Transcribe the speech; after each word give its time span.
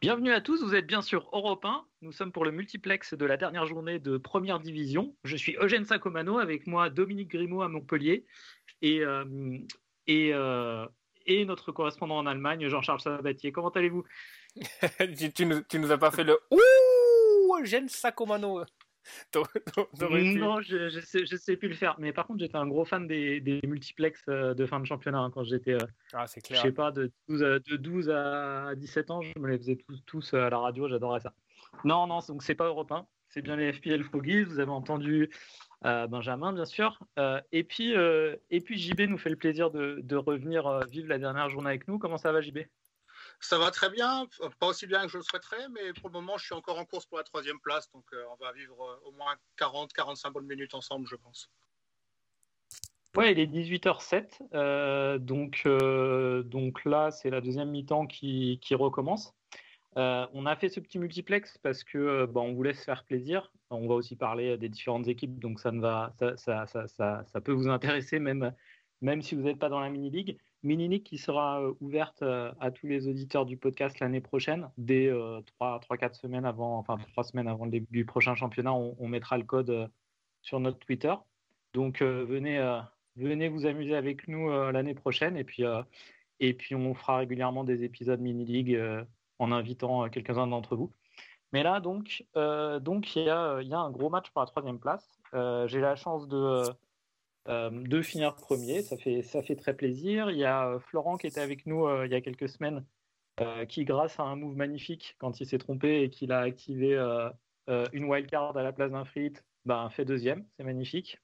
Bienvenue 0.00 0.32
à 0.32 0.40
tous, 0.40 0.62
vous 0.64 0.74
êtes 0.74 0.86
bien 0.86 1.02
sûr 1.02 1.28
Europe 1.34 1.62
1. 1.62 1.84
Nous 2.00 2.12
sommes 2.12 2.32
pour 2.32 2.46
le 2.46 2.52
multiplex 2.52 3.12
de 3.12 3.26
la 3.26 3.36
dernière 3.36 3.66
journée 3.66 3.98
de 3.98 4.16
première 4.16 4.58
division. 4.58 5.14
Je 5.24 5.36
suis 5.36 5.58
Eugène 5.60 5.84
Sacomano, 5.84 6.38
avec 6.38 6.66
moi 6.66 6.88
Dominique 6.88 7.28
Grimaud 7.28 7.60
à 7.60 7.68
Montpellier 7.68 8.24
et, 8.80 9.04
euh, 9.04 9.58
euh, 10.08 10.86
notre 11.44 11.70
correspondant 11.72 12.16
en 12.16 12.24
Allemagne, 12.24 12.66
Jean-Charles 12.68 13.02
Sabatier. 13.02 13.52
Comment 13.52 13.68
allez-vous? 13.68 14.04
Tu, 15.18 15.32
tu, 15.34 15.44
nous, 15.44 15.60
tu, 15.68 15.78
nous, 15.78 15.92
as 15.92 15.98
pas 15.98 16.10
fait 16.10 16.24
le 16.24 16.40
Ouh 16.50 17.56
Eugène 17.60 17.90
Sacomano 17.90 18.64
non, 19.34 20.60
je, 20.60 20.88
je, 20.88 21.00
sais, 21.00 21.26
je 21.26 21.36
sais 21.36 21.56
plus 21.56 21.68
le 21.68 21.74
faire. 21.74 21.96
Mais 21.98 22.12
par 22.12 22.26
contre, 22.26 22.40
j'étais 22.40 22.56
un 22.56 22.66
gros 22.66 22.84
fan 22.84 23.06
des, 23.06 23.40
des 23.40 23.60
multiplex 23.66 24.22
euh, 24.28 24.54
de 24.54 24.66
fin 24.66 24.80
de 24.80 24.86
championnat 24.86 25.20
hein, 25.20 25.30
quand 25.30 25.44
j'étais, 25.44 25.74
euh, 25.74 25.86
ah, 26.12 26.26
je 26.26 26.54
sais 26.56 26.72
pas, 26.72 26.90
de 26.90 27.10
12, 27.28 27.42
à, 27.42 27.58
de 27.58 27.76
12 27.76 28.10
à 28.10 28.74
17 28.76 29.10
ans. 29.10 29.22
Je 29.22 29.38
me 29.38 29.48
les 29.48 29.58
faisais 29.58 29.76
tous, 29.76 30.02
tous 30.06 30.34
à 30.34 30.50
la 30.50 30.58
radio. 30.58 30.88
J'adorais 30.88 31.20
ça. 31.20 31.32
Non, 31.84 32.06
non, 32.06 32.18
donc 32.26 32.42
c'est 32.42 32.54
pas 32.54 32.66
européen. 32.66 33.06
C'est 33.28 33.42
bien 33.42 33.56
les 33.56 33.72
FPL 33.72 34.02
Fogies. 34.04 34.42
Vous 34.42 34.58
avez 34.58 34.70
entendu 34.70 35.30
euh, 35.86 36.06
Benjamin, 36.06 36.52
bien 36.52 36.64
sûr. 36.64 36.98
Euh, 37.18 37.40
et, 37.52 37.64
puis, 37.64 37.96
euh, 37.96 38.36
et 38.50 38.60
puis, 38.60 38.78
JB 38.78 39.02
nous 39.02 39.18
fait 39.18 39.30
le 39.30 39.36
plaisir 39.36 39.70
de, 39.70 40.00
de 40.02 40.16
revenir 40.16 40.66
euh, 40.66 40.84
vivre 40.90 41.08
la 41.08 41.18
dernière 41.18 41.48
journée 41.48 41.68
avec 41.68 41.88
nous. 41.88 41.98
Comment 41.98 42.18
ça 42.18 42.32
va, 42.32 42.40
JB 42.40 42.58
ça 43.40 43.58
va 43.58 43.70
très 43.70 43.90
bien, 43.90 44.26
pas 44.58 44.68
aussi 44.68 44.86
bien 44.86 45.02
que 45.02 45.08
je 45.08 45.16
le 45.16 45.22
souhaiterais, 45.22 45.68
mais 45.70 45.92
pour 45.94 46.08
le 46.10 46.12
moment, 46.12 46.36
je 46.38 46.44
suis 46.44 46.54
encore 46.54 46.78
en 46.78 46.84
course 46.84 47.06
pour 47.06 47.18
la 47.18 47.24
troisième 47.24 47.58
place, 47.60 47.90
donc 47.92 48.04
euh, 48.12 48.22
on 48.32 48.44
va 48.44 48.52
vivre 48.52 48.82
euh, 48.82 49.08
au 49.08 49.12
moins 49.12 49.34
40-45 49.58 50.32
bonnes 50.32 50.46
minutes 50.46 50.74
ensemble, 50.74 51.06
je 51.06 51.16
pense. 51.16 51.50
Ouais, 53.16 53.32
il 53.32 53.40
est 53.40 53.46
18h07, 53.46 54.40
euh, 54.54 55.18
donc, 55.18 55.62
euh, 55.66 56.42
donc 56.44 56.84
là, 56.84 57.10
c'est 57.10 57.30
la 57.30 57.40
deuxième 57.40 57.70
mi-temps 57.70 58.06
qui, 58.06 58.60
qui 58.62 58.74
recommence. 58.74 59.34
On 59.96 60.46
a 60.46 60.54
fait 60.54 60.68
ce 60.68 60.78
petit 60.78 60.98
multiplex 60.98 61.58
parce 61.58 61.82
que 61.82 62.26
bah, 62.26 62.40
on 62.40 62.52
voulait 62.52 62.74
se 62.74 62.84
faire 62.84 63.04
plaisir. 63.04 63.50
On 63.70 63.88
va 63.88 63.94
aussi 63.94 64.14
parler 64.14 64.56
des 64.56 64.68
différentes 64.68 65.08
équipes, 65.08 65.40
donc 65.40 65.58
ça, 65.58 65.72
ne 65.72 65.80
va, 65.80 66.12
ça, 66.18 66.36
ça, 66.36 66.66
ça, 66.66 67.24
ça 67.26 67.40
peut 67.40 67.52
vous 67.52 67.68
intéresser 67.68 68.20
même, 68.20 68.54
même 69.00 69.22
si 69.22 69.34
vous 69.34 69.42
n'êtes 69.42 69.58
pas 69.58 69.68
dans 69.68 69.80
la 69.80 69.90
mini-league. 69.90 70.38
Mini-League 70.62 71.02
qui 71.02 71.18
sera 71.18 71.62
euh, 71.62 71.72
ouverte 71.80 72.22
euh, 72.22 72.52
à 72.60 72.70
tous 72.70 72.86
les 72.86 73.08
auditeurs 73.08 73.46
du 73.46 73.56
podcast 73.56 73.98
l'année 74.00 74.20
prochaine. 74.20 74.70
Dès 74.76 75.10
3-4 75.10 75.42
euh, 75.60 76.12
semaines 76.12 76.44
avant, 76.44 76.78
enfin 76.78 76.96
3 77.12 77.24
semaines 77.24 77.48
avant 77.48 77.64
le 77.64 77.70
début 77.70 77.90
du 77.90 78.04
prochain 78.04 78.34
championnat, 78.34 78.72
on, 78.72 79.08
mettra 79.08 79.38
le 79.38 79.44
code 79.44 79.90
sur 80.42 80.60
notre 80.60 80.78
Twitter. 80.78 81.14
Donc 81.72 82.02
venez, 82.02 82.58
venez 83.16 83.48
vous 83.48 83.66
amuser 83.66 83.94
avec 83.94 84.28
nous 84.28 84.50
l'année 84.70 84.94
prochaine 84.94 85.36
et 85.36 85.44
puis, 85.44 85.62
et 86.40 86.54
puis 86.54 86.74
on 86.74 86.94
fera 86.94 87.18
régulièrement 87.18 87.64
des 87.64 87.84
épisodes 87.84 88.20
Mini-League 88.20 88.78
en 89.38 89.52
invitant 89.52 90.08
quelques-uns 90.08 90.46
d'entre 90.46 90.76
vous. 90.76 90.92
Mais 91.52 91.62
là, 91.62 91.80
donc, 91.80 92.24
donc 92.34 93.14
il 93.16 93.24
y, 93.24 93.30
a, 93.30 93.60
y 93.62 93.72
a 93.72 93.78
un 93.78 93.90
gros 93.90 94.10
match 94.10 94.30
pour 94.30 94.40
la 94.42 94.46
troisième 94.46 94.78
place. 94.78 95.20
J'ai 95.32 95.80
la 95.80 95.96
chance 95.96 96.28
de 96.28 96.64
de 97.46 98.02
finir 98.02 98.36
premier. 98.36 98.82
Ça 98.82 98.96
fait, 98.96 99.22
ça 99.22 99.42
fait 99.42 99.56
très 99.56 99.74
plaisir. 99.74 100.30
Il 100.30 100.38
y 100.38 100.44
a 100.44 100.78
Florent 100.80 101.16
qui 101.16 101.26
était 101.26 101.40
avec 101.40 101.66
nous 101.66 101.88
il 102.04 102.10
y 102.10 102.14
a 102.14 102.20
quelques 102.20 102.48
semaines, 102.48 102.84
qui, 103.68 103.84
grâce 103.84 104.18
à 104.20 104.24
un 104.24 104.36
move 104.36 104.56
magnifique, 104.56 105.16
quand 105.18 105.40
il 105.40 105.46
s'est 105.46 105.58
trompé 105.58 106.02
et 106.02 106.10
qu'il 106.10 106.32
a 106.32 106.40
activé 106.40 106.96
une 107.92 108.04
wildcard 108.04 108.56
à 108.56 108.62
la 108.62 108.72
place 108.72 108.92
d'un 108.92 109.04
frit, 109.04 109.32
ben, 109.64 109.88
fait 109.90 110.04
deuxième. 110.04 110.46
C'est 110.56 110.64
magnifique. 110.64 111.18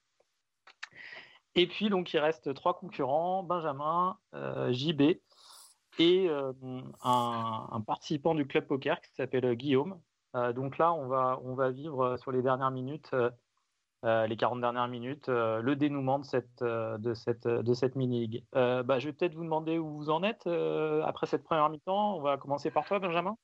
Et 1.55 1.67
puis, 1.67 1.89
donc, 1.89 2.13
il 2.13 2.19
reste 2.19 2.53
trois 2.55 2.79
concurrents 2.79 3.43
Benjamin, 3.43 4.19
JB 4.71 5.19
et 5.99 6.29
un, 6.29 6.55
un, 7.03 7.81
participant 7.81 8.35
du 8.35 8.47
club 8.47 8.67
poker 8.67 9.01
qui 9.01 9.13
s'appelle 9.15 9.55
Guillaume. 9.55 10.01
donc 10.55 10.79
là, 10.79 10.93
on 10.93 11.07
va, 11.09 11.41
on 11.45 11.55
va 11.55 11.71
vivre 11.71 12.17
sur 12.19 12.33
les 12.33 12.43
dernières 12.43 12.71
minutes 12.71 13.15
euh, 14.05 14.27
les 14.27 14.37
40 14.37 14.61
dernières 14.61 14.89
minutes, 14.89 15.29
euh, 15.31 15.61
le 15.63 15.75
dénouement 15.75 16.19
de 16.19 16.25
cette, 16.25 16.61
euh, 16.63 16.99
de 16.99 17.15
cette, 17.15 17.49
de 17.49 17.75
cette 17.75 17.97
mini-league. 17.97 18.45
Bah, 18.53 18.99
je 18.99 19.07
vais 19.07 19.13
peut-être 19.13 19.35
vous 19.35 19.45
demander 19.45 19.79
où 19.79 19.97
vous 19.97 20.11
en 20.11 20.23
êtes 20.23 20.47
après 21.05 21.27
cette 21.27 21.45
première 21.45 21.69
mi-temps. 21.71 22.17
On 22.17 22.21
va 22.21 22.37
commencer 22.37 22.71
par 22.71 22.85
toi, 22.85 22.99
Benjamin. 22.99 23.37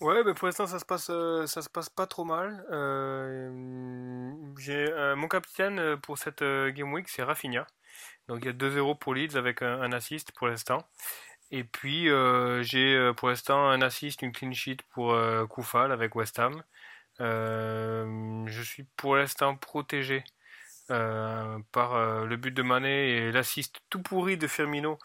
Ouais, 0.00 0.24
mais 0.24 0.34
pour 0.34 0.46
l'instant 0.46 0.66
ça 0.66 0.78
se 0.78 0.84
passe, 0.84 1.06
ça 1.06 1.62
se 1.62 1.68
passe 1.68 1.88
pas 1.88 2.06
trop 2.06 2.24
mal. 2.24 2.64
j'ai 4.58 4.86
mon 5.16 5.28
capitaine 5.28 5.96
pour 5.98 6.18
cette 6.18 6.42
game 6.42 6.92
week, 6.92 7.08
c'est 7.08 7.22
Rafinha. 7.22 7.66
Donc 8.28 8.40
il 8.42 8.46
y 8.46 8.48
a 8.48 8.52
2-0 8.52 8.98
pour 8.98 9.14
Leeds 9.14 9.36
avec 9.36 9.62
un 9.62 9.92
assist 9.92 10.32
pour 10.32 10.48
l'instant. 10.48 10.78
Et 11.50 11.64
puis 11.64 12.08
j'ai 12.62 13.12
pour 13.16 13.28
l'instant 13.28 13.68
un 13.68 13.82
assist, 13.82 14.22
une 14.22 14.32
clean 14.32 14.52
sheet 14.52 14.78
pour 14.90 15.14
Koufal 15.48 15.92
avec 15.92 16.14
West 16.16 16.38
Ham. 16.38 16.62
Euh, 17.20 18.44
je 18.46 18.62
suis 18.62 18.84
pour 18.96 19.16
l'instant 19.16 19.56
protégé 19.56 20.24
euh, 20.90 21.58
par 21.72 21.94
euh, 21.94 22.24
le 22.26 22.36
but 22.36 22.52
de 22.52 22.62
Mané 22.62 23.16
et 23.16 23.32
l'assist 23.32 23.80
tout 23.90 24.02
pourri 24.02 24.36
de 24.36 24.46
Firmino 24.46 24.98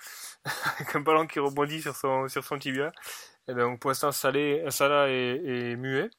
avec 0.79 0.95
un 0.95 1.01
ballon 1.01 1.27
qui 1.27 1.39
rebondit 1.39 1.81
sur 1.81 1.95
son, 1.95 2.27
sur 2.27 2.43
son 2.43 2.57
tibia. 2.57 2.91
Et 3.47 3.53
donc 3.53 3.79
pour 3.79 3.91
l'instant 3.91 4.11
Salah 4.11 5.09
est, 5.09 5.41
est, 5.45 5.75
muet. 5.75 6.09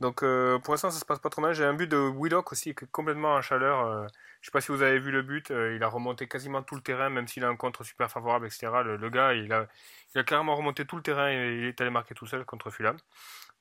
Donc 0.00 0.20
pour 0.20 0.74
l'instant 0.74 0.90
ça 0.90 1.00
se 1.00 1.04
passe 1.04 1.20
pas 1.20 1.30
trop 1.30 1.42
mal. 1.42 1.54
J'ai 1.54 1.64
un 1.64 1.74
but 1.74 1.88
de 1.88 1.96
Willock 1.96 2.52
aussi 2.52 2.74
qui 2.74 2.84
est 2.84 2.90
complètement 2.90 3.34
en 3.34 3.42
chaleur. 3.42 4.08
je 4.40 4.46
sais 4.46 4.50
pas 4.52 4.60
si 4.60 4.72
vous 4.72 4.82
avez 4.82 4.98
vu 4.98 5.10
le 5.10 5.22
but. 5.22 5.50
il 5.50 5.82
a 5.82 5.88
remonté 5.88 6.28
quasiment 6.28 6.62
tout 6.62 6.74
le 6.74 6.82
terrain, 6.82 7.08
même 7.08 7.28
s'il 7.28 7.44
a 7.44 7.48
un 7.48 7.56
contre 7.56 7.84
super 7.84 8.10
favorable, 8.10 8.46
etc. 8.46 8.68
Le, 8.84 8.96
le, 8.96 9.10
gars 9.10 9.32
il 9.32 9.50
a, 9.52 9.66
il 10.14 10.18
a 10.18 10.24
carrément 10.24 10.54
remonté 10.54 10.84
tout 10.84 10.96
le 10.96 11.02
terrain 11.02 11.30
et 11.30 11.56
il 11.58 11.64
est 11.64 11.80
allé 11.80 11.90
marquer 11.90 12.14
tout 12.14 12.26
seul 12.26 12.44
contre 12.44 12.70
Fulham. 12.70 12.98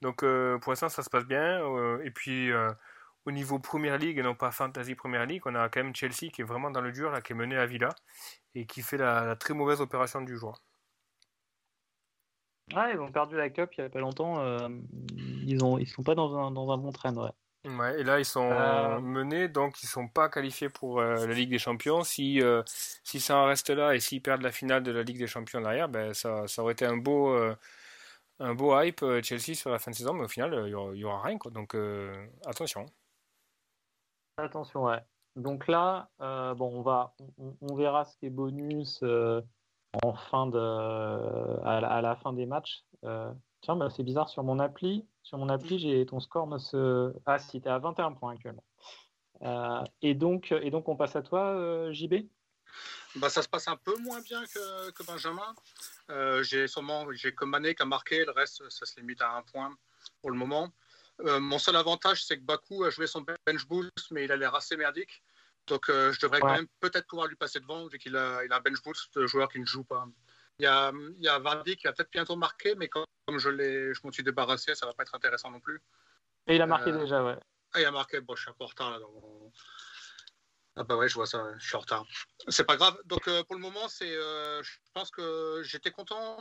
Donc 0.02 0.24
euh, 0.24 0.58
pour 0.60 0.72
l'instant 0.72 0.90
ça 0.90 1.04
se 1.04 1.10
passe 1.10 1.26
bien. 1.26 1.62
Euh, 1.64 2.02
et 2.04 2.12
puis 2.12 2.52
euh, 2.52 2.72
au 3.26 3.32
niveau 3.32 3.60
Première 3.60 3.98
League 3.98 4.18
et 4.20 4.22
non 4.22 4.36
pas 4.36 4.52
Fantasy 4.52 4.94
Première 4.94 5.26
League, 5.26 5.42
on 5.46 5.56
a 5.56 5.68
quand 5.70 5.82
même 5.82 5.96
Chelsea 5.96 6.30
qui 6.32 6.42
est 6.42 6.44
vraiment 6.44 6.70
dans 6.70 6.82
le 6.82 6.92
dur, 6.92 7.10
là, 7.12 7.22
qui 7.22 7.34
est 7.34 7.36
mené 7.36 7.58
à 7.58 7.66
Villa 7.66 7.90
et 8.54 8.66
qui 8.66 8.82
fait 8.82 8.98
la, 8.98 9.26
la 9.26 9.36
très 9.36 9.54
mauvaise 9.54 9.82
opération 9.82 10.22
du 10.22 10.38
jour. 10.38 10.62
Ouais, 12.76 12.94
ils 12.94 13.00
ont 13.00 13.12
perdu 13.12 13.36
la 13.38 13.50
Cup 13.50 13.72
il 13.78 13.82
n'y 13.82 13.86
a 13.88 13.90
pas 13.90 14.00
longtemps. 14.00 14.40
Euh, 14.40 14.70
ils 15.46 15.64
ont, 15.64 15.78
ils 15.78 15.88
sont 15.88 16.04
pas 16.04 16.16
dans 16.16 16.38
un, 16.38 16.52
dans 16.52 16.72
un 16.72 16.78
bon 16.78 16.92
train, 16.92 17.16
ouais. 17.16 17.32
Ouais, 17.68 18.00
et 18.00 18.04
là 18.04 18.20
ils 18.20 18.26
sont 18.26 18.52
euh... 18.52 19.00
menés, 19.00 19.48
donc 19.48 19.82
ils 19.82 19.88
sont 19.88 20.08
pas 20.08 20.30
qualifiés 20.30 20.70
pour 20.70 21.00
euh, 21.00 21.26
la 21.26 21.34
Ligue 21.34 21.50
des 21.50 21.58
Champions. 21.58 22.04
Si 22.04 22.40
si 23.04 23.20
ça 23.20 23.38
en 23.38 23.46
reste 23.46 23.72
là 23.72 23.96
et 23.96 24.00
s'ils 24.00 24.22
perdent 24.22 24.44
la 24.44 24.52
finale 24.52 24.84
de 24.84 24.92
la 24.92 25.02
Ligue 25.02 25.18
des 25.18 25.26
Champions 25.26 25.62
derrière, 25.62 25.90
ben 25.90 26.14
ça, 26.14 26.48
ça 26.48 26.62
aurait 26.62 26.74
été 26.74 26.86
un 26.86 26.98
beau 26.98 27.36
un 28.40 28.54
beau 28.54 28.80
hype 28.80 29.02
euh, 29.04 29.22
Chelsea 29.22 29.56
sur 29.56 29.70
la 29.70 29.80
fin 29.80 29.92
de 29.92 29.96
saison, 29.96 30.14
mais 30.14 30.26
au 30.26 30.28
final, 30.28 30.54
euh, 30.54 30.68
il 30.68 30.98
n'y 30.98 31.04
aura, 31.04 31.22
rien. 31.22 31.38
Quoi. 31.38 31.52
Donc 31.52 31.76
euh, 31.76 32.28
attention. 32.46 32.86
Attention, 34.38 34.84
ouais. 34.84 35.02
Donc 35.36 35.68
là, 35.68 36.10
bon, 36.20 36.72
on, 36.78 36.82
va, 36.82 37.14
on, 37.38 37.56
on, 37.62 37.76
verra 37.76 38.06
ce 38.06 38.18
qui 38.18 38.26
est 38.26 38.30
bonus 38.30 39.04
en 40.04 40.14
fin 40.14 40.48
de, 40.48 40.58
à, 41.66 41.82
la, 41.82 41.88
à 41.90 42.02
la 42.02 42.16
fin 42.16 42.32
des 42.32 42.46
matchs. 42.46 42.86
tiens, 43.62 43.76
bah, 43.76 43.90
c'est 43.90 44.04
bizarre, 44.04 44.30
sur 44.30 44.44
mon 44.44 44.60
appli, 44.60 45.06
sur 45.24 45.38
mon 45.38 45.50
appli, 45.50 45.78
j'ai 45.80 46.06
ton 46.06 46.22
score 46.22 46.48
ne 46.48 46.58
se. 46.58 47.14
Ah, 47.26 47.38
si, 47.38 47.62
tu 47.62 47.68
es 47.68 47.72
à 47.72 47.80
21 47.80 48.14
points 48.14 48.34
actuellement. 48.34 48.64
et, 50.02 50.14
donc, 50.14 50.54
et 50.54 50.72
donc, 50.72 50.88
on 50.88 50.96
passe 50.96 51.18
à 51.18 51.22
toi, 51.22 51.92
JB 51.92 52.28
bah, 53.16 53.30
ça 53.30 53.42
se 53.42 53.48
passe 53.48 53.68
un 53.68 53.78
peu 53.78 53.96
moins 53.98 54.22
bien 54.22 54.44
que, 54.46 54.92
que 54.92 55.04
Benjamin. 55.04 55.56
Euh, 56.12 56.44
j'ai 56.44 56.68
sûrement 56.68 57.12
j'ai 57.14 57.34
que 57.34 57.46
Mané 57.46 57.74
qui 57.74 57.82
a 57.82 57.86
marqué, 57.86 58.26
le 58.26 58.32
reste 58.32 58.70
ça 58.70 58.86
se 58.86 59.00
limite 59.00 59.22
à 59.22 59.32
un 59.32 59.42
point 59.42 59.76
pour 60.22 60.30
le 60.32 60.38
moment. 60.38 60.72
Euh, 61.22 61.40
mon 61.40 61.58
seul 61.58 61.76
avantage 61.76 62.24
c'est 62.26 62.38
que 62.38 62.44
Baku 62.44 62.84
a 62.84 62.90
joué 62.90 63.08
son 63.08 63.22
bench 63.22 63.66
boost 63.68 64.12
mais 64.12 64.26
il 64.26 64.32
a 64.32 64.36
l'air 64.36 64.54
assez 64.54 64.78
merdique. 64.78 65.24
Donc 65.66 65.90
euh, 65.90 66.12
je 66.12 66.20
devrais 66.20 66.42
ouais. 66.42 66.48
quand 66.48 66.56
même 66.56 66.68
peut-être 66.80 67.08
pouvoir 67.08 67.28
lui 67.28 67.36
passer 67.36 67.60
devant 67.60 67.88
vu 67.88 67.98
qu'il 67.98 68.16
a, 68.16 68.44
il 68.46 68.54
a 68.54 68.58
un 68.58 68.60
bench 68.60 68.84
boost 68.84 69.18
de 69.18 69.26
joueur 69.26 69.50
qui 69.50 69.60
ne 69.60 69.66
joue 69.66 69.84
pas. 69.84 70.06
Il 70.60 70.64
y 70.64 70.68
a, 70.68 70.92
il 71.18 71.24
y 71.24 71.28
a 71.28 71.40
Vardy 71.40 71.76
qui 71.76 71.88
va 71.88 71.94
peut-être 71.94 72.12
bientôt 72.12 72.36
marquer 72.36 72.76
mais 72.76 72.88
comme, 72.88 73.06
comme 73.26 73.40
je, 73.40 73.50
je 73.50 74.00
m'en 74.04 74.12
suis 74.12 74.24
débarrassé 74.24 74.76
ça 74.76 74.86
va 74.86 74.94
pas 74.94 75.04
être 75.04 75.16
intéressant 75.16 75.50
non 75.50 75.60
plus. 75.60 75.82
Et 76.48 76.56
il 76.56 76.62
a 76.62 76.68
marqué 76.68 76.92
déjà 76.92 77.24
ouais. 77.24 77.38
Ah, 77.74 77.82
il 77.82 77.86
a 77.86 77.92
marqué, 77.92 78.22
bon 78.22 78.36
je 78.36 78.44
suis 78.44 78.52
retard 78.60 78.92
là. 78.92 79.00
Donc 79.00 79.12
on... 79.24 79.52
Ah 80.78 80.84
bah 80.84 80.98
ouais, 80.98 81.08
je 81.08 81.16
vois 81.16 81.26
ça, 81.26 81.44
je 81.58 81.66
suis 81.66 81.76
en 81.76 81.80
retard. 81.80 82.06
C'est 82.50 82.66
pas 82.66 82.76
grave. 82.76 82.98
Donc 83.06 83.28
euh, 83.28 83.44
pour 83.44 83.56
le 83.56 83.62
moment, 83.62 83.88
c'est, 83.88 84.12
euh, 84.12 84.62
je 84.62 84.78
pense 84.94 85.10
que 85.10 85.62
j'étais 85.64 85.92
content. 85.92 86.38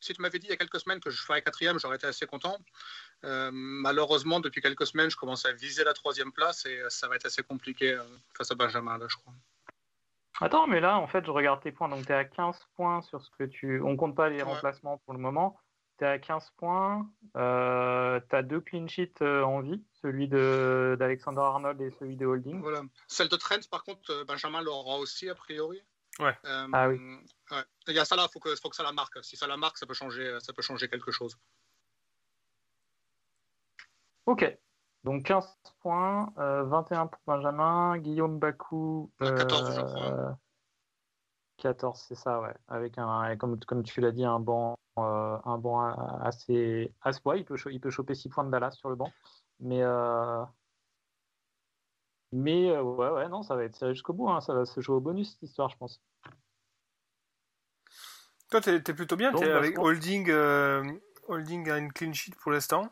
Si 0.00 0.12
tu 0.12 0.22
m'avais 0.22 0.38
dit 0.38 0.46
il 0.46 0.50
y 0.50 0.52
a 0.52 0.56
quelques 0.56 0.78
semaines 0.78 1.00
que 1.00 1.10
je 1.10 1.20
ferais 1.20 1.42
quatrième, 1.42 1.78
j'aurais 1.78 1.96
été 1.96 2.06
assez 2.06 2.26
content. 2.26 2.58
Euh, 3.24 3.50
malheureusement, 3.52 4.40
depuis 4.40 4.60
quelques 4.60 4.86
semaines, 4.86 5.10
je 5.10 5.16
commence 5.16 5.44
à 5.44 5.52
viser 5.52 5.84
la 5.84 5.92
troisième 5.92 6.32
place 6.32 6.66
et 6.66 6.80
ça 6.88 7.08
va 7.08 7.16
être 7.16 7.26
assez 7.26 7.42
compliqué 7.42 7.94
euh, 7.94 8.04
face 8.36 8.50
à 8.50 8.54
Benjamin, 8.54 8.98
là, 8.98 9.06
je 9.08 9.16
crois. 9.16 9.32
Attends, 10.40 10.68
mais 10.68 10.78
là, 10.78 10.98
en 10.98 11.08
fait, 11.08 11.24
je 11.26 11.30
regarde 11.32 11.60
tes 11.62 11.72
points. 11.72 11.88
Donc, 11.88 12.06
tu 12.06 12.12
es 12.12 12.14
à 12.14 12.24
15 12.24 12.56
points 12.76 13.02
sur 13.02 13.20
ce 13.22 13.30
que 13.38 13.44
tu. 13.44 13.80
On 13.82 13.96
compte 13.96 14.14
pas 14.14 14.28
les 14.28 14.36
ouais. 14.36 14.42
remplacements 14.42 14.98
pour 14.98 15.14
le 15.14 15.18
moment. 15.18 15.58
Tu 15.98 16.04
es 16.04 16.08
à 16.08 16.18
15 16.18 16.50
points. 16.56 17.10
Euh, 17.36 18.20
tu 18.28 18.36
as 18.36 18.42
deux 18.42 18.60
clean 18.60 18.86
sheets 18.86 19.22
en 19.22 19.60
vie 19.60 19.82
celui 20.00 20.28
d'Alexander 20.28 21.40
Arnold 21.40 21.80
et 21.80 21.90
celui 21.98 22.16
de 22.16 22.26
Holding. 22.26 22.60
Voilà. 22.60 22.82
Celle 23.08 23.28
de 23.28 23.36
Trent, 23.36 23.68
par 23.70 23.82
contre, 23.82 24.10
euh, 24.10 24.24
Benjamin 24.24 24.62
l'aura 24.62 24.98
aussi, 24.98 25.28
a 25.28 25.34
priori. 25.34 25.82
Ouais. 26.20 26.36
Euh, 26.44 26.68
ah 26.72 26.88
oui. 26.88 26.98
Ouais. 27.50 27.64
Il 27.88 27.94
y 27.94 27.98
a 27.98 28.04
ça 28.04 28.16
là, 28.16 28.26
il 28.28 28.32
faut 28.32 28.40
que, 28.40 28.54
faut 28.56 28.68
que 28.68 28.76
ça 28.76 28.82
la 28.82 28.92
marque. 28.92 29.22
Si 29.24 29.36
ça 29.36 29.46
la 29.46 29.56
marque, 29.56 29.78
ça 29.78 29.86
peut 29.86 29.94
changer, 29.94 30.38
ça 30.40 30.52
peut 30.52 30.62
changer 30.62 30.88
quelque 30.88 31.10
chose. 31.10 31.36
Ok. 34.26 34.58
Donc 35.04 35.24
15 35.24 35.46
points, 35.80 36.32
21 36.36 37.06
pour 37.06 37.20
Benjamin, 37.26 37.98
Guillaume 37.98 38.38
Bakou. 38.38 39.10
14, 39.20 39.74
je 39.74 39.80
crois. 39.80 40.38
14, 41.58 42.04
c'est 42.08 42.14
ça, 42.14 42.40
ouais. 42.40 42.54
Avec 42.68 42.98
un, 42.98 43.36
comme, 43.36 43.58
comme 43.64 43.82
tu 43.82 44.00
l'as 44.00 44.12
dit, 44.12 44.24
un 44.24 44.38
banc, 44.38 44.78
un 45.02 45.58
banc 45.58 45.80
assez, 46.22 46.92
assez 47.02 47.20
ouais, 47.24 47.40
il 47.40 47.44
peut, 47.44 47.56
il 47.70 47.80
peut 47.80 47.90
choper 47.90 48.14
6 48.14 48.28
points 48.28 48.44
de 48.44 48.50
Dallas 48.50 48.72
sur 48.72 48.88
le 48.88 48.96
banc. 48.96 49.12
Mais, 49.60 49.82
mais 52.32 52.78
ouais, 52.78 53.10
ouais, 53.10 53.28
non, 53.28 53.42
ça 53.42 53.56
va 53.56 53.64
être 53.64 53.76
serré 53.76 53.94
jusqu'au 53.94 54.12
bout. 54.12 54.28
Hein. 54.30 54.40
Ça 54.40 54.54
va 54.54 54.64
se 54.64 54.80
jouer 54.80 54.96
au 54.96 55.00
bonus 55.00 55.32
cette 55.32 55.42
histoire, 55.42 55.68
je 55.68 55.76
pense. 55.76 56.00
Toi, 58.50 58.60
t'es 58.60 58.76
es 58.76 58.80
plutôt 58.80 59.16
bien. 59.16 59.34
es 59.34 59.50
avec 59.50 59.78
holding, 59.78 60.30
holding 61.28 61.70
à 61.70 61.78
une 61.78 61.92
clean 61.92 62.12
sheet 62.12 62.34
pour 62.40 62.52
l'instant. 62.52 62.90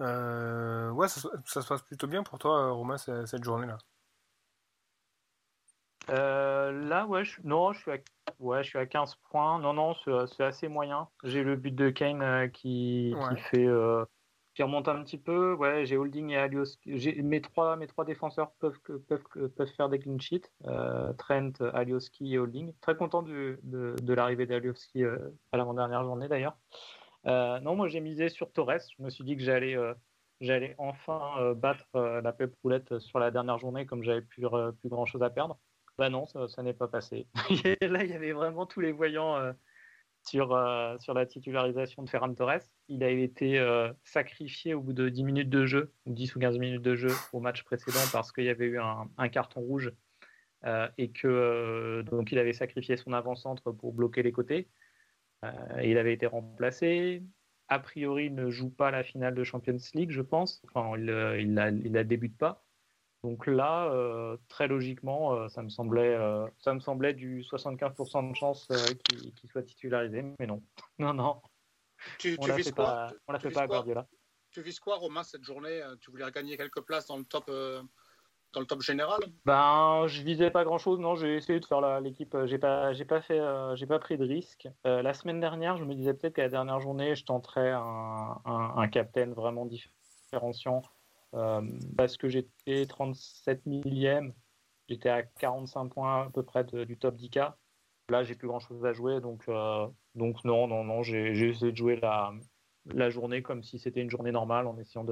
Euh, 0.00 0.90
ouais, 0.90 1.08
ça, 1.08 1.20
se 1.20 1.66
passe 1.66 1.82
plutôt 1.82 2.06
bien 2.06 2.22
pour 2.22 2.38
toi, 2.38 2.70
Romain, 2.70 2.98
cette 2.98 3.44
journée-là. 3.44 3.78
Euh, 6.10 6.88
là, 6.88 7.06
ouais, 7.06 7.24
je, 7.24 7.40
non, 7.44 7.72
je 7.72 7.80
suis, 7.80 7.90
à, 7.90 7.96
ouais, 8.38 8.62
je 8.62 8.68
suis 8.68 8.78
à 8.78 8.86
15 8.86 9.16
points. 9.30 9.58
Non, 9.58 9.72
non, 9.72 9.94
c'est 10.26 10.44
assez 10.44 10.68
moyen. 10.68 11.08
J'ai 11.24 11.42
le 11.42 11.56
but 11.56 11.74
de 11.74 11.90
Kane 11.90 12.22
euh, 12.22 12.48
qui, 12.48 13.14
qui, 13.28 13.36
fait. 13.36 13.68
qui 14.54 14.62
remonte 14.62 14.88
un 14.88 15.02
petit 15.02 15.18
peu. 15.18 15.54
Ouais, 15.54 15.86
j'ai 15.86 15.96
Holding 15.96 16.30
et 16.30 16.36
Alioski. 16.36 17.22
Mes 17.22 17.40
trois, 17.40 17.76
mes 17.76 17.86
trois 17.86 18.04
défenseurs 18.04 18.52
peuvent, 18.58 18.80
peuvent, 19.08 19.48
peuvent 19.56 19.72
faire 19.76 19.88
des 19.88 19.98
clean 19.98 20.18
sheets. 20.18 20.50
Trent, 21.18 21.52
Alioski 21.74 22.34
et 22.34 22.38
Holding. 22.38 22.72
Très 22.80 22.96
content 22.96 23.22
de, 23.22 23.58
de, 23.62 24.14
l'arrivée 24.14 24.46
d'Alioski 24.46 25.04
à 25.04 25.56
l'avant-dernière 25.56 26.04
journée 26.04 26.28
d'ailleurs. 26.28 26.56
Euh, 27.26 27.60
non, 27.60 27.76
moi 27.76 27.88
j'ai 27.88 28.00
misé 28.00 28.28
sur 28.28 28.52
Torres. 28.52 28.80
Je 28.96 29.02
me 29.02 29.10
suis 29.10 29.24
dit 29.24 29.36
que 29.36 29.42
j'allais 29.42 29.76
euh, 29.76 29.94
j'allais 30.40 30.74
enfin 30.78 31.32
euh, 31.38 31.54
battre 31.54 31.86
la 31.94 32.32
pep 32.32 32.54
roulette 32.62 32.98
sur 32.98 33.18
la 33.18 33.30
dernière 33.30 33.58
journée 33.58 33.86
comme 33.86 34.02
j'avais 34.02 34.22
plus, 34.22 34.46
plus 34.80 34.88
grand 34.88 35.06
chose 35.06 35.22
à 35.22 35.30
perdre. 35.30 35.58
Bah 35.98 36.10
non, 36.10 36.26
ça, 36.26 36.62
n'est 36.62 36.74
pas 36.74 36.88
passé. 36.88 37.26
Là, 37.80 38.04
il 38.04 38.10
y 38.10 38.14
avait 38.14 38.32
vraiment 38.32 38.66
tous 38.66 38.80
les 38.80 38.92
voyants 38.92 39.36
sur, 40.22 40.56
sur 41.00 41.14
la 41.14 41.26
titularisation 41.26 42.04
de 42.04 42.08
Ferran 42.08 42.32
Torres. 42.34 42.60
Il 42.88 43.02
a 43.02 43.10
été 43.10 43.60
sacrifié 44.04 44.74
au 44.74 44.80
bout 44.80 44.92
de 44.92 45.08
10 45.08 45.24
minutes 45.24 45.50
de 45.50 45.66
jeu, 45.66 45.92
ou 46.06 46.12
10 46.12 46.36
ou 46.36 46.38
15 46.38 46.58
minutes 46.58 46.82
de 46.82 46.94
jeu 46.94 47.10
au 47.32 47.40
match 47.40 47.64
précédent 47.64 47.98
parce 48.12 48.30
qu'il 48.30 48.44
y 48.44 48.48
avait 48.48 48.66
eu 48.66 48.78
un, 48.78 49.28
carton 49.28 49.60
rouge 49.60 49.92
et 50.98 51.10
que 51.10 52.02
donc 52.02 52.30
il 52.30 52.38
avait 52.38 52.52
sacrifié 52.52 52.96
son 52.96 53.12
avant-centre 53.12 53.72
pour 53.72 53.92
bloquer 53.92 54.22
les 54.22 54.32
côtés. 54.32 54.68
Euh, 55.44 55.82
il 55.82 55.98
avait 55.98 56.14
été 56.14 56.26
remplacé. 56.26 57.22
A 57.68 57.78
priori, 57.78 58.26
il 58.26 58.34
ne 58.34 58.50
joue 58.50 58.70
pas 58.70 58.90
la 58.90 59.04
finale 59.04 59.34
de 59.34 59.44
Champions 59.44 59.76
League, 59.94 60.10
je 60.10 60.22
pense. 60.22 60.62
Enfin, 60.68 60.96
il 60.96 61.04
ne 61.04 61.12
euh, 61.12 61.90
la, 61.90 62.04
débute 62.04 62.36
pas. 62.36 62.64
Donc 63.24 63.46
là, 63.46 63.90
euh, 63.92 64.36
très 64.48 64.68
logiquement, 64.68 65.48
ça, 65.48 65.62
me 65.62 65.68
semblait, 65.68 66.16
ça 66.58 66.72
me 66.74 66.80
semblait 66.80 67.14
du 67.14 67.42
75% 67.42 68.30
de 68.30 68.36
chance 68.36 68.68
qu'il 69.04 69.50
soit 69.50 69.62
titularisé, 69.62 70.22
mais 70.38 70.46
non. 70.46 70.62
Non, 70.98 71.14
non. 71.14 71.40
Tu, 72.18 72.36
on 72.38 72.44
ne 72.44 72.48
l'a 72.48 72.58
fait 72.58 72.74
pas, 72.74 73.12
fait 73.40 73.50
pas 73.50 73.62
à 73.62 73.66
Guardiola. 73.66 74.06
Tu 74.50 74.62
vis 74.62 74.78
quoi, 74.78 74.96
Romain, 74.96 75.24
cette 75.24 75.44
journée 75.44 75.82
Tu 76.00 76.10
voulais 76.10 76.30
gagner 76.30 76.56
quelques 76.56 76.80
places 76.82 77.06
dans 77.06 77.16
le 77.16 77.24
top 77.24 77.50
dans 78.52 78.60
le 78.60 78.66
top 78.66 78.82
général? 78.82 79.20
Ben, 79.44 80.06
je 80.06 80.22
visais 80.22 80.50
pas 80.50 80.64
grand 80.64 80.78
chose. 80.78 80.98
Non, 80.98 81.14
j'ai 81.14 81.36
essayé 81.36 81.60
de 81.60 81.64
faire 81.64 82.00
l'équipe. 82.00 82.34
Euh, 82.34 82.46
j'ai 82.46 82.58
pas, 82.58 82.92
j'ai 82.92 83.04
pas 83.04 83.20
fait, 83.20 83.38
euh, 83.38 83.76
j'ai 83.76 83.86
pas 83.86 83.98
pris 83.98 84.16
de 84.16 84.24
risque. 84.24 84.68
Euh, 84.86 85.02
la 85.02 85.14
semaine 85.14 85.40
dernière, 85.40 85.76
je 85.76 85.84
me 85.84 85.94
disais 85.94 86.14
peut-être 86.14 86.34
qu'à 86.34 86.42
la 86.42 86.48
dernière 86.48 86.80
journée, 86.80 87.14
je 87.14 87.24
tenterais 87.24 87.70
un, 87.70 88.40
un, 88.44 88.88
captain 88.88 89.26
vraiment 89.26 89.66
différenciant 89.66 90.82
parce 91.32 92.16
que 92.16 92.28
j'étais 92.28 92.86
37 92.86 93.66
millième. 93.66 94.32
J'étais 94.88 95.10
à 95.10 95.22
45 95.22 95.88
points 95.88 96.22
à 96.26 96.30
peu 96.30 96.42
près 96.42 96.64
du 96.64 96.96
top 96.98 97.16
10K. 97.16 97.52
Là, 98.10 98.24
j'ai 98.24 98.34
plus 98.34 98.48
grand 98.48 98.60
chose 98.60 98.84
à 98.86 98.94
jouer, 98.94 99.20
donc, 99.20 99.46
donc 100.14 100.44
non, 100.44 100.66
non, 100.66 100.84
non. 100.84 101.02
J'ai 101.02 101.48
essayé 101.48 101.72
de 101.72 101.76
jouer 101.76 102.00
la, 102.00 103.10
journée 103.10 103.42
comme 103.42 103.62
si 103.62 103.78
c'était 103.78 104.00
une 104.00 104.10
journée 104.10 104.32
normale 104.32 104.66
en 104.66 104.78
essayant 104.78 105.04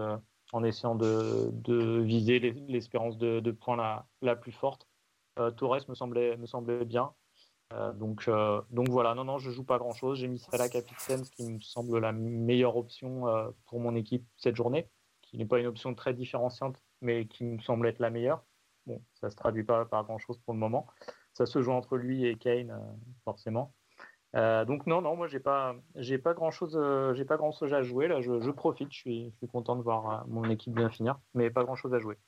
de 0.95 2.01
viser 2.01 2.39
l'espérance 2.39 3.19
de, 3.19 3.51
points 3.51 4.05
la, 4.23 4.37
plus 4.37 4.53
forte. 4.53 4.89
Euh, 5.39 5.51
Torres 5.51 5.89
me 5.89 5.95
semblait, 5.95 6.37
me 6.37 6.47
semblait 6.47 6.85
bien. 6.85 7.13
Euh, 7.73 7.93
donc, 7.93 8.29
euh, 8.29 8.63
donc 8.71 8.89
voilà, 8.89 9.15
non, 9.15 9.25
non, 9.25 9.39
je 9.39 9.51
joue 9.51 9.65
pas 9.65 9.79
grand 9.79 9.93
chose. 9.93 10.19
J'ai 10.19 10.29
mis 10.29 10.39
Salah 10.39 10.69
capitaine, 10.69 11.25
ce 11.25 11.31
qui 11.31 11.45
me 11.45 11.61
semble 11.61 11.99
la 11.99 12.13
meilleure 12.13 12.77
option 12.77 13.25
pour 13.67 13.81
mon 13.81 13.95
équipe 13.95 14.27
cette 14.37 14.57
journée, 14.57 14.89
qui 15.27 15.39
n'est 15.39 15.47
pas 15.47 15.59
une 15.59 15.67
option 15.67 15.95
très 15.95 16.15
différenciante, 16.15 16.81
mais 17.01 17.27
qui 17.27 17.45
me 17.45 17.59
semble 17.61 17.87
être 17.87 17.99
la 17.99 18.11
meilleure. 18.11 18.45
Bon, 18.87 19.03
ça 19.15 19.31
se 19.31 19.37
traduit 19.37 19.65
pas 19.65 19.85
par 19.85 20.05
grand 20.05 20.19
chose 20.19 20.39
pour 20.39 20.55
le 20.55 20.61
moment. 20.61 20.87
Ça 21.33 21.45
se 21.47 21.61
joue 21.61 21.73
entre 21.73 21.97
lui 21.97 22.25
et 22.27 22.37
Kane, 22.37 22.73
forcément. 23.25 23.75
Euh, 24.37 24.65
donc 24.65 24.87
non, 24.87 25.01
non, 25.01 25.17
moi 25.17 25.29
j'ai 25.29 25.41
pas, 25.41 25.77
j'ai 25.95 26.19
pas 26.19 26.35
grand 26.35 26.51
chose, 26.51 26.77
euh, 26.77 27.15
j'ai 27.15 27.25
pas 27.25 27.37
grand 27.37 27.53
chose 27.53 27.73
à 27.73 27.83
jouer 27.83 28.07
là. 28.07 28.21
Je, 28.21 28.51
profite, 28.51 28.93
je 28.93 28.99
suis, 28.99 29.31
je 29.31 29.37
suis, 29.37 29.49
content 29.49 29.77
de 29.77 29.83
voir 29.83 30.11
euh, 30.11 30.25
mon 30.27 30.51
équipe 30.51 30.75
bien 30.75 30.91
finir, 30.91 31.19
mais 31.35 31.51
pas 31.51 31.65
grand 31.65 31.77
chose 31.77 31.95
à 31.95 31.99
jouer. 31.99 32.19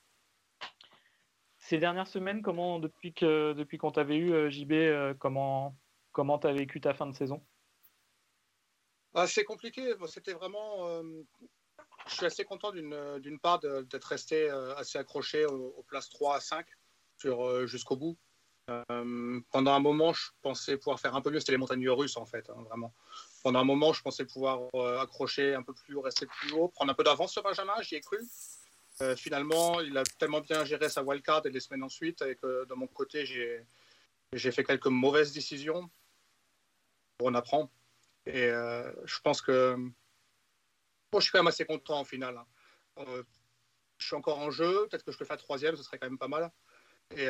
Ces 1.58 1.78
dernières 1.78 2.06
semaines, 2.06 2.40
comment 2.40 2.78
depuis 2.78 3.12
que 3.12 3.52
depuis 3.52 3.76
qu'on 3.76 3.90
t'avait 3.90 4.16
eu 4.16 4.50
JB, 4.50 5.18
comment 5.18 5.76
comment 6.12 6.38
t'as 6.38 6.52
vécu 6.52 6.80
ta 6.80 6.94
fin 6.94 7.06
de 7.06 7.14
saison? 7.14 7.44
Ah, 9.14 9.26
C'est 9.26 9.44
compliqué. 9.44 9.92
C'était 10.06 10.32
vraiment. 10.32 11.02
Je 12.06 12.14
suis 12.14 12.26
assez 12.26 12.44
content 12.44 12.72
d'une 12.72 13.38
part 13.40 13.60
d'être 13.60 14.04
resté 14.04 14.48
assez 14.76 14.98
accroché 14.98 15.44
aux, 15.44 15.84
places 15.88 16.08
3 16.08 16.36
à 16.36 16.40
5 16.40 16.66
sur 17.18 17.66
jusqu'au 17.66 17.96
bout. 17.96 18.16
Euh, 18.68 19.40
pendant 19.50 19.72
un 19.72 19.80
moment, 19.80 20.12
je 20.12 20.26
pensais 20.42 20.76
pouvoir 20.76 21.00
faire 21.00 21.14
un 21.14 21.20
peu 21.20 21.30
mieux. 21.30 21.40
C'était 21.40 21.52
les 21.52 21.58
montagnes 21.58 21.88
russes, 21.88 22.16
en 22.16 22.26
fait, 22.26 22.48
hein, 22.50 22.62
vraiment. 22.68 22.92
Pendant 23.42 23.60
un 23.60 23.64
moment, 23.64 23.92
je 23.92 24.02
pensais 24.02 24.24
pouvoir 24.24 24.60
euh, 24.74 25.00
accrocher 25.00 25.54
un 25.54 25.62
peu 25.62 25.72
plus, 25.72 25.96
rester 25.98 26.26
plus 26.26 26.52
haut, 26.52 26.68
prendre 26.68 26.90
un 26.90 26.94
peu 26.94 27.04
d'avance 27.04 27.32
sur 27.32 27.42
Benjamin. 27.42 27.74
J'y 27.80 27.96
ai 27.96 28.00
cru. 28.00 28.18
Euh, 29.00 29.16
finalement, 29.16 29.80
il 29.80 29.96
a 29.96 30.02
tellement 30.18 30.40
bien 30.40 30.64
géré 30.64 30.88
sa 30.88 31.02
wildcard 31.02 31.46
et 31.46 31.50
les 31.50 31.60
semaines 31.60 31.84
ensuite, 31.84 32.20
et 32.22 32.34
que 32.34 32.66
de 32.66 32.74
mon 32.74 32.86
côté, 32.86 33.24
j'ai 33.24 34.50
fait 34.50 34.64
quelques 34.64 34.86
mauvaises 34.86 35.32
décisions. 35.32 35.88
On 37.20 37.34
apprend. 37.34 37.70
Et 38.26 38.50
je 38.50 39.20
pense 39.22 39.40
que 39.40 39.76
je 41.14 41.20
suis 41.20 41.30
quand 41.32 41.38
même 41.38 41.48
assez 41.48 41.64
content 41.64 42.00
en 42.00 42.04
finale. 42.04 42.38
Hein. 42.96 43.04
je 43.98 44.06
suis 44.06 44.16
encore 44.16 44.38
en 44.38 44.50
jeu. 44.50 44.86
Peut-être 44.88 45.04
que 45.04 45.12
je 45.12 45.18
peux 45.18 45.24
faire 45.24 45.36
troisième, 45.36 45.76
ce 45.76 45.82
serait 45.82 45.98
quand 45.98 46.06
même 46.06 46.18
pas 46.18 46.28
mal. 46.28 46.50
Et 47.16 47.28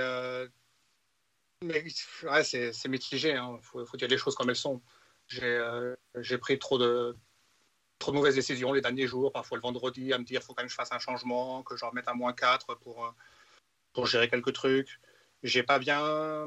mais 1.63 1.85
ouais, 2.23 2.45
c'est 2.45 2.89
mitigé, 2.89 3.31
il 3.31 3.37
hein. 3.37 3.59
faut, 3.63 3.85
dire 3.97 4.09
les 4.09 4.19
choses 4.19 4.35
comme 4.35 4.49
elles 4.49 4.57
sont. 4.57 4.81
J'ai 5.27 5.45
euh, 5.45 5.97
pris 6.41 6.59
trop 6.59 6.79
de, 6.79 7.17
trop 7.99 8.13
de 8.13 8.17
mauvaises 8.17 8.37
décisions 8.37 8.73
les 8.73 8.81
derniers 8.81 9.09
jours, 9.09 9.33
parfois 9.33 9.59
le 9.59 9.63
vendredi, 9.63 10.13
à 10.13 10.19
me 10.19 10.25
dire 10.25 10.41
qu'il 10.41 10.47
faut 10.47 10.55
quand 10.55 10.63
même 10.63 10.69
que 10.69 10.73
je 10.73 10.77
fasse 10.77 10.93
un 10.93 11.01
changement, 11.01 11.63
que 11.65 11.77
je 11.77 11.85
remette 11.85 12.07
à 12.07 12.15
moins 12.15 12.33
4 12.33 12.77
pour, 12.77 13.05
euh, 13.05 13.11
pour 13.93 14.07
gérer 14.07 14.29
quelques 14.29 14.53
trucs. 14.53 15.01
J'ai 15.43 15.63
pas 15.63 15.79
bien, 15.79 16.47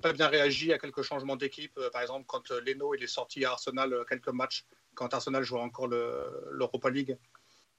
pas 0.00 0.12
bien 0.12 0.28
réagi 0.28 0.72
à 0.72 0.78
quelques 0.78 1.02
changements 1.02 1.36
d'équipe. 1.36 1.76
Euh, 1.78 1.90
par 1.90 2.02
exemple, 2.02 2.24
quand 2.26 2.50
Leno 2.50 2.94
il 2.94 3.02
est 3.02 3.08
sorti 3.08 3.44
à 3.44 3.52
Arsenal 3.52 4.04
quelques 4.08 4.28
matchs, 4.28 4.64
quand 4.94 5.12
Arsenal 5.12 5.42
jouait 5.42 5.60
encore 5.60 5.86
l'Europa 5.86 6.90
League. 6.90 7.16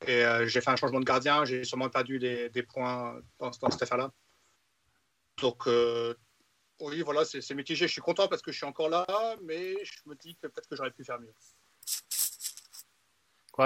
Et 0.06 0.26
j'ai 0.48 0.60
fait 0.60 0.70
un 0.70 0.76
changement 0.76 1.00
de 1.00 1.06
gardien, 1.06 1.46
j'ai 1.46 1.64
sûrement 1.64 1.88
perdu 1.88 2.20
des, 2.20 2.50
des 2.50 2.64
points 2.64 3.22
dans, 3.40 3.52
dans 3.62 3.70
cette 3.70 3.84
affaire-là. 3.84 4.12
Donc, 5.42 5.66
oui, 6.84 7.02
voilà, 7.02 7.24
c'est 7.26 7.54
mitigé. 7.54 7.88
Je 7.88 7.92
suis 7.92 8.02
content 8.02 8.28
parce 8.28 8.42
que 8.42 8.52
je 8.52 8.58
suis 8.58 8.66
encore 8.66 8.90
là, 8.90 9.06
mais 9.42 9.76
je 9.84 10.00
me 10.06 10.16
dis 10.16 10.36
que 10.36 10.48
peut-être 10.48 10.68
que 10.68 10.76
j'aurais 10.76 10.92
pu 10.92 11.04
faire 11.04 11.20
mieux. 11.20 11.34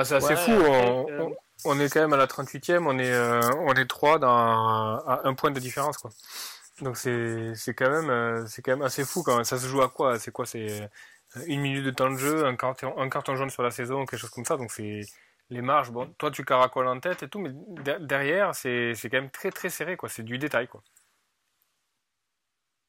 c'est 0.03 0.15
assez 0.15 0.35
fou. 0.35 0.51
Euh, 0.51 1.29
on, 1.65 1.79
est 1.79 1.89
quand 1.89 2.01
même 2.01 2.13
à 2.13 2.17
la 2.17 2.27
38e, 2.27 2.85
on 2.85 2.99
est, 2.99 3.11
euh, 3.11 3.41
on 3.59 3.73
est 3.73 3.87
3 3.87 4.19
dans, 4.19 4.29
à 4.29 5.21
un 5.23 5.33
point 5.33 5.51
de 5.51 5.59
différence. 5.59 5.97
Quoi. 5.97 6.11
Donc 6.81 6.97
c'est 6.97 7.53
quand, 7.75 7.89
même, 7.89 8.09
euh, 8.09 8.45
quand 8.63 8.71
même 8.71 8.81
assez 8.83 9.03
fou. 9.03 9.23
Quand 9.23 9.43
ça 9.43 9.57
se 9.57 9.67
joue 9.67 9.81
à 9.81 9.89
quoi? 9.89 10.19
C'est 10.19 10.31
quoi? 10.31 10.45
C'est 10.45 10.89
une 11.47 11.61
minute 11.61 11.83
de 11.83 11.91
temps 11.91 12.11
de 12.11 12.17
jeu, 12.17 12.45
un 12.45 12.55
carton, 12.55 12.97
un 12.97 13.09
carton 13.09 13.35
jaune 13.35 13.49
sur 13.49 13.63
la 13.63 13.71
saison, 13.71 14.05
quelque 14.05 14.19
chose 14.19 14.29
comme 14.29 14.45
ça. 14.45 14.57
Donc 14.57 14.71
c'est 14.71 15.01
les 15.49 15.61
marges. 15.61 15.91
Bon, 15.91 16.07
toi 16.17 16.31
tu 16.31 16.45
caracoles 16.45 16.87
en 16.87 16.99
tête 16.99 17.23
et 17.23 17.29
tout, 17.29 17.39
mais 17.39 17.51
derrière 17.99 18.53
c'est 18.55 18.93
quand 19.03 19.13
même 19.21 19.31
très 19.31 19.51
très 19.51 19.69
serré. 19.69 19.97
quoi. 19.97 20.09
C'est 20.09 20.23
du 20.23 20.37
détail. 20.37 20.67
quoi. 20.67 20.83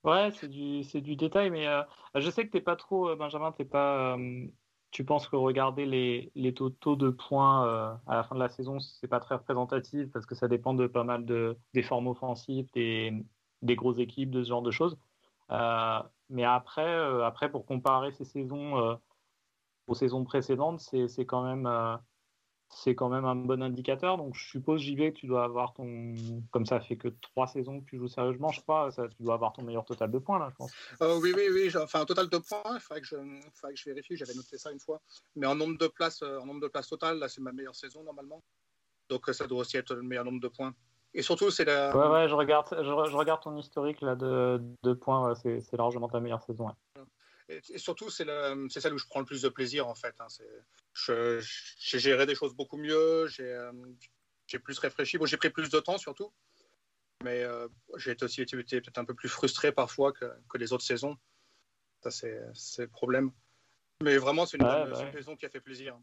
Ouais, 0.05 0.31
c'est 0.33 0.49
du, 0.49 0.85
c'est 0.85 1.01
du 1.01 1.17
détail, 1.17 1.51
mais 1.51 1.67
euh, 1.67 1.83
je 2.15 2.31
sais 2.31 2.47
que 2.47 2.51
t'es 2.53 2.61
pas 2.61 2.77
trop, 2.77 3.09
euh, 3.11 3.17
Benjamin, 3.17 3.53
t'es 3.53 3.65
pas, 3.65 4.17
euh, 4.17 4.47
tu 4.91 5.05
penses 5.05 5.29
que 5.29 5.37
regarder 5.37 5.87
les, 5.87 6.31
les 6.35 6.55
taux, 6.55 6.71
de 6.71 7.11
points 7.11 7.99
à 8.07 8.15
la 8.17 8.25
fin 8.25 8.35
de 8.37 8.41
la 8.41 8.49
saison, 8.49 8.79
c'est 8.81 9.09
pas 9.09 9.21
très 9.21 9.35
représentatif 9.35 10.11
parce 10.13 10.25
que 10.25 10.35
ça 10.35 10.49
dépend 10.49 10.73
de 10.73 10.87
pas 10.87 11.05
mal 11.05 11.27
de, 11.27 11.59
des 11.75 11.83
formes 11.83 12.07
offensives, 12.07 12.71
des, 12.75 13.13
des 13.63 13.77
grosses 13.77 13.99
équipes, 13.99 14.31
de 14.31 14.43
ce 14.43 14.49
genre 14.49 14.63
de 14.63 14.71
choses. 14.71 14.97
mais 16.29 16.45
après, 16.45 17.23
après, 17.25 17.51
pour 17.51 17.67
comparer 17.67 18.13
ces 18.13 18.25
saisons 18.25 18.99
aux 19.89 19.95
saisons 19.95 20.25
précédentes, 20.25 20.81
c'est, 20.81 21.27
quand 21.27 21.43
même, 21.43 21.67
c'est 22.69 22.95
quand 22.95 23.09
même 23.09 23.25
un 23.25 23.35
bon 23.35 23.63
indicateur. 23.63 24.19
Donc, 24.19 24.35
je 24.35 24.47
suppose, 24.47 24.83
JB, 24.83 24.99
que 24.99 25.21
tu 25.21 25.27
dois 25.27 25.45
avoir 25.45 25.73
ton. 25.73 26.15
Comme 26.51 26.67
ça 26.67 26.81
fait 26.81 26.97
que 26.97 27.09
trois 27.09 27.47
saisons 27.47 27.81
que 27.81 27.87
tu 27.87 27.97
joues 27.97 28.09
sérieusement, 28.09 28.51
je 28.51 28.61
crois, 28.61 28.91
ça, 28.91 29.09
tu 29.09 29.23
dois 29.23 29.35
avoir 29.35 29.53
ton 29.53 29.63
meilleur 29.63 29.85
total 29.85 30.11
de 30.11 30.19
points, 30.19 30.39
là, 30.39 30.49
je 30.51 30.57
pense. 30.57 30.73
Euh, 31.03 31.19
oui, 31.21 31.33
oui, 31.35 31.49
oui. 31.53 31.71
Enfin, 31.83 32.03
un 32.03 32.05
total 32.05 32.29
de 32.29 32.39
points, 32.39 32.63
il 32.75 32.81
faudrait 32.81 33.01
que 33.01 33.07
je, 33.07 33.17
faudrait 33.55 33.75
que 33.75 33.81
je 33.81 33.85
vérifie. 33.87 34.17
J'avais 34.17 34.35
noté 34.35 34.59
ça 34.59 34.71
une 34.71 34.81
fois. 34.81 35.01
Mais 35.35 35.47
en 35.47 35.55
nombre 35.55 35.79
de 35.79 35.87
places, 35.87 36.23
en 36.23 36.45
nombre 36.45 36.61
de 36.61 36.69
places 36.69 36.89
total, 36.89 37.19
là, 37.19 37.29
c'est 37.29 37.41
ma 37.41 37.53
meilleure 37.53 37.77
saison, 37.77 38.03
normalement. 38.03 38.43
Donc, 39.09 39.27
ça 39.33 39.47
doit 39.47 39.61
aussi 39.61 39.79
être 39.79 39.95
le 39.95 40.03
meilleur 40.03 40.25
nombre 40.25 40.41
de 40.41 40.49
points. 40.49 40.75
Et 41.15 41.23
surtout, 41.23 41.51
c'est 41.51 41.65
la. 41.65 41.97
Ouais, 41.97 42.09
ouais, 42.09 42.29
je 42.29 42.35
regarde, 42.35 42.67
je, 42.71 43.17
regarde 43.17 43.43
ton 43.43 43.57
historique 43.57 44.01
là, 44.03 44.15
de, 44.15 44.61
de 44.83 44.93
points. 44.93 45.35
c'est 45.35 45.77
largement 45.77 46.09
ta 46.09 46.21
meilleure 46.21 46.43
saison. 46.43 46.69
Et, 47.49 47.79
surtout, 47.79 48.11
c'est 48.11 48.27
celle 48.69 48.95
où 48.95 48.99
je 48.99 49.07
prends 49.07 49.21
le 49.21 49.27
plus 49.27 49.43
de 49.43 49.49
plaisir, 49.49 49.89
en 49.89 49.95
fait. 49.95 50.15
Hein. 50.21 50.27
J'ai 51.79 51.99
géré 51.99 52.27
des 52.27 52.35
choses 52.35 52.55
beaucoup 52.55 52.77
mieux, 52.77 53.27
j'ai 53.29 53.51
euh, 53.51 53.73
plus 54.63 54.79
réfléchi. 54.79 55.17
Bon, 55.17 55.25
j'ai 55.25 55.39
pris 55.39 55.51
plus 55.51 55.71
de 55.71 55.81
temps, 55.81 55.97
surtout. 55.97 56.33
Mais 57.25 57.43
euh, 57.43 57.67
j'ai 57.97 58.17
aussi 58.23 58.43
été 58.43 58.57
peut-être 58.57 58.99
un 58.99 59.05
peu 59.05 59.15
plus 59.15 59.29
frustré 59.29 59.73
parfois 59.73 60.13
que, 60.13 60.27
que 60.49 60.59
les 60.59 60.73
autres 60.73 60.85
saisons. 60.85 61.17
Ça, 62.03 62.11
c'est 62.11 62.83
le 62.83 62.89
problème. 62.89 63.33
Mais 64.03 64.19
vraiment, 64.19 64.47
c'est 64.47 64.59
une, 64.59 64.65
ouais, 64.65 65.13
saison 65.13 65.35
qui 65.35 65.47
a 65.47 65.49
fait 65.49 65.61
plaisir. 65.61 65.99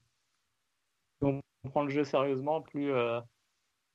On 1.22 1.42
prend 1.70 1.84
le 1.84 1.90
jeu 1.90 2.04
sérieusement, 2.04 2.62
plus, 2.62 2.92
euh, 2.92 3.22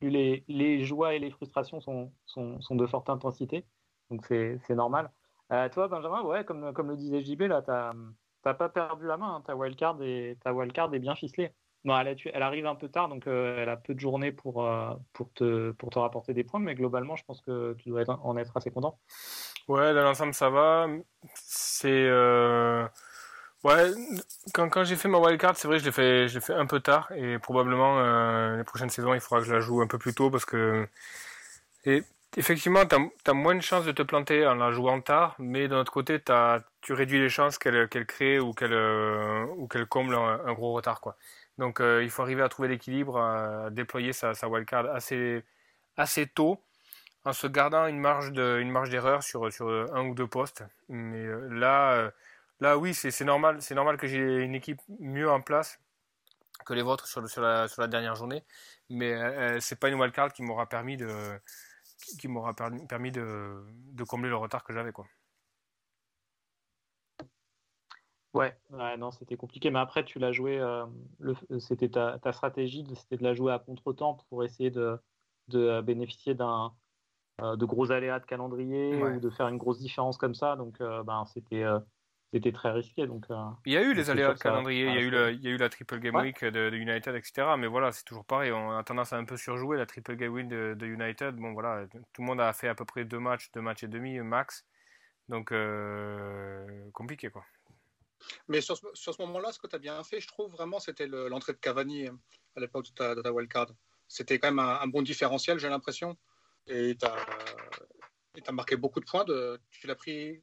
les, 0.08 0.44
les, 0.48 0.82
joies 0.84 1.14
et 1.14 1.18
les 1.18 1.30
frustrations 1.30 1.80
sont, 1.80 2.12
sont, 2.24 2.60
sont 2.60 2.76
de 2.76 2.86
forte 2.86 3.10
intensité. 3.10 3.66
Donc 4.10 4.26
c'est 4.26 4.74
normal. 4.74 5.10
Euh, 5.52 5.68
toi, 5.68 5.88
Benjamin, 5.88 6.22
ouais, 6.22 6.44
comme, 6.44 6.72
comme 6.72 6.90
le 6.90 6.96
disait 6.96 7.22
JB, 7.22 7.42
là, 7.42 7.62
t'as 7.62 8.54
pas 8.54 8.68
perdu 8.68 9.06
la 9.06 9.16
main. 9.16 9.36
Hein. 9.36 9.42
ta, 9.44 9.56
wildcard 9.56 9.98
est, 10.02 10.38
ta 10.42 10.52
wildcard 10.52 10.94
est 10.94 10.98
bien 10.98 11.14
ficelée. 11.14 11.52
Non, 11.84 11.98
elle, 11.98 12.14
elle, 12.34 12.42
arrive 12.42 12.66
un 12.66 12.74
peu 12.74 12.88
tard, 12.88 13.08
donc 13.08 13.26
euh, 13.26 13.62
elle 13.62 13.70
a 13.70 13.76
peu 13.76 13.94
de 13.94 14.00
journées 14.00 14.32
pour, 14.32 14.66
euh, 14.66 14.92
pour, 15.14 15.32
te, 15.32 15.70
pour 15.72 15.88
te 15.88 15.98
rapporter 15.98 16.34
des 16.34 16.44
points, 16.44 16.60
mais 16.60 16.74
globalement, 16.74 17.16
je 17.16 17.24
pense 17.24 17.40
que 17.40 17.74
tu 17.78 17.88
dois 17.88 18.04
en 18.22 18.36
être 18.36 18.54
assez 18.56 18.70
content. 18.70 18.98
Ouais, 19.66 19.94
dans 19.94 20.02
l'ensemble, 20.02 20.34
ça 20.34 20.50
va. 20.50 20.88
C'est. 21.34 22.06
Ouais, 23.62 23.90
quand, 24.54 24.70
quand 24.70 24.84
j'ai 24.84 24.96
fait 24.96 25.08
ma 25.08 25.18
wildcard, 25.18 25.54
c'est 25.56 25.68
vrai, 25.68 25.78
je 25.78 25.84
l'ai 25.84 25.92
fait, 25.92 26.28
je 26.28 26.40
fait 26.40 26.54
un 26.54 26.64
peu 26.64 26.80
tard 26.80 27.12
et 27.12 27.38
probablement 27.38 27.98
euh, 27.98 28.56
les 28.56 28.64
prochaines 28.64 28.88
saisons, 28.88 29.12
il 29.12 29.20
faudra 29.20 29.40
que 29.40 29.46
je 29.46 29.52
la 29.52 29.60
joue 29.60 29.82
un 29.82 29.86
peu 29.86 29.98
plus 29.98 30.14
tôt 30.14 30.30
parce 30.30 30.46
que 30.46 30.88
effectivement, 32.36 32.86
tu 32.86 32.96
as, 33.30 33.34
moins 33.34 33.54
de 33.54 33.60
chances 33.60 33.84
de 33.84 33.92
te 33.92 34.02
planter 34.02 34.46
en 34.46 34.54
la 34.54 34.70
jouant 34.72 35.00
tard, 35.02 35.34
mais 35.38 35.68
d'un 35.68 35.80
autre 35.80 35.92
côté, 35.92 36.18
as, 36.28 36.62
tu 36.80 36.94
réduis 36.94 37.18
les 37.20 37.28
chances 37.28 37.58
qu'elle 37.58 37.88
qu'elle 37.88 38.06
crée 38.06 38.40
ou 38.40 38.54
qu'elle 38.54 38.72
euh, 38.72 39.44
ou 39.58 39.68
comble 39.88 40.14
un, 40.14 40.52
gros 40.54 40.72
retard 40.72 41.00
quoi. 41.02 41.16
Donc 41.58 41.80
euh, 41.80 42.02
il 42.02 42.10
faut 42.10 42.22
arriver 42.22 42.42
à 42.42 42.48
trouver 42.48 42.68
l'équilibre, 42.68 43.18
à 43.18 43.70
déployer 43.70 44.12
sa, 44.14 44.34
sa 44.34 44.48
wildcard 44.48 44.86
assez 44.86 45.44
assez 45.96 46.26
tôt 46.26 46.58
en 47.24 47.32
se 47.34 47.46
gardant 47.46 47.86
une 47.86 48.00
marge 48.00 48.32
de 48.32 48.64
d'erreur 48.90 49.22
sur 49.22 49.52
sur 49.52 49.68
un 49.94 50.06
ou 50.06 50.14
deux 50.14 50.26
postes. 50.26 50.64
Mais 50.88 51.26
là 51.50 52.10
Là, 52.60 52.76
oui, 52.76 52.92
c'est 52.92 53.24
normal, 53.24 53.62
c'est 53.62 53.74
normal 53.74 53.96
que 53.96 54.06
j'ai 54.06 54.44
une 54.44 54.54
équipe 54.54 54.80
mieux 54.98 55.30
en 55.30 55.40
place 55.40 55.80
que 56.66 56.74
les 56.74 56.82
vôtres 56.82 57.06
sur, 57.06 57.26
sur, 57.28 57.40
la, 57.40 57.68
sur 57.68 57.80
la 57.80 57.88
dernière 57.88 58.14
journée, 58.14 58.44
mais 58.90 59.12
euh, 59.12 59.56
euh, 59.56 59.60
c'est 59.60 59.80
pas 59.80 59.88
une 59.88 59.94
wildcard 59.98 60.32
qui 60.32 60.42
m'aura 60.42 60.68
permis 60.68 60.96
de 60.98 61.40
qui 62.18 62.28
m'aura 62.28 62.54
permis 62.54 63.12
de, 63.12 63.62
de, 63.92 64.04
combler 64.04 64.30
le 64.30 64.36
retard 64.36 64.64
que 64.64 64.72
j'avais 64.72 64.92
quoi. 64.92 65.06
Ouais, 68.32 68.56
non, 68.96 69.10
c'était 69.10 69.36
compliqué, 69.36 69.70
mais 69.70 69.80
après 69.80 70.04
tu 70.04 70.18
l'as 70.18 70.32
joué, 70.32 70.58
euh, 70.58 70.86
c'était 71.58 71.88
ta, 71.88 72.18
ta, 72.18 72.32
stratégie, 72.32 72.86
c'était 72.94 73.16
de 73.16 73.24
la 73.24 73.34
jouer 73.34 73.52
à 73.52 73.58
contre-temps 73.58 74.18
pour 74.28 74.44
essayer 74.44 74.70
de, 74.70 74.98
de 75.48 75.80
bénéficier 75.80 76.34
d'un 76.34 76.72
de 77.40 77.64
gros 77.64 77.90
aléas 77.90 78.20
de 78.20 78.26
calendrier 78.26 79.02
ou 79.02 79.18
de 79.18 79.30
faire 79.30 79.48
une 79.48 79.56
grosse 79.56 79.78
différence 79.78 80.18
comme 80.18 80.34
ça, 80.34 80.56
donc 80.56 80.78
ben 80.78 81.24
c'était 81.26 81.64
c'était 82.32 82.52
très 82.52 82.70
risqué. 82.70 83.06
Donc, 83.06 83.26
euh, 83.30 83.34
il 83.66 83.72
y 83.72 83.76
a 83.76 83.82
eu 83.82 83.92
les 83.92 84.10
aléas 84.10 84.34
de 84.34 84.38
calendrier, 84.38 84.86
il, 84.86 84.94
y 84.94 84.98
a 84.98 85.00
eu 85.00 85.34
il 85.34 85.42
y 85.42 85.48
a 85.48 85.50
eu 85.50 85.56
la 85.56 85.68
Triple 85.68 85.98
Game 85.98 86.14
Week 86.16 86.44
de, 86.44 86.70
United, 86.74 87.14
etc. 87.14 87.54
Mais 87.58 87.66
voilà, 87.66 87.92
c'est 87.92 88.04
toujours 88.04 88.24
pareil. 88.24 88.52
On 88.52 88.76
a 88.76 88.84
tendance 88.84 89.12
à 89.12 89.16
un 89.16 89.24
peu 89.24 89.36
surjouer 89.36 89.76
la 89.76 89.86
Triple 89.86 90.16
Game 90.16 90.32
Week 90.32 90.48
de, 90.48 90.86
United. 90.86 91.36
Bon, 91.36 91.52
voilà, 91.52 91.86
tout 92.12 92.22
le 92.22 92.26
monde 92.26 92.40
a 92.40 92.52
fait 92.52 92.68
à 92.68 92.74
peu 92.74 92.84
près 92.84 93.04
deux 93.04 93.18
matchs, 93.18 93.50
deux 93.52 93.60
matchs 93.60 93.82
et 93.82 93.88
demi 93.88 94.18
max. 94.20 94.64
Donc, 95.28 95.52
euh, 95.52 96.90
compliqué, 96.92 97.30
quoi. 97.30 97.44
Mais 98.48 98.60
sur 98.60 98.76
ce, 98.76 98.86
sur 98.94 99.14
ce 99.14 99.22
moment-là, 99.22 99.52
ce 99.52 99.58
que 99.58 99.66
tu 99.66 99.76
as 99.76 99.78
bien 99.78 100.02
fait, 100.04 100.20
je 100.20 100.28
trouve 100.28 100.50
vraiment, 100.52 100.78
c'était 100.78 101.06
l'entrée 101.06 101.52
de 101.52 101.58
Cavani 101.58 102.08
euh, 102.08 102.12
à 102.56 102.60
l'époque 102.60 102.86
de 102.86 102.90
ta, 102.90 103.14
de 103.14 103.22
ta 103.22 103.32
wildcard. 103.32 103.68
C'était 104.08 104.38
quand 104.38 104.48
même 104.48 104.58
un, 104.58 104.86
bon 104.88 105.02
différentiel, 105.02 105.58
j'ai 105.58 105.68
l'impression. 105.68 106.18
Et 106.66 106.96
tu 106.96 107.06
as, 107.06 107.16
marqué 108.52 108.76
beaucoup 108.76 109.00
de 109.00 109.04
points. 109.04 109.24
De, 109.24 109.60
tu 109.70 109.86
l'as 109.86 109.94
pris 109.94 110.42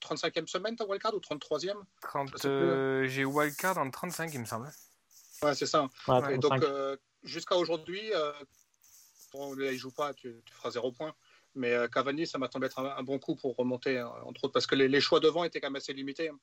35e 0.00 0.46
semaine 0.46 0.76
ta 0.76 0.84
wildcard 0.84 1.14
ou 1.14 1.18
33e 1.18 1.74
euh, 2.44 3.06
J'ai 3.06 3.24
wildcard 3.24 3.78
en 3.78 3.90
35, 3.90 4.32
il 4.34 4.40
me 4.40 4.44
semble. 4.44 4.70
Ouais, 5.42 5.54
c'est 5.54 5.66
ça. 5.66 5.88
et 6.30 6.38
donc, 6.38 6.62
euh, 6.62 6.96
jusqu'à 7.22 7.56
aujourd'hui, 7.56 8.12
euh, 8.14 8.32
bon, 9.32 9.56
il 9.58 9.76
joue 9.76 9.92
pas, 9.92 10.14
tu, 10.14 10.42
feras 10.50 10.70
zéro 10.70 10.92
point. 10.92 11.14
Mais 11.56 11.74
Cavani, 11.92 12.28
ça 12.28 12.38
m'a 12.38 12.48
semblé 12.48 12.66
être 12.66 12.78
un, 12.78 13.02
bon 13.02 13.18
coup 13.18 13.34
pour 13.34 13.56
remonter, 13.56 14.00
entre 14.00 14.44
autres, 14.44 14.52
parce 14.52 14.68
que 14.68 14.76
les, 14.76 15.00
choix 15.00 15.18
devant 15.18 15.42
étaient 15.42 15.60
quand 15.60 15.66
même 15.66 15.76
assez 15.76 15.92
limités. 15.92 16.28
Hein. 16.28 16.38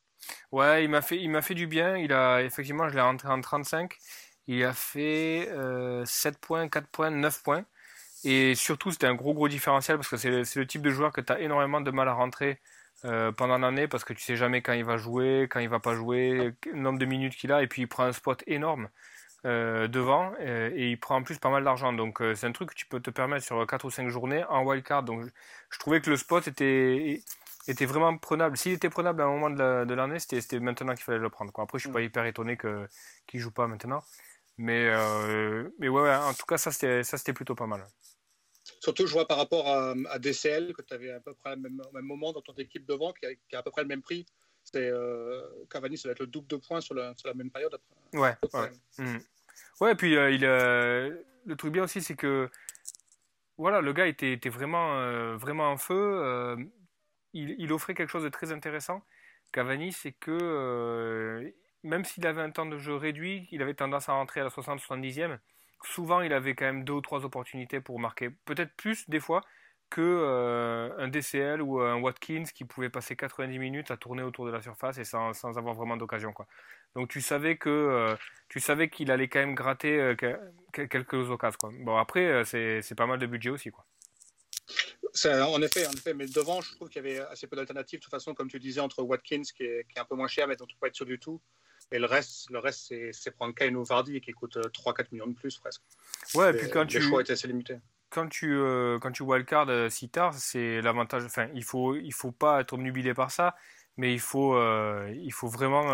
Ouais, 0.52 0.84
il 0.84 0.90
m'a 0.90 1.02
fait, 1.02 1.18
il 1.18 1.30
m'a 1.30 1.42
fait 1.42 1.54
du 1.54 1.66
bien. 1.66 1.96
Il 1.96 2.12
a, 2.12 2.44
effectivement, 2.44 2.90
je 2.90 2.96
l'ai 2.96 3.02
rentré 3.02 3.30
en 3.30 3.40
35. 3.40 3.96
Il 4.48 4.64
a 4.66 4.74
fait 4.74 5.50
7 6.04 6.38
points, 6.40 6.68
4 6.68 6.88
points, 6.88 7.10
9 7.10 7.42
points. 7.42 7.66
Et 8.24 8.56
surtout, 8.56 8.92
c'était 8.92 9.08
un 9.08 9.16
gros, 9.16 9.34
gros 9.34 9.48
différentiel 9.48 9.98
parce 9.98 10.10
que 10.10 10.18
c'est 10.18 10.30
le, 10.30 10.68
type 10.68 10.82
de 10.82 10.90
joueur 10.90 11.12
que 11.12 11.22
tu 11.22 11.32
as 11.32 11.40
énormément 11.40 11.82
de 11.82 11.92
mal 11.92 12.08
à 12.08 12.14
rentrer 12.14 12.60
euh, 13.06 13.32
pendant 13.32 13.58
l'année 13.60 13.88
parce 13.88 14.04
que 14.04 14.14
tu 14.14 14.22
sais 14.22 14.36
jamais 14.36 14.62
quand 14.62 14.74
il 14.74 14.84
va 14.84 14.98
jouer, 14.98 15.48
quand 15.50 15.60
il 15.60 15.70
va 15.70 15.80
pas 15.80 15.94
jouer, 15.94 16.54
le 16.66 16.80
nombre 16.80 17.00
de 17.00 17.06
minutes 17.06 17.36
qu'il 17.36 17.52
a. 17.52 17.62
Et 17.62 17.68
puis 17.68 17.84
il 17.84 17.88
prend 17.88 18.04
un 18.04 18.12
spot 18.14 18.44
énorme 18.48 18.90
euh, 19.46 19.88
devant 19.88 20.34
euh, 20.42 20.72
et 20.74 20.90
il 20.90 21.00
prend 21.00 21.18
en 21.18 21.24
plus 21.24 21.38
pas 21.38 21.50
mal 21.50 21.64
d'argent. 21.64 21.94
Donc 21.94 22.22
c'est 22.36 22.48
un 22.48 22.52
truc 22.52 22.70
que 22.70 22.76
tu 22.76 22.88
peux 22.88 23.00
te 23.00 23.12
permettre 23.12 23.46
sur 23.46 23.66
4 23.66 23.86
ou 23.86 23.92
5 23.92 24.10
journées 24.10 24.44
en 24.46 24.64
wildcard 24.64 25.04
donc 25.04 25.26
je, 25.70 25.80
trouvais 25.80 26.02
que 26.02 26.10
le 26.10 26.18
spot 26.18 26.48
était 26.48 27.22
était 27.68 27.86
vraiment 27.86 28.18
prenable. 28.18 28.58
S'il 28.58 28.72
était 28.72 28.90
prenable 28.90 29.22
à 29.22 29.26
un 29.26 29.30
moment 29.30 29.50
de 29.52 29.94
l'année 29.94 30.20
c'était 30.20 30.60
maintenant 30.60 30.96
qu'il 30.96 31.04
fallait 31.04 31.20
le 31.20 31.30
prendre 31.30 31.52
quoi. 31.52 31.66
après 31.66 31.78
je 31.78 31.84
suis 31.84 31.94
pas 31.94 32.00
mm. 32.00 32.04
hyper 32.04 32.26
étonné 32.26 32.58
qu'il 33.28 33.40
joue 33.40 33.52
pas 33.52 33.68
maintenant 33.68 34.04
mais 34.58 34.90
mais 35.80 35.88
ouais, 35.90 36.02
ouais 36.02 36.16
en 36.16 36.34
tout 36.34 36.46
cas 36.46 36.58
ça 36.58 36.72
c'était 36.72 37.04
ça 37.04 37.18
c'était 37.18 37.34
plutôt 37.34 37.56
pas 37.56 37.68
mal 37.68 37.86
Surtout, 38.80 39.08
je 39.08 39.14
vois 39.14 39.28
par 39.28 39.38
rapport 39.38 39.68
à, 39.68 40.20
DCL, 40.20 40.74
que 40.74 40.82
tu 40.82 40.94
avais 40.94 41.12
à 41.12 41.20
peu 41.20 41.34
près 41.34 41.54
au 41.54 41.58
même, 41.58 41.82
moment 42.02 42.34
dans 42.34 42.42
ton 42.42 42.54
équipe 42.54 42.86
devant, 42.86 43.14
qui 43.14 43.26
a, 43.26 43.34
qui 43.34 43.56
a 43.56 43.60
à 43.60 43.64
peu 43.64 43.72
près 43.72 43.82
le 43.82 43.88
même 43.88 44.02
prix. 44.02 44.26
C'est 44.64 44.90
euh, 44.90 45.42
Cavani, 45.70 45.98
ça 45.98 46.10
va 46.10 46.12
être 46.12 46.20
le 46.20 46.28
double 46.28 46.48
de 46.48 46.58
points 46.58 46.82
sur 46.82 46.94
la, 46.94 47.14
sur 47.16 47.30
la 47.30 47.34
même 47.34 47.50
période. 47.50 47.74
Après. 47.74 48.20
Ouais, 48.20 48.36
ouais. 48.54 48.72
Hmm. 48.98 49.18
ouais. 49.80 49.94
et 49.94 49.96
puis 49.96 50.18
euh, 50.18 50.30
il, 50.32 50.44
euh, 50.44 51.24
le 51.46 51.56
truc 51.56 51.72
bien 51.72 51.84
aussi, 51.84 52.02
c'est 52.02 52.16
que 52.16 52.50
voilà, 53.58 53.80
le 53.80 53.94
gars 53.94 54.08
était, 54.08 54.34
était 54.34 54.50
vraiment, 54.50 54.98
euh, 54.98 55.38
vraiment 55.38 55.72
en 55.72 55.78
feu. 55.78 56.58
Il, 57.34 57.56
il, 57.60 57.72
offrait 57.72 57.94
quelque 57.94 58.10
chose 58.10 58.24
de 58.24 58.30
très 58.30 58.52
intéressant. 58.52 59.04
Cavani, 59.52 59.92
c'est 59.94 60.12
que 60.12 61.54
même 61.84 62.06
s'il 62.06 62.26
avait 62.28 62.42
un 62.42 62.52
temps 62.52 62.66
de 62.66 62.78
jeu 62.78 62.96
réduit, 62.96 63.48
il 63.52 63.62
avait 63.62 63.74
tendance 63.74 64.10
à 64.10 64.14
rentrer 64.14 64.42
à 64.42 64.44
la 64.44 64.50
60-70e 64.50 65.38
souvent 65.84 66.22
il 66.22 66.34
avait 66.34 66.56
quand 66.56 66.66
même 66.66 66.84
deux 66.84 66.94
ou 66.94 67.02
trois 67.02 67.26
opportunités 67.26 67.80
pour 67.80 68.00
marquer, 68.00 68.30
peut-être 68.46 68.74
plus 68.76 69.10
des 69.10 69.20
fois 69.20 69.44
que 69.90 70.02
euh, 70.02 70.90
un 70.98 71.08
DCL 71.08 71.62
ou 71.62 71.80
un 71.80 71.96
Watkins 72.02 72.44
qui 72.54 72.66
pouvait 72.66 72.90
passer 72.90 73.16
90 73.16 73.58
minutes 73.58 73.90
à 73.90 73.96
tourner 73.96 74.22
autour 74.22 74.46
de 74.46 74.52
la 74.52 74.62
surface 74.62 74.98
et 74.98 75.06
sans, 75.06 75.32
avoir 75.58 75.76
vraiment 75.76 75.96
d'occasion. 75.96 76.34
Donc 76.94 77.10
tu 77.10 77.22
savais 77.22 77.58
que 77.58 77.70
euh, 77.70 78.16
tu 78.50 78.60
savais 78.60 78.90
qu'il 78.90 79.12
allait 79.12 79.30
quand 79.30 79.40
même 79.40 79.56
gratter 79.56 79.98
euh, 79.98 80.16
quelques 80.74 81.30
occasions. 81.30 81.72
Bon 81.86 81.96
après 81.96 82.44
c'est 82.44 82.96
pas 82.96 83.06
mal 83.06 83.20
de 83.20 83.28
budget 83.28 83.50
aussi. 83.50 83.72
En 85.26 85.62
effet, 85.62 85.88
en 85.88 85.92
effet, 85.92 86.14
mais 86.14 86.26
devant, 86.28 86.60
je 86.60 86.76
trouve 86.76 86.90
qu'il 86.90 87.02
y 87.02 87.10
avait 87.10 87.20
assez 87.20 87.48
peu 87.48 87.56
d'alternatives. 87.56 88.00
De 88.00 88.04
toute 88.04 88.12
façon, 88.12 88.36
comme 88.36 88.50
tu 88.50 88.60
disais, 88.60 88.82
entre 88.82 89.02
Watkins, 89.02 89.42
qui 89.56 89.64
est, 89.64 89.86
un 89.96 90.06
peu 90.06 90.16
moins 90.16 90.28
cher, 90.28 90.48
mais 90.48 90.58
dont 90.58 90.66
tu 90.66 90.76
peux 90.76 90.82
pas 90.82 90.88
être 90.88 90.96
sûr 90.96 91.06
du 91.06 91.18
tout, 91.18 91.42
et 91.92 92.00
le 92.00 92.06
reste, 92.06 92.50
le 92.50 92.60
reste 92.60 92.94
c'est 93.12 93.32
prendre 93.32 93.54
Kane 93.54 93.76
ou 93.76 93.84
Vardy 93.84 94.20
qui 94.22 94.32
coûte 94.32 94.58
3-4 94.58 95.00
euh, 95.00 95.04
millions 95.12 95.28
de 95.28 95.34
plus 95.34 95.58
presque. 95.58 95.82
Ouais, 96.36 96.52
et 96.52 96.54
puis 96.54 96.70
quand 96.70 96.86
tu. 96.86 97.02
choix 97.02 97.22
étaient 97.22 97.34
assez 97.34 97.48
limités. 97.48 97.78
Quand 98.10 98.28
tu, 98.30 98.54
euh, 98.54 99.00
quand 99.00 99.12
tu 99.12 99.24
wildcard 99.24 99.68
euh, 99.70 99.90
si 99.90 100.10
tard, 100.10 100.34
c'est 100.34 100.82
l'avantage. 100.82 101.24
Enfin, 101.26 101.48
il 101.54 101.64
faut, 101.64 101.96
il 101.96 102.14
faut 102.14 102.32
pas 102.32 102.62
être 102.62 102.74
obnubilé 102.74 103.14
par 103.14 103.32
ça, 103.32 103.56
mais 103.98 104.14
il 104.14 104.20
faut, 104.20 104.56
euh, 104.56 105.14
il 105.18 105.34
faut 105.34 105.48
vraiment 105.48 105.92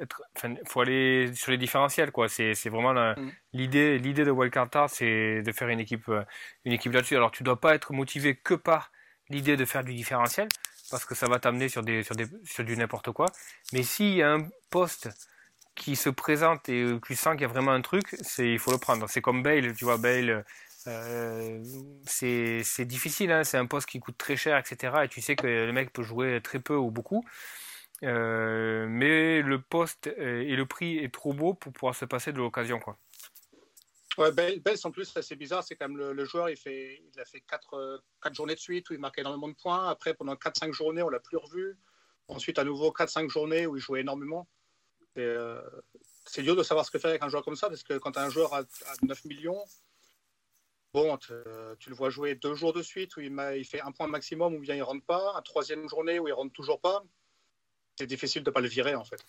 être. 0.00 0.22
Enfin, 0.36 0.54
faut 0.66 0.80
aller 0.80 1.30
sur 1.34 1.50
les 1.50 1.58
différentiels, 1.58 2.12
quoi. 2.12 2.28
C'est 2.28 2.68
vraiment 2.68 2.94
mm. 2.94 3.30
l'idée, 3.52 3.98
l'idée 3.98 4.24
de 4.24 4.30
wildcard 4.30 4.70
tard, 4.70 4.90
c'est 4.90 5.42
de 5.42 5.52
faire 5.52 5.68
une 5.68 5.80
équipe, 5.80 6.10
une 6.64 6.72
équipe 6.72 6.92
là-dessus. 6.92 7.16
Alors, 7.16 7.30
tu 7.30 7.42
dois 7.42 7.60
pas 7.60 7.74
être 7.74 7.92
motivé 7.92 8.34
que 8.34 8.54
par 8.54 8.90
l'idée 9.30 9.56
de 9.56 9.64
faire 9.64 9.84
du 9.84 9.94
différentiel, 9.94 10.48
parce 10.90 11.04
que 11.04 11.14
ça 11.14 11.26
va 11.26 11.38
t'amener 11.38 11.68
sur 11.68 11.82
des, 11.82 12.02
sur 12.02 12.14
des, 12.14 12.26
sur 12.44 12.64
du 12.64 12.76
n'importe 12.76 13.12
quoi. 13.12 13.26
Mais 13.72 13.82
s'il 13.82 14.14
y 14.14 14.22
a 14.22 14.32
un 14.32 14.48
poste 14.70 15.08
qui 15.74 15.96
se 15.96 16.10
présente 16.10 16.68
et 16.68 16.86
tu 17.06 17.14
sens 17.14 17.34
qu'il 17.34 17.42
y 17.42 17.44
a 17.44 17.48
vraiment 17.48 17.72
un 17.72 17.82
truc, 17.82 18.16
c'est 18.20 18.50
il 18.50 18.58
faut 18.58 18.72
le 18.72 18.78
prendre. 18.78 19.08
C'est 19.08 19.20
comme 19.20 19.42
Bale, 19.42 19.74
tu 19.74 19.84
vois, 19.84 19.96
Bale, 19.96 20.44
euh, 20.86 21.62
c'est 22.04 22.84
difficile, 22.84 23.30
hein, 23.32 23.44
c'est 23.44 23.58
un 23.58 23.66
poste 23.66 23.88
qui 23.88 24.00
coûte 24.00 24.18
très 24.18 24.36
cher, 24.36 24.58
etc. 24.58 25.04
Et 25.04 25.08
tu 25.08 25.20
sais 25.20 25.36
que 25.36 25.46
le 25.46 25.72
mec 25.72 25.92
peut 25.92 26.02
jouer 26.02 26.40
très 26.42 26.58
peu 26.58 26.74
ou 26.74 26.90
beaucoup. 26.90 27.24
Euh, 28.04 28.86
mais 28.88 29.42
le 29.42 29.60
poste 29.60 30.06
et 30.06 30.54
le 30.54 30.66
prix 30.66 30.98
est 30.98 31.12
trop 31.12 31.32
beau 31.32 31.54
pour 31.54 31.72
pouvoir 31.72 31.94
se 31.94 32.04
passer 32.04 32.32
de 32.32 32.38
l'occasion, 32.38 32.78
quoi. 32.78 32.96
Ouais, 34.18 34.32
Bale, 34.32 34.60
en 34.82 34.90
plus, 34.90 35.16
c'est 35.20 35.36
bizarre. 35.36 35.62
C'est 35.62 35.76
comme 35.76 35.96
le, 35.96 36.12
le, 36.12 36.24
joueur, 36.24 36.50
il, 36.50 36.54
a 36.54 37.24
fait 37.24 37.40
4, 37.48 38.02
4 38.20 38.34
journées 38.34 38.56
de 38.56 38.60
suite 38.60 38.90
où 38.90 38.92
il 38.92 38.98
marquait 38.98 39.20
énormément 39.20 39.48
de 39.48 39.54
points. 39.54 39.88
Après, 39.88 40.12
pendant 40.12 40.34
4-5 40.34 40.72
journées, 40.72 41.02
on 41.04 41.08
l'a 41.08 41.20
plus 41.20 41.36
revu. 41.36 41.78
Ensuite, 42.26 42.58
à 42.58 42.64
nouveau 42.64 42.90
4-5 42.90 43.28
journées 43.28 43.66
où 43.66 43.76
il 43.76 43.80
jouait 43.80 44.00
énormément. 44.00 44.48
Euh, 45.18 45.62
c'est 46.24 46.42
dur 46.42 46.56
de 46.56 46.64
savoir 46.64 46.84
ce 46.84 46.90
que 46.90 46.98
faire 46.98 47.10
avec 47.10 47.22
un 47.22 47.28
joueur 47.28 47.44
comme 47.44 47.56
ça, 47.56 47.68
parce 47.68 47.84
que 47.84 47.96
quand 47.96 48.12
tu 48.12 48.18
as 48.18 48.24
un 48.24 48.30
joueur 48.30 48.52
à, 48.54 48.62
9 49.02 49.24
millions, 49.26 49.64
bon, 50.92 51.16
tu 51.16 51.88
le 51.88 51.94
vois 51.94 52.10
jouer 52.10 52.34
deux 52.34 52.54
jours 52.54 52.72
de 52.72 52.82
suite 52.82 53.16
où 53.16 53.20
il, 53.20 53.64
fait 53.64 53.80
un 53.80 53.92
point 53.92 54.08
maximum 54.08 54.54
ou 54.54 54.58
bien 54.58 54.74
il 54.74 54.82
rentre 54.82 55.06
pas, 55.06 55.34
un 55.36 55.42
troisième 55.42 55.88
journée 55.88 56.18
où 56.18 56.26
il 56.26 56.32
rentre 56.32 56.52
toujours 56.52 56.80
pas. 56.80 57.04
C'est 57.98 58.06
difficile 58.06 58.44
de 58.44 58.50
ne 58.50 58.54
pas 58.54 58.60
le 58.60 58.68
virer 58.68 58.94
en 58.94 59.04
fait. 59.04 59.22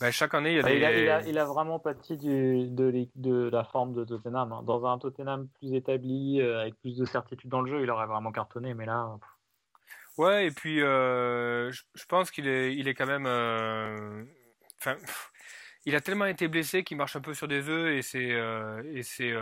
Bah, 0.00 0.10
chaque 0.10 0.32
année, 0.32 0.52
il, 0.52 0.56
y 0.56 0.60
a 0.60 0.62
des... 0.62 0.76
il, 0.76 0.84
a, 1.10 1.22
il, 1.22 1.38
a, 1.38 1.44
vraiment 1.44 1.78
pâti 1.78 2.16
du, 2.16 2.68
de, 2.68 3.06
de, 3.16 3.50
la 3.50 3.64
forme 3.64 3.92
de 3.92 4.02
Tottenham. 4.04 4.50
Hein. 4.50 4.62
Dans 4.64 4.86
un 4.86 4.98
Tottenham 4.98 5.48
plus 5.58 5.74
établi, 5.74 6.40
euh, 6.40 6.62
avec 6.62 6.74
plus 6.80 6.96
de 6.96 7.04
certitude 7.04 7.50
dans 7.50 7.60
le 7.60 7.70
jeu, 7.70 7.82
il 7.82 7.90
aurait 7.90 8.06
vraiment 8.06 8.32
cartonné. 8.32 8.72
Mais 8.72 8.86
là, 8.86 9.18
Ouais, 10.16 10.46
et 10.46 10.50
puis 10.52 10.80
euh, 10.80 11.72
je, 11.72 12.06
pense 12.06 12.30
qu'il 12.30 12.46
est, 12.46 12.74
il 12.74 12.86
est 12.86 12.94
quand 12.94 13.06
même. 13.06 13.26
Euh, 13.26 14.24
enfin, 14.78 14.96
il 15.84 15.94
a 15.96 16.00
tellement 16.00 16.26
été 16.26 16.46
blessé 16.48 16.84
qu'il 16.84 16.96
marche 16.96 17.16
un 17.16 17.20
peu 17.20 17.34
sur 17.34 17.48
des 17.48 17.68
œufs 17.68 17.92
et 17.92 18.02
ses, 18.02 18.32
euh, 18.32 18.82
et 18.94 19.02
ses, 19.02 19.36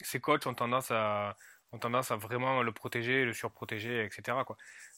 ses 0.00 0.20
coachs 0.20 0.46
ont 0.46 0.54
tendance 0.54 0.90
à, 0.90 1.36
ont 1.72 1.78
tendance 1.78 2.10
à 2.10 2.16
vraiment 2.16 2.62
le 2.62 2.72
protéger, 2.72 3.24
le 3.24 3.32
surprotéger, 3.32 4.04
etc. 4.04 4.38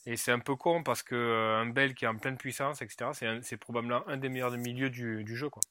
Et 0.07 0.17
c'est 0.17 0.33
un 0.33 0.41
peu 0.41 0.57
con 0.57 0.83
parce 0.83 1.03
que 1.03 1.61
un 1.63 1.67
Bel 1.67 1.95
qui 1.95 2.05
est 2.05 2.09
en 2.09 2.17
pleine 2.17 2.37
puissance, 2.37 2.83
etc. 2.83 3.41
C'est, 3.43 3.57
probablement 3.57 4.07
un 4.09 4.17
des 4.17 4.29
meilleurs 4.29 4.51
milieux 4.53 4.91
du, 4.91 5.37
jeu, 5.37 5.49
quoi. 5.49 5.63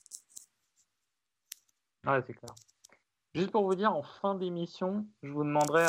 C'est 2.06 2.34
clair. 2.34 2.54
Juste 3.36 3.52
pour 3.52 3.64
vous 3.66 3.76
dire, 3.76 3.92
en 3.92 4.04
fin 4.04 4.36
d'émission, 4.36 5.08
je 5.24 5.32
vous 5.32 5.44
demanderai 5.44 5.86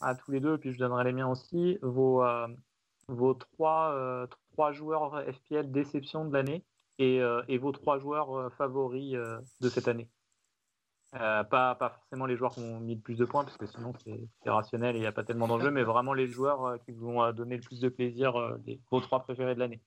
à, 0.00 0.14
tous 0.14 0.30
les 0.30 0.40
deux, 0.40 0.58
puis 0.58 0.72
je 0.72 0.78
donnerai 0.78 1.04
les 1.04 1.12
miens 1.12 1.28
aussi, 1.28 1.78
vos, 1.82 3.34
trois, 3.34 3.92
euh, 3.92 4.26
trois 4.52 4.72
joueurs 4.72 5.22
FPL 5.22 5.70
déception 5.70 6.24
de 6.24 6.32
l'année 6.32 6.64
et, 6.98 7.20
euh, 7.20 7.42
vos 7.60 7.72
trois 7.72 7.98
joueurs 7.98 8.34
euh, 8.34 8.48
favoris 8.50 9.12
de 9.60 9.68
cette 9.68 9.88
année. 9.88 10.08
Pas, 11.18 11.74
pas 11.74 11.90
forcément 11.90 12.26
les 12.26 12.36
joueurs 12.36 12.52
qui 12.52 12.60
ont 12.60 12.80
mis 12.80 12.94
le 12.94 13.00
plus 13.00 13.16
de 13.16 13.24
points, 13.24 13.44
parce 13.44 13.56
que 13.56 13.66
sinon 13.66 13.92
c'est 14.04 14.50
rationnel 14.50 14.96
et 14.96 14.98
il 14.98 15.02
n'y 15.02 15.06
a 15.06 15.12
pas 15.12 15.24
tellement 15.24 15.48
d'enjeux, 15.48 15.70
mais 15.70 15.82
vraiment 15.82 16.14
les 16.14 16.26
joueurs 16.26 16.78
qui 16.84 16.92
vous 16.92 17.08
ont 17.08 17.32
donné 17.32 17.56
le 17.56 17.62
plus 17.62 17.80
de 17.80 17.88
plaisir, 17.88 18.56
les, 18.64 18.80
vos 18.90 19.00
trois 19.00 19.20
préférés 19.20 19.54
de 19.54 19.60
l'année. 19.60 19.80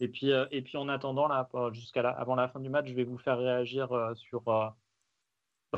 Et 0.00 0.08
puis, 0.08 0.30
et 0.50 0.62
puis 0.62 0.76
en 0.78 0.88
attendant, 0.88 1.28
là, 1.28 1.48
jusqu'à 1.72 2.08
avant 2.08 2.34
la 2.34 2.48
fin 2.48 2.60
du 2.60 2.68
match, 2.68 2.88
je 2.88 2.94
vais 2.94 3.04
vous 3.04 3.18
faire 3.18 3.38
réagir 3.38 3.88
sur, 4.16 4.42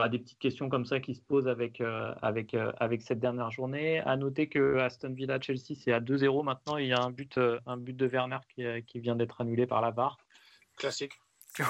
des 0.09 0.19
petites 0.19 0.39
questions 0.39 0.69
comme 0.69 0.85
ça 0.85 1.01
qui 1.01 1.15
se 1.15 1.21
posent 1.21 1.49
avec, 1.49 1.81
euh, 1.81 2.15
avec, 2.23 2.55
euh, 2.55 2.73
avec 2.79 3.03
cette 3.03 3.19
dernière 3.19 3.51
journée. 3.51 4.01
À 4.01 4.17
noter 4.17 4.49
que 4.49 4.79
Aston 4.79 5.13
Villa 5.13 5.41
Chelsea 5.41 5.75
c'est 5.75 5.93
à 5.93 6.01
2-0 6.01 6.43
maintenant. 6.45 6.77
il 6.77 6.87
y 6.87 6.93
a 6.93 7.01
un 7.01 7.11
but, 7.11 7.39
euh, 7.39 7.59
un 7.67 7.77
but 7.77 7.97
de 7.97 8.07
Werner 8.07 8.39
qui, 8.55 8.65
qui 8.85 9.01
vient 9.01 9.17
d'être 9.17 9.41
annulé 9.41 9.67
par 9.67 9.81
la 9.81 9.91
VAR. 9.91 10.19
Classique. 10.77 11.15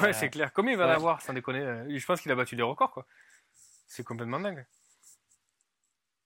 Ouais, 0.02 0.12
c'est 0.12 0.28
clair. 0.28 0.52
Combien 0.52 0.72
il 0.72 0.78
va 0.78 0.86
l'avoir, 0.86 1.22
sans 1.22 1.32
déconner 1.32 1.64
Je 1.88 2.04
pense 2.04 2.20
qu'il 2.20 2.30
a 2.30 2.34
battu 2.34 2.54
des 2.54 2.62
records, 2.62 2.90
quoi. 2.90 3.06
C'est 3.90 4.04
complètement 4.04 4.38
dingue. 4.38 4.64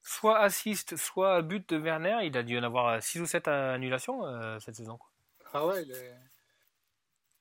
Soit 0.02 0.38
assist, 0.38 0.96
soit 0.96 1.40
but 1.40 1.66
de 1.70 1.78
Werner. 1.78 2.18
Il 2.24 2.36
a 2.36 2.42
dû 2.42 2.58
en 2.58 2.62
avoir 2.62 3.02
6 3.02 3.20
ou 3.20 3.26
7 3.26 3.48
annulations 3.48 4.60
cette 4.60 4.76
saison. 4.76 4.98
Quoi. 4.98 5.10
Ah 5.54 5.66
ouais, 5.66 5.82
il 5.82 5.92
est... 5.92 6.14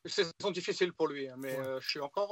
c'est 0.05 0.51
difficile 0.51 0.93
pour 0.93 1.09
lui, 1.09 1.27
hein, 1.27 1.35
mais 1.37 1.57
je 1.81 1.89
suis 1.89 1.99
encore 1.99 2.31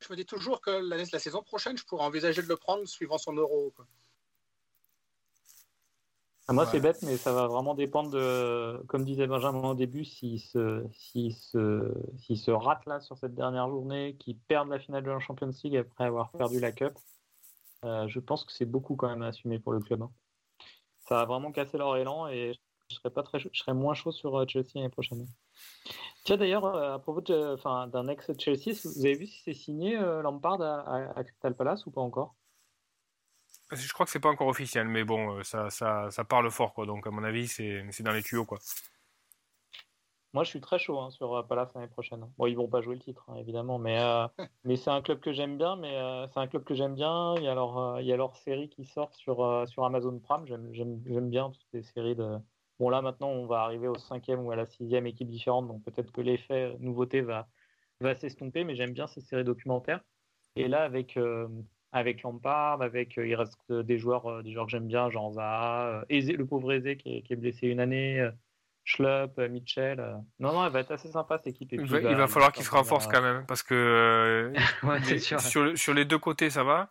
je 0.00 0.12
me 0.12 0.16
dis 0.16 0.26
toujours 0.26 0.60
que 0.60 0.70
la, 0.70 0.96
la 0.96 1.18
saison 1.18 1.42
prochaine, 1.42 1.76
je 1.76 1.84
pourrais 1.84 2.04
envisager 2.04 2.42
de 2.42 2.48
le 2.48 2.56
prendre 2.56 2.86
suivant 2.86 3.18
son 3.18 3.32
euro. 3.32 3.74
Moi, 6.52 6.66
c'est 6.66 6.80
bête, 6.80 7.02
mais 7.02 7.16
ça 7.16 7.32
va 7.32 7.46
vraiment 7.46 7.74
dépendre 7.74 8.10
de, 8.10 8.82
comme 8.86 9.04
disait 9.04 9.26
Benjamin 9.26 9.70
au 9.70 9.74
début, 9.74 10.04
s'il 10.04 10.40
se, 10.40 10.86
se, 10.92 11.94
se 12.34 12.50
rate 12.50 12.86
là 12.86 13.00
sur 13.00 13.18
cette 13.18 13.34
dernière 13.34 13.68
journée, 13.68 14.16
qu'il 14.18 14.38
perd 14.38 14.68
la 14.68 14.78
finale 14.78 15.04
de 15.04 15.10
la 15.10 15.18
Champions 15.18 15.50
League 15.62 15.76
après 15.76 16.04
avoir 16.04 16.30
perdu 16.30 16.60
la 16.60 16.72
Cup. 16.72 16.92
Euh, 17.84 18.08
je 18.08 18.18
pense 18.18 18.44
que 18.44 18.52
c'est 18.52 18.64
beaucoup 18.64 18.96
quand 18.96 19.08
même 19.08 19.22
à 19.22 19.28
assumer 19.28 19.58
pour 19.58 19.72
le 19.72 19.80
club. 19.80 20.02
Hein. 20.02 20.10
Ça 21.08 21.16
va 21.16 21.24
vraiment 21.26 21.52
casser 21.52 21.78
leur 21.78 21.96
élan 21.96 22.28
et 22.28 22.58
je 22.88 22.96
serais 22.96 23.10
pas 23.10 23.22
très, 23.22 23.38
je 23.38 23.48
serais 23.52 23.74
moins 23.74 23.94
chaud 23.94 24.12
sur 24.12 24.36
euh, 24.36 24.46
Chelsea 24.46 24.70
l'année 24.74 24.88
prochaine. 24.88 25.26
Tiens, 26.24 26.36
d'ailleurs, 26.36 26.64
euh, 26.64 26.94
à 26.94 26.98
propos 26.98 27.20
d'un 27.20 28.08
ex-Chelsea, 28.08 28.74
vous 28.84 29.04
avez 29.04 29.14
vu 29.14 29.26
si 29.26 29.42
c'est 29.42 29.54
signé 29.54 29.96
euh, 29.96 30.22
Lampard 30.22 30.60
à, 30.60 31.24
Crystal 31.24 31.54
Palace 31.54 31.86
ou 31.86 31.90
pas 31.90 32.00
encore? 32.00 32.34
Je 33.72 33.92
crois 33.92 34.06
que 34.06 34.12
c'est 34.12 34.20
pas 34.20 34.30
encore 34.30 34.48
officiel, 34.48 34.88
mais 34.88 35.04
bon, 35.04 35.38
euh, 35.38 35.42
ça, 35.42 35.70
ça, 35.70 36.10
ça, 36.10 36.24
parle 36.24 36.50
fort, 36.50 36.72
quoi. 36.72 36.86
Donc, 36.86 37.06
à 37.06 37.10
mon 37.10 37.22
avis, 37.24 37.48
c'est 37.48 38.02
dans 38.02 38.12
les 38.12 38.22
tuyaux, 38.22 38.44
quoi. 38.44 38.58
Moi, 40.34 40.44
je 40.44 40.50
suis 40.50 40.60
très 40.60 40.78
chaud 40.78 40.98
hein, 41.00 41.10
sur 41.10 41.46
Palace 41.46 41.72
l'année 41.74 41.88
prochaine. 41.88 42.30
Bon, 42.36 42.46
ils 42.46 42.54
vont 42.54 42.68
pas 42.68 42.80
jouer 42.80 42.94
le 42.94 43.00
titre, 43.00 43.24
hein, 43.28 43.36
évidemment, 43.36 43.78
mais, 43.78 43.98
mais 44.64 44.76
c'est 44.76 44.90
un 44.90 45.00
club 45.02 45.20
que 45.20 45.32
j'aime 45.32 45.56
bien. 45.56 45.76
Mais 45.76 45.96
c'est 46.32 46.40
un 46.40 46.46
club 46.46 46.64
que 46.64 46.74
j'aime 46.74 46.94
bien. 46.94 47.34
Il 47.36 47.44
y 47.44 47.48
a 47.48 47.54
leur, 47.54 48.00
il 48.00 48.06
y 48.06 48.12
a 48.12 48.16
leur 48.16 48.36
série 48.36 48.68
qui 48.68 48.84
sort 48.84 49.12
sur, 49.14 49.66
sur 49.68 49.84
Amazon 49.84 50.18
Prime. 50.18 50.44
J'aime 50.72 51.30
bien 51.30 51.50
toutes 51.50 51.68
les 51.72 51.82
séries 51.82 52.14
de 52.14 52.38
Bon, 52.78 52.90
là, 52.90 53.02
maintenant, 53.02 53.28
on 53.30 53.46
va 53.46 53.62
arriver 53.62 53.88
au 53.88 53.98
cinquième 53.98 54.40
ou 54.40 54.52
à 54.52 54.56
la 54.56 54.64
sixième 54.66 55.06
équipe 55.06 55.28
différente, 55.28 55.66
donc 55.66 55.82
peut-être 55.82 56.12
que 56.12 56.20
l'effet 56.20 56.76
nouveauté 56.78 57.22
va, 57.22 57.48
va 58.00 58.14
s'estomper, 58.14 58.62
mais 58.64 58.76
j'aime 58.76 58.92
bien 58.92 59.08
ces 59.08 59.20
séries 59.20 59.44
documentaires. 59.44 60.00
Et 60.54 60.68
là, 60.68 60.84
avec, 60.84 61.16
euh, 61.16 61.48
avec 61.92 62.22
Lampard, 62.22 62.82
avec, 62.82 63.18
euh, 63.18 63.26
il 63.26 63.34
reste 63.34 63.72
des 63.72 63.98
joueurs, 63.98 64.26
euh, 64.26 64.42
des 64.42 64.52
joueurs 64.52 64.66
que 64.66 64.72
j'aime 64.72 64.86
bien, 64.86 65.10
genre 65.10 65.32
Zaha, 65.32 66.04
le 66.08 66.44
pauvre 66.44 66.72
Eze 66.72 66.96
qui 66.98 67.16
est, 67.16 67.22
qui 67.22 67.32
est, 67.32 67.36
blessé 67.36 67.68
une 67.68 67.80
année, 67.80 68.28
Schlupp, 68.84 69.38
Mitchell. 69.38 69.98
Non, 70.38 70.52
non, 70.52 70.66
elle 70.66 70.72
va 70.72 70.80
être 70.80 70.92
assez 70.92 71.10
sympa 71.10 71.38
cette 71.38 71.48
équipe. 71.48 71.72
il, 71.72 71.84
va, 71.84 72.00
il 72.00 72.16
va 72.16 72.26
falloir 72.28 72.52
qu'il 72.52 72.64
se 72.64 72.70
renforce 72.70 73.06
quand 73.06 73.22
même, 73.22 73.44
parce 73.46 73.62
que 73.62 74.52
sur, 75.18 75.76
sur, 75.78 75.94
les 75.94 76.04
deux 76.04 76.18
côtés, 76.18 76.50
ça 76.50 76.64
va. 76.64 76.90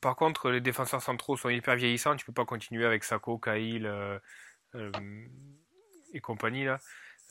par 0.00 0.16
contre, 0.16 0.50
les 0.50 0.60
défenseurs 0.60 1.02
centraux 1.02 1.36
sont 1.36 1.48
hyper 1.48 1.76
vieillissants. 1.76 2.16
Tu 2.16 2.24
peux 2.24 2.32
pas 2.32 2.44
continuer 2.44 2.84
avec 2.84 3.04
Sako, 3.04 3.40
euh, 4.74 4.90
et 6.14 6.20
compagnie 6.20 6.64
là. 6.64 6.78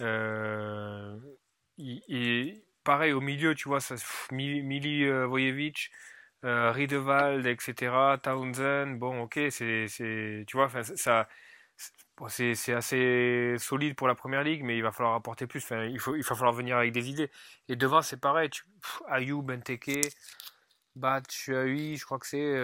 Euh, 0.01 1.17
et, 1.77 2.63
pareil 2.83 3.13
au 3.13 3.21
milieu, 3.21 3.55
tu 3.55 3.67
vois, 3.67 3.79
ça, 3.79 3.95
Mili 4.31 5.03
euh, 5.05 5.25
Vojevic, 5.25 5.91
Riedewald, 6.43 7.45
etc., 7.45 8.17
Townsend, 8.21 8.97
bon, 8.97 9.23
ok, 9.23 9.39
c'est, 9.49 9.85
tu 10.47 10.57
vois, 10.57 10.69
ça, 10.95 11.27
c'est 12.27 12.73
assez 12.73 13.55
solide 13.59 13.95
pour 13.95 14.07
la 14.07 14.15
première 14.15 14.43
ligue, 14.43 14.63
mais 14.63 14.77
il 14.77 14.83
va 14.83 14.91
falloir 14.91 15.15
apporter 15.15 15.47
plus. 15.47 15.65
Il, 15.89 15.99
faut, 15.99 16.15
il 16.15 16.23
va 16.23 16.35
falloir 16.35 16.53
venir 16.53 16.77
avec 16.77 16.91
des 16.93 17.09
idées. 17.09 17.29
Et 17.69 17.75
devant, 17.75 18.01
c'est 18.01 18.19
pareil. 18.19 18.49
Tu, 18.49 18.63
Ayou, 19.07 19.41
Benteke, 19.41 20.09
Batshuayi, 20.95 21.97
je 21.97 22.05
crois 22.05 22.19
que 22.19 22.27
c'est. 22.27 22.55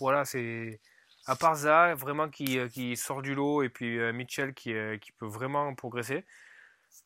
voilà, 0.00 0.24
c'est 0.24 0.80
à 1.26 1.36
part 1.36 1.54
Zaha, 1.54 1.94
vraiment 1.94 2.28
qui, 2.28 2.58
euh, 2.58 2.68
qui 2.68 2.96
sort 2.96 3.22
du 3.22 3.34
lot, 3.34 3.62
et 3.62 3.68
puis 3.68 3.98
euh, 3.98 4.12
Mitchell 4.12 4.54
qui, 4.54 4.74
euh, 4.74 4.98
qui 4.98 5.12
peut 5.12 5.26
vraiment 5.26 5.74
progresser, 5.74 6.24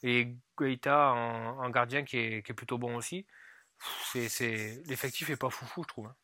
et 0.02 0.34
Guaita 0.56 1.12
en, 1.12 1.70
gardien 1.70 2.04
qui 2.04 2.18
est, 2.18 2.42
qui 2.42 2.52
est, 2.52 2.54
plutôt 2.54 2.78
bon 2.78 2.96
aussi, 2.96 3.26
c'est, 3.78 4.82
l'effectif 4.86 5.30
est 5.30 5.36
pas 5.36 5.50
foufou, 5.50 5.82
je 5.82 5.88
trouve. 5.88 6.06
Hein. 6.06 6.16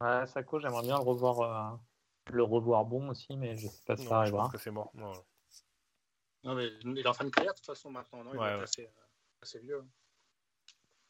Ouais, 0.00 0.26
Sako, 0.26 0.60
j'aimerais 0.60 0.82
bien 0.82 0.96
le 0.96 1.02
revoir, 1.02 1.78
le 2.30 2.42
revoir 2.42 2.84
bon 2.84 3.10
aussi, 3.10 3.36
mais 3.36 3.56
je 3.56 3.68
sais 3.68 3.84
pas 3.86 3.96
si 3.96 4.06
ça 4.06 4.20
arrivera. 4.20 4.44
Je 4.44 4.44
pense 4.44 4.52
que 4.52 4.58
c'est 4.58 4.70
mort. 4.70 4.90
Non. 4.94 6.54
mais 6.54 6.68
il 6.84 6.98
est 6.98 7.06
en 7.06 7.12
fin 7.12 7.24
de 7.24 7.30
carrière 7.30 7.52
de 7.52 7.58
toute 7.58 7.66
façon 7.66 7.90
maintenant, 7.90 8.24
non? 8.24 8.32
Il 8.34 8.40
est 8.40 8.62
assez, 8.62 8.88
assez, 9.42 9.58
vieux. 9.58 9.84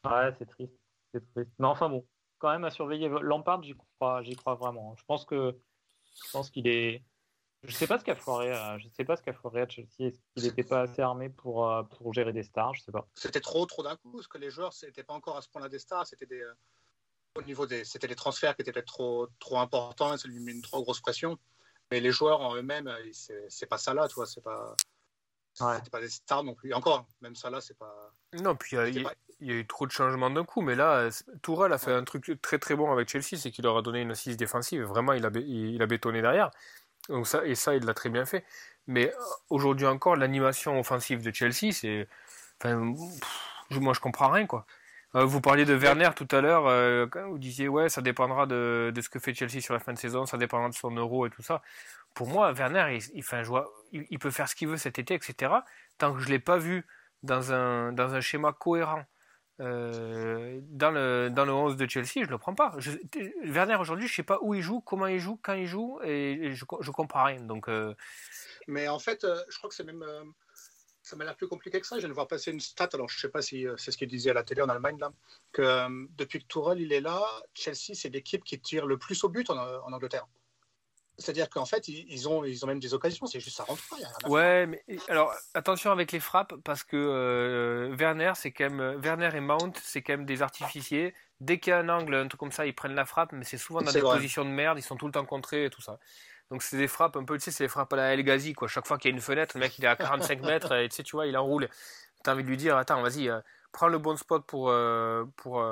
Ouais, 0.04 0.34
c'est 0.38 0.46
triste. 0.46 0.74
C'est 1.12 1.24
triste. 1.32 1.52
Mais 1.58 1.66
enfin 1.66 1.88
bon, 1.88 2.06
quand 2.38 2.50
même 2.50 2.64
à 2.64 2.70
surveiller. 2.70 3.08
Lampard, 3.08 3.62
j'y 3.62 3.74
crois, 3.74 4.22
j'y 4.22 4.34
crois 4.34 4.56
vraiment. 4.56 4.96
Je 4.96 5.04
pense 5.04 5.24
que, 5.24 5.56
je 6.24 6.30
pense 6.32 6.50
qu'il 6.50 6.66
est. 6.66 7.04
Je 7.64 7.74
sais 7.74 7.86
pas 7.86 7.98
ce 7.98 8.04
qu'a 8.04 8.16
foiré, 8.16 8.52
je 8.78 8.88
sais 8.88 9.04
pas 9.04 9.16
ce 9.16 9.22
qu'a 9.22 9.34
foiré 9.34 9.62
à 9.62 9.68
Chelsea. 9.68 9.88
Est-ce 10.00 10.18
qu'il 10.34 10.44
n'était 10.44 10.64
pas 10.64 10.82
assez 10.82 11.02
armé 11.02 11.28
pour, 11.28 11.68
euh, 11.68 11.82
pour 11.82 12.14
gérer 12.14 12.32
des 12.32 12.42
stars? 12.42 12.74
Je 12.74 12.82
sais 12.82 12.92
pas. 12.92 13.06
C'était 13.14 13.40
trop, 13.40 13.66
trop 13.66 13.82
d'un 13.82 13.96
coup, 13.96 14.12
parce 14.12 14.28
que 14.28 14.38
les 14.38 14.50
joueurs, 14.50 14.72
c'était 14.72 15.02
pas 15.02 15.12
encore 15.12 15.36
à 15.36 15.42
ce 15.42 15.48
point-là 15.50 15.68
des 15.68 15.78
stars. 15.78 16.06
C'était 16.06 16.26
des, 16.26 16.40
euh, 16.40 16.54
au 17.36 17.42
niveau 17.42 17.66
des, 17.66 17.84
c'était 17.84 18.06
les 18.06 18.16
transferts 18.16 18.56
qui 18.56 18.62
étaient 18.62 18.72
peut-être 18.72 18.86
trop, 18.86 19.28
trop 19.38 19.58
importants. 19.58 20.16
Ça 20.16 20.26
lui 20.26 20.40
met 20.40 20.52
une 20.52 20.62
trop 20.62 20.82
grosse 20.82 21.00
pression. 21.00 21.38
Mais 21.90 22.00
les 22.00 22.12
joueurs 22.12 22.40
en 22.40 22.54
eux-mêmes, 22.54 22.90
c'est 23.12 23.66
pas 23.66 23.78
ça 23.78 23.92
là, 23.92 24.08
tu 24.08 24.14
vois. 24.14 24.26
C'est 24.26 24.42
pas, 24.42 24.74
c'était 25.52 25.90
pas 25.90 26.00
des 26.00 26.08
stars 26.08 26.44
non 26.44 26.54
plus. 26.54 26.70
Et 26.70 26.74
encore, 26.74 27.06
même 27.20 27.34
ça 27.34 27.50
là, 27.50 27.60
c'est 27.60 27.76
pas. 27.76 28.12
Non, 28.40 28.56
puis 28.56 28.76
il 28.76 29.48
y, 29.48 29.50
a 29.50 29.54
eu 29.54 29.66
trop 29.66 29.86
de 29.86 29.90
changements 29.90 30.30
d'un 30.30 30.44
coup, 30.44 30.60
mais 30.60 30.76
là, 30.76 31.08
Tourelle 31.42 31.72
a 31.72 31.78
fait 31.78 31.92
un 31.92 32.04
truc 32.04 32.40
très 32.40 32.58
très 32.58 32.76
bon 32.76 32.92
avec 32.92 33.08
Chelsea, 33.08 33.36
c'est 33.36 33.50
qu'il 33.50 33.64
leur 33.64 33.76
a 33.76 33.82
donné 33.82 34.02
une 34.02 34.12
assise 34.12 34.36
défensive. 34.36 34.82
Vraiment, 34.82 35.14
il 35.14 35.26
a, 35.26 35.30
il 35.34 35.82
a 35.82 35.86
bétonné 35.86 36.22
derrière. 36.22 36.50
Donc 37.08 37.26
ça, 37.26 37.44
et 37.44 37.54
ça, 37.54 37.74
il 37.74 37.84
l'a 37.84 37.94
très 37.94 38.10
bien 38.10 38.24
fait. 38.24 38.44
Mais 38.86 39.08
euh, 39.08 39.18
aujourd'hui 39.50 39.86
encore, 39.86 40.16
l'animation 40.16 40.78
offensive 40.78 41.22
de 41.22 41.32
Chelsea, 41.32 41.72
c'est. 41.72 42.08
Moi, 42.64 43.94
je 43.94 44.00
comprends 44.00 44.30
rien, 44.30 44.46
quoi. 44.46 44.66
Euh, 45.16 45.24
vous 45.24 45.40
parliez 45.40 45.64
de 45.64 45.74
Werner 45.74 46.10
tout 46.14 46.28
à 46.30 46.40
l'heure, 46.40 46.66
euh, 46.66 47.06
vous 47.28 47.38
disiez, 47.38 47.68
ouais, 47.68 47.88
ça 47.88 48.00
dépendra 48.00 48.46
de, 48.46 48.92
de, 48.94 49.00
ce 49.00 49.08
que 49.08 49.18
fait 49.18 49.34
Chelsea 49.34 49.60
sur 49.60 49.74
la 49.74 49.80
fin 49.80 49.92
de 49.92 49.98
saison, 49.98 50.24
ça 50.24 50.36
dépendra 50.36 50.68
de 50.68 50.74
son 50.74 50.90
euro 50.90 51.26
et 51.26 51.30
tout 51.30 51.42
ça. 51.42 51.62
Pour 52.14 52.28
moi, 52.28 52.52
Werner, 52.52 52.98
il, 53.14 53.22
fait 53.24 53.42
il, 53.92 54.06
il 54.10 54.18
peut 54.20 54.30
faire 54.30 54.48
ce 54.48 54.54
qu'il 54.54 54.68
veut 54.68 54.76
cet 54.76 54.98
été, 55.00 55.14
etc. 55.14 55.52
Tant 55.98 56.12
que 56.14 56.20
je 56.20 56.26
ne 56.26 56.30
l'ai 56.32 56.38
pas 56.38 56.58
vu 56.58 56.86
dans 57.24 57.52
un, 57.52 57.92
dans 57.92 58.14
un 58.14 58.20
schéma 58.20 58.52
cohérent 58.52 59.04
euh, 59.60 60.60
dans, 60.62 60.90
le, 60.90 61.28
dans 61.30 61.44
le 61.44 61.52
11 61.52 61.76
de 61.76 61.88
Chelsea, 61.88 62.24
je 62.24 62.30
le 62.30 62.38
prends 62.38 62.54
pas. 62.54 62.74
Je, 62.78 62.92
Werner, 63.44 63.76
aujourd'hui, 63.76 64.08
je 64.08 64.14
sais 64.14 64.22
pas 64.22 64.38
où 64.40 64.54
il 64.54 64.62
joue, 64.62 64.80
comment 64.80 65.06
il 65.06 65.18
joue, 65.18 65.38
quand 65.42 65.52
il 65.52 65.66
joue, 65.66 66.00
et, 66.02 66.52
je 66.54 66.64
ne 66.64 66.92
comprends 66.92 67.24
rien. 67.24 67.40
Donc, 67.40 67.68
euh, 67.68 67.94
Mais 68.66 68.88
en 68.88 68.98
fait, 68.98 69.24
euh, 69.24 69.36
je 69.48 69.58
crois 69.58 69.68
que 69.68 69.76
c'est 69.76 69.84
même. 69.84 70.04
ça 71.02 71.16
m'a 71.16 71.24
l'air 71.24 71.36
plus 71.36 71.48
compliqué 71.48 71.80
que 71.80 71.86
ça. 71.86 71.96
Je 71.96 72.00
viens 72.00 72.08
de 72.08 72.14
voir 72.14 72.26
passer 72.26 72.50
une 72.50 72.60
stat, 72.60 72.88
alors 72.94 73.08
je 73.08 73.20
sais 73.20 73.28
pas 73.28 73.42
si 73.42 73.66
c'est 73.76 73.90
ce 73.90 73.98
qu'il 73.98 74.08
disait 74.08 74.30
à 74.30 74.34
la 74.34 74.44
télé 74.44 74.62
en 74.62 74.68
Allemagne, 74.68 74.98
là, 74.98 75.12
que 75.52 75.86
depuis 76.16 76.40
que 76.40 76.46
Tourelle 76.46 76.80
il 76.80 76.92
est 76.92 77.02
là, 77.02 77.22
Chelsea, 77.54 77.94
c'est 77.94 78.08
l'équipe 78.08 78.44
qui 78.44 78.58
tire 78.58 78.86
le 78.86 78.96
plus 78.96 79.22
au 79.24 79.28
but 79.28 79.50
en, 79.50 79.58
en 79.58 79.92
Angleterre. 79.92 80.26
C'est-à-dire 81.20 81.48
qu'en 81.50 81.66
fait, 81.66 81.86
ils 81.88 82.28
ont, 82.28 82.44
ils 82.44 82.64
ont 82.64 82.68
même 82.68 82.80
des 82.80 82.94
occasions, 82.94 83.26
c'est 83.26 83.40
juste 83.40 83.56
ça 83.58 83.64
rentre 83.64 83.82
pas. 83.88 84.28
ouais, 84.28 84.66
mais 84.66 84.82
alors 85.08 85.34
attention 85.54 85.92
avec 85.92 86.12
les 86.12 86.20
frappes 86.20 86.54
parce 86.64 86.82
que 86.82 86.96
euh, 86.96 87.94
Werner, 87.96 88.32
c'est 88.34 88.50
quand 88.50 88.70
même 88.70 88.98
Werner 89.00 89.30
et 89.34 89.40
Mount, 89.40 89.72
c'est 89.82 90.02
quand 90.02 90.14
même 90.14 90.26
des 90.26 90.42
artificiers. 90.42 91.14
Dès 91.40 91.58
qu'il 91.58 91.70
y 91.70 91.74
a 91.74 91.78
un 91.78 91.88
angle, 91.88 92.14
un 92.14 92.28
truc 92.28 92.40
comme 92.40 92.52
ça, 92.52 92.66
ils 92.66 92.74
prennent 92.74 92.94
la 92.94 93.04
frappe, 93.04 93.32
mais 93.32 93.44
c'est 93.44 93.58
souvent 93.58 93.82
dans 93.82 93.92
des 93.92 94.00
positions 94.00 94.44
de 94.44 94.50
merde, 94.50 94.78
ils 94.78 94.82
sont 94.82 94.96
tout 94.96 95.06
le 95.06 95.12
temps 95.12 95.24
contrés 95.24 95.66
et 95.66 95.70
tout 95.70 95.82
ça. 95.82 95.98
Donc 96.50 96.62
c'est 96.62 96.76
des 96.76 96.88
frappes 96.88 97.16
un 97.16 97.24
peu, 97.24 97.38
tu 97.38 97.44
sais, 97.44 97.50
c'est 97.50 97.64
des 97.64 97.68
frappes 97.68 97.92
à 97.92 97.96
la 97.96 98.14
El 98.14 98.24
Ghazi, 98.24 98.54
quoi. 98.54 98.66
Chaque 98.66 98.86
fois 98.86 98.98
qu'il 98.98 99.10
y 99.10 99.12
a 99.12 99.14
une 99.14 99.22
fenêtre, 99.22 99.56
le 99.56 99.60
mec 99.60 99.78
il 99.78 99.84
est 99.84 99.88
à 99.88 99.96
45 99.96 100.42
mètres 100.42 100.74
et 100.74 100.88
tu 100.88 100.96
sais, 100.96 101.02
tu 101.02 101.16
vois, 101.16 101.26
il 101.26 101.36
enroule. 101.36 101.68
T'as 102.24 102.32
envie 102.32 102.44
de 102.44 102.48
lui 102.48 102.56
dire, 102.56 102.76
attends, 102.76 103.00
vas-y, 103.02 103.28
euh, 103.28 103.40
prends 103.72 103.88
le 103.88 103.98
bon 103.98 104.16
spot 104.16 104.44
pour, 104.46 104.68
euh, 104.70 105.24
pour, 105.36 105.64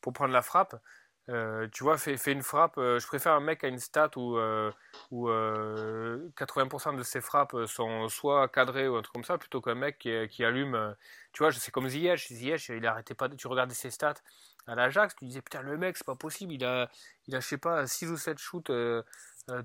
pour 0.00 0.12
prendre 0.12 0.32
la 0.32 0.42
frappe. 0.42 0.80
Euh, 1.28 1.68
tu 1.72 1.84
vois, 1.84 1.98
fais, 1.98 2.16
une 2.32 2.42
frappe. 2.42 2.78
Euh, 2.78 2.98
je 2.98 3.06
préfère 3.06 3.32
un 3.32 3.40
mec 3.40 3.62
à 3.62 3.68
une 3.68 3.78
stat 3.78 4.10
où, 4.16 4.36
euh, 4.36 4.72
où 5.10 5.28
80% 5.28 6.96
de 6.96 7.02
ses 7.02 7.20
frappes 7.20 7.56
sont 7.66 8.08
soit 8.08 8.48
cadrées 8.48 8.88
ou 8.88 8.96
un 8.96 9.02
truc 9.02 9.14
comme 9.14 9.24
ça, 9.24 9.38
plutôt 9.38 9.60
qu'un 9.60 9.76
mec 9.76 9.98
qui, 9.98 10.10
qui, 10.28 10.44
allume. 10.44 10.96
tu 11.32 11.42
vois, 11.42 11.52
c'est 11.52 11.70
comme 11.70 11.88
Ziyech. 11.88 12.28
Ziyech, 12.28 12.70
il 12.70 12.86
arrêtait 12.86 13.14
pas. 13.14 13.28
De, 13.28 13.36
tu 13.36 13.46
regardais 13.46 13.74
ses 13.74 13.90
stats 13.90 14.14
à 14.66 14.74
l'Ajax, 14.74 15.14
tu 15.16 15.24
disais 15.24 15.42
putain, 15.42 15.62
le 15.62 15.76
mec, 15.76 15.96
c'est 15.96 16.06
pas 16.06 16.16
possible. 16.16 16.52
Il 16.52 16.64
a, 16.64 16.90
il 17.28 17.36
a, 17.36 17.40
je 17.40 17.46
sais 17.46 17.58
pas, 17.58 17.86
6 17.86 18.10
ou 18.10 18.16
7 18.16 18.38
shoots 18.38 18.72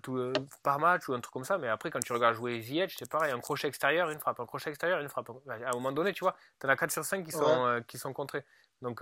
tout, 0.03 0.33
par 0.63 0.79
match 0.79 1.07
ou 1.07 1.13
un 1.13 1.19
truc 1.21 1.33
comme 1.33 1.43
ça. 1.43 1.57
Mais 1.57 1.69
après, 1.69 1.89
quand 1.89 1.99
tu 1.99 2.13
regardes 2.13 2.35
jouer 2.35 2.61
Ziyech, 2.61 2.95
c'est 2.97 3.09
pareil. 3.09 3.31
Un 3.31 3.39
crochet 3.39 3.67
extérieur, 3.67 4.09
une 4.11 4.19
frappe. 4.19 4.39
Un 4.39 4.45
crochet 4.45 4.69
extérieur, 4.69 4.99
une 4.99 5.09
frappe. 5.09 5.31
À 5.49 5.69
un 5.69 5.73
moment 5.73 5.91
donné, 5.91 6.13
tu 6.13 6.23
vois, 6.23 6.35
tu 6.59 6.67
en 6.67 6.69
as 6.69 6.77
4 6.77 6.91
sur 6.91 7.03
5 7.03 7.25
qui 7.25 7.31
sont, 7.31 7.83
qui 7.87 7.97
sont 7.97 8.13
contrés. 8.13 8.45
Donc. 8.83 9.01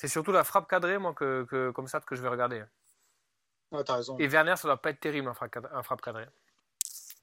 C'est 0.00 0.08
surtout 0.08 0.32
la 0.32 0.44
frappe 0.44 0.66
cadrée, 0.66 0.96
moi, 0.96 1.12
que, 1.12 1.70
comme 1.72 1.86
ça, 1.86 2.00
que 2.00 2.16
je 2.16 2.22
vais 2.22 2.28
regarder. 2.28 2.64
Ouais, 3.70 3.84
t'as 3.84 3.96
raison. 3.96 4.16
Et 4.18 4.28
Werner, 4.28 4.56
ça 4.56 4.66
doit 4.66 4.80
pas 4.80 4.88
être 4.88 5.00
terrible, 5.00 5.28
un 5.28 5.34
frappe, 5.34 6.00
cadrée. 6.00 6.26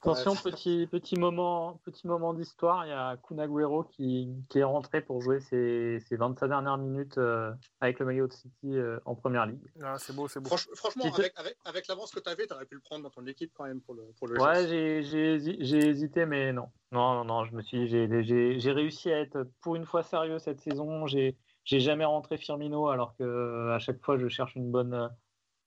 Attention, 0.00 0.36
petit, 0.36 0.86
petit 0.86 1.18
moment, 1.18 1.78
petit 1.84 2.06
moment 2.06 2.32
d'histoire. 2.32 2.86
Il 2.86 2.88
y 2.88 2.92
a 2.92 3.18
Kunaguero 3.18 3.84
qui, 3.84 4.32
qui 4.48 4.60
est 4.60 4.64
rentré 4.64 5.02
pour 5.02 5.20
jouer 5.20 5.40
ses, 5.40 6.00
ses 6.08 6.16
25 6.16 6.48
dernières 6.48 6.78
minutes 6.78 7.18
euh, 7.18 7.52
avec 7.80 7.98
le 7.98 8.06
maillot 8.06 8.28
de 8.28 8.32
City 8.32 8.78
euh, 8.78 8.98
en 9.04 9.14
première 9.14 9.44
ligue. 9.44 9.70
Ah, 9.82 9.96
c'est 9.98 10.14
beau, 10.14 10.28
c'est 10.28 10.40
beau. 10.40 10.56
franchement, 10.74 11.04
avec, 11.12 11.34
avec, 11.64 11.88
l'avance 11.88 12.10
que 12.10 12.20
tu 12.20 12.30
avais, 12.30 12.46
tu 12.46 12.54
aurais 12.54 12.64
pu 12.64 12.76
le 12.76 12.80
prendre 12.80 13.02
dans 13.02 13.10
ton 13.10 13.26
équipe 13.26 13.52
quand 13.54 13.64
même 13.64 13.82
pour 13.82 13.94
le, 13.94 14.04
pour 14.18 14.28
le 14.28 14.40
Ouais, 14.40 14.66
j'ai 14.66 15.88
hésité, 15.88 16.24
mais 16.24 16.54
non. 16.54 16.70
Non, 16.92 17.16
non, 17.16 17.24
non, 17.24 17.44
je 17.44 17.54
me 17.54 17.60
suis, 17.60 17.86
j'ai 17.88 18.72
réussi 18.72 19.12
à 19.12 19.20
être 19.20 19.46
pour 19.60 19.76
une 19.76 19.84
fois 19.84 20.02
sérieux 20.02 20.38
cette 20.38 20.60
saison. 20.60 21.06
J'ai 21.06 21.36
j'ai 21.66 21.80
jamais 21.80 22.06
rentré 22.06 22.38
Firmino 22.38 22.88
alors 22.88 23.14
que 23.16 23.70
à 23.72 23.78
chaque 23.78 24.02
fois 24.02 24.16
je 24.16 24.28
cherche 24.28 24.54
une 24.54 24.70
bonne 24.70 25.10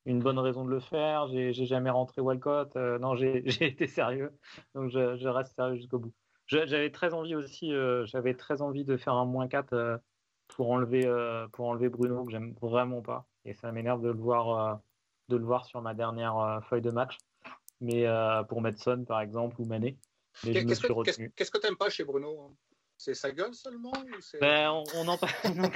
une 0.05 0.19
bonne 0.19 0.39
raison 0.39 0.65
de 0.65 0.71
le 0.71 0.79
faire. 0.79 1.27
J'ai 1.27 1.53
jamais 1.53 1.89
rentré 1.89 2.21
Walcott. 2.21 2.75
Euh, 2.75 2.97
non, 2.99 3.15
j'ai 3.15 3.65
été 3.65 3.87
sérieux. 3.87 4.31
Donc 4.73 4.89
je, 4.89 5.17
je 5.17 5.27
reste 5.27 5.55
sérieux 5.55 5.75
jusqu'au 5.75 5.99
bout. 5.99 6.13
J'avais 6.47 6.89
très 6.89 7.13
envie 7.13 7.35
aussi. 7.35 7.71
Euh, 7.71 8.05
j'avais 8.07 8.33
très 8.33 8.63
envie 8.63 8.83
de 8.83 8.97
faire 8.97 9.13
un 9.13 9.25
moins 9.25 9.47
4 9.47 9.73
euh, 9.73 9.97
pour 10.47 10.71
enlever 10.71 11.03
pour 11.53 11.67
enlever 11.67 11.89
Bruno 11.89 12.25
que 12.25 12.31
j'aime 12.31 12.55
vraiment 12.59 13.01
pas. 13.01 13.27
Et 13.45 13.53
ça 13.53 13.71
m'énerve 13.71 14.01
de 14.01 14.09
le 14.09 14.19
voir 14.19 14.79
de 15.27 15.37
le 15.37 15.45
voir 15.45 15.65
sur 15.65 15.79
ma 15.81 15.93
dernière 15.93 16.59
feuille 16.67 16.81
de 16.81 16.89
match. 16.89 17.17
Mais 17.81 18.07
pour 18.47 18.61
mettre 18.61 18.81
Son 18.81 19.05
par 19.05 19.21
exemple 19.21 19.61
ou 19.61 19.65
Mané. 19.65 19.97
Qu'est-ce 20.41 21.51
que 21.51 21.59
tu 21.59 21.67
n'aimes 21.67 21.77
pas 21.77 21.89
chez 21.89 22.03
Bruno 22.03 22.55
c'est 22.99 23.13
sa 23.13 23.31
gueule 23.31 23.53
seulement 23.55 23.93
ben, 24.41 24.71
on, 24.95 25.07
en, 25.07 25.17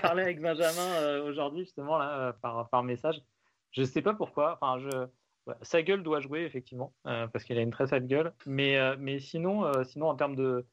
parlait 0.01 0.23
avec 0.23 0.41
Benjamin 0.41 0.93
euh, 0.97 1.23
aujourd'hui, 1.23 1.63
justement, 1.63 1.97
là, 1.97 2.19
euh, 2.19 2.33
par, 2.33 2.69
par 2.69 2.83
message. 2.83 3.21
Je 3.71 3.81
ne 3.81 3.85
sais 3.85 4.01
pas 4.01 4.13
pourquoi. 4.13 4.59
Enfin, 4.61 4.79
je... 4.79 5.07
sa 5.61 5.81
gueule 5.81 6.03
doit 6.03 6.19
jouer, 6.19 6.41
effectivement, 6.41 6.93
euh, 7.07 7.27
parce 7.27 7.45
qu'il 7.45 7.57
a 7.57 7.61
une 7.61 7.71
très 7.71 7.87
sale 7.87 8.07
gueule. 8.07 8.33
Mais, 8.45 8.77
mais 8.97 9.19
sinon, 9.19 9.71
sinon, 9.85 10.09
en 10.09 10.15
termes 10.15 10.35
de. 10.35 10.65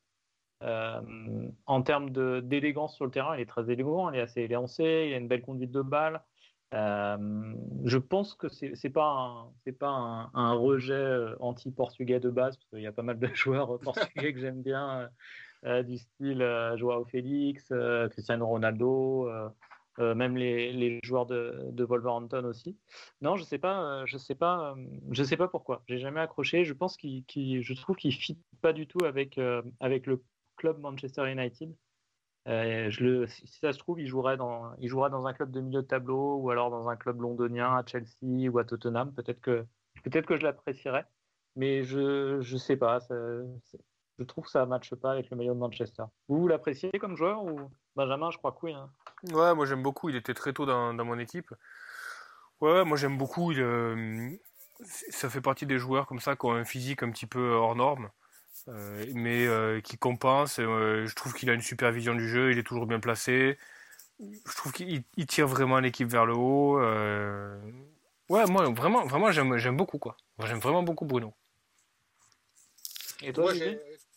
en 0.60 1.82
termes 1.82 2.10
d'élégance 2.42 2.96
sur 2.96 3.04
le 3.04 3.12
terrain, 3.12 3.36
il 3.36 3.40
est 3.40 3.46
très 3.46 3.70
élégant, 3.70 4.10
il 4.10 4.18
est 4.18 4.22
assez 4.22 4.42
élancé, 4.42 5.06
il 5.08 5.14
a 5.14 5.18
une 5.18 5.28
belle 5.28 5.42
conduite 5.42 5.70
de 5.70 5.82
balle. 5.82 6.20
je 6.72 7.96
pense 7.96 8.34
que 8.34 8.48
c'est 8.48 8.72
n'est 8.84 8.90
pas 8.90 9.06
un 9.06 9.72
pas 9.78 9.88
un, 9.88 10.30
un 10.34 10.52
rejet 10.52 11.26
anti-portugais 11.38 12.18
de 12.18 12.28
base 12.28 12.56
parce 12.56 12.68
qu'il 12.70 12.82
y 12.82 12.88
a 12.88 12.92
pas 12.92 13.02
mal 13.02 13.20
de 13.20 13.28
joueurs 13.34 13.78
portugais 13.78 14.34
que 14.34 14.40
j'aime 14.40 14.62
bien 14.62 15.08
du 15.62 15.98
style 15.98 16.42
euh, 16.42 16.76
Joao 16.76 17.04
Félix, 17.04 17.68
euh, 17.70 18.08
Cristiano 18.08 18.46
Ronaldo, 18.46 19.28
même 19.98 20.36
les, 20.36 20.72
les, 20.72 20.98
joueurs 21.04 21.26
de, 21.26 21.84
Wolverhampton 21.84 22.44
aussi. 22.44 22.78
Non, 23.20 23.36
je 23.36 23.44
sais 23.44 23.58
pas, 23.58 24.06
je 24.06 24.16
sais 24.16 24.34
pas, 24.34 24.74
je 25.10 25.22
sais 25.22 25.36
pas 25.36 25.48
pourquoi. 25.48 25.82
J'ai 25.88 25.98
jamais 25.98 26.20
accroché. 26.20 26.64
Je 26.64 26.72
pense 26.72 26.96
qu'il, 26.96 27.24
je 27.28 27.74
trouve 27.74 27.96
qu'il 27.96 28.14
fit 28.14 28.38
pas 28.62 28.72
du 28.72 28.86
tout 28.86 29.04
avec 29.04 29.38
avec 29.80 30.06
le 30.06 30.22
club 30.56 30.78
Manchester 30.78 31.30
United. 31.30 31.74
si 32.46 33.58
ça 33.60 33.74
se 33.74 33.78
trouve, 33.78 34.00
il 34.00 34.06
jouerait, 34.06 34.38
dans, 34.38 34.74
il 34.78 34.90
dans 34.90 35.26
un 35.26 35.34
club 35.34 35.50
de 35.50 35.60
milieu 35.60 35.82
de 35.82 35.86
tableau 35.86 36.36
ou 36.36 36.48
alors 36.48 36.70
dans 36.70 36.88
un 36.88 36.96
club 36.96 37.20
londonien 37.20 37.76
à 37.76 37.84
Chelsea 37.84 38.48
ou 38.50 38.58
à 38.58 38.64
Tottenham. 38.64 39.12
Peut-être 39.12 39.40
que, 39.42 39.66
peut-être 40.02 40.24
que 40.24 40.38
je 40.38 40.44
l'apprécierais, 40.44 41.04
mais 41.56 41.82
je 41.82 42.38
ne 42.38 42.58
sais 42.58 42.78
pas 42.78 43.00
je 44.20 44.24
trouve 44.24 44.44
que 44.44 44.50
ça 44.50 44.60
ne 44.60 44.66
matche 44.66 44.94
pas 44.94 45.12
avec 45.12 45.30
le 45.30 45.36
maillot 45.36 45.54
de 45.54 45.58
Manchester. 45.58 46.04
Vous, 46.28 46.46
l'appréciez 46.46 46.90
comme 47.00 47.16
joueur 47.16 47.42
ou 47.42 47.58
Benjamin, 47.96 48.30
je 48.30 48.36
crois 48.36 48.52
que 48.52 48.58
oui. 48.62 48.74
Hein. 48.74 48.90
Ouais, 49.32 49.54
moi 49.54 49.64
j'aime 49.64 49.82
beaucoup. 49.82 50.10
Il 50.10 50.16
était 50.16 50.34
très 50.34 50.52
tôt 50.52 50.66
dans, 50.66 50.92
mon 50.92 51.18
équipe. 51.18 51.54
Ouais, 52.60 52.84
moi 52.84 52.98
j'aime 52.98 53.16
beaucoup. 53.16 53.52
Euh, 53.52 54.30
ça 55.10 55.30
fait 55.30 55.40
partie 55.40 55.64
des 55.64 55.78
joueurs 55.78 56.06
comme 56.06 56.20
ça 56.20 56.36
qui 56.36 56.44
ont 56.44 56.52
un 56.52 56.66
physique 56.66 57.02
un 57.02 57.10
petit 57.10 57.24
peu 57.24 57.52
hors 57.52 57.74
norme, 57.74 58.10
euh, 58.68 59.06
mais 59.14 59.46
euh, 59.46 59.80
qui 59.80 59.96
compense. 59.96 60.56
je 60.58 61.14
trouve 61.14 61.32
qu'il 61.32 61.48
a 61.48 61.54
une 61.54 61.62
super 61.62 61.90
vision 61.90 62.14
du 62.14 62.28
jeu. 62.28 62.52
Il 62.52 62.58
est 62.58 62.62
toujours 62.62 62.86
bien 62.86 63.00
placé. 63.00 63.58
Je 64.20 64.54
trouve 64.54 64.72
qu'il 64.72 65.02
tire 65.26 65.48
vraiment 65.48 65.80
l'équipe 65.80 66.08
vers 66.08 66.26
le 66.26 66.34
haut. 66.34 66.78
Ouais, 68.28 68.46
moi 68.46 68.68
vraiment, 68.68 69.06
vraiment 69.06 69.32
j'aime 69.32 69.76
beaucoup 69.78 69.98
quoi. 69.98 70.18
J'aime 70.44 70.60
vraiment 70.60 70.82
beaucoup 70.82 71.06
Bruno. 71.06 71.32
Et 73.22 73.32
toi, 73.32 73.52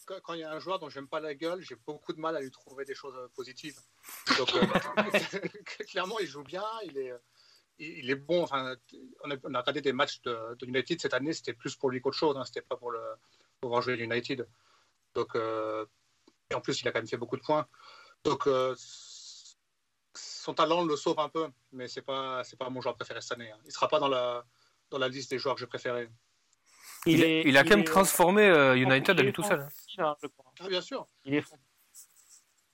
quand 0.06 0.34
il 0.34 0.40
y 0.40 0.44
a 0.44 0.52
un 0.52 0.60
joueur 0.60 0.80
dont 0.80 0.90
j'aime 0.90 1.08
pas 1.08 1.20
la 1.20 1.34
gueule, 1.34 1.62
j'ai 1.62 1.76
beaucoup 1.76 2.14
de 2.14 2.20
mal 2.20 2.36
à 2.36 2.42
lui 2.42 2.52
trouver 2.52 2.86
des 2.86 2.96
choses 2.96 3.16
euh, 3.16 3.28
positives. 3.36 3.80
Euh, 4.40 4.46
clairement, 5.90 6.20
il 6.20 6.28
joue 6.28 6.44
bien, 6.44 6.66
il 6.84 6.98
est, 6.98 7.14
est 7.80 8.16
bon. 8.16 8.44
Enfin, 8.44 8.76
on, 9.24 9.32
a, 9.32 9.36
regardé 9.36 9.82
des 9.82 9.94
matchs 9.94 10.22
de, 10.22 10.58
United 10.66 11.02
cette 11.02 11.14
année, 11.14 11.34
c'était 11.34 11.54
plus 11.54 11.76
pour 11.76 11.90
lui 11.90 12.02
qu'autre 12.02 12.18
chose, 12.18 12.38
hein, 12.38 12.46
c'était 12.46 12.62
pas 12.62 12.78
pour, 12.78 12.92
le, 12.92 13.02
pour 13.62 13.70
voir 13.70 13.82
jouer 13.82 13.96
United. 13.96 14.48
Donc, 15.14 15.36
euh, 15.36 15.86
et 16.50 16.56
en 16.56 16.62
plus, 16.62 16.82
il 16.82 16.88
a 16.88 16.92
quand 16.92 17.00
même 17.00 17.08
fait 17.08 17.18
beaucoup 17.18 17.38
de 17.38 17.42
points. 17.42 17.68
Donc, 18.24 18.48
son 20.16 20.54
talent 20.54 20.84
le 20.84 20.96
sauve 20.96 21.20
un 21.20 21.30
peu, 21.30 21.48
mais 21.72 21.88
c'est 21.88 22.02
pas, 22.02 22.44
pas 22.60 22.70
mon 22.70 22.82
joueur 22.82 22.96
préféré 22.96 23.22
cette 23.22 23.34
année. 23.34 23.52
Hein. 23.52 23.60
Il 23.66 23.72
sera 23.72 23.88
pas 23.88 24.00
dans 24.00 24.08
la, 24.08 24.46
dans 24.90 24.98
la 24.98 25.08
liste 25.08 25.32
des 25.32 25.40
joueurs 25.40 25.56
que 25.56 25.62
j'ai 25.62 25.68
préférés. 25.68 26.10
Il, 27.06 27.24
est, 27.24 27.42
il, 27.42 27.58
a 27.58 27.64
quand 27.64 27.76
même 27.76 27.84
transformé 27.84 28.48
United 28.76 29.20
à 29.20 29.24
lui 29.24 29.34
tout 29.34 29.44
seul. 29.44 29.68
Ah, 29.98 30.16
bien 30.70 30.82
sûr. 30.82 31.06
Il 31.26 31.36
est, 31.36 31.44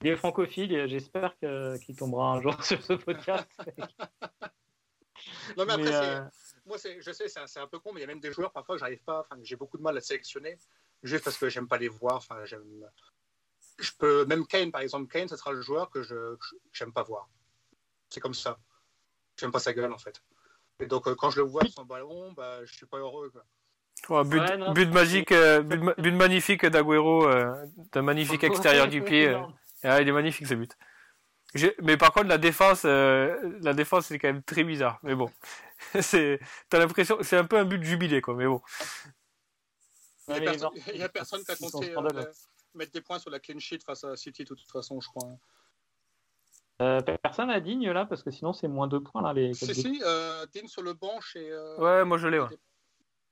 il 0.02 0.08
est 0.08 0.15
francophile 0.15 0.74
et 0.74 0.88
j'espère 0.88 1.36
qu'il 1.39 1.96
tombera 1.96 2.34
un 2.34 2.42
jour 2.42 2.54
sur 2.63 2.82
ce 2.84 2.94
podcast. 2.94 3.50
non, 5.58 5.65
mais 5.65 5.74
après, 5.74 5.94
euh, 5.94 6.22
moi, 6.65 6.78
je 6.78 7.12
sais, 7.12 7.28
c'est 7.28 7.39
un, 7.39 7.63
un, 7.63 7.68
peu 7.68 7.80
con, 7.80 7.92
mais 7.92 8.00
il 8.00 8.02
y 8.02 8.06
a 8.06 8.08
même 8.08 8.22
des 8.22 8.32
joueurs 8.32 8.52
parfois 8.52 8.76
que 8.76 8.80
j'arrive 8.80 9.04
pas, 9.04 9.22
enfin, 9.22 9.38
j'ai 9.44 9.56
beaucoup 9.56 9.78
de 9.78 9.84
mal 9.84 9.98
à 9.98 10.02
sélectionner 10.02 10.58
juste 11.04 11.24
parce 11.24 11.38
que 11.38 11.50
j'aime 11.50 11.68
pas 11.68 11.78
les 11.78 11.89
voir. 11.89 12.18
Enfin, 12.18 12.46
j'aime. 12.46 12.65
Je 13.78 13.92
peux 13.98 14.26
même 14.26 14.46
Kane 14.46 14.72
par 14.72 14.82
exemple. 14.82 15.12
Kane, 15.12 15.28
ce 15.28 15.36
sera 15.36 15.52
le 15.52 15.62
joueur 15.62 15.89
que 15.89 16.02
je 16.02 16.38
j'aime 16.72 16.94
pas 16.94 17.04
voir. 17.04 17.30
C'est 18.10 18.20
comme 18.20 18.34
ça. 18.34 18.60
J'aime 19.38 19.52
pas 19.52 19.60
sa 19.60 19.74
gueule 19.74 19.92
en 19.92 19.98
fait. 19.98 20.22
Et 20.80 20.86
donc 20.86 21.08
euh, 21.08 21.15
quand 21.15 21.30
je 21.30 21.42
le 21.42 21.48
vois 21.48 21.63
son 21.68 21.86
ballon, 21.86 22.32
bah, 22.34 22.63
je 22.65 22.74
suis 22.74 22.86
pas 22.86 22.98
heureux. 22.98 23.30
Quoi. 23.30 23.44
Oh, 24.08 24.24
but, 24.24 24.42
but, 24.74 24.92
magique, 24.92 25.32
euh, 25.32 25.62
but, 25.62 25.80
but, 25.98 26.14
magnifique 26.14 26.66
d'Aguero, 26.66 27.28
euh, 27.28 27.66
d'un 27.92 28.02
magnifique 28.02 28.44
extérieur 28.44 28.88
du 28.88 29.04
pied. 29.04 29.28
Euh. 29.28 29.42
Ah, 29.84 30.02
il 30.02 30.08
est 30.08 30.12
magnifique 30.12 30.48
ce 30.48 30.54
but. 30.54 30.76
Mais 31.82 31.98
par 31.98 32.14
contre, 32.14 32.28
la 32.28 32.38
défense, 32.38 32.84
la 32.84 33.74
défense, 33.74 34.08
c'est 34.08 34.20
quand 34.20 34.28
même 34.28 34.44
très 34.44 34.64
bizarre. 34.64 35.00
Mais 35.04 35.16
bon, 35.16 35.30
c'est, 36.02 36.40
t'as 36.70 36.80
l'impression, 36.80 37.18
c'est 37.22 37.38
un 37.38 37.46
peu 37.46 37.58
un 37.58 37.66
but 37.66 37.84
jubilé, 37.84 38.22
quoi. 38.22 38.36
Mais 38.36 38.46
bon. 38.46 38.62
Il 40.28 40.42
n'y 40.96 41.04
a, 41.04 41.10
personne 41.10 41.44
qui 41.44 41.52
a 41.52 41.56
compté 41.56 41.94
mettre 42.76 42.92
des 42.92 43.02
points 43.02 43.20
sur 43.20 43.32
la 43.32 43.40
clean 43.40 43.60
sheet 43.60 43.80
face 43.84 44.04
à 44.04 44.16
City, 44.16 44.44
de 44.44 44.54
toute 44.54 44.72
façon, 44.72 45.02
je 45.02 45.10
crois. 45.10 45.30
Euh, 46.82 47.02
personne 47.02 47.48
n'a 47.48 47.60
Digne 47.60 47.92
là 47.92 48.06
parce 48.06 48.24
que 48.24 48.32
sinon 48.32 48.54
c'est 48.54 48.70
moins 48.70 48.88
deux 48.88 49.02
points 49.02 49.22
là 49.22 49.34
les. 49.34 49.54
Si 49.54 49.76
si, 49.76 50.02
euh, 50.02 50.46
Digne 50.54 50.68
sur 50.68 50.82
le 50.82 50.94
banc 50.94 51.20
chez. 51.20 51.52
Euh, 51.52 51.78
ouais, 51.78 52.06
moi 52.06 52.18
je 52.18 52.28
l'ai. 52.30 52.40
Ouais. 52.40 52.48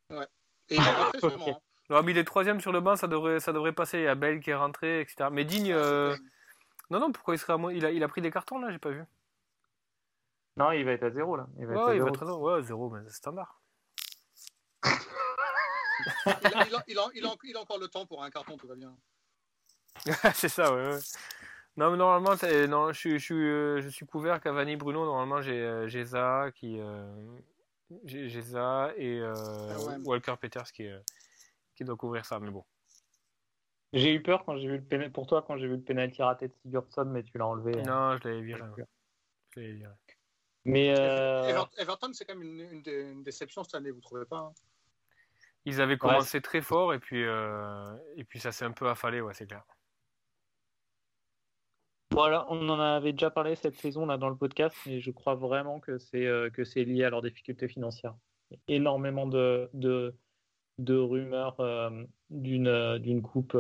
ouais. 0.10 0.28
Et 0.70 0.76
il 0.76 0.82
est 0.82 0.92
rentré 0.92 1.20
okay. 1.24 1.52
Hein. 1.52 1.58
Non, 1.90 2.04
mais 2.04 2.12
il 2.12 2.18
est 2.18 2.24
troisième 2.24 2.60
sur 2.60 2.72
le 2.72 2.82
banc, 2.82 2.96
ça 2.96 3.08
devrait, 3.08 3.40
ça 3.40 3.54
devrait 3.54 3.72
passer. 3.72 4.00
Il 4.00 4.04
y 4.04 4.08
a 4.08 4.16
Bell 4.16 4.40
qui 4.42 4.50
est 4.50 4.56
rentré, 4.56 5.02
etc. 5.02 5.30
Mais 5.32 5.46
Digne. 5.46 5.72
Euh, 5.72 6.16
non, 6.90 7.00
non, 7.00 7.12
pourquoi 7.12 7.36
il 7.36 7.38
serait 7.38 7.54
à 7.54 7.58
moins 7.58 7.74
il 7.74 7.86
a, 7.86 7.92
il 7.92 8.04
a 8.04 8.08
pris 8.08 8.22
des 8.22 8.32
cartons 8.32 8.60
là, 8.60 8.72
j'ai 8.72 8.80
pas 8.80 8.90
vu. 8.90 9.04
Non, 10.58 10.72
il 10.72 10.84
va 10.86 10.92
être 10.92 11.04
à 11.04 11.12
zéro 11.12 11.36
là. 11.38 11.48
Il 11.60 11.68
va 11.68 11.74
ouais, 11.74 11.80
être 11.80 11.90
à 11.90 11.96
il 11.96 12.02
va 12.02 12.10
être 12.10 12.24
à 12.24 12.26
zéro. 12.26 12.52
Ouais, 12.52 12.62
zéro, 12.64 12.90
mais 12.90 13.00
c'est 13.08 13.16
standard. 13.16 13.62
il, 14.84 14.92
a, 16.26 16.68
il, 16.68 16.76
a, 16.76 16.84
il, 16.88 17.00
a, 17.00 17.10
il, 17.44 17.58
a, 17.58 17.62
encore 17.62 17.80
le 17.80 17.88
temps 17.88 18.06
pour 18.06 18.24
un 18.24 18.30
carton, 18.30 18.58
tout 18.58 18.68
va 18.68 18.76
bien. 18.76 18.96
c'est 20.34 20.50
ça, 20.50 20.74
ouais. 20.74 20.88
ouais. 20.88 21.00
Non, 21.78 21.92
mais 21.92 21.98
normalement, 21.98 22.36
non, 22.68 22.92
je, 22.92 23.20
je, 23.20 23.34
euh, 23.36 23.82
je, 23.82 23.90
suis 23.90 24.06
couvert 24.08 24.42
Cavani, 24.42 24.76
Bruno. 24.76 25.06
Normalement, 25.06 25.44
j'ai 25.44 25.62
euh, 25.62 26.04
Za 26.06 26.50
qui, 26.56 26.80
euh, 26.80 27.06
j'ai 28.04 28.42
ça 28.42 28.92
et 28.98 29.20
euh, 29.20 29.34
ah 29.36 29.98
Walker 30.04 30.36
Peters 30.40 30.72
qui, 30.72 30.88
qui 31.76 31.84
doit 31.84 31.96
couvrir 31.96 32.26
ça. 32.26 32.40
Mais 32.40 32.52
bon. 32.52 32.66
J'ai 33.94 34.14
eu 34.14 34.22
peur 34.22 34.44
quand 34.46 34.58
j'ai 34.58 34.68
vu 34.68 34.86
le 34.90 35.12
pour 35.12 35.28
toi 35.28 35.44
quand 35.48 35.58
j'ai 35.58 35.68
vu 35.68 35.76
le 35.78 35.82
penalty 35.82 36.22
raté 36.22 36.50
de 36.50 36.54
Sigurdsson, 36.62 37.06
mais 37.06 37.24
tu 37.24 37.38
l'as 37.38 37.48
enlevé. 37.48 37.72
Non, 37.84 38.18
je 38.18 38.28
l'avais 38.28 38.42
viré. 38.42 38.62
Je 39.52 39.60
l'avais 39.60 39.74
viré. 39.74 39.94
Mais 40.66 40.88
Everton, 41.78 42.12
c'est 42.14 42.26
quand 42.26 42.36
même 42.36 42.44
une, 42.44 42.84
une, 42.86 43.24
déception 43.24 43.64
cette 43.64 43.76
année, 43.76 43.92
vous 43.92 44.02
trouvez 44.02 44.26
pas 44.26 44.38
hein? 44.38 44.54
Ils 45.64 45.82
avaient 45.82 45.98
commencé 45.98 46.42
très 46.42 46.62
fort 46.62 46.94
et 46.94 47.00
puis 47.00 47.22
et 47.22 48.24
puis 48.26 48.40
ça 48.40 48.52
s'est 48.52 48.66
un 48.66 48.72
peu 48.72 48.90
affalé, 48.90 49.22
ouais, 49.22 49.34
c'est 49.34 49.48
clair. 49.48 49.64
Voilà, 52.12 52.46
on 52.50 52.68
en 52.70 52.80
avait 52.80 53.12
déjà 53.12 53.30
parlé 53.30 53.56
cette 53.56 53.76
saison 53.76 54.06
là 54.06 54.18
dans 54.18 54.30
le 54.30 54.36
podcast, 54.36 54.76
mais 54.86 55.00
je 55.00 55.12
crois 55.12 55.36
vraiment 55.36 55.80
que 55.80 55.98
c'est 55.98 56.26
euh, 56.26 56.50
que 56.50 56.64
c'est 56.64 56.84
lié 56.84 57.04
à 57.04 57.10
leurs 57.10 57.22
difficultés 57.22 57.68
financières. 57.68 58.16
Énormément 58.68 59.28
de 59.28 59.70
de, 59.74 60.16
de 60.80 60.96
rumeurs 60.96 61.60
euh, 61.60 62.06
d'une 62.30 62.68
euh, 62.68 62.98
d'une 62.98 63.22
coupe 63.22 63.58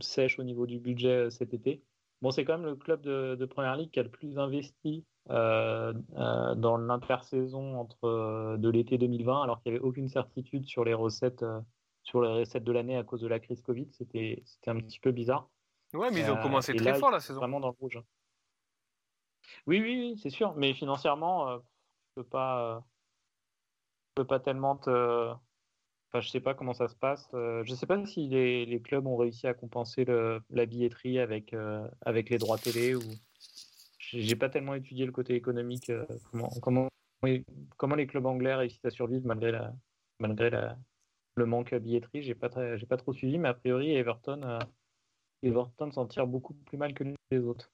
sèche 0.00 0.38
au 0.38 0.44
niveau 0.44 0.66
du 0.66 0.78
budget 0.78 1.30
cet 1.30 1.54
été. 1.54 1.82
Bon, 2.20 2.30
c'est 2.30 2.44
quand 2.44 2.58
même 2.58 2.66
le 2.66 2.76
club 2.76 3.00
de, 3.02 3.34
de, 3.34 3.46
première 3.46 3.76
ligue 3.76 3.90
qui 3.90 4.00
a 4.00 4.04
le 4.04 4.10
plus 4.10 4.38
investi 4.38 5.04
dans 5.28 6.76
l'intersaison 6.76 7.76
entre 7.78 8.56
de 8.58 8.68
l'été 8.70 8.96
2020, 8.98 9.42
alors 9.42 9.62
qu'il 9.62 9.72
n'y 9.72 9.78
avait 9.78 9.84
aucune 9.84 10.08
certitude 10.08 10.66
sur 10.66 10.84
les 10.84 10.94
recettes 10.94 11.44
sur 12.04 12.22
les 12.22 12.40
recettes 12.40 12.64
de 12.64 12.72
l'année 12.72 12.96
à 12.96 13.02
cause 13.02 13.20
de 13.20 13.28
la 13.28 13.40
crise 13.40 13.60
Covid. 13.62 13.88
C'était 13.92 14.42
c'était 14.46 14.70
un 14.70 14.76
petit 14.76 15.00
peu 15.00 15.10
bizarre. 15.10 15.48
Ouais, 15.94 16.10
mais 16.10 16.20
ils 16.20 16.30
ont 16.30 16.40
commencé 16.40 16.74
très 16.74 16.94
fort 16.94 17.10
la 17.10 17.20
saison. 17.20 17.40
Vraiment 17.40 17.60
dans 17.60 17.68
le 17.68 17.76
rouge. 17.78 18.00
Oui, 19.66 19.80
oui, 19.80 19.98
oui, 19.98 20.20
c'est 20.22 20.30
sûr. 20.30 20.54
Mais 20.54 20.72
financièrement, 20.74 21.48
euh, 21.48 21.58
je 22.16 22.22
peux 22.22 22.28
pas, 22.28 22.76
euh, 22.76 22.80
peux 24.14 24.26
pas 24.26 24.40
tellement 24.40 24.76
te. 24.76 25.30
Enfin, 26.08 26.20
je 26.20 26.28
sais 26.28 26.40
pas 26.40 26.54
comment 26.54 26.74
ça 26.74 26.88
se 26.88 26.96
passe. 26.96 27.28
Euh, 27.34 27.62
je 27.64 27.74
sais 27.74 27.86
pas 27.86 28.04
si 28.06 28.28
les, 28.28 28.66
les, 28.66 28.82
clubs 28.82 29.06
ont 29.06 29.16
réussi 29.16 29.46
à 29.46 29.54
compenser 29.54 30.04
le, 30.04 30.42
la 30.50 30.66
billetterie 30.66 31.18
avec, 31.18 31.54
avec 32.02 32.30
les 32.30 32.38
droits 32.38 32.58
télé 32.58 32.94
ou. 32.94 33.02
J'ai 33.98 34.36
pas 34.36 34.50
tellement 34.50 34.74
étudié 34.74 35.06
le 35.06 35.12
côté 35.12 35.34
économique. 35.34 35.90
comment, 36.30 36.50
comment, 36.60 36.88
comment 37.78 37.94
les 37.94 38.06
clubs 38.06 38.26
anglais 38.26 38.54
réussissent 38.54 38.84
à 38.84 38.90
survivre 38.90 39.24
malgré 39.24 39.52
la, 39.52 39.72
malgré 40.18 40.50
la, 40.50 40.76
le 41.36 41.46
manque 41.46 41.72
à 41.72 41.78
billetterie. 41.78 42.22
J'ai 42.22 42.34
pas, 42.34 42.76
j'ai 42.76 42.84
pas 42.84 42.98
trop 42.98 43.14
suivi, 43.14 43.38
mais 43.38 43.48
a 43.48 43.54
priori, 43.54 43.94
Everton 43.94 44.58
Everton 45.42 45.90
s'en 45.92 46.06
tire 46.06 46.26
beaucoup 46.26 46.54
plus 46.54 46.78
mal 46.78 46.94
que 46.94 47.04
les 47.30 47.38
autres. 47.38 47.70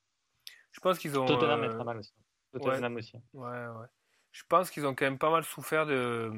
Je 0.72 0.80
pense 0.80 0.98
qu'ils 0.98 1.18
ont. 1.18 1.26
Tottenham 1.26 1.64
est 1.64 1.70
très 1.70 1.84
mal 1.84 1.98
aussi. 1.98 2.14
Tottenham 2.52 2.94
ouais. 2.94 2.98
aussi. 2.98 3.16
Ouais, 3.34 3.48
ouais. 3.48 3.86
Je 4.32 4.42
pense 4.48 4.70
qu'ils 4.70 4.86
ont 4.86 4.94
quand 4.94 5.04
même 5.04 5.18
pas 5.18 5.30
mal 5.30 5.44
souffert 5.44 5.86
de, 5.86 6.30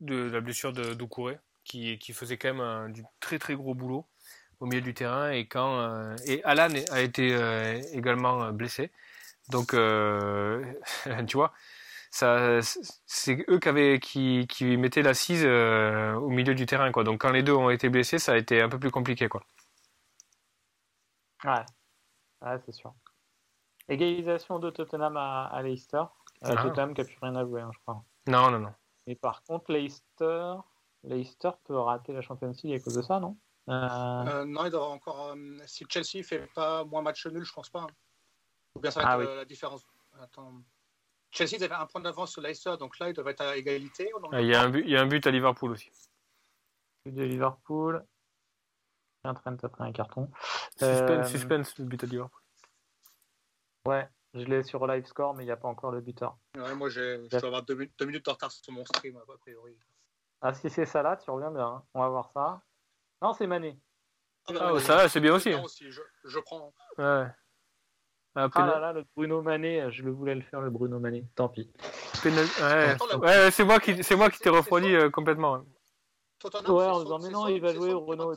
de 0.00 0.30
la 0.30 0.40
blessure 0.40 0.72
de 0.72 0.94
Doucouré, 0.94 1.38
qui, 1.64 1.98
qui 1.98 2.12
faisait 2.12 2.38
quand 2.38 2.48
même 2.48 2.60
un, 2.60 2.88
du 2.88 3.04
très 3.20 3.38
très 3.38 3.54
gros 3.54 3.74
boulot 3.74 4.06
au 4.60 4.66
milieu 4.66 4.80
du 4.80 4.94
terrain. 4.94 5.30
Et 5.30 5.46
quand 5.46 5.80
euh, 5.80 6.16
et 6.26 6.42
Alan 6.44 6.68
a 6.90 7.00
été 7.00 7.34
euh, 7.34 7.80
également 7.92 8.50
blessé. 8.52 8.90
Donc, 9.50 9.74
euh, 9.74 10.64
tu 11.28 11.36
vois, 11.36 11.52
ça, 12.10 12.60
c'est 13.06 13.44
eux 13.48 13.58
qui, 13.58 13.68
avaient, 13.68 14.00
qui, 14.00 14.46
qui 14.48 14.76
mettaient 14.76 15.02
l'assise 15.02 15.44
au 15.44 16.28
milieu 16.30 16.54
du 16.54 16.66
terrain. 16.66 16.90
Quoi. 16.90 17.04
Donc, 17.04 17.20
quand 17.20 17.30
les 17.30 17.42
deux 17.42 17.52
ont 17.52 17.70
été 17.70 17.88
blessés, 17.88 18.18
ça 18.18 18.32
a 18.32 18.36
été 18.36 18.62
un 18.62 18.68
peu 18.68 18.78
plus 18.78 18.90
compliqué. 18.90 19.28
Quoi. 19.28 19.42
Ouais, 21.46 21.64
ouais 22.42 22.58
c'est 22.64 22.72
sûr. 22.72 22.92
Égalisation 23.88 24.58
de 24.58 24.70
Tottenham 24.70 25.16
à, 25.16 25.60
Leicester. 25.62 25.98
Euh, 25.98 26.54
ah. 26.56 26.62
Tottenham 26.62 26.92
qui 26.92 27.00
n'a 27.00 27.06
plus 27.06 27.18
rien 27.22 27.36
à 27.36 27.44
jouer, 27.44 27.62
hein, 27.62 27.70
je 27.72 27.78
crois. 27.80 28.04
Non, 28.26 28.50
non, 28.50 28.58
non. 28.58 28.74
Et 29.06 29.14
par 29.14 29.42
contre, 29.44 29.72
Leicester, 29.72 30.54
Leicester 31.04 31.50
peut 31.64 31.78
rater 31.78 32.12
la 32.12 32.20
Champions 32.20 32.52
League 32.64 32.80
à 32.80 32.80
cause 32.80 32.94
de 32.94 33.02
ça, 33.02 33.20
non? 33.20 33.36
Euh... 33.68 33.72
Euh, 33.72 34.44
Non, 34.44 34.64
il 34.64 34.70
doit 34.70 34.88
encore. 34.88 35.32
Euh, 35.34 35.58
si 35.66 35.84
Chelsea 35.88 36.24
fait 36.24 36.46
pas 36.54 36.84
moins 36.84 37.02
match 37.02 37.26
nul, 37.26 37.44
je 37.44 37.52
pense 37.52 37.70
pas. 37.70 37.82
Hein. 37.82 37.94
Ou 38.74 38.80
bien 38.80 38.90
ça 38.90 39.02
va 39.02 39.08
ah 39.10 39.22
être 39.22 39.34
la 39.36 39.44
différence. 39.44 39.86
Attends. 40.20 40.52
Chelsea 41.30 41.62
avait 41.62 41.74
un 41.74 41.86
point 41.86 42.00
d'avance 42.00 42.32
sur 42.32 42.40
Leicester, 42.40 42.76
donc 42.78 42.98
là, 42.98 43.08
ils 43.08 43.14
doivent 43.14 43.28
être 43.28 43.42
à 43.42 43.56
égalité. 43.56 44.10
Il, 44.32 44.46
y 44.46 44.54
a 44.54 44.62
un 44.62 44.70
but, 44.70 44.84
il 44.84 44.90
y 44.90 44.96
a 44.96 45.00
un 45.00 45.06
but 45.06 45.26
à 45.26 45.30
Liverpool 45.30 45.72
aussi. 45.72 45.90
But 47.04 47.14
de 47.14 47.22
Liverpool. 47.22 48.04
Trent 49.34 49.56
après 49.62 49.84
un 49.84 49.92
carton. 49.92 50.30
Suspense, 50.78 51.30
suspense 51.30 51.78
le 51.78 51.84
but 51.84 52.02
à 52.04 52.06
Liverpool. 52.06 52.40
Ouais, 53.86 54.08
je 54.34 54.44
l'ai 54.44 54.62
sur 54.62 54.86
live 54.86 55.06
score, 55.06 55.34
mais 55.34 55.44
il 55.44 55.46
n'y 55.46 55.52
a 55.52 55.56
pas 55.56 55.68
encore 55.68 55.92
le 55.92 56.00
buteur. 56.00 56.36
Ouais, 56.56 56.74
moi, 56.74 56.88
je 56.88 57.26
dois 57.28 57.44
avoir 57.44 57.62
deux, 57.62 57.74
minutes 57.74 58.24
de 58.24 58.30
retard 58.30 58.50
sur 58.50 58.72
mon 58.72 58.84
stream, 58.84 59.16
a 59.16 59.38
priori. 59.38 59.76
Ah, 60.42 60.52
si 60.52 60.68
c'est 60.68 60.86
ça 60.86 61.02
là, 61.02 61.16
tu 61.16 61.30
reviens 61.30 61.50
bien. 61.50 61.66
Hein. 61.66 61.82
On 61.94 62.00
va 62.00 62.08
voir 62.08 62.30
ça. 62.32 62.60
Non, 63.22 63.32
c'est 63.32 63.46
Mané. 63.46 63.78
Ah, 64.48 64.52
bah, 64.52 64.80
ça, 64.80 65.08
c'est 65.08 65.20
bien 65.20 65.34
aussi. 65.34 65.52
Je, 65.52 66.00
je, 66.24 66.38
prends. 66.40 66.72
Ouais. 66.98 67.26
Ah, 68.34 68.48
ah 68.52 68.66
là 68.66 68.78
là, 68.78 68.92
le 68.92 69.04
Bruno 69.16 69.40
Mané, 69.40 69.90
je 69.90 70.02
le 70.02 70.10
voulais 70.10 70.34
le 70.34 70.42
faire, 70.42 70.60
le 70.60 70.70
Bruno 70.70 70.98
Mané. 70.98 71.24
Tant 71.34 71.48
pis. 71.48 71.72
Ouais, 72.24 72.96
ouais 73.16 73.50
c'est 73.50 73.64
moi 73.64 73.80
qui, 73.80 74.02
c'est 74.04 74.16
moi 74.16 74.30
qui 74.30 74.38
t'ai 74.40 74.50
refroidi 74.50 74.94
euh, 74.94 75.10
complètement. 75.10 75.64
Ouais, 76.44 76.84
en 76.84 77.02
disant, 77.02 77.18
mais 77.18 77.30
non, 77.30 77.48
il 77.48 77.60
va 77.60 77.72
jouer 77.72 77.92
au 77.92 78.00
Renault. 78.00 78.34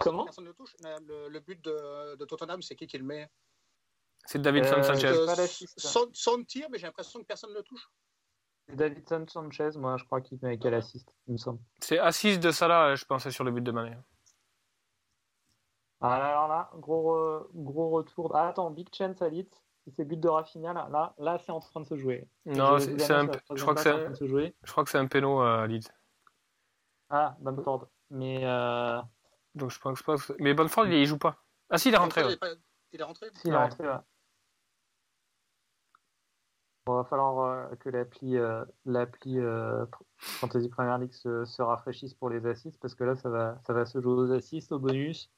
Comment 0.00 0.24
personne 0.24 0.44
ne 0.44 0.52
touche. 0.52 0.76
Le, 0.82 1.38
but 1.40 1.62
de, 1.64 2.16
de 2.16 2.24
Tottenham, 2.24 2.62
c'est 2.62 2.74
qui 2.74 2.86
qui 2.86 2.98
le 2.98 3.04
met 3.04 3.30
C'est 4.24 4.40
Davidson 4.40 4.76
euh, 4.78 4.82
Sanchez. 4.82 5.66
Son, 5.76 6.08
son, 6.12 6.44
tir, 6.44 6.68
mais 6.70 6.78
j'ai 6.78 6.86
l'impression 6.86 7.20
que 7.20 7.26
personne 7.26 7.50
ne 7.50 7.56
le 7.56 7.62
touche. 7.62 7.90
C'est 8.68 8.76
Davidson 8.76 9.24
Sanchez, 9.28 9.70
moi 9.76 9.96
je 9.96 10.04
crois 10.04 10.20
qu'il 10.20 10.38
met 10.42 10.58
quel 10.58 10.74
assist, 10.74 11.08
il 11.28 11.34
me 11.34 11.38
semble. 11.38 11.60
C'est 11.80 11.98
assist 11.98 12.40
de 12.40 12.50
Salah, 12.50 12.96
je 12.96 13.04
pensais, 13.04 13.30
sur 13.30 13.44
le 13.44 13.52
but 13.52 13.62
de 13.62 13.70
Mané. 13.70 13.96
Ah, 16.00 16.14
alors 16.14 16.48
là, 16.48 16.70
gros, 16.74 17.48
gros 17.54 17.90
retour. 17.90 18.34
Ah, 18.36 18.48
attends, 18.48 18.70
Big 18.70 18.88
Chance 18.94 19.22
à 19.22 19.28
Leeds. 19.28 19.56
C'est 19.94 20.04
but 20.04 20.18
de 20.18 20.28
Rafinha, 20.28 20.72
là, 20.72 20.88
là, 20.90 21.14
là 21.18 21.38
c'est 21.38 21.52
en 21.52 21.60
train 21.60 21.80
de 21.80 21.86
se 21.86 21.96
jouer. 21.96 22.28
Non, 22.44 22.80
c'est 22.80 23.10
un... 23.12 23.30
je 23.54 23.62
crois 23.62 23.74
que 23.74 23.80
c'est 23.80 23.90
un... 23.90 24.12
Je 24.12 24.72
crois 24.72 24.82
que 24.82 24.90
c'est 24.90 24.98
un 24.98 25.06
péno 25.06 25.40
à 25.40 25.66
Leeds. 25.68 25.88
Ah, 27.08 27.36
Bamford. 27.38 27.86
Mais 28.10 28.44
euh... 28.44 29.00
Donc 29.56 29.70
je 29.70 29.80
pense 29.80 30.02
pas. 30.02 30.16
Mais 30.38 30.54
Bamford, 30.54 30.86
il, 30.86 31.06
joue 31.06 31.18
pas. 31.18 31.42
Ah 31.70 31.78
si, 31.78 31.88
il 31.88 31.94
est 31.94 31.98
rentré. 31.98 32.22
Il, 32.92 33.00
est 33.00 33.02
rentré 33.02 33.26
Si, 33.34 33.48
il 33.48 33.52
est 33.52 33.56
rentré, 33.56 33.88
ouais. 33.88 33.94
Bon, 36.84 36.94
il 36.94 37.02
va 37.02 37.04
falloir 37.04 37.38
euh, 37.40 37.74
que 37.80 37.88
l'appli 37.88 38.36
euh, 38.36 38.64
l'appli 38.84 39.40
euh, 39.40 39.84
Fantasy 40.18 40.68
Premier 40.68 40.96
League 41.00 41.12
se, 41.12 41.44
se, 41.44 41.60
rafraîchisse 41.60 42.14
pour 42.14 42.30
les 42.30 42.46
assists 42.46 42.78
parce 42.80 42.94
que 42.94 43.02
là 43.02 43.16
ça 43.16 43.28
va 43.28 43.58
ça 43.66 43.72
va 43.72 43.86
se 43.86 44.00
jouer 44.00 44.12
aux 44.12 44.30
assists 44.30 44.70
au 44.70 44.78
bonus. 44.78 45.28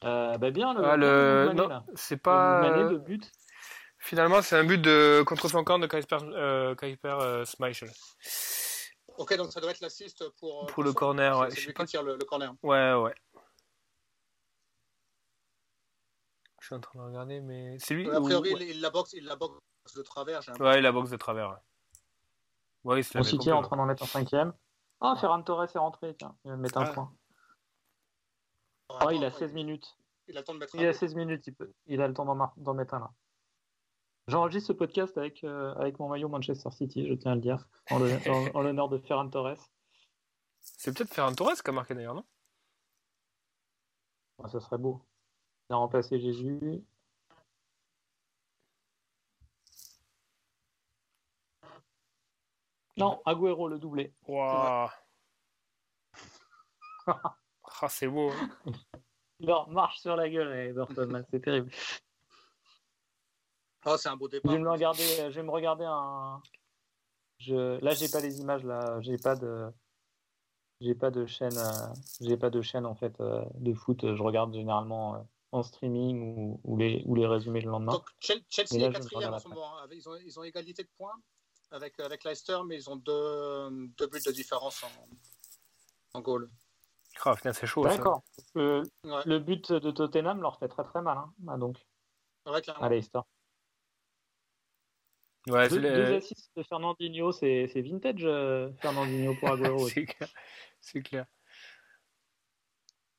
bah 0.00 0.38
bien 0.52 0.72
le, 0.74 0.84
ah, 0.84 0.96
le... 0.96 1.52
non 1.54 1.82
c'est 1.96 2.18
pas 2.18 2.60
Mané 2.60 2.88
de 2.88 2.98
but. 2.98 3.32
Finalement 3.98 4.42
c'est 4.42 4.56
un 4.56 4.64
but 4.64 4.80
de 4.80 5.24
contre 5.26 5.48
son 5.48 5.64
camp 5.64 5.80
de 5.80 5.88
Kaiser, 5.88 6.06
euh, 6.22 7.44
Schmeichel. 7.44 7.90
Ok, 9.18 9.36
donc 9.36 9.52
ça 9.52 9.60
doit 9.60 9.72
être 9.72 9.80
l'assist 9.80 10.24
pour. 10.38 10.66
Pour 10.66 10.84
le 10.84 10.92
corner, 10.92 11.36
ouais. 11.38 11.50
C'est 11.50 11.60
Je 11.60 11.66
sais 11.66 11.72
pas 11.72 11.84
qui 11.84 11.90
tire 11.90 12.04
le, 12.04 12.16
le 12.16 12.24
corner. 12.24 12.54
Ouais, 12.62 12.94
ouais. 12.94 13.14
Je 16.59 16.59
suis 16.70 16.76
en 16.76 16.80
train 16.80 16.98
de 17.00 17.04
regarder, 17.04 17.40
mais 17.40 17.78
c'est 17.78 17.94
lui. 17.94 18.08
A 18.10 18.20
priori, 18.20 18.52
ou- 18.54 18.56
il, 18.58 18.70
il 18.70 18.80
la 18.80 18.90
boxe, 18.90 19.12
il 19.12 19.24
la 19.24 19.36
boxe 19.36 19.58
de 19.96 20.02
travers. 20.02 20.40
j'ai 20.42 20.52
Ouais, 20.52 20.80
la 20.80 20.92
boxe 20.92 21.10
de 21.10 21.16
travers. 21.16 21.50
Ouais, 22.84 22.92
ouais 22.94 23.00
il 23.00 23.04
se 23.04 23.14
la 23.14 23.20
Mon 23.20 23.24
met 23.24 23.30
City 23.30 23.48
est 23.48 23.52
en 23.52 23.62
train 23.62 23.76
d'en 23.76 23.86
mettre 23.86 24.02
un 24.02 24.06
cinquième. 24.06 24.52
Ah, 25.00 25.16
Ferran 25.20 25.42
Torres 25.42 25.64
est 25.64 25.78
rentré, 25.78 26.14
tiens. 26.16 26.36
Il 26.44 26.50
va 26.50 26.56
me 26.56 26.62
mettre 26.62 26.78
un 26.78 26.84
Ah. 26.84 26.92
point. 26.92 27.12
Ah, 28.90 29.12
il 29.12 29.22
a 29.24 29.28
Attends, 29.28 29.38
16 29.38 29.52
minutes. 29.54 29.96
Il 30.28 30.36
a 30.36 30.40
le 30.40 30.44
temps 30.44 30.54
de 30.54 30.58
mettre 30.58 30.74
Il 30.76 30.84
un 30.86 30.90
a 30.90 30.92
16 30.92 31.14
minutes, 31.14 31.46
il, 31.46 31.54
peut... 31.54 31.72
il 31.86 32.00
a 32.00 32.06
le 32.08 32.14
temps 32.14 32.24
d'en 32.24 32.34
mar- 32.34 32.52
d'en 32.56 32.74
mettre 32.74 32.94
un 32.94 33.00
là. 33.00 33.10
J'enregistre 34.28 34.68
ce 34.68 34.72
podcast 34.74 35.16
avec, 35.18 35.42
euh, 35.42 35.74
avec 35.74 35.98
mon 35.98 36.08
maillot 36.08 36.28
Manchester 36.28 36.70
City, 36.70 37.06
je 37.08 37.14
tiens 37.14 37.32
à 37.32 37.34
le 37.34 37.40
dire, 37.40 37.66
en 37.90 37.98
le- 37.98 38.04
en- 38.54 38.56
en 38.56 38.60
l'honneur 38.62 38.88
de 38.88 38.98
Ferran 38.98 39.28
Torres. 39.28 39.56
C'est 40.60 40.94
peut-être 40.96 41.12
Ferran 41.12 41.34
Torres 41.34 41.62
qui 41.62 41.70
a 41.70 41.72
marqué 41.72 41.94
d'ailleurs, 41.94 42.14
non? 42.14 42.24
Ah, 44.42 44.48
ça 44.48 44.60
serait 44.60 44.78
beau. 44.78 45.02
A 45.70 45.76
remplacé 45.76 46.18
Jésus. 46.20 46.84
Non, 52.96 53.20
Agüero 53.24 53.68
le 53.68 53.78
doublé. 53.78 54.12
Waouh 54.26 54.88
Ah, 57.06 57.88
c'est 57.88 58.08
beau. 58.08 58.30
hein. 58.30 58.50
Il 59.38 59.46
leur 59.46 59.68
marche 59.70 60.00
sur 60.00 60.16
la 60.16 60.28
gueule, 60.28 60.52
Everton, 60.52 61.06
là, 61.06 61.22
c'est 61.30 61.40
terrible. 61.40 61.70
Ah, 63.86 63.96
c'est 63.96 64.10
un 64.10 64.16
beau 64.16 64.26
Je 64.28 64.32
départ. 64.36 64.52
vais 64.52 64.58
me 64.58 64.68
regarder, 64.70 65.02
je 65.02 65.28
vais 65.36 65.42
me 65.42 65.50
regarder 65.50 65.86
un. 65.88 66.42
Je... 67.38 67.80
Là, 67.82 67.92
j'ai 67.94 68.08
pas 68.10 68.20
les 68.20 68.40
images. 68.40 68.64
Là, 68.64 69.00
j'ai 69.00 69.16
pas 69.16 69.34
de, 69.34 69.72
j'ai 70.82 70.94
pas 70.94 71.10
de 71.10 71.24
chaîne, 71.24 71.56
euh, 71.56 71.94
j'ai 72.20 72.36
pas 72.36 72.50
de 72.50 72.60
chaîne 72.60 72.84
en 72.84 72.94
fait 72.94 73.18
euh, 73.20 73.42
de 73.54 73.72
foot. 73.72 74.14
Je 74.14 74.22
regarde 74.22 74.52
généralement 74.52 75.14
euh, 75.14 75.18
en 75.52 75.62
streaming 75.62 76.20
ou, 76.36 76.60
ou 76.64 76.76
les 76.76 77.02
ou 77.06 77.14
les 77.14 77.26
résumés 77.26 77.60
le 77.60 77.70
lendemain. 77.70 77.92
Donc 77.92 78.06
Chel- 78.20 78.42
Chelsea 78.48 78.78
là, 78.78 78.86
est 78.88 78.92
quatrième 78.92 79.16
regarde 79.18 79.34
en 79.34 79.38
ce 79.38 79.46
après. 79.48 79.54
moment. 79.54 79.78
hein. 79.78 79.82
Avec- 79.84 79.98
Ils 79.98 80.08
ont, 80.08 80.16
ils 80.16 80.38
ont 80.38 80.44
égalité 80.44 80.82
de 80.84 80.88
points 80.96 81.14
avec, 81.72 81.98
avec 82.00 82.24
Leicester, 82.24 82.58
mais 82.66 82.76
ils 82.76 82.88
ont 82.90 82.96
deux, 82.96 83.68
deux 83.98 84.06
buts 84.06 84.20
de 84.24 84.32
différence 84.32 84.82
en, 84.84 86.18
en 86.18 86.20
goal. 86.20 86.50
Putain, 87.22 87.52
c'est 87.52 87.66
chaud. 87.66 87.82
ça. 87.84 87.96
D'accord. 87.96 88.22
Euh, 88.56 88.82
Ouais, 89.04 89.22
le 89.26 89.38
but 89.40 89.72
de 89.72 89.90
Tottenham 89.90 90.40
leur 90.40 90.58
fait 90.58 90.68
très 90.68 90.84
très 90.84 91.02
mal. 91.02 91.18
Hein. 91.18 91.32
Ah, 91.48 91.58
donc, 91.58 91.76
ouais, 92.46 92.62
à 92.68 92.88
Leicester. 92.88 93.20
Ouais, 95.48 95.68
c'est 95.68 95.76
Deux, 95.76 95.80
le- 95.80 96.06
deux 96.06 96.14
assists 96.16 96.50
de 96.56 96.62
Fernandinho, 96.62 97.32
c'est 97.32 97.66
c'est 97.72 97.80
vintage 97.80 98.24
euh, 98.24 98.70
Fernandinho 98.80 99.34
pour 99.36 99.48
c'est 100.80 101.02
clair. 101.02 101.26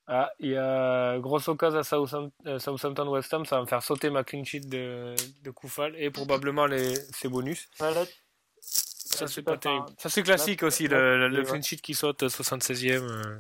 Ah, 0.08 0.32
il 0.40 0.50
y 0.50 0.58
a 0.58 1.20
grosse 1.20 1.48
occasion 1.48 1.80
à 1.80 1.84
Southampton, 1.84 2.32
euh, 2.48 2.60
Southampton-West 2.60 3.34
Ham, 3.34 3.46
ça 3.46 3.58
va 3.58 3.62
me 3.62 3.68
faire 3.68 3.82
sauter 3.84 4.10
ma 4.10 4.24
clean 4.24 4.44
sheet 4.44 4.62
de, 4.62 5.16
de 5.44 5.52
Koufal 5.52 5.96
et 5.96 6.10
probablement 6.10 6.66
les, 6.66 6.96
ses 7.14 7.30
bonus. 7.30 7.70
Ouais, 7.80 7.94
là, 7.94 8.04
Ça, 8.60 9.28
c'est 9.28 9.42
peux 9.44 9.54
pas 9.56 9.60
faire 9.62 9.72
un- 9.72 9.82
terrible. 9.84 10.00
Ça, 10.02 10.10
c'est 10.10 10.24
classique 10.24 10.62
là, 10.62 10.68
aussi, 10.68 10.88
là, 10.88 10.98
le, 11.18 11.28
le, 11.30 11.44
clean 11.44 11.62
sheet 11.62 11.78
qui 11.78 11.94
saute 11.94 12.24
76e 12.24 13.04
euh, 13.04 13.40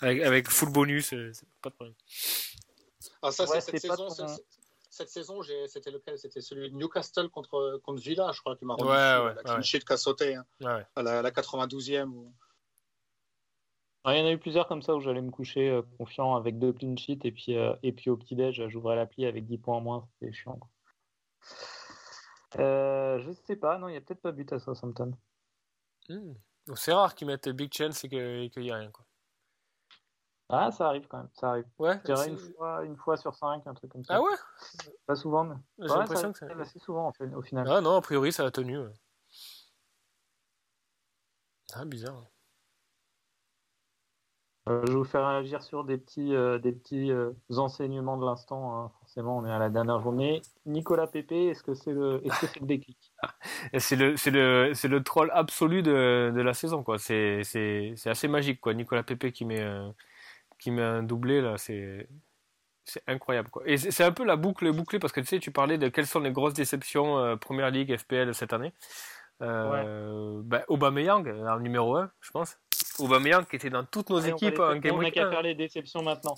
avec, 0.00 0.22
avec 0.22 0.50
full 0.50 0.70
bonus, 0.70 1.12
euh, 1.14 1.30
c'est 1.32 1.48
pas 1.62 1.70
de 1.70 1.74
problème. 1.76 1.94
Ah, 3.22 3.30
ça, 3.30 3.44
Ouais, 3.44 3.60
c'est 3.60 3.78
cette 3.78 3.80
saison. 3.90 4.08
cette 4.90 5.08
saison, 5.08 5.40
j'ai- 5.42 5.68
c'était 5.68 5.90
lequel? 5.90 6.18
C'était 6.18 6.40
celui 6.40 6.70
de 6.70 6.76
Newcastle 6.76 7.28
contre, 7.28 7.80
contre 7.84 8.02
Villa, 8.02 8.30
je 8.34 8.40
crois, 8.40 8.56
qui 8.56 8.64
m'a 8.64 8.74
rendu 8.74 8.88
Ouais, 8.90 9.28
ouais, 9.28 9.34
la 9.34 9.42
clean 9.42 9.56
ouais. 9.56 9.62
sheet 9.62 9.80
qui 9.80 9.92
a 9.92 9.96
sauté 9.96 10.34
hein, 10.34 10.44
Ouais. 10.60 10.84
à 10.96 11.02
la, 11.02 11.22
la 11.22 11.30
92e. 11.30 12.12
ou- 12.12 12.24
Ouais, 12.24 12.32
il 14.14 14.18
y 14.18 14.22
en 14.22 14.26
a 14.26 14.32
eu 14.32 14.38
plusieurs 14.38 14.68
comme 14.68 14.82
ça 14.82 14.94
où 14.94 15.00
j'allais 15.00 15.20
me 15.22 15.30
coucher 15.30 15.68
euh, 15.70 15.82
confiant 15.98 16.34
avec 16.36 16.58
deux 16.58 16.72
clean 16.72 16.96
sheets 16.96 17.20
et 17.24 17.32
puis, 17.32 17.56
euh, 17.56 17.74
et 17.82 17.92
puis 17.92 18.10
au 18.10 18.16
petit-déj, 18.16 18.68
j'ouvrais 18.68 18.94
l'appli 18.96 19.26
avec 19.26 19.46
10 19.46 19.58
points 19.58 19.76
en 19.76 19.80
moins. 19.80 20.08
C'était 20.20 20.32
chiant. 20.32 20.56
quoi. 20.58 20.68
Euh, 22.60 23.18
je 23.20 23.32
sais 23.32 23.56
pas, 23.56 23.78
non, 23.78 23.88
il 23.88 23.94
y 23.94 23.96
a 23.96 24.00
peut-être 24.00 24.20
pas 24.22 24.32
but 24.32 24.52
à 24.52 24.58
Southampton. 24.58 25.12
Donc, 26.08 26.78
c'est 26.78 26.92
rare 26.92 27.14
qu'ils 27.14 27.26
mettent 27.26 27.48
Big 27.48 27.72
Chance 27.72 28.04
et 28.04 28.08
qu'il 28.08 28.62
y 28.64 28.70
a 28.70 28.76
rien. 28.76 28.90
Quoi. 28.90 29.04
Ah, 30.48 30.70
ça 30.70 30.86
arrive 30.86 31.08
quand 31.08 31.18
même, 31.18 31.28
ça 31.32 31.50
arrive. 31.50 31.66
Ouais, 31.78 31.98
Je 32.04 32.12
dirais 32.12 32.28
une 32.28 32.38
fois, 32.38 32.84
une 32.84 32.96
fois 32.96 33.16
sur 33.16 33.34
cinq, 33.34 33.66
un 33.66 33.74
truc 33.74 33.90
comme 33.90 34.04
ça. 34.04 34.14
Ah 34.14 34.22
ouais? 34.22 34.30
Pas 35.06 35.16
souvent, 35.16 35.42
mais. 35.42 35.56
J'ai 35.78 35.90
Ouais, 35.90 35.98
l'impression 35.98 36.32
que 36.32 36.38
ça... 36.38 36.46
assez 36.60 36.78
souvent 36.78 37.08
en 37.08 37.12
fait, 37.12 37.26
au 37.34 37.42
final. 37.42 37.66
Ah 37.68 37.80
non, 37.80 37.96
a 37.96 38.00
priori, 38.00 38.32
ça 38.32 38.44
a 38.44 38.50
tenu. 38.52 38.78
ouais. 38.78 38.92
Ah, 41.74 41.84
bizarre. 41.84 42.30
Euh, 44.68 44.82
je 44.86 44.92
vais 44.92 44.98
vous 44.98 45.04
faire 45.04 45.26
réagir 45.26 45.62
sur 45.62 45.84
des 45.84 45.96
petits, 45.96 46.34
euh, 46.34 46.58
des 46.58 46.72
petits 46.72 47.12
euh, 47.12 47.32
enseignements 47.56 48.16
de 48.16 48.24
l'instant. 48.26 48.76
hein. 48.76 48.90
Forcément, 49.00 49.38
on 49.38 49.46
est 49.46 49.50
à 49.52 49.58
la 49.58 49.70
dernière 49.70 50.00
journée. 50.00 50.42
Nicolas 50.66 51.06
Pépé, 51.06 51.46
est-ce 51.46 51.62
que 51.62 51.74
c'est 51.74 51.92
le, 51.92 52.18
que 52.18 52.46
c'est 52.46 52.60
le 52.60 52.66
déclic? 52.66 53.12
C'est 53.78 53.96
le, 53.96 54.14
le, 54.30 54.88
le 54.88 55.02
troll 55.02 55.30
absolu 55.32 55.82
de, 55.82 56.32
de 56.34 56.40
la 56.42 56.54
saison, 56.54 56.82
quoi. 56.82 56.98
C'est, 56.98 57.42
assez 58.04 58.28
magique, 58.28 58.60
quoi. 58.60 58.74
Nicolas 58.74 59.02
Pepe 59.02 59.32
qui 59.32 59.44
met, 59.44 59.64
qui 60.58 60.70
met 60.70 60.82
un 60.82 61.02
doublé, 61.02 61.40
là, 61.40 61.58
c'est, 61.58 62.08
c'est 62.84 63.02
incroyable, 63.08 63.50
quoi. 63.50 63.62
Et 63.66 63.76
c'est 63.78 63.90
c'est 63.90 64.04
un 64.04 64.12
peu 64.12 64.24
la 64.24 64.36
boucle 64.36 64.70
bouclée, 64.72 64.98
parce 64.98 65.12
que 65.12 65.20
tu 65.20 65.26
sais, 65.26 65.38
tu 65.40 65.50
parlais 65.50 65.78
de 65.78 65.88
quelles 65.88 66.06
sont 66.06 66.20
les 66.20 66.32
grosses 66.32 66.54
déceptions 66.54 67.18
euh, 67.18 67.36
Première 67.36 67.70
Ligue, 67.70 67.96
FPL 67.96 68.34
cette 68.34 68.52
année. 68.52 68.72
Euh, 69.42 70.40
bah, 70.44 70.62
Aubameyang, 70.68 71.26
en 71.28 71.60
numéro 71.60 71.96
1, 71.96 72.10
je 72.20 72.30
pense. 72.30 72.58
Aubameyang 72.98 73.44
qui 73.46 73.56
était 73.56 73.68
dans 73.70 73.84
toutes 73.84 74.08
nos 74.10 74.18
Allez, 74.18 74.32
on 74.32 74.36
équipes 74.36 74.54
les- 74.54 74.60
en 74.64 74.76
Game 74.76 74.94
On 74.94 75.02
n'a 75.02 75.10
qu'à 75.10 75.26
1. 75.26 75.30
faire 75.30 75.42
les 75.42 75.54
déceptions 75.54 76.02
maintenant. 76.02 76.34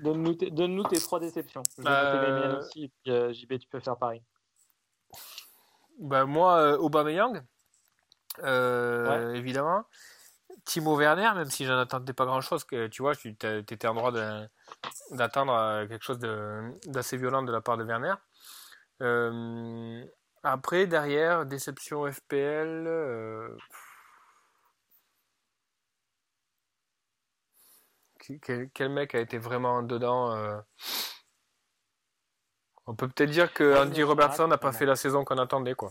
Donne-nous 0.00 0.84
tes, 0.84 0.98
trois 1.00 1.20
déceptions. 1.20 1.62
Je 1.76 1.82
vais 1.82 1.88
Euh, 1.90 2.14
noter 2.14 2.26
les 2.26 2.32
miennes 2.40 2.56
aussi. 2.58 2.84
Et 2.84 2.88
puis, 3.02 3.12
euh, 3.12 3.32
JB, 3.34 3.58
tu 3.58 3.68
peux 3.68 3.80
faire 3.80 3.96
pareil. 3.98 4.22
Ben, 6.00 6.24
moi, 6.24 6.56
euh, 6.58 6.78
Aubameyang, 6.78 7.42
euh, 8.44 9.34
évidemment. 9.34 9.84
Timo 10.64 10.96
Werner, 10.96 11.30
même 11.34 11.50
si 11.50 11.64
j'en 11.66 11.78
attendais 11.78 12.12
pas 12.12 12.24
grand-chose, 12.26 12.64
que 12.64 12.86
tu 12.88 13.02
vois, 13.02 13.14
tu 13.14 13.28
étais 13.30 13.86
en 13.86 13.94
droit 13.94 14.12
d'attendre 15.10 15.52
euh, 15.54 15.86
quelque 15.86 16.02
chose 16.04 16.18
d'assez 16.86 17.16
violent 17.16 17.42
de 17.42 17.52
la 17.52 17.60
part 17.60 17.76
de 17.76 17.84
Werner. 17.84 18.14
Euh, 19.02 20.04
après, 20.42 20.86
derrière, 20.86 21.46
déception 21.46 22.10
FPL. 22.10 22.86
euh, 22.86 23.56
Quel, 28.42 28.68
quel 28.70 28.88
mec 28.90 29.14
a 29.14 29.20
été 29.20 29.38
vraiment 29.38 29.82
dedans 29.82 30.34
euh, 30.34 30.58
On 32.86 32.94
peut 32.94 33.08
peut-être 33.08 33.30
dire 33.30 33.52
que 33.54 33.64
Ouais, 33.72 33.78
Andy 33.80 34.02
Robertson 34.02 34.48
n'a 34.48 34.58
pas 34.58 34.72
fait 34.72 34.86
la 34.86 34.96
saison 34.96 35.24
qu'on 35.24 35.38
attendait, 35.38 35.74
quoi. 35.74 35.90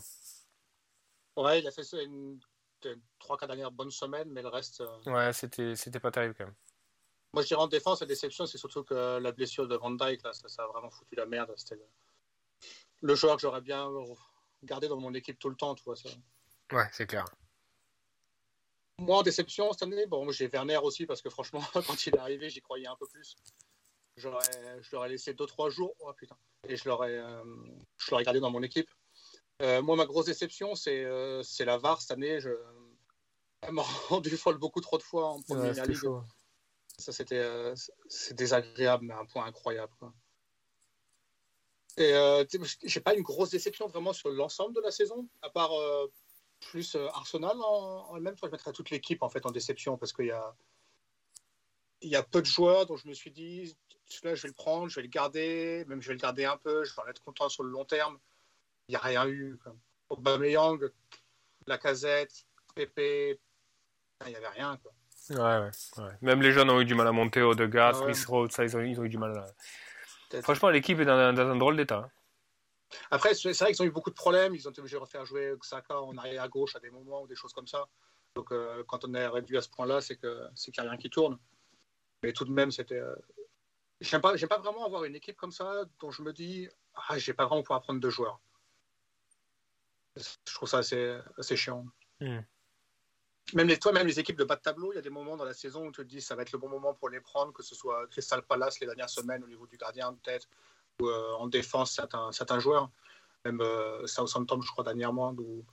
Ouais, 1.35 1.59
il 1.59 1.67
a 1.67 1.71
fait 1.71 1.83
ça 1.83 2.01
une, 2.01 2.39
une- 2.85 3.01
trois, 3.19 3.37
quatre 3.37 3.49
dernières 3.49 3.71
bonnes 3.71 3.91
semaines, 3.91 4.29
mais 4.31 4.41
le 4.41 4.49
reste. 4.49 4.81
euh, 4.81 4.87
Ouais, 5.11 5.33
c'était 5.33 5.75
c'était 5.75 5.99
pas 5.99 6.11
terrible 6.11 6.35
quand 6.37 6.45
même. 6.45 6.55
Moi, 7.33 7.43
je 7.43 7.47
dirais 7.47 7.61
en 7.61 7.67
défense, 7.67 8.01
la 8.01 8.07
déception, 8.07 8.45
c'est 8.45 8.57
surtout 8.57 8.83
que 8.83 9.19
la 9.19 9.31
blessure 9.31 9.67
de 9.67 9.75
Van 9.75 9.91
Dyke, 9.91 10.23
là, 10.23 10.33
ça, 10.33 10.47
ça 10.47 10.63
a 10.63 10.67
vraiment 10.67 10.89
foutu 10.89 11.15
la 11.15 11.25
merde. 11.25 11.53
C'était 11.55 11.75
le, 11.75 11.85
le 13.01 13.15
joueur 13.15 13.35
que 13.35 13.41
j'aurais 13.41 13.61
bien 13.61 13.87
gardé 14.63 14.87
dans 14.87 14.99
mon 14.99 15.13
équipe 15.13 15.39
tout 15.39 15.49
le 15.49 15.55
temps, 15.55 15.75
tu 15.75 15.83
vois. 15.83 15.95
Ça. 15.95 16.09
Ouais, 16.71 16.87
c'est 16.91 17.07
clair. 17.07 17.25
Moi, 18.99 19.17
en 19.17 19.21
déception 19.21 19.71
cette 19.73 19.83
année, 19.83 20.07
bon, 20.07 20.29
j'ai 20.31 20.47
Werner 20.47 20.77
aussi, 20.77 21.05
parce 21.05 21.21
que 21.21 21.29
franchement, 21.29 21.61
quand 21.87 22.05
il 22.05 22.15
est 22.15 22.19
arrivé, 22.19 22.49
j'y 22.49 22.61
croyais 22.61 22.87
un 22.87 22.95
peu 22.95 23.07
plus. 23.07 23.35
J'aurais, 24.15 24.39
je 24.81 24.89
l'aurais 24.93 25.09
laissé 25.09 25.33
2-3 25.33 25.69
jours, 25.69 25.93
oh, 25.99 26.11
putain, 26.13 26.35
et 26.67 26.75
je 26.75 26.89
l'aurais, 26.89 27.15
euh, 27.15 27.43
je 27.97 28.09
l'aurais 28.09 28.23
gardé 28.23 28.39
dans 28.39 28.49
mon 28.49 28.63
équipe. 28.63 28.89
Euh, 29.61 29.81
moi, 29.83 29.95
ma 29.95 30.05
grosse 30.05 30.25
déception, 30.25 30.73
c'est, 30.73 31.03
euh, 31.03 31.43
c'est 31.43 31.65
la 31.65 31.77
VAR 31.77 32.01
cette 32.01 32.11
année. 32.11 32.39
Je, 32.39 32.49
elle 33.61 33.73
m'a 33.73 33.83
rendu 34.09 34.35
folle 34.35 34.57
beaucoup 34.57 34.81
trop 34.81 34.97
de 34.97 35.03
fois 35.03 35.29
en 35.29 35.37
Ouais, 35.37 35.43
première 35.47 35.75
c'était 35.75 35.87
ligue. 35.87 36.09
Ça, 36.97 37.11
c'était 37.11 37.73
c'est 38.07 38.33
désagréable, 38.33 39.05
mais 39.05 39.13
un 39.13 39.25
point 39.25 39.45
incroyable. 39.45 39.93
Quoi. 39.99 40.11
Et 41.97 42.13
euh, 42.13 42.45
j'ai 42.83 42.99
pas 42.99 43.15
une 43.15 43.23
grosse 43.23 43.49
déception 43.49 43.87
vraiment 43.87 44.13
sur 44.13 44.29
l'ensemble 44.29 44.75
de 44.75 44.81
la 44.81 44.91
saison, 44.91 45.27
à 45.41 45.49
part 45.49 45.73
euh, 45.73 46.11
plus 46.59 46.95
euh, 46.95 47.07
Arsenal 47.09 47.57
en, 47.59 48.07
en 48.09 48.15
elle-même. 48.15 48.35
Je 48.41 48.47
mettrais 48.47 48.71
toute 48.71 48.91
l'équipe 48.91 49.23
en 49.23 49.29
fait 49.29 49.45
en 49.47 49.51
déception 49.51 49.97
parce 49.97 50.13
qu'il 50.13 50.27
y 50.27 50.31
a, 50.31 50.55
il 52.01 52.09
y 52.09 52.15
a 52.15 52.21
peu 52.21 52.41
de 52.41 52.45
joueurs 52.45 52.85
dont 52.85 52.97
je 52.97 53.07
me 53.07 53.13
suis 53.13 53.31
dit, 53.31 53.75
celui-là, 54.05 54.35
je 54.35 54.43
vais 54.43 54.49
le 54.49 54.53
prendre, 54.53 54.89
je 54.89 54.95
vais 54.95 55.01
le 55.01 55.07
garder, 55.07 55.85
même 55.87 56.01
je 56.01 56.09
vais 56.09 56.13
le 56.13 56.19
garder 56.19 56.45
un 56.45 56.57
peu, 56.57 56.83
je 56.83 56.95
vais 56.95 57.01
en 57.01 57.07
être 57.07 57.23
content 57.23 57.49
sur 57.49 57.63
le 57.63 57.69
long 57.71 57.85
terme. 57.85 58.19
Il 58.87 58.91
n'y 58.91 58.95
a 58.95 58.99
rien 58.99 59.27
eu. 59.27 59.57
Quoi. 59.63 59.75
Aubameyang, 60.09 60.79
Lacazette, 61.65 62.45
Pepe, 62.75 63.39
il 64.25 64.29
n'y 64.29 64.35
avait 64.35 64.47
rien. 64.49 64.77
Quoi. 64.77 64.93
Ouais, 65.31 65.35
ouais, 65.65 66.03
ouais. 66.03 66.11
Même 66.21 66.41
les 66.41 66.51
jeunes 66.51 66.69
ont 66.69 66.79
eu 66.79 66.85
du 66.85 66.95
mal 66.95 67.07
à 67.07 67.11
monter 67.11 67.41
Ah 67.41 68.05
ouais. 68.05 68.13
Smith 68.13 68.27
Road, 68.27 68.51
ça, 68.51 68.63
ils 68.63 68.77
ont, 68.77 68.81
ils 68.81 68.99
ont 68.99 69.03
eu 69.03 69.09
du 69.09 69.17
mal. 69.17 69.35
à-. 69.37 69.53
Franchement, 70.41 70.69
l'équipe 70.69 70.99
est 70.99 71.05
dans, 71.05 71.13
un- 71.17 71.33
dans 71.33 71.47
un 71.47 71.55
drôle 71.55 71.77
d'état. 71.77 71.97
hein. 71.97 72.11
Après, 73.11 73.33
c'est 73.33 73.51
vrai 73.53 73.73
qu'ils 73.73 73.81
ont 73.81 73.85
eu 73.85 73.91
beaucoup 73.91 74.09
de 74.09 74.15
problèmes. 74.15 74.55
Ils 74.55 74.67
ont 74.67 74.71
été 74.71 74.79
obligés 74.79 74.95
de 74.95 75.01
refaire 75.01 75.25
jouer 75.25 75.53
Xhaka 75.59 76.01
en 76.01 76.17
arrière 76.17 76.43
à 76.43 76.47
gauche 76.47 76.75
à 76.75 76.79
des 76.79 76.89
moments 76.89 77.21
ou 77.23 77.27
des 77.27 77.35
choses 77.35 77.51
comme 77.53 77.67
ça. 77.67 77.85
Donc 78.35 78.53
quand 78.87 79.03
on 79.03 79.13
est 79.13 79.27
réduit 79.27 79.57
à 79.57 79.61
ce 79.61 79.69
point-là, 79.69 79.99
c'est 79.99 80.15
que 80.15 80.47
c'est 80.55 80.71
qu'il 80.71 80.81
n'y 80.83 80.87
a 80.87 80.91
rien 80.91 80.99
qui 80.99 81.09
tourne. 81.09 81.37
Mais 82.23 82.31
tout 82.31 82.45
de 82.45 82.51
même, 82.51 82.71
c'était. 82.71 83.01
J'aime 83.99 84.21
pas, 84.21 84.35
pas 84.37 84.59
vraiment 84.59 84.85
avoir 84.85 85.03
une 85.03 85.15
équipe 85.15 85.35
comme 85.35 85.51
ça 85.51 85.83
dont 85.99 86.11
je 86.11 86.21
me 86.21 86.31
dis, 86.31 86.69
ah, 86.93 87.17
j'ai 87.17 87.33
pas 87.33 87.45
vraiment 87.45 87.63
pour 87.63 87.75
apprendre 87.75 87.99
deux 87.99 88.09
joueurs. 88.09 88.39
Je 90.15 90.53
trouve 90.53 90.69
ça 90.69 90.77
assez, 90.79 91.17
assez 91.37 91.57
chiant. 91.57 91.85
Hmm. 92.21 92.39
Même 93.53 93.77
toi, 93.77 93.93
même 93.93 94.07
les 94.07 94.19
équipes 94.19 94.37
de 94.37 94.43
bas 94.43 94.57
de 94.57 94.61
tableau, 94.61 94.91
il 94.91 94.95
y 94.95 94.99
a 94.99 95.01
des 95.01 95.09
moments 95.09 95.37
dans 95.37 95.45
la 95.45 95.53
saison 95.53 95.87
où 95.87 95.91
tu 95.91 96.01
te 96.01 96.07
dis 96.07 96.21
ça 96.21 96.35
va 96.35 96.41
être 96.41 96.51
le 96.51 96.57
bon 96.57 96.67
moment 96.67 96.93
pour 96.93 97.09
les 97.09 97.21
prendre, 97.21 97.53
que 97.53 97.63
ce 97.63 97.75
soit 97.75 98.05
Crystal 98.07 98.41
Palace 98.41 98.79
les 98.81 98.87
dernières 98.87 99.09
semaines 99.09 99.43
au 99.43 99.47
niveau 99.47 99.65
du 99.67 99.77
gardien 99.77 100.13
peut-être, 100.13 100.49
ou 100.99 101.07
euh, 101.07 101.33
en 101.35 101.47
défense 101.47 101.93
certains, 101.93 102.59
joueurs, 102.59 102.89
même 103.45 103.61
euh, 103.61 104.05
Southampton 104.05 104.61
je 104.61 104.69
crois 104.69 104.83
dernièrement, 104.83 105.33
où 105.37 105.65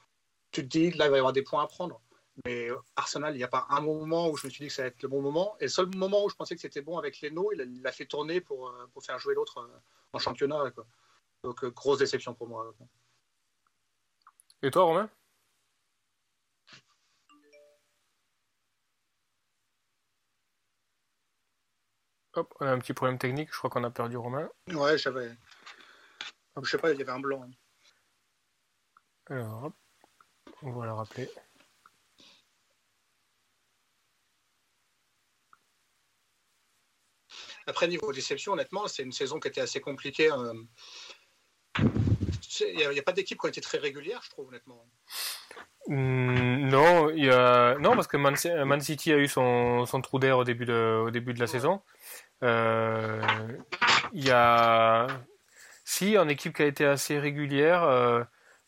tu 0.52 0.62
te 0.62 0.68
dis 0.68 0.92
là 0.92 1.06
il 1.06 1.10
va 1.10 1.16
y 1.16 1.18
avoir 1.18 1.32
des 1.32 1.42
points 1.42 1.64
à 1.64 1.66
prendre. 1.66 2.00
Mais 2.44 2.68
Arsenal, 2.96 3.34
il 3.34 3.38
n'y 3.38 3.44
a 3.44 3.48
pas 3.48 3.66
un 3.70 3.80
moment 3.80 4.28
où 4.28 4.36
je 4.36 4.46
me 4.46 4.50
suis 4.50 4.64
dit 4.64 4.68
que 4.68 4.74
ça 4.74 4.82
allait 4.82 4.90
être 4.90 5.02
le 5.02 5.08
bon 5.08 5.22
moment. 5.22 5.56
Et 5.60 5.64
le 5.64 5.68
seul 5.68 5.86
moment 5.94 6.24
où 6.24 6.28
je 6.28 6.34
pensais 6.34 6.56
que 6.56 6.60
c'était 6.60 6.82
bon 6.82 6.98
avec 6.98 7.20
Leno, 7.20 7.52
il 7.52 7.80
l'a 7.80 7.92
fait 7.92 8.06
tourner 8.06 8.40
pour, 8.40 8.70
euh, 8.70 8.86
pour 8.92 9.04
faire 9.04 9.20
jouer 9.20 9.34
l'autre 9.34 9.68
en 10.12 10.18
championnat. 10.18 10.64
Donc 11.44 11.64
grosse 11.66 11.98
déception 11.98 12.34
pour 12.34 12.48
moi. 12.48 12.74
Et 14.62 14.70
toi 14.70 14.84
Romain? 14.84 15.10
Hop, 22.36 22.52
on 22.60 22.66
a 22.66 22.70
un 22.70 22.78
petit 22.78 22.94
problème 22.94 23.18
technique, 23.18 23.50
je 23.52 23.58
crois 23.58 23.70
qu'on 23.70 23.84
a 23.84 23.90
perdu 23.90 24.16
Romain. 24.16 24.48
Ouais, 24.72 24.98
j'avais. 24.98 25.30
Je 26.60 26.68
sais 26.68 26.78
pas, 26.78 26.92
il 26.92 26.98
y 26.98 27.02
avait 27.02 27.12
un 27.12 27.20
blanc. 27.20 27.48
Alors, 29.26 29.64
hop, 29.64 29.74
on 30.62 30.72
va 30.72 30.86
le 30.86 30.92
rappeler. 30.92 31.30
Après, 37.66 37.88
niveau 37.88 38.12
déception, 38.12 38.52
honnêtement, 38.52 38.86
c'est 38.88 39.02
une 39.02 39.12
saison 39.12 39.40
qui 39.40 39.48
était 39.48 39.60
assez 39.60 39.80
compliquée. 39.80 40.30
Euh. 40.30 40.54
Il 42.60 42.88
n'y 42.88 42.98
a, 42.98 43.02
pas 43.02 43.12
d'équipe 43.12 43.40
qui 43.40 43.46
a 43.46 43.48
été 43.48 43.60
très 43.60 43.78
régulière, 43.78 44.20
je 44.22 44.30
trouve, 44.30 44.48
honnêtement. 44.48 44.86
Hmm, 45.88 46.68
non, 46.68 47.10
il 47.10 47.24
y 47.24 47.30
a... 47.30 47.76
non, 47.78 47.94
parce 47.94 48.06
que 48.06 48.16
Man, 48.16 48.80
City 48.80 49.12
a 49.12 49.16
eu 49.16 49.26
son, 49.26 49.86
son 49.86 50.00
trou 50.00 50.18
d'air 50.18 50.38
au 50.38 50.44
début 50.44 50.64
de, 50.64 51.02
au 51.04 51.10
début 51.10 51.34
de 51.34 51.40
la 51.40 51.46
saison. 51.46 51.82
Euh, 52.42 53.22
il 54.12 54.24
y 54.24 54.30
a, 54.30 55.06
si, 55.84 56.18
en 56.18 56.28
équipe 56.28 56.54
qui 56.54 56.62
a 56.62 56.66
été 56.66 56.84
assez 56.84 57.18
régulière. 57.18 57.82
Euh, 57.84 58.22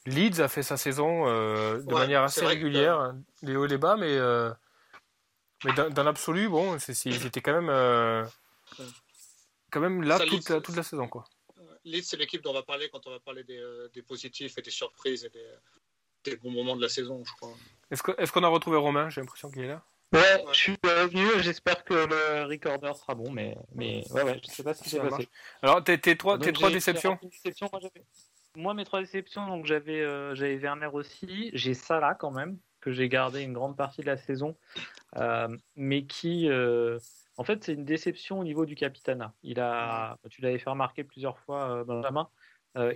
Leeds 0.07 0.41
a 0.41 0.49
fait 0.49 0.63
sa 0.63 0.77
saison 0.77 1.27
euh, 1.27 1.83
de 1.83 1.93
manière 1.93 2.23
assez 2.23 2.47
régulière, 2.47 3.13
les 3.43 3.57
hauts 3.57 3.65
et 3.65 3.69
les 3.69 3.79
bas, 3.79 3.97
mais, 3.97 4.17
mais 5.65 5.73
dans, 5.91 6.05
l'absolu, 6.05 6.49
bon, 6.49 6.79
c'était 6.79 7.41
quand 7.41 7.61
même, 7.61 8.29
quand 9.71 9.81
même 9.81 10.03
là 10.03 10.21
toute, 10.21 10.49
la, 10.49 10.61
toute 10.61 10.77
la 10.77 10.85
saison. 10.85 11.09
Quoi. 11.09 11.25
Leeds, 11.85 12.05
c'est 12.05 12.17
l'équipe 12.17 12.43
dont 12.43 12.51
on 12.51 12.55
va 12.55 12.63
parler 12.63 12.89
quand 12.91 13.05
on 13.07 13.11
va 13.11 13.21
parler 13.21 13.43
des, 13.43 13.61
des 13.93 14.03
positifs 14.03 14.57
et 14.59 14.63
des 14.63 14.71
surprises 14.71 15.25
et 15.25 15.31
des, 15.31 15.51
des, 16.25 16.37
bons 16.37 16.53
moments 16.53 16.77
de 16.77 16.83
la 16.83 16.89
saison, 16.89 17.25
je 17.25 17.33
crois. 17.33 17.55
Est-ce 17.91 18.33
qu'on 18.33 18.45
a 18.45 18.49
retrouvé 18.49 18.77
Romain? 18.77 19.11
J'ai 19.11 19.21
l'impression 19.21 19.51
qu'il 19.51 19.63
est 19.63 19.69
là. 19.69 19.85
Ouais, 20.13 20.45
je 20.53 20.57
suis 20.57 20.77
revenu, 20.85 21.43
j'espère 21.43 21.85
que 21.85 21.95
le 21.95 22.45
recorder 22.47 22.93
sera 22.95 23.15
bon, 23.15 23.31
mais, 23.33 23.57
mais 23.75 24.05
ouais, 24.13 24.23
ouais, 24.23 24.41
je 24.43 24.51
sais 24.51 24.63
pas 24.63 24.73
ce 24.73 24.83
qui 24.83 24.91
s'est 24.91 25.01
passé. 25.01 25.29
Alors, 25.63 25.83
tes, 25.83 25.99
tes 25.99 26.17
trois, 26.17 26.39
tes 26.39 26.53
trois 26.53 26.71
déceptions 26.71 27.19
moi, 28.57 28.75
mes 28.75 28.85
trois 28.85 29.01
déceptions, 29.01 29.47
donc 29.47 29.67
j'avais 29.67 30.01
euh, 30.01 30.35
j'avais 30.35 30.57
Werner 30.57 30.89
aussi, 30.93 31.51
j'ai 31.53 31.75
Salah 31.75 32.15
quand 32.15 32.31
même, 32.31 32.59
que 32.81 32.91
j'ai 32.91 33.09
gardé 33.09 33.43
une 33.43 33.53
grande 33.53 33.77
partie 33.77 34.01
de 34.01 34.07
la 34.07 34.17
saison, 34.17 34.57
euh, 35.17 35.49
mais 35.77 36.07
qui, 36.07 36.49
euh, 36.49 36.99
en 37.37 37.45
fait, 37.45 37.63
c'est 37.63 37.75
une 37.75 37.85
déception 37.85 38.39
au 38.41 38.45
niveau 38.45 38.65
du 38.65 38.75
capitana. 38.75 39.35
Il 39.43 39.61
a, 39.61 40.19
tu 40.31 40.41
l'avais 40.41 40.59
fait 40.59 40.71
remarquer 40.71 41.05
plusieurs 41.05 41.39
fois, 41.41 41.85
Benjamin, 41.85 42.29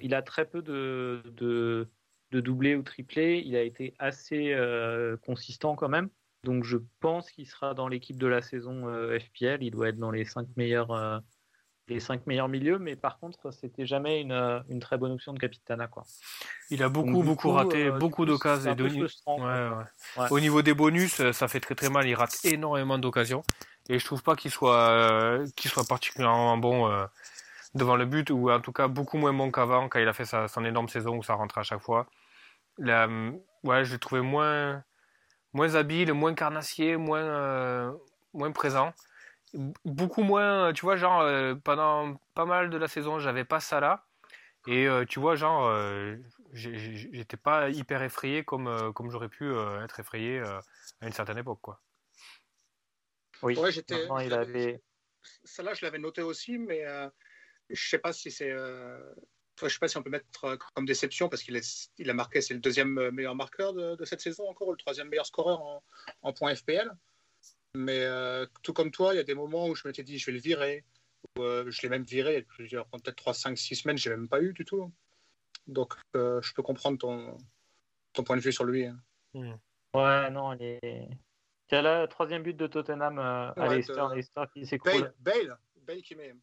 il 0.02 0.14
a 0.14 0.22
très 0.22 0.46
peu 0.46 0.62
de, 0.62 1.22
de, 1.26 1.88
de 2.32 2.40
doublés 2.40 2.74
ou 2.74 2.82
triplés, 2.82 3.42
il 3.44 3.56
a 3.56 3.62
été 3.62 3.94
assez 3.98 4.56
consistant 5.26 5.76
quand 5.76 5.88
même. 5.88 6.08
Donc 6.44 6.64
je 6.64 6.78
pense 7.00 7.30
qu'il 7.30 7.46
sera 7.46 7.74
dans 7.74 7.88
l'équipe 7.88 8.18
de 8.18 8.26
la 8.26 8.42
saison 8.42 8.88
euh, 8.88 9.18
FPL. 9.18 9.62
Il 9.62 9.70
doit 9.70 9.88
être 9.88 9.98
dans 9.98 10.10
les 10.10 10.24
5 10.24 10.46
meilleurs, 10.56 10.90
euh, 10.92 11.18
les 11.88 12.00
cinq 12.00 12.26
meilleurs 12.26 12.48
milieux, 12.48 12.78
mais 12.78 12.96
par 12.96 13.18
contre, 13.18 13.50
c'était 13.52 13.84
jamais 13.84 14.20
une, 14.20 14.32
euh, 14.32 14.60
une, 14.68 14.80
très 14.80 14.96
bonne 14.96 15.12
option 15.12 15.32
de 15.32 15.38
Capitana. 15.38 15.88
Quoi. 15.88 16.04
Il 16.70 16.82
a 16.82 16.88
beaucoup, 16.88 17.22
beaucoup 17.22 17.50
raté, 17.50 17.90
beaucoup 17.90 18.24
d'occasions. 18.24 18.76
Au 20.30 20.40
niveau 20.40 20.62
des 20.62 20.72
bonus, 20.72 21.30
ça 21.32 21.48
fait 21.48 21.60
très 21.60 21.74
très 21.74 21.90
mal. 21.90 22.06
Il 22.06 22.14
rate 22.14 22.38
énormément 22.44 22.96
d'occasions. 22.96 23.42
Et 23.88 23.98
je 23.98 24.04
trouve 24.04 24.22
pas 24.22 24.36
qu'il 24.36 24.52
soit, 24.52 25.40
soit 25.58 25.86
particulièrement 25.86 26.56
bon 26.56 26.88
devant 27.74 27.96
le 27.96 28.06
but, 28.06 28.30
ou 28.30 28.50
en 28.50 28.60
tout 28.60 28.72
cas 28.72 28.86
beaucoup 28.86 29.18
moins 29.18 29.32
bon 29.32 29.50
qu'avant, 29.50 29.88
quand 29.88 29.98
il 29.98 30.06
a 30.06 30.12
fait 30.12 30.24
sa, 30.24 30.46
son 30.46 30.64
énorme 30.64 30.88
saison 30.88 31.16
où 31.16 31.22
ça 31.24 31.34
rentrait 31.34 31.62
à 31.62 31.64
chaque 31.64 31.82
fois. 31.82 32.06
Là, 32.78 33.08
ouais, 33.64 33.84
je 33.84 33.92
l'ai 33.92 33.98
trouvé 33.98 34.20
moins 34.20 34.84
moins 35.52 35.74
habile, 35.74 36.12
moins 36.12 36.34
carnassier, 36.34 36.96
moins, 36.96 37.22
euh, 37.22 37.92
moins 38.32 38.52
présent. 38.52 38.92
Beaucoup 39.84 40.22
moins, 40.22 40.72
tu 40.72 40.82
vois, 40.82 40.96
genre, 40.96 41.20
euh, 41.22 41.54
pendant 41.56 42.20
pas 42.34 42.44
mal 42.44 42.70
de 42.70 42.76
la 42.76 42.88
saison, 42.88 43.18
j'avais 43.18 43.44
pas 43.44 43.60
ça 43.60 43.80
là. 43.80 44.06
Et 44.66 44.86
euh, 44.86 45.04
tu 45.04 45.18
vois, 45.18 45.36
genre, 45.36 45.72
j'étais 46.52 47.36
pas 47.36 47.70
hyper 47.70 48.02
effrayé 48.02 48.44
comme, 48.44 48.92
comme 48.92 49.10
j'aurais 49.10 49.28
pu 49.28 49.52
être 49.82 50.00
effrayé 50.00 50.40
à 50.40 51.06
une 51.06 51.12
certaine 51.12 51.38
époque, 51.38 51.60
quoi. 51.62 51.80
Oui, 53.42 53.56
ouais, 53.56 53.72
j'étais. 53.72 54.06
Il 54.22 54.34
avait... 54.34 54.82
là 55.58 55.74
je 55.74 55.84
l'avais 55.84 55.98
noté 55.98 56.22
aussi, 56.22 56.58
mais 56.58 56.84
je 57.70 57.88
sais 57.88 57.98
pas 57.98 58.12
si 58.12 58.30
c'est 58.30 58.54
je 59.58 59.64
ne 59.66 59.68
sais 59.70 59.78
pas 59.78 59.88
si 59.88 59.96
on 59.96 60.02
peut 60.02 60.10
mettre 60.10 60.44
euh, 60.44 60.56
comme 60.74 60.86
déception 60.86 61.28
parce 61.28 61.42
qu'il 61.42 61.60
il 61.98 62.10
a 62.10 62.14
marqué, 62.14 62.40
c'est 62.40 62.54
le 62.54 62.60
deuxième 62.60 62.98
euh, 62.98 63.10
meilleur 63.10 63.34
marqueur 63.34 63.72
de, 63.74 64.04
cette 64.04 64.20
saison 64.20 64.48
encore, 64.48 64.68
ou 64.68 64.72
le 64.72 64.78
troisième 64.78 65.08
meilleur 65.08 65.26
scoreur 65.26 65.60
en, 65.60 65.82
en 66.22 66.32
points 66.32 66.54
FPL. 66.54 66.90
Mais 67.74 68.00
euh, 68.00 68.46
tout 68.62 68.72
comme 68.72 68.90
toi, 68.90 69.14
il 69.14 69.18
y 69.18 69.20
a 69.20 69.24
des 69.24 69.34
moments 69.34 69.68
où 69.68 69.74
je 69.74 69.86
m'étais 69.86 70.02
dit 70.02 70.18
je 70.18 70.26
vais 70.26 70.32
le 70.32 70.40
virer. 70.40 70.84
Ou, 71.38 71.42
je 71.42 71.82
l'ai 71.82 71.90
même 71.90 72.04
viré, 72.04 72.46
peut-être 72.56 73.16
3, 73.16 73.34
5, 73.34 73.58
6 73.58 73.76
semaines, 73.76 73.98
je 73.98 74.08
n'ai 74.08 74.16
même 74.16 74.28
pas 74.28 74.40
eu 74.40 74.52
du 74.54 74.64
tout. 74.64 74.90
Donc 75.66 75.94
je 76.14 76.54
peux 76.54 76.62
comprendre 76.62 76.98
ton, 76.98 77.36
ton 78.14 78.24
point 78.24 78.36
de 78.36 78.40
vue 78.40 78.52
sur 78.52 78.64
lui. 78.64 78.86
Hein. 78.86 78.98
Hmm. 79.34 79.54
Ouais, 79.94 80.30
non, 80.30 80.54
il 80.54 80.62
est. 80.62 81.08
A 81.72 81.82
le 81.82 82.06
troisième 82.08 82.42
but 82.42 82.56
de 82.56 82.66
Tottenham 82.66 83.18
à 83.18 83.54
Leicester, 83.68 84.42
qui 84.52 84.66
s'écroule. 84.66 85.12
Bale, 85.20 85.56
Bale, 85.76 86.02
qui 86.02 86.16
met. 86.16 86.34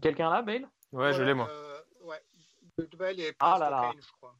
Quelqu'un 0.00 0.30
là, 0.30 0.40
Bale? 0.40 0.66
Ouais, 0.92 1.12
je 1.12 1.22
l'ai 1.22 1.34
moi. 1.34 1.48
Euh, 1.50 1.80
ouais, 2.02 2.20
Bale 2.98 3.20
et 3.20 3.34
ah 3.38 3.58
là 3.58 3.70
là. 3.70 3.92
je 3.96 4.12
crois. 4.12 4.34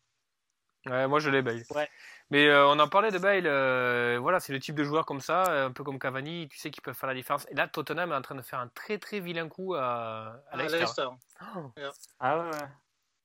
Ouais, 0.86 1.06
moi 1.06 1.20
je 1.20 1.30
l'ai 1.30 1.42
Bale. 1.42 1.62
Ouais. 1.74 1.88
Mais 2.30 2.48
euh, 2.48 2.66
on 2.68 2.78
en 2.78 2.88
parlait 2.88 3.10
de 3.10 3.18
Bale, 3.18 3.46
euh, 3.46 4.18
voilà, 4.20 4.40
c'est 4.40 4.52
le 4.52 4.60
type 4.60 4.74
de 4.76 4.84
joueur 4.84 5.04
comme 5.04 5.20
ça, 5.20 5.64
un 5.64 5.72
peu 5.72 5.82
comme 5.84 5.98
Cavani, 5.98 6.48
tu 6.48 6.58
sais, 6.58 6.70
qui 6.70 6.80
peuvent 6.80 6.94
faire 6.94 7.08
la 7.08 7.14
différence. 7.14 7.46
Et 7.50 7.54
là, 7.54 7.66
Tottenham 7.68 8.12
est 8.12 8.14
en 8.14 8.22
train 8.22 8.36
de 8.36 8.42
faire 8.42 8.60
un 8.60 8.68
très 8.68 8.98
très 8.98 9.20
vilain 9.20 9.48
coup 9.48 9.74
à, 9.74 10.42
à 10.50 10.56
Leicester. 10.56 11.08
Oh. 11.56 11.72
Ah 12.20 12.38
ouais, 12.38 12.50
ouais. 12.50 12.68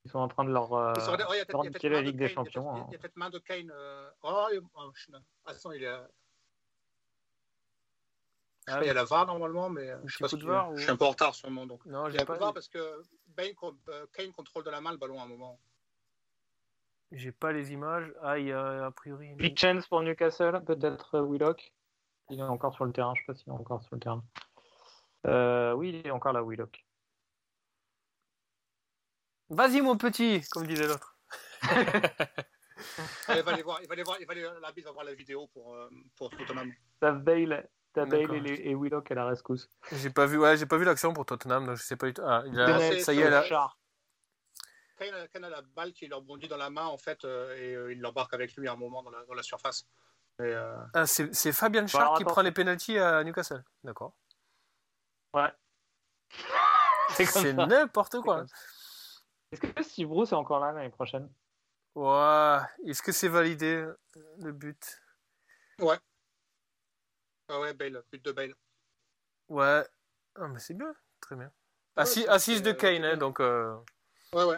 Ils 0.06 0.12
sont 0.12 0.20
en 0.20 0.28
train 0.28 0.44
de 0.44 0.52
leur, 0.52 0.74
euh, 0.74 0.94
leur 0.94 1.64
la 1.84 2.02
Ligue 2.02 2.18
des 2.18 2.30
Champions. 2.30 2.88
Il 2.90 2.94
y 2.94 2.96
a 2.96 3.00
peut-être 3.00 3.16
main 3.16 3.30
de 3.30 3.40
Kane. 3.40 3.72
Oh, 4.22 4.48
oh, 4.76 4.84
attends, 5.46 5.72
il 5.72 5.84
est. 5.84 5.98
Ah, 8.68 8.80
il 8.82 8.88
y 8.88 8.90
a 8.90 8.94
la 8.94 9.04
VAR 9.04 9.28
normalement, 9.28 9.70
mais 9.70 9.90
euh, 9.90 9.98
je, 10.06 10.18
sais 10.18 10.24
pas 10.24 10.28
je 10.76 10.82
suis 10.82 10.90
un 10.90 10.98
peu 10.98 11.06
en 11.06 11.12
retard 11.12 11.36
sûrement. 11.36 11.68
Donc. 11.68 11.86
Non, 11.86 12.10
j'ai 12.10 12.24
pas 12.26 12.36
VAR 12.36 12.54
parce 12.54 12.68
que 12.68 13.04
Bane, 13.28 13.54
euh, 13.90 14.06
Kane 14.14 14.32
contrôle 14.32 14.64
de 14.64 14.72
la 14.72 14.82
main 14.82 14.92
le 14.92 14.98
ballon 14.98 15.20
à 15.20 15.24
un 15.24 15.28
moment. 15.28 15.60
J'ai 17.12 17.32
pas 17.32 17.52
les 17.52 17.72
images. 17.74 18.12
Ah, 18.24 18.40
il 18.40 18.48
y 18.48 18.52
a 18.52 18.88
a 18.88 18.92
priori. 18.92 19.36
Big 19.36 19.58
chance 19.58 19.88
pour 19.88 20.02
Newcastle, 20.02 20.64
peut-être 20.66 21.16
euh, 21.16 21.28
Willock. 21.28 21.74
Il 22.32 22.40
est 22.40 22.44
encore 22.44 22.74
sur 22.74 22.86
le 22.86 22.92
terrain, 22.92 23.14
je 23.16 23.22
sais 23.22 23.26
pas 23.28 23.36
s'il 23.36 23.50
est 23.50 23.56
encore 23.56 23.84
sur 23.84 23.94
le 23.94 24.00
terrain. 24.00 24.24
oui, 25.76 25.90
il 25.90 26.08
est 26.08 26.12
encore 26.12 26.34
là, 26.34 26.44
Willock. 26.44 26.84
Vas-y, 29.50 29.82
mon 29.82 29.96
petit, 29.96 30.42
comme 30.50 30.66
disait 30.66 30.88
l'autre. 30.88 31.20
il 33.30 33.44
va 33.44 33.52
aller 33.52 33.62
voir, 33.62 33.80
il 33.84 33.88
va 33.88 33.94
aller 33.94 34.02
voir, 34.02 34.18
il 34.20 34.26
va 34.26 34.32
aller, 34.32 34.82
va 34.82 34.92
voir 34.92 35.06
la 35.06 35.14
vidéo 35.14 35.46
pour, 35.54 35.78
pour 36.16 36.32
Tottenham. 36.32 36.74
Bale 37.00 37.70
T'as 37.96 38.06
Bale 38.06 38.46
et, 38.46 38.72
et, 38.72 38.76
Willock 38.76 39.10
à 39.10 39.16
la 39.16 39.26
rescousse. 39.26 39.70
J'ai 39.94 40.10
pas 40.10 40.26
vu, 40.26 40.38
ouais, 40.38 40.58
j'ai 40.58 40.66
pas 40.66 40.76
vu 40.76 40.84
l'action 40.84 41.14
pour 41.14 41.26
Tottenham, 41.26 41.66
donc 41.66 41.78
je 41.78 41.82
sais 41.84 41.96
pas 41.96 42.08
du 42.08 42.14
tout. 42.14 42.24
Ah, 42.26 42.44
il 42.46 42.60
a, 42.60 43.00
ça 43.00 43.14
y 43.14 43.22
est, 43.22 43.30
là. 43.30 43.42
Quand 44.98 45.06
il 45.06 45.46
a 45.46 45.50
la 45.50 45.62
balle 45.62 45.94
qui 45.94 46.06
leur 46.08 46.22
bondit 46.22 46.50
dans 46.50 46.58
la 46.58 46.70
main, 46.70 46.86
en 46.86 46.98
fait, 46.98 47.24
euh, 47.24 47.56
et 47.56 47.74
euh, 47.74 47.94
il 47.94 48.02
l'embarque 48.02 48.34
avec 48.34 48.54
lui 48.56 48.68
à 48.68 48.74
un 48.74 48.76
moment 48.76 49.02
dans 49.02 49.12
la, 49.12 49.24
dans 49.24 49.34
la 49.34 49.44
surface. 49.44 49.88
euh... 50.42 50.78
ah, 50.94 51.06
c'est 51.06 51.54
Fabien 51.54 51.88
Char 51.88 52.18
qui 52.18 52.26
prend 52.26 52.42
les 52.42 52.52
pénalties 52.52 53.00
à 53.00 53.24
Newcastle. 53.24 53.64
D'accord. 53.84 54.14
Ouais. 55.34 55.52
C'est 57.16 57.54
n'importe 57.54 58.20
quoi. 58.22 58.46
Est-ce 59.52 59.62
que 59.62 59.84
Steve 59.84 60.08
Bruce 60.10 60.32
est 60.32 60.36
encore 60.36 60.60
là 60.60 60.74
l'année 60.74 60.90
prochaine? 60.90 61.30
Ouais. 61.94 62.58
Est-ce 62.86 63.02
que 63.02 63.14
c'est 63.14 63.30
validé 63.30 63.86
le 64.40 64.52
but? 64.52 65.02
Ouais. 65.80 65.98
Ah 67.50 67.60
ouais, 67.60 67.74
Bale, 67.74 68.04
but 68.12 68.24
de 68.24 68.32
Bale. 68.32 68.56
Ouais. 69.50 69.84
Ah, 70.36 70.48
mais 70.48 70.60
c'est 70.60 70.74
bien, 70.74 70.94
très 71.22 71.36
bien. 71.36 71.52
Assis, 71.96 72.28
assise 72.28 72.62
de 72.62 72.72
euh, 72.72 72.74
Kane, 72.74 73.04
hein, 73.06 73.18
donc, 73.18 73.40
euh, 73.40 73.76
Ouais, 74.34 74.44
ouais. 74.44 74.58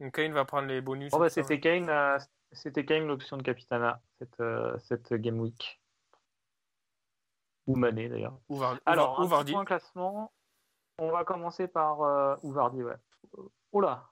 donc 0.00 0.14
Kane 0.14 0.32
va 0.32 0.44
prendre 0.44 0.68
les 0.68 0.80
bonus. 0.80 1.10
Bon, 1.10 1.18
et 1.18 1.20
bah, 1.20 1.30
c'était 1.30 1.60
Kane, 1.60 1.88
euh, 1.90 2.18
c'était 2.52 2.84
Kane 2.84 3.06
l'option 3.06 3.36
de 3.36 3.42
Capitana 3.42 4.00
cette, 4.18 4.40
euh, 4.40 4.78
cette 4.78 5.12
game 5.14 5.38
week. 5.40 5.80
Ou 7.66 7.76
Mané 7.76 8.08
d'ailleurs. 8.08 8.38
Ou, 8.48 8.62
Alors, 8.86 9.20
ou 9.20 9.26
Vardy. 9.26 9.54
classement. 9.66 10.32
On 10.98 11.10
va 11.10 11.24
commencer 11.24 11.68
par 11.68 12.02
euh, 12.02 12.36
ou 12.42 12.52
Vardy, 12.52 12.82
ouais. 12.82 12.96
Oh 13.72 13.80
là 13.80 14.10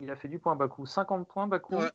Il 0.00 0.10
a 0.10 0.16
fait 0.16 0.28
du 0.28 0.38
point 0.38 0.56
Bakou. 0.56 0.86
50 0.86 1.28
points 1.28 1.46
Bakou. 1.46 1.76
Ouais. 1.76 1.90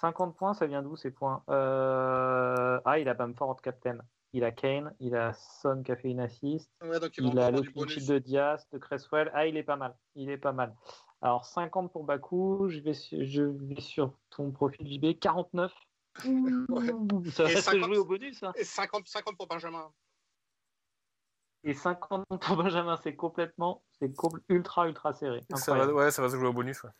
50 0.00 0.36
points, 0.36 0.54
ça 0.54 0.66
vient 0.66 0.82
d'où 0.82 0.96
ces 0.96 1.10
points? 1.10 1.42
Euh, 1.50 2.80
Ah, 2.84 2.98
il 2.98 3.08
a 3.08 3.14
Bamford 3.14 3.60
captain. 3.62 3.98
Il 4.32 4.44
a 4.44 4.52
Kane, 4.52 4.94
il 5.00 5.16
a 5.16 5.32
Son 5.32 5.82
qui 5.82 5.90
a 5.90 5.96
fait 5.96 6.10
une 6.10 6.20
assist. 6.20 6.70
Ouais, 6.82 7.00
donc 7.00 7.16
ils 7.16 7.24
vont 7.24 7.30
Il 7.32 7.38
a 7.38 7.50
le 7.50 7.60
de 7.62 8.18
Diaz, 8.18 8.66
de 8.72 8.78
Cresswell. 8.78 9.30
Ah, 9.34 9.46
il 9.46 9.56
est 9.56 9.62
pas 9.62 9.76
mal. 9.76 9.96
Il 10.14 10.28
est 10.30 10.36
pas 10.38 10.52
mal. 10.52 10.74
Alors, 11.22 11.44
50 11.46 11.90
pour 11.92 12.04
Bakou. 12.04 12.68
Je 12.68 12.78
vais, 12.80 12.92
sur, 12.94 13.24
je 13.24 13.42
vais 13.42 13.80
sur 13.80 14.12
ton 14.30 14.50
profil 14.52 14.86
JB. 14.86 15.18
49. 15.18 15.72
Ouais. 16.24 17.30
Ça 17.30 17.44
va 17.44 17.50
Et 17.52 17.56
se 17.56 17.60
50. 17.62 17.84
jouer 17.84 17.98
au 17.98 18.04
bonus. 18.04 18.42
hein. 18.42 18.52
Et 18.56 18.64
50, 18.64 19.06
50 19.08 19.36
pour 19.36 19.46
Benjamin. 19.46 19.90
Et 21.64 21.74
50 21.74 22.24
pour 22.40 22.56
Benjamin, 22.56 22.96
c'est 23.02 23.16
complètement, 23.16 23.82
c'est 23.98 24.12
ultra, 24.48 24.86
ultra 24.86 25.12
serré. 25.12 25.40
Ça 25.54 25.74
va, 25.74 25.92
ouais, 25.92 26.10
ça 26.10 26.22
va 26.22 26.28
se 26.28 26.36
jouer 26.36 26.46
au 26.48 26.52
bonus. 26.52 26.82
ouais. 26.84 26.90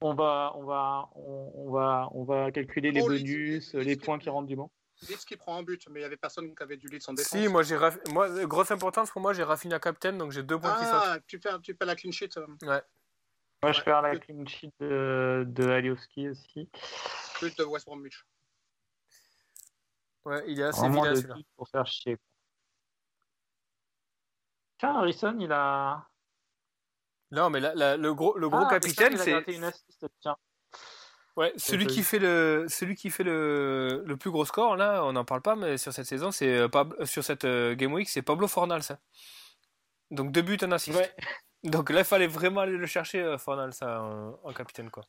On 0.00 0.14
va, 0.14 0.52
on 0.54 0.64
va, 0.64 1.08
on, 1.16 1.52
on 1.56 1.70
va, 1.72 2.08
on 2.12 2.22
va 2.24 2.52
calculer 2.52 2.92
les 2.92 3.00
Leeds- 3.00 3.06
bonus, 3.08 3.74
Leeds 3.74 3.84
les 3.84 3.96
points 3.96 4.18
qui 4.18 4.30
rentrent 4.30 4.46
du 4.46 4.54
banc. 4.56 4.70
Leeds 5.08 5.24
qui 5.26 5.36
prend 5.36 5.56
un 5.56 5.62
but, 5.64 5.88
mais 5.90 6.00
il 6.00 6.02
y 6.02 6.06
avait 6.06 6.16
personne 6.16 6.54
qui 6.54 6.62
avait 6.62 6.76
du 6.76 6.86
Leeds 6.88 7.08
en 7.08 7.14
défense. 7.14 7.30
Si, 7.40 7.48
moi, 7.48 7.62
j'ai 7.64 7.76
Raf- 7.76 7.98
moi, 8.12 8.28
grosse 8.46 8.70
importance 8.70 9.10
pour 9.10 9.20
moi, 9.20 9.32
j'ai 9.32 9.42
Rafinha 9.42 9.78
captain, 9.80 10.12
donc 10.12 10.30
j'ai 10.30 10.42
deux 10.44 10.58
points 10.58 10.76
qui 10.78 10.84
ah, 10.86 11.18
tu 11.26 11.40
fais, 11.40 11.50
tu 11.60 11.74
fais 11.74 11.84
la 11.84 11.96
clean 11.96 12.12
sheet. 12.12 12.30
euh, 12.36 12.46
Moi, 12.62 13.72
je 13.72 13.78
Ouais. 13.78 13.84
perds 13.84 14.02
la 14.02 14.16
clean 14.18 14.46
sheet 14.46 14.72
de, 14.78 15.44
de 15.48 15.68
Alioski 15.68 16.28
aussi. 16.28 16.70
But 17.40 17.58
de 17.58 17.64
West 17.64 17.86
Bromwich. 17.86 18.24
Ouais, 20.24 20.44
il 20.46 20.60
est 20.60 20.64
assez 20.64 20.80
Vraiment 20.80 21.02
vilain 21.02 21.14
de 21.14 21.16
celui-là. 21.20 21.36
pour 21.56 21.68
faire 21.68 21.86
chier. 21.86 22.16
Tiens, 24.78 24.94
Harrison, 24.96 25.36
il 25.40 25.50
a. 25.50 26.06
Non, 27.30 27.50
mais 27.50 27.60
le 27.60 28.12
gros, 28.14 28.36
le 28.38 28.48
gros 28.48 28.64
Ah, 28.66 28.70
capitaine, 28.70 29.16
c'est 29.16 29.34
ouais, 31.36 31.52
celui 31.56 31.86
qui 31.86 32.02
fait 32.02 32.18
le, 32.18 32.66
celui 32.68 32.94
qui 32.96 33.10
fait 33.10 33.22
le, 33.24 34.02
le 34.06 34.16
plus 34.16 34.30
gros 34.30 34.44
score 34.44 34.76
là, 34.76 35.04
on 35.04 35.12
n'en 35.12 35.24
parle 35.24 35.42
pas, 35.42 35.54
mais 35.54 35.76
sur 35.78 35.92
cette 35.92 36.06
saison, 36.06 36.30
c'est 36.30 36.56
euh, 36.56 36.68
Pab- 36.68 37.04
sur 37.04 37.22
cette 37.22 37.44
euh, 37.44 37.74
game 37.74 37.92
week, 37.92 38.08
c'est 38.08 38.22
Pablo 38.22 38.48
Fornals. 38.48 38.82
hein. 38.90 38.98
Donc 40.10 40.32
deux 40.32 40.42
buts, 40.42 40.56
un 40.62 40.72
assist. 40.72 40.96
Ouais. 40.98 41.14
Donc 41.64 41.90
là, 41.90 42.00
il 42.00 42.04
fallait 42.04 42.28
vraiment 42.28 42.60
aller 42.62 42.76
le 42.76 42.86
chercher, 42.86 43.20
euh, 43.20 43.36
Fornals, 43.36 43.72
ça, 43.74 44.00
en, 44.02 44.38
en 44.42 44.52
capitaine 44.52 44.90
quoi. 44.90 45.04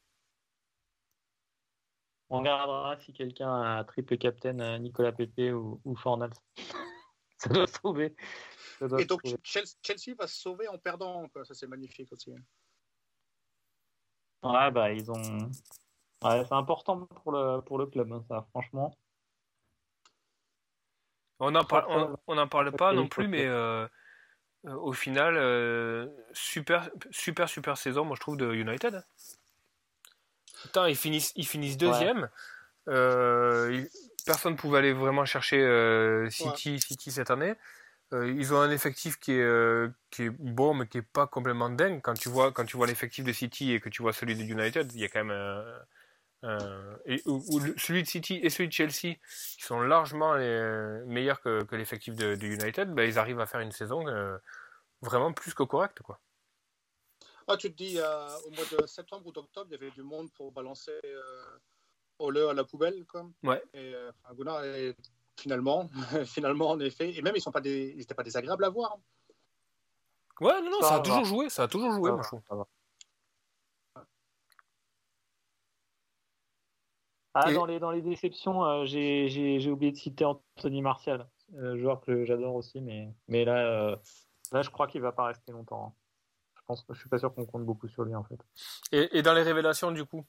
On 2.32 2.40
regardera 2.40 2.96
si 3.00 3.12
quelqu'un 3.14 3.62
a 3.78 3.84
triple 3.86 4.18
captain 4.18 4.60
euh, 4.60 4.78
Nicolas 4.78 5.12
Pepe 5.12 5.52
ou, 5.54 5.80
ou 5.86 5.96
Fornals. 5.96 6.34
Ça 7.38 7.50
doit 7.50 7.66
se 7.68 7.74
trouver. 7.74 8.14
Et 9.00 9.06
donc. 9.06 9.22
Chelsea, 9.44 10.16
va 10.18 10.28
se 10.28 10.36
sauver 10.40 10.68
en 10.68 10.78
perdant. 10.78 11.28
quoi. 11.30 11.44
Ça, 11.46 11.54
c'est 11.54 11.68
magnifique 11.68 12.12
aussi. 12.12 12.32
Ouais, 14.44 14.72
bah, 14.72 14.92
ils 14.92 15.10
ont. 15.12 15.50
Ouais, 16.24 16.44
c'est 16.46 16.54
important 16.54 17.02
pour 17.24 17.32
le, 17.32 17.62
pour 17.62 17.78
le 17.78 17.86
club, 17.86 18.12
hein, 18.12 18.24
ça, 18.28 18.46
franchement. 18.52 18.96
On 21.40 21.52
n'en 21.52 21.64
parle, 21.64 21.86
on, 21.90 22.18
on 22.28 22.38
en 22.38 22.48
parle 22.48 22.72
pas 22.74 22.92
non 22.94 23.08
plus, 23.08 23.28
mais 23.30 23.46
euh, 23.46 23.88
euh, 24.66 24.74
au 24.74 24.92
final, 24.92 25.36
euh, 25.38 26.08
super, 26.34 26.90
super, 27.12 27.48
super 27.48 27.78
saison, 27.78 28.04
moi 28.04 28.16
je 28.18 28.20
trouve 28.22 28.36
de 28.36 28.52
United. 28.54 28.96
hein. 28.96 29.04
Putain, 30.64 30.90
ils 30.90 30.98
finissent, 30.98 31.32
ils 31.38 31.48
finissent 31.48 31.78
deuxième. 31.78 32.30
Euh, 32.90 33.70
ils- 33.72 33.90
personne 34.26 34.58
pouvait 34.58 34.80
aller 34.80 34.92
vraiment 34.92 35.24
chercher 35.24 35.62
euh, 35.62 36.30
City, 36.30 36.80
City 36.82 37.12
cette 37.12 37.32
année. 37.32 37.56
Euh, 38.12 38.32
ils 38.32 38.54
ont 38.54 38.60
un 38.60 38.72
effectif 38.72 39.20
qui 39.20 39.34
est, 39.34 39.42
euh, 39.42 39.90
qui 40.10 40.24
est 40.24 40.30
bon, 40.32 40.74
mais 40.74 40.88
qui 40.88 40.98
est 40.98 41.02
pas 41.04 41.28
complètement 41.28 41.70
dingue. 41.70 42.02
Quand 42.02 42.16
tu 42.16 42.28
vois, 42.30 42.52
quand 42.52 42.66
tu 42.66 42.76
vois 42.76 42.88
l'effectif 42.88 43.24
de 43.24 43.32
City 43.32 43.74
et 43.74 43.80
que 43.80 43.90
tu 43.90 44.02
vois 44.02 44.14
celui 44.14 44.36
de 44.36 44.42
United, 44.42 44.92
il 44.94 45.02
y 45.02 45.06
a 45.06 45.10
quand 45.10 45.24
même 45.24 45.38
un, 46.42 46.50
un- 46.50 46.98
et, 47.06 47.22
ou- 47.28 47.44
ou 47.50 47.60
le- 47.60 47.76
celui 47.78 48.02
de 48.02 48.08
City 48.08 48.40
et 48.42 48.50
celui 48.50 48.68
de 48.68 48.74
Chelsea 48.74 49.18
qui 49.58 49.62
sont 49.64 49.82
largement 49.82 50.34
les- 50.34 51.04
meilleurs 51.06 51.40
que, 51.42 51.64
que 51.64 51.76
l'effectif 51.76 52.16
de, 52.16 52.34
de 52.36 52.48
United. 52.48 52.92
Ben, 52.96 53.04
ils 53.08 53.20
arrivent 53.20 53.42
à 53.42 53.46
faire 53.46 53.60
une 53.60 53.72
saison 53.72 54.08
euh, 54.08 54.36
vraiment 55.02 55.32
plus 55.32 55.54
que 55.54 55.64
correcte, 55.64 56.02
quoi. 56.02 56.20
Ah, 57.48 57.58
tu 57.58 57.72
te 57.72 57.78
dis, 57.78 57.98
au 58.00 58.52
mois 58.52 58.66
de 58.72 58.86
septembre 58.88 59.28
ou 59.28 59.32
d'octobre, 59.32 59.68
il 59.70 59.74
y 59.74 59.76
avait 59.76 59.92
du 59.92 60.04
monde 60.04 60.32
pour 60.34 60.52
balancer 60.52 61.00
Ole 62.20 62.38
à 62.38 62.54
la 62.54 62.64
poubelle. 62.64 63.06
Quoi. 63.08 63.28
Ouais. 63.42 63.64
Et, 63.74 63.96
Gunnar, 64.36 64.64
et 64.66 64.96
finalement, 65.40 65.90
finalement, 66.26 66.70
en 66.70 66.80
effet. 66.80 67.16
Et 67.16 67.22
même, 67.22 67.36
ils 67.36 67.42
sont 67.42 67.52
pas 67.52 67.62
des, 67.62 67.92
ils 67.92 67.98
n'étaient 67.98 68.14
pas 68.14 68.24
désagréables 68.24 68.64
à 68.64 68.70
voir. 68.70 68.98
Ouais, 70.42 70.62
non, 70.62 70.70
non, 70.72 70.82
Ça 70.82 70.88
ça, 70.90 70.94
a 70.96 70.98
va. 70.98 71.04
toujours 71.04 71.26
joué, 71.26 71.50
ça 71.50 71.64
a 71.64 71.68
toujours 71.68 71.92
joué, 71.92 72.12
moi 72.12 72.22
je 72.24 72.28
trouve. 72.28 72.66
Ah, 77.34 77.52
Et- 77.52 77.54
dans, 77.54 77.66
les, 77.66 77.80
dans 77.80 77.92
les 77.92 78.02
déceptions, 78.02 78.66
euh, 78.66 78.86
j'ai 78.86 79.30
j'ai- 79.30 79.60
j'ai 79.60 79.70
oublié 79.72 79.92
de 79.92 79.98
citer 79.98 80.26
Anthony 80.26 80.82
Martial, 80.82 81.30
euh, 81.56 81.78
joueur 81.78 82.02
que 82.02 82.26
j'adore 82.26 82.56
aussi, 82.56 82.82
mais, 82.82 83.14
mais 83.28 83.46
là, 83.46 83.58
euh, 83.92 83.96
là, 84.52 84.62
je 84.62 84.70
crois 84.70 84.88
qu'il 84.88 85.02
va 85.02 85.12
pas 85.12 85.26
rester 85.26 85.52
longtemps. 85.52 85.88
hein. 85.88 85.94
Je 86.56 86.62
pense, 86.66 86.86
je 86.90 87.00
suis 87.00 87.10
pas 87.10 87.18
sûr 87.20 87.34
qu'on 87.34 87.46
compte 87.46 87.66
beaucoup 87.66 87.88
sur 87.88 88.04
lui 88.04 88.16
en 88.16 88.24
fait. 88.24 88.40
Et, 88.92 89.18
et 89.18 89.22
dans 89.22 89.34
les 89.34 89.44
révélations, 89.44 89.92
du 89.92 90.06
coup? 90.06 90.26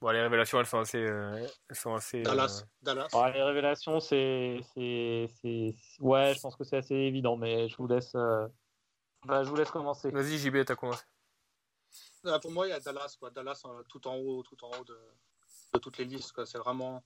Bon, 0.00 0.10
les 0.10 0.22
révélations, 0.22 0.58
elles 0.60 0.66
sont 0.66 0.78
assez. 0.78 0.98
euh, 0.98 1.46
elles 1.68 1.76
sont 1.76 1.94
assez 1.94 2.20
euh, 2.20 2.22
Dallas. 2.22 2.64
Dallas. 2.80 3.08
Les 3.34 3.42
révélations, 3.42 4.00
c'est, 4.00 4.58
c'est, 4.74 5.28
c'est, 5.42 5.74
ouais, 6.00 6.32
je 6.34 6.40
pense 6.40 6.56
que 6.56 6.64
c'est 6.64 6.78
assez 6.78 6.94
évident, 6.94 7.36
mais 7.36 7.68
je 7.68 7.76
vous 7.76 7.86
laisse, 7.86 8.12
euh, 8.14 8.46
bah, 9.26 9.44
je 9.44 9.50
vous 9.50 9.56
laisse 9.56 9.70
commencer. 9.70 10.10
Vas-y, 10.10 10.38
JB, 10.38 10.64
t'as 10.64 10.74
commencé. 10.74 11.04
Pour 12.40 12.50
moi, 12.50 12.66
il 12.66 12.70
y 12.70 12.72
a 12.72 12.80
Dallas. 12.80 13.16
Quoi. 13.18 13.30
Dallas 13.30 13.60
euh, 13.66 13.82
tout 13.88 14.06
en 14.08 14.16
haut, 14.16 14.42
tout 14.42 14.62
en 14.64 14.70
haut 14.70 14.84
de, 14.84 14.98
de 15.74 15.78
toutes 15.78 15.98
les 15.98 16.04
listes. 16.06 16.32
quoi. 16.32 16.46
C'est 16.46 16.58
vraiment. 16.58 17.02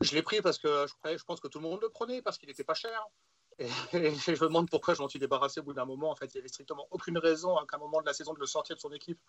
Je 0.00 0.14
l'ai 0.14 0.22
pris 0.22 0.40
parce 0.40 0.58
que 0.58 0.86
je, 0.86 0.94
croyais- 0.94 1.18
je 1.18 1.24
pense 1.24 1.40
que 1.40 1.48
tout 1.48 1.58
le 1.58 1.64
monde 1.68 1.80
le 1.82 1.88
prenait 1.90 2.22
parce 2.22 2.38
qu'il 2.38 2.48
n'était 2.48 2.64
pas 2.64 2.74
cher. 2.74 3.06
Et, 3.58 3.66
et 3.92 4.14
je 4.14 4.30
me 4.30 4.46
demande 4.48 4.70
pourquoi 4.70 4.94
je 4.94 5.02
m'en 5.02 5.08
suis 5.08 5.18
débarrassé 5.18 5.60
au 5.60 5.62
bout 5.64 5.72
d'un 5.74 5.84
moment. 5.84 6.10
En 6.10 6.14
fait, 6.16 6.26
il 6.26 6.36
n'y 6.36 6.40
avait 6.40 6.48
strictement 6.48 6.86
aucune 6.90 7.18
raison 7.18 7.56
à 7.56 7.66
qu'à 7.66 7.76
un 7.76 7.80
moment 7.80 8.00
de 8.00 8.06
la 8.06 8.12
saison 8.14 8.32
de 8.32 8.38
le 8.38 8.46
sortir 8.46 8.76
de 8.76 8.80
son 8.80 8.92
équipe. 8.92 9.20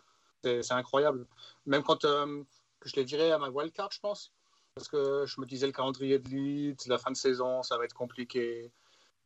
C'est 0.44 0.62
c'est 0.62 0.74
incroyable. 0.76 1.26
Même 1.66 1.84
quand 1.84 2.06
euh, 2.06 2.44
je 2.86 2.96
l'ai 2.96 3.04
viré 3.04 3.32
à 3.32 3.38
ma 3.38 3.50
wildcard, 3.50 3.92
je 3.92 4.00
pense. 4.00 4.32
Parce 4.76 4.88
que 4.88 5.26
je 5.26 5.42
me 5.42 5.46
disais 5.46 5.66
le 5.66 5.74
calendrier 5.74 6.20
de 6.20 6.30
Leeds, 6.30 6.88
la 6.88 6.98
fin 6.98 7.12
de 7.12 7.18
saison, 7.18 7.64
ça 7.64 7.78
va 7.78 7.86
être 7.86 7.94
compliqué. 7.94 8.72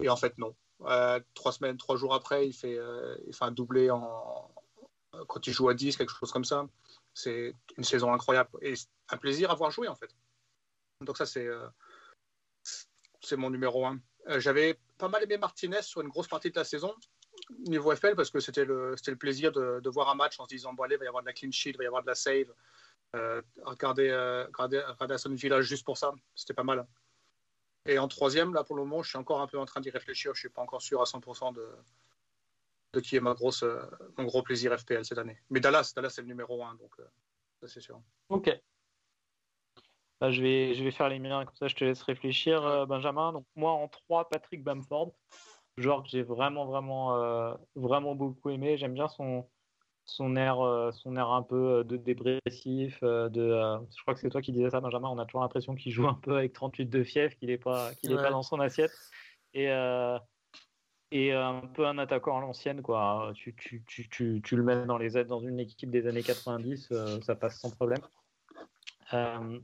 Et 0.01 0.09
en 0.09 0.15
fait, 0.15 0.37
non. 0.37 0.55
Euh, 0.81 1.19
trois 1.33 1.51
semaines, 1.51 1.77
trois 1.77 1.95
jours 1.95 2.13
après, 2.13 2.47
il 2.47 2.53
fait, 2.53 2.77
euh, 2.77 3.15
un 3.41 3.51
doublé 3.51 3.89
en... 3.91 4.51
quand 5.27 5.45
il 5.45 5.53
joue 5.53 5.69
à 5.69 5.73
10, 5.73 5.97
quelque 5.97 6.13
chose 6.13 6.31
comme 6.31 6.45
ça. 6.45 6.67
C'est 7.13 7.55
une 7.77 7.83
saison 7.83 8.11
incroyable. 8.11 8.49
Et 8.61 8.73
un 9.09 9.17
plaisir 9.17 9.51
à 9.51 9.55
voir 9.55 9.69
jouer, 9.69 9.87
en 9.87 9.95
fait. 9.95 10.09
Donc 11.01 11.17
ça, 11.17 11.25
c'est 11.25 11.45
euh, 11.45 11.67
mon 13.37 13.49
numéro 13.49 13.85
un. 13.85 13.99
Euh, 14.29 14.39
J'avais 14.39 14.79
pas 14.97 15.09
mal 15.09 15.23
aimé 15.23 15.37
Martinez 15.37 15.81
sur 15.81 16.01
une 16.01 16.09
grosse 16.09 16.27
partie 16.27 16.49
de 16.49 16.55
la 16.55 16.63
saison, 16.63 16.95
niveau 17.67 17.93
FL, 17.95 18.15
parce 18.15 18.29
que 18.29 18.39
c'était 18.39 18.65
le, 18.65 18.95
le 19.05 19.15
plaisir 19.15 19.51
de, 19.51 19.79
de 19.81 19.89
voir 19.89 20.09
un 20.09 20.15
match 20.15 20.39
en 20.39 20.45
se 20.45 20.49
disant, 20.49 20.73
bon 20.73 20.83
allez, 20.83 20.95
il 20.95 20.99
va 20.99 21.05
y 21.05 21.07
avoir 21.07 21.23
de 21.23 21.27
la 21.27 21.33
clean 21.33 21.51
sheet, 21.51 21.71
il 21.71 21.77
va 21.77 21.83
y 21.83 21.87
avoir 21.87 22.01
de 22.01 22.07
la 22.07 22.15
save. 22.15 22.53
Euh, 23.15 23.41
regarder, 23.63 24.09
euh, 24.09 25.61
juste 25.61 25.85
pour 25.85 25.97
ça, 25.97 26.13
c'était 26.35 26.53
pas 26.53 26.63
mal. 26.63 26.87
Et 27.85 27.99
en 27.99 28.07
troisième, 28.07 28.53
là 28.53 28.63
pour 28.63 28.75
le 28.75 28.83
moment, 28.83 29.03
je 29.03 29.09
suis 29.09 29.17
encore 29.17 29.41
un 29.41 29.47
peu 29.47 29.59
en 29.59 29.65
train 29.65 29.81
d'y 29.81 29.89
réfléchir, 29.89 30.33
je 30.33 30.39
suis 30.39 30.49
pas 30.49 30.61
encore 30.61 30.81
sûr 30.81 31.01
à 31.01 31.05
100% 31.05 31.53
de, 31.53 33.01
qui 33.01 33.15
est 33.15 33.19
ma 33.19 33.33
grosse, 33.33 33.63
euh, 33.63 33.81
mon 34.17 34.25
gros 34.25 34.41
plaisir 34.41 34.77
FPL 34.77 35.03
cette 35.03 35.17
année. 35.17 35.37
Mais 35.49 35.59
Dallas, 35.59 35.91
Dallas 35.95 36.09
c'est 36.09 36.21
le 36.21 36.27
numéro 36.27 36.63
un, 36.63 36.75
donc 36.75 36.91
euh, 36.99 37.05
ça 37.59 37.67
c'est 37.67 37.81
sûr. 37.81 38.01
Ok. 38.29 38.49
Bah, 40.21 40.31
je, 40.31 40.41
vais, 40.41 40.73
je 40.73 40.83
vais 40.83 40.91
faire 40.91 41.09
les 41.09 41.19
miens, 41.19 41.43
comme 41.45 41.55
ça 41.55 41.67
je 41.67 41.75
te 41.75 41.83
laisse 41.83 42.01
réfléchir, 42.01 42.65
euh, 42.65 42.85
Benjamin. 42.85 43.33
Donc 43.33 43.45
moi 43.55 43.71
en 43.71 43.87
3, 43.89 44.29
Patrick 44.29 44.63
Bamford, 44.63 45.13
joueur 45.77 46.03
que 46.03 46.09
j'ai 46.09 46.23
vraiment, 46.23 46.65
vraiment, 46.65 47.57
vraiment 47.75 48.15
beaucoup 48.15 48.49
aimé. 48.49 48.77
J'aime 48.77 48.93
bien 48.93 49.07
son, 49.07 49.49
son, 50.05 50.35
air, 50.35 50.59
euh, 50.61 50.91
son 50.91 51.15
air 51.15 51.29
un 51.29 51.43
peu 51.43 51.79
euh, 51.79 51.83
de 51.83 51.97
dépressif. 51.97 52.99
euh, 53.03 53.29
de, 53.29 53.49
je 53.95 54.01
crois 54.01 54.13
que 54.13 54.19
c'est 54.19 54.29
toi 54.29 54.41
qui 54.41 54.51
disais 54.51 54.69
ça, 54.69 54.81
Benjamin. 54.81 55.09
On 55.09 55.19
a 55.19 55.25
toujours 55.25 55.41
l'impression 55.41 55.75
qu'il 55.75 55.91
joue 55.91 56.07
un 56.07 56.13
peu 56.13 56.37
avec 56.37 56.53
38 56.53 56.85
de 56.87 57.03
fièvre, 57.03 57.35
qu'il 57.35 57.49
n'est 57.49 57.57
pas, 57.57 57.93
qu'il 57.95 58.11
est 58.11 58.15
Ouais. 58.15 58.21
pas 58.21 58.31
dans 58.31 58.43
son 58.43 58.59
assiette. 58.59 58.91
Et, 59.53 59.69
euh, 59.69 60.17
et 61.11 61.31
un 61.31 61.61
peu 61.61 61.85
un 61.85 61.97
attaquant 61.99 62.37
à 62.37 62.41
l'ancienne, 62.41 62.81
quoi. 62.81 63.31
Tu, 63.35 63.55
tu, 63.55 63.83
tu, 63.85 64.09
tu, 64.09 64.41
tu 64.43 64.55
le 64.55 64.63
mets 64.63 64.85
dans, 64.85 64.97
les, 64.97 65.23
dans 65.25 65.39
une 65.39 65.59
équipe 65.59 65.91
des 65.91 66.07
années 66.07 66.23
90, 66.23 66.89
euh, 66.91 67.21
ça 67.21 67.35
passe 67.35 67.59
sans 67.59 67.69
problème. 67.69 68.01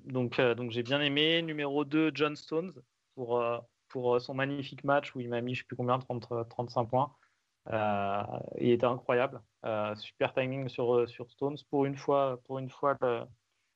donc 0.05 0.39
donc 0.39 0.69
j'ai 0.71 0.83
bien 0.83 1.01
aimé. 1.01 1.41
Numéro 1.41 1.85
2, 1.85 2.11
John 2.13 2.35
Stones 2.35 2.73
pour, 3.15 3.43
pour 3.87 4.21
son 4.21 4.35
magnifique 4.35 4.83
match 4.83 5.15
où 5.15 5.19
il 5.21 5.29
m'a 5.29 5.41
mis 5.41 5.55
je 5.55 5.61
sais 5.61 5.67
plus 5.67 5.75
combien, 5.75 5.97
30, 5.97 6.47
35 6.49 6.85
points. 6.85 7.15
il 8.59 8.69
était 8.69 8.85
incroyable. 8.85 9.41
Super 9.95 10.33
timing 10.33 10.69
sur, 10.69 11.07
sur 11.09 11.29
Stones. 11.31 11.57
Pour 11.69 11.85
une 11.85 11.95
fois, 11.95 12.41
pour 12.45 12.59
une 12.59 12.69
fois 12.69 12.97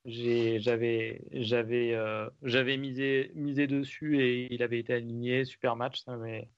j'avais 0.05 1.21
j'avais 1.31 1.97
j'avais 2.41 2.77
misé 2.77 3.31
misé 3.35 3.67
dessus 3.67 4.21
et 4.21 4.53
il 4.53 4.63
avait 4.63 4.79
été 4.79 4.93
aligné. 4.93 5.45
Super 5.45 5.75
match. 5.75 6.03
Mais 6.19 6.49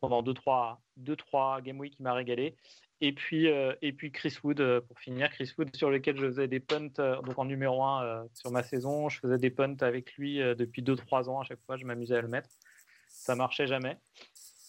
pendant 0.00 0.22
2 0.22 0.34
3 0.34 0.80
2 0.96 1.16
3 1.16 1.60
game 1.62 1.80
week 1.80 1.96
il 1.98 2.02
m'a 2.02 2.14
régalé. 2.14 2.56
Et 3.00 3.12
puis 3.12 3.46
et 3.46 3.92
puis 3.92 4.12
Chris 4.12 4.36
Wood 4.42 4.80
pour 4.80 4.98
finir 4.98 5.30
Chris 5.30 5.52
Wood 5.58 5.74
sur 5.74 5.90
lequel 5.90 6.16
je 6.16 6.26
faisais 6.26 6.48
des 6.48 6.60
punts 6.60 6.88
donc 6.96 7.38
en 7.38 7.44
numéro 7.44 7.82
1 7.82 8.26
sur 8.34 8.50
ma 8.50 8.62
saison. 8.62 9.08
Je 9.08 9.18
faisais 9.20 9.38
des 9.38 9.50
punts 9.50 9.76
avec 9.80 10.14
lui 10.14 10.38
depuis 10.38 10.82
2 10.82 10.96
3 10.96 11.28
ans 11.28 11.40
à 11.40 11.44
chaque 11.44 11.60
fois. 11.66 11.76
Je 11.76 11.84
m'amusais 11.84 12.16
à 12.16 12.22
le 12.22 12.28
mettre. 12.28 12.50
Ça 13.08 13.34
marchait 13.34 13.66
jamais 13.66 13.98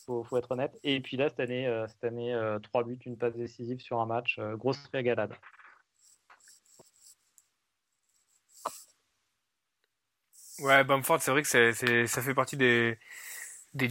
faut, 0.06 0.24
faut 0.24 0.38
être 0.38 0.52
honnête 0.52 0.78
et 0.84 1.00
puis 1.00 1.18
là 1.18 1.30
cette 1.30 1.40
année 1.40 1.86
cette 1.88 2.04
année 2.04 2.36
3 2.64 2.84
buts 2.84 3.00
une 3.06 3.18
passe 3.18 3.36
décisive 3.36 3.80
sur 3.80 4.00
un 4.00 4.06
match 4.06 4.40
grosse 4.58 4.84
régalade 4.94 5.34
Ouais, 10.60 10.84
Bamford, 10.86 11.22
c'est 11.22 11.32
vrai 11.32 11.42
que 11.42 12.06
ça 12.08 12.22
fait 12.22 12.34
partie 12.34 12.56
des, 12.56 12.98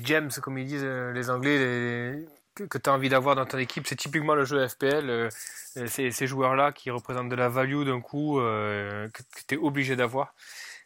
gems, 0.02 0.30
comme 0.42 0.56
ils 0.58 0.66
disent 0.66 0.82
euh, 0.82 1.12
les 1.12 1.28
Anglais, 1.28 2.24
que, 2.54 2.64
que 2.64 2.78
tu 2.78 2.88
as 2.88 2.92
envie 2.92 3.10
d'avoir 3.10 3.36
dans 3.36 3.44
ton 3.44 3.58
équipe. 3.58 3.86
C'est 3.86 3.96
typiquement 3.96 4.34
le 4.34 4.44
jeu 4.44 4.66
FPL. 4.66 5.10
Euh, 5.10 5.28
c'est 5.86 6.10
ces 6.10 6.26
joueurs-là 6.26 6.72
qui 6.72 6.90
représentent 6.90 7.28
de 7.28 7.36
la 7.36 7.48
value 7.48 7.84
d'un 7.84 8.00
coup, 8.00 8.40
euh, 8.40 9.08
que, 9.10 9.22
tu 9.46 9.54
es 9.56 9.58
obligé 9.58 9.94
d'avoir. 9.96 10.34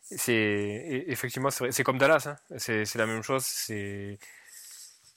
C'est, 0.03 1.05
effectivement, 1.07 1.51
c'est, 1.51 1.85
comme 1.85 1.99
Dallas. 1.99 2.27
Hein. 2.27 2.57
C'est, 2.57 2.95
la 2.97 3.07
même 3.07 3.23
chose. 3.23 3.45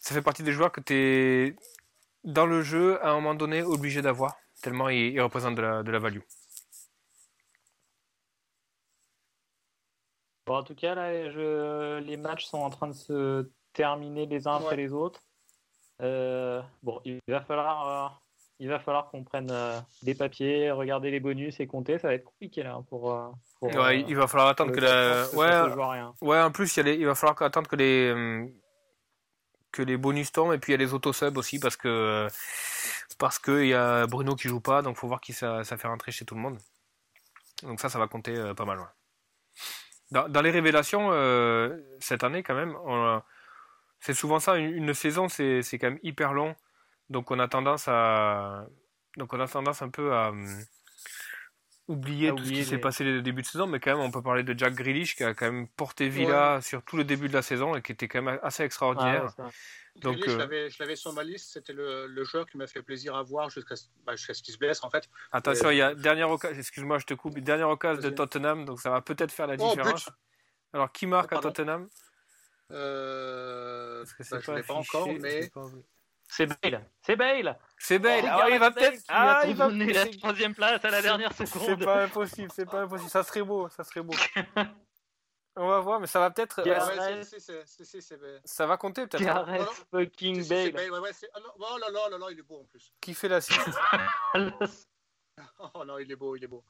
Ça 0.02 0.16
fait 0.16 0.22
partie 0.22 0.44
des 0.44 0.52
joueurs 0.52 0.72
que 0.72 0.82
tu 0.82 0.94
es 0.94 1.56
dans 2.24 2.46
le 2.46 2.62
jeu, 2.62 3.02
à 3.04 3.12
un 3.12 3.16
moment 3.16 3.36
donné, 3.36 3.62
obligé 3.62 4.02
d'avoir, 4.02 4.36
tellement 4.62 4.90
ils, 4.90 5.14
ils 5.14 5.22
représentent 5.22 5.56
de 5.56 5.62
la, 5.62 5.84
de 5.84 5.92
la 5.92 6.00
value. 6.00 6.22
en 10.48 10.64
tout 10.64 10.76
cas, 10.76 10.96
là, 10.96 12.00
les 12.02 12.18
matchs 12.18 12.46
sont 12.46 12.58
en 12.58 12.70
train 12.70 12.88
de 12.88 12.94
se 12.94 13.50
terminer 13.72 14.26
les 14.26 14.48
uns 14.50 14.56
après 14.56 14.76
les 14.76 14.92
autres. 14.92 15.22
Euh, 16.02 16.62
bon, 16.84 17.00
il 17.06 17.20
va 17.28 17.42
falloir, 17.42 17.88
euh, 17.88 18.16
il 18.60 18.68
va 18.68 18.80
falloir 18.80 19.10
qu'on 19.10 19.24
prenne 19.24 19.50
euh, 19.50 19.80
des 20.04 20.14
papiers, 20.14 20.72
regarder 20.72 21.10
les 21.10 21.22
bonus 21.22 21.60
et 21.62 21.68
compter. 21.68 22.00
Ça 22.00 22.10
va 22.10 22.16
être 22.16 22.26
compliqué 22.26 22.64
là 22.64 22.82
pour. 22.90 23.34
il 23.62 24.16
va 24.16 24.28
falloir 24.28 24.50
attendre 24.50 24.74
que 24.74 24.82
la. 24.82 25.30
Ouais, 25.34 26.12
ouais. 26.22 26.42
En 26.42 26.52
plus, 26.52 26.76
il, 26.76 26.88
il 26.88 27.06
va 27.06 27.16
falloir 27.16 27.42
attendre 27.42 27.70
que 27.70 27.78
les 27.78 28.52
que 29.72 29.82
les 29.82 29.98
bonus 29.98 30.32
tombent 30.32 30.54
et 30.54 30.58
puis 30.58 30.72
il 30.72 30.76
y 30.76 30.80
a 30.82 30.86
les 30.86 30.94
auto-subs 30.94 31.38
aussi 31.38 31.60
parce 31.60 31.78
que 31.78 32.28
parce 33.18 33.40
que 33.40 33.62
il 33.62 33.70
y 33.70 33.74
a 33.74 34.08
Bruno 34.08 34.36
qui 34.36 34.48
joue 34.48 34.62
pas, 34.62 34.82
donc 34.82 34.98
faut 34.98 35.08
voir 35.08 35.22
qui 35.22 35.34
ça, 35.34 35.64
fait 35.64 35.88
rentrer 35.88 36.12
chez 36.12 36.26
tout 36.26 36.36
le 36.36 36.42
monde. 36.42 36.58
Donc 37.64 37.80
ça, 37.80 37.90
ça 37.90 38.00
va 38.00 38.08
compter 38.08 38.54
pas 38.56 38.66
mal. 38.66 38.80
Dans, 40.12 40.42
les 40.42 40.52
révélations, 40.52 41.10
euh, 41.14 41.78
cette 42.02 42.26
année, 42.26 42.44
quand 42.44 42.54
même, 42.54 42.76
c'est 44.02 44.14
souvent 44.14 44.40
ça. 44.40 44.58
Une, 44.58 44.94
saison, 44.94 45.30
c'est 45.30 45.64
quand 45.74 45.90
même 45.90 46.00
hyper 46.04 46.34
long. 46.34 46.56
Donc, 47.10 47.32
on 47.32 47.40
a 47.40 47.48
tendance 47.48 47.88
à. 47.88 48.66
Donc, 49.16 49.34
on 49.34 49.40
a 49.40 49.48
tendance 49.48 49.82
un 49.82 49.90
peu 49.90 50.14
à. 50.14 50.34
Oublier 51.88 52.30
tout 52.30 52.46
ce 52.46 52.52
qui 52.52 52.64
s'est 52.64 52.78
passé 52.78 53.04
le 53.04 53.22
début 53.22 53.42
de 53.42 53.48
saison, 53.48 53.68
mais 53.68 53.80
quand 53.80 53.92
même, 53.92 54.06
on 54.06 54.12
peut 54.12 54.22
parler 54.22 54.44
de 54.44 54.58
Jack 54.58 54.76
Grealish 54.76 55.16
qui 55.16 55.24
a 55.24 55.34
quand 55.34 55.52
même 55.52 55.68
porté 55.68 56.10
Villa 56.10 56.62
sur 56.62 56.84
tout 56.84 56.96
le 56.96 57.04
début 57.04 57.28
de 57.28 57.34
la 57.34 57.42
saison 57.42 57.76
et 57.76 57.82
qui 57.82 57.92
était 57.92 58.08
quand 58.08 58.22
même 58.22 58.40
assez 58.44 58.64
extraordinaire. 58.64 59.34
Donc, 59.98 60.18
euh, 60.26 60.70
je 60.70 60.80
l'avais 60.80 60.96
sur 60.96 61.12
ma 61.12 61.24
liste, 61.24 61.52
c'était 61.52 61.74
le, 61.74 62.24
joueur 62.24 62.46
qui 62.46 62.58
m'a 62.58 62.68
fait 62.68 62.82
plaisir 62.82 63.16
à 63.16 63.24
voir 63.24 63.50
jusqu'à 63.50 63.76
bah, 64.06 64.14
ce 64.16 64.42
qu'il 64.42 64.54
se 64.54 64.58
blesse 64.58 64.84
en 64.84 64.90
fait. 64.90 65.10
Attention, 65.32 65.70
il 65.70 65.78
y 65.78 65.82
a 65.82 65.94
dernière 65.94 66.30
occasion, 66.30 66.58
excuse-moi, 66.58 66.98
je 67.00 67.06
te 67.06 67.14
coupe, 67.14 67.38
dernière 67.40 67.70
occasion 67.70 68.02
de 68.02 68.10
Tottenham, 68.10 68.64
donc 68.64 68.80
ça 68.80 68.90
va 68.90 69.02
peut-être 69.02 69.32
faire 69.32 69.48
la 69.48 69.56
oh, 69.60 69.70
différence. 69.70 70.10
Alors, 70.74 70.92
qui 70.92 71.08
marque 71.08 71.34
à 71.34 71.40
Tottenham? 71.40 71.90
Euh... 72.72 74.06
Bah, 74.32 74.40
je 74.40 74.52
ne 74.52 74.58
l'ai 74.58 74.64
pas 74.64 74.74
encore, 74.76 75.10
mais. 75.20 75.52
C'est 76.32 76.46
Bale. 76.46 76.90
C'est 77.02 77.18
Bale. 77.18 77.60
C'est 77.78 78.00
Bale. 78.00 78.24
Oh, 78.24 78.48
il 78.50 78.58
va 78.58 78.72
peut-être. 78.72 79.04
Ah, 79.10 79.44
il 79.46 79.54
va 79.54 79.68
donner 79.68 79.92
la 79.92 80.06
troisième 80.08 80.56
place 80.56 80.84
à 80.86 80.90
la 80.90 81.02
dernière 81.02 81.34
seconde. 81.34 81.64
C'est 81.66 81.86
pas 81.86 82.04
impossible. 82.04 82.50
C'est 82.56 82.66
pas 82.66 82.84
impossible. 82.84 83.10
Ça 83.10 83.24
serait 83.24 83.44
beau. 83.44 83.68
Ça 83.68 83.84
serait 83.84 84.02
beau. 84.02 84.14
On 85.58 85.68
va 85.68 85.82
voir, 85.82 86.00
mais 86.00 86.08
ça 86.08 86.22
va 86.22 86.32
peut-être. 86.32 86.64
ça 88.46 88.66
va 88.66 88.78
compter 88.78 89.06
peut-être. 89.08 89.28
Hein. 89.28 89.44
Gareth 89.46 89.68
fucking 89.92 90.48
Bale. 90.48 90.72
Oh 91.60 91.78
là 91.78 91.90
là 91.92 92.10
là 92.10 92.18
là, 92.18 92.28
il 92.32 92.40
est 92.40 92.44
beau 92.44 92.62
en 92.62 92.64
plus. 92.64 92.94
Qui 93.02 93.14
fait 93.14 93.28
l'assist? 93.28 93.60
Oh 95.74 95.84
non, 95.86 95.98
il 95.98 96.12
est 96.12 96.16
beau, 96.16 96.36
il 96.36 96.44
est 96.44 96.48
beau. 96.48 96.64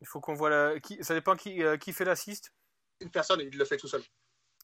Il 0.00 0.06
faut 0.06 0.20
qu'on 0.20 0.34
voit 0.34 0.48
la. 0.48 0.78
Qui... 0.78 1.02
Ça 1.02 1.14
dépend 1.14 1.34
qui, 1.34 1.64
euh, 1.64 1.76
qui 1.76 1.92
fait 1.92 2.04
l'assist. 2.04 2.52
Une 3.00 3.10
personne, 3.10 3.40
il 3.40 3.56
le 3.56 3.64
fait 3.64 3.76
tout 3.76 3.88
seul. 3.88 4.02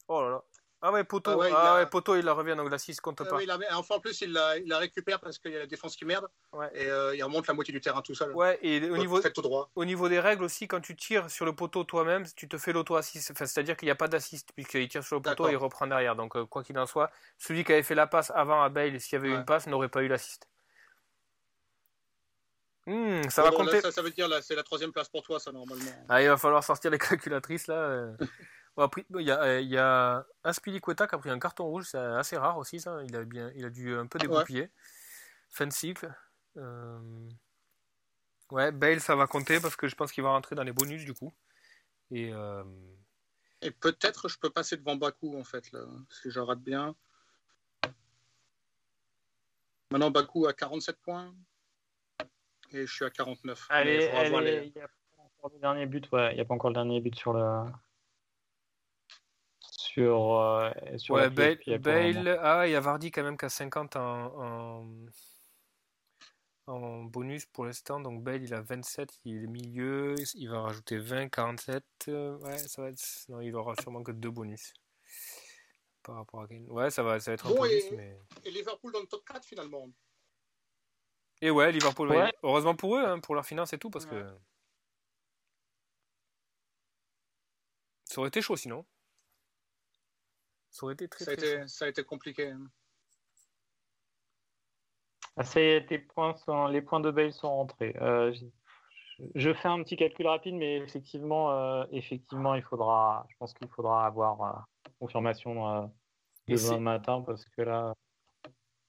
Oh 0.07 0.21
là 0.21 0.29
là. 0.29 0.43
Ah 0.83 0.91
ouais, 0.91 1.03
Poto, 1.03 1.39
ah, 1.39 1.47
ah 1.55 1.75
ouais, 1.75 1.85
Poto 1.85 2.15
il 2.15 2.25
la 2.25 2.33
revient, 2.33 2.55
donc 2.57 2.71
la 2.71 2.79
6 2.79 3.01
compte 3.01 3.21
ah 3.21 3.25
pas. 3.25 3.35
Oui, 3.35 3.47
enfin, 3.71 3.95
en 3.95 3.99
plus, 3.99 4.19
il 4.21 4.33
la, 4.33 4.57
il 4.57 4.67
la 4.67 4.79
récupère 4.79 5.19
parce 5.19 5.37
qu'il 5.37 5.51
y 5.51 5.55
a 5.55 5.59
la 5.59 5.67
défense 5.67 5.95
qui 5.95 6.05
merde. 6.05 6.27
Et 6.73 6.87
euh, 6.87 7.15
il 7.15 7.23
remonte 7.23 7.45
la 7.45 7.53
moitié 7.53 7.71
du 7.71 7.79
terrain 7.79 8.01
tout 8.01 8.15
seul. 8.15 8.31
Ouais, 8.33 8.57
et 8.63 8.89
au 8.89 8.97
niveau, 8.97 9.21
tout 9.21 9.41
droit. 9.43 9.69
au 9.75 9.85
niveau 9.85 10.09
des 10.09 10.19
règles 10.19 10.43
aussi, 10.43 10.67
quand 10.67 10.81
tu 10.81 10.95
tires 10.95 11.29
sur 11.29 11.45
le 11.45 11.53
poteau 11.53 11.83
toi-même, 11.83 12.25
tu 12.35 12.47
te 12.47 12.57
fais 12.57 12.73
l'auto-assist. 12.73 13.29
Enfin, 13.29 13.45
C'est-à-dire 13.45 13.77
qu'il 13.77 13.85
n'y 13.85 13.91
a 13.91 13.95
pas 13.95 14.07
d'assist, 14.07 14.49
puisqu'il 14.55 14.89
tire 14.89 15.03
sur 15.03 15.17
le 15.17 15.21
poteau 15.21 15.47
et 15.49 15.51
il 15.51 15.57
reprend 15.57 15.85
derrière. 15.85 16.15
Donc, 16.15 16.35
euh, 16.35 16.45
quoi 16.47 16.63
qu'il 16.63 16.77
en 16.79 16.87
soit, 16.87 17.11
celui 17.37 17.63
qui 17.63 17.73
avait 17.73 17.83
fait 17.83 17.95
la 17.95 18.07
passe 18.07 18.31
avant 18.33 18.63
à 18.63 18.69
Bale, 18.69 18.99
s'il 18.99 19.13
y 19.13 19.15
avait 19.17 19.29
eu 19.29 19.35
une 19.35 19.45
passe, 19.45 19.67
n'aurait 19.67 19.89
pas 19.89 20.01
eu 20.01 20.07
l'assist. 20.07 20.47
Hmm, 22.87 23.21
ça 23.29 23.43
va 23.43 23.51
compter. 23.51 23.81
ça, 23.81 23.91
ça, 23.91 24.01
veut 24.01 24.09
dire 24.09 24.27
là, 24.27 24.41
c'est 24.41 24.55
la 24.55 24.63
troisième 24.63 24.91
place 24.91 25.07
pour 25.07 25.21
toi, 25.21 25.39
ça 25.39 25.51
normalement. 25.51 25.91
Ah, 26.09 26.23
il 26.23 26.27
va 26.27 26.37
falloir 26.37 26.63
sortir 26.63 26.89
les 26.89 26.97
calculatrices 26.97 27.67
là. 27.67 28.13
Il 28.77 29.25
y 29.25 29.31
a, 29.31 29.41
euh, 29.41 29.61
il 29.61 29.69
y 29.69 29.77
a 29.77 30.25
Aspilicueta 30.43 31.07
qui 31.07 31.15
a 31.15 31.17
pris 31.17 31.29
un 31.29 31.39
carton 31.39 31.65
rouge, 31.65 31.87
c'est 31.89 31.97
assez 31.97 32.37
rare 32.37 32.57
aussi 32.57 32.79
ça. 32.79 33.03
Il 33.03 33.15
a, 33.15 33.23
bien, 33.23 33.51
il 33.55 33.65
a 33.65 33.69
dû 33.69 33.93
un 33.95 34.07
peu 34.07 34.17
dégoupiller. 34.17 34.69
Fin 35.49 35.67
de 35.67 35.73
cycle. 35.73 36.13
Euh, 36.57 37.29
ouais, 38.51 38.71
Bale 38.71 39.01
ça 39.01 39.15
va 39.15 39.27
compter 39.27 39.59
parce 39.59 39.75
que 39.75 39.87
je 39.87 39.95
pense 39.95 40.11
qu'il 40.11 40.23
va 40.23 40.29
rentrer 40.29 40.55
dans 40.55 40.63
les 40.63 40.71
bonus 40.71 41.03
du 41.03 41.13
coup. 41.13 41.33
Et, 42.11 42.31
euh, 42.33 42.63
Et 43.61 43.71
peut-être 43.71 44.29
je 44.29 44.39
peux 44.39 44.49
passer 44.49 44.77
devant 44.77 44.95
Baku 44.95 45.37
en 45.37 45.43
fait, 45.43 45.71
là, 45.73 45.81
si 46.09 46.31
je 46.31 46.39
rate 46.39 46.61
bien. 46.61 46.95
Maintenant 49.91 50.11
Baku 50.11 50.47
a 50.47 50.53
47 50.53 50.97
points 51.01 51.33
et 52.71 52.87
je 52.87 52.93
suis 52.93 53.03
à 53.03 53.09
49. 53.09 53.67
Allez, 53.69 53.95
il 53.95 54.71
n'y 54.73 54.81
a 54.81 54.87
pas 54.87 55.23
encore 55.23 55.51
le 55.53 55.59
dernier 55.59 55.85
but, 55.85 56.09
ouais, 56.13 56.31
il 56.31 56.35
n'y 56.35 56.41
a 56.41 56.45
pas 56.45 56.53
encore 56.53 56.69
le 56.69 56.75
dernier 56.75 57.01
but 57.01 57.15
sur 57.15 57.33
le 57.33 57.65
sur, 59.93 60.39
euh, 60.39 60.71
sur 60.97 61.15
ouais, 61.15 61.29
Bale, 61.29 61.57
Bale 61.79 62.39
ah 62.41 62.67
il 62.67 62.71
y 62.71 62.75
a 62.75 62.79
Vardy 62.79 63.11
quand 63.11 63.23
même 63.23 63.37
qui 63.37 63.45
a 63.45 63.49
50 63.49 63.97
en, 63.97 64.81
en, 66.67 67.03
bonus 67.03 67.45
pour 67.47 67.65
l'instant. 67.65 67.99
Donc 67.99 68.23
Bale 68.23 68.43
il 68.43 68.53
a 68.53 68.61
27 68.61 69.09
il 69.25 69.43
est 69.43 69.47
milieu 69.47 70.15
il 70.35 70.49
va 70.49 70.61
rajouter 70.61 70.97
20 70.97 71.29
47 71.29 71.83
ouais 72.07 72.57
ça 72.57 72.81
va 72.81 72.89
être 72.89 73.01
non 73.27 73.41
il 73.41 73.53
aura 73.55 73.75
sûrement 73.81 74.03
que 74.03 74.13
deux 74.13 74.31
bonus 74.31 74.73
par 76.03 76.15
rapport 76.15 76.41
à 76.41 76.47
Kane. 76.47 76.65
Ouais 76.69 76.89
ça 76.89 77.03
va, 77.03 77.19
ça 77.19 77.31
va 77.31 77.35
être 77.35 77.47
un 77.47 77.49
bon, 77.49 77.57
bonus 77.57 77.83
et, 77.91 77.95
mais... 77.95 78.17
et 78.45 78.51
Liverpool 78.51 78.93
dans 78.93 79.01
le 79.01 79.07
top 79.07 79.25
4 79.25 79.45
finalement. 79.45 79.89
Et 81.41 81.51
ouais 81.51 81.71
Liverpool 81.71 82.31
heureusement 82.43 82.75
pour 82.75 82.95
eux 82.95 83.03
hein, 83.03 83.19
pour 83.19 83.35
leur 83.35 83.45
finance 83.45 83.73
et 83.73 83.77
tout 83.77 83.89
parce 83.89 84.05
que 84.05 84.25
ça 88.05 88.19
aurait 88.19 88.29
été 88.29 88.41
chaud 88.41 88.55
sinon 88.55 88.85
ça 90.71 90.85
aurait 90.85 90.93
été 90.93 91.07
très, 91.07 91.25
ça, 91.25 91.31
a 91.31 91.33
été, 91.33 91.67
ça 91.67 91.85
a 91.85 91.87
été 91.89 92.03
compliqué. 92.03 92.49
Hein. 92.49 92.65
Ah, 95.37 95.43
tes 95.43 95.99
points 95.99 96.35
sont, 96.37 96.67
les 96.67 96.81
points 96.81 96.99
de 96.99 97.11
Bale 97.11 97.33
sont 97.33 97.49
rentrés. 97.49 97.95
Euh, 98.01 98.33
je, 99.35 99.53
fais 99.53 99.67
un 99.67 99.83
petit 99.83 99.95
calcul 99.95 100.27
rapide, 100.27 100.55
mais 100.55 100.77
effectivement, 100.77 101.51
euh, 101.51 101.85
effectivement, 101.91 102.55
il 102.55 102.63
faudra, 102.63 103.25
je 103.29 103.35
pense 103.37 103.53
qu'il 103.53 103.67
faudra 103.69 104.05
avoir 104.05 104.41
euh, 104.41 104.89
confirmation 104.99 105.91
demain 106.47 106.79
matin 106.79 107.21
parce 107.21 107.45
que 107.45 107.61
là. 107.61 107.93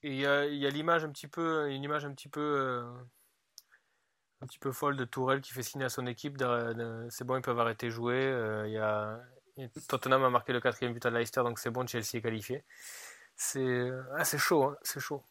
il 0.03 0.15
y 0.15 0.27
a, 0.27 0.47
y 0.47 0.67
a 0.67 0.71
l'image 0.71 1.05
un 1.05 1.11
petit 1.11 1.29
peu, 1.29 1.71
une 1.71 1.83
image 1.83 2.05
un 2.05 2.13
petit 2.13 2.29
peu, 2.29 2.85
un 4.41 4.47
petit 4.47 4.59
peu 4.59 4.73
folle 4.73 4.97
de 4.97 5.05
Tourelle 5.05 5.41
qui 5.41 5.53
fait 5.53 5.63
signer 5.63 5.85
à 5.85 5.91
son 5.91 6.07
équipe. 6.07 6.43
C'est 7.11 7.25
bon, 7.25 7.37
ils 7.37 7.43
peuvent 7.43 7.61
arrêter 7.61 7.87
de 7.87 7.93
jouer. 7.93 8.65
Il 8.67 8.73
y 8.73 8.79
a 8.79 9.21
Tottenham 9.89 10.25
a 10.25 10.31
marqué 10.31 10.53
le 10.53 10.61
quatrième 10.61 10.93
but 10.93 11.05
à 11.07 11.11
Leicester, 11.11 11.43
donc 11.43 11.59
c'est 11.59 11.71
bon, 11.71 11.87
Chelsea 11.87 12.15
est 12.15 12.23
qualifié. 12.23 12.65
C'est 13.37 13.91
ah, 14.17 14.25
chaud, 14.25 14.65
hein, 14.65 14.77
c'est 14.83 15.01
chaud. 15.01 15.23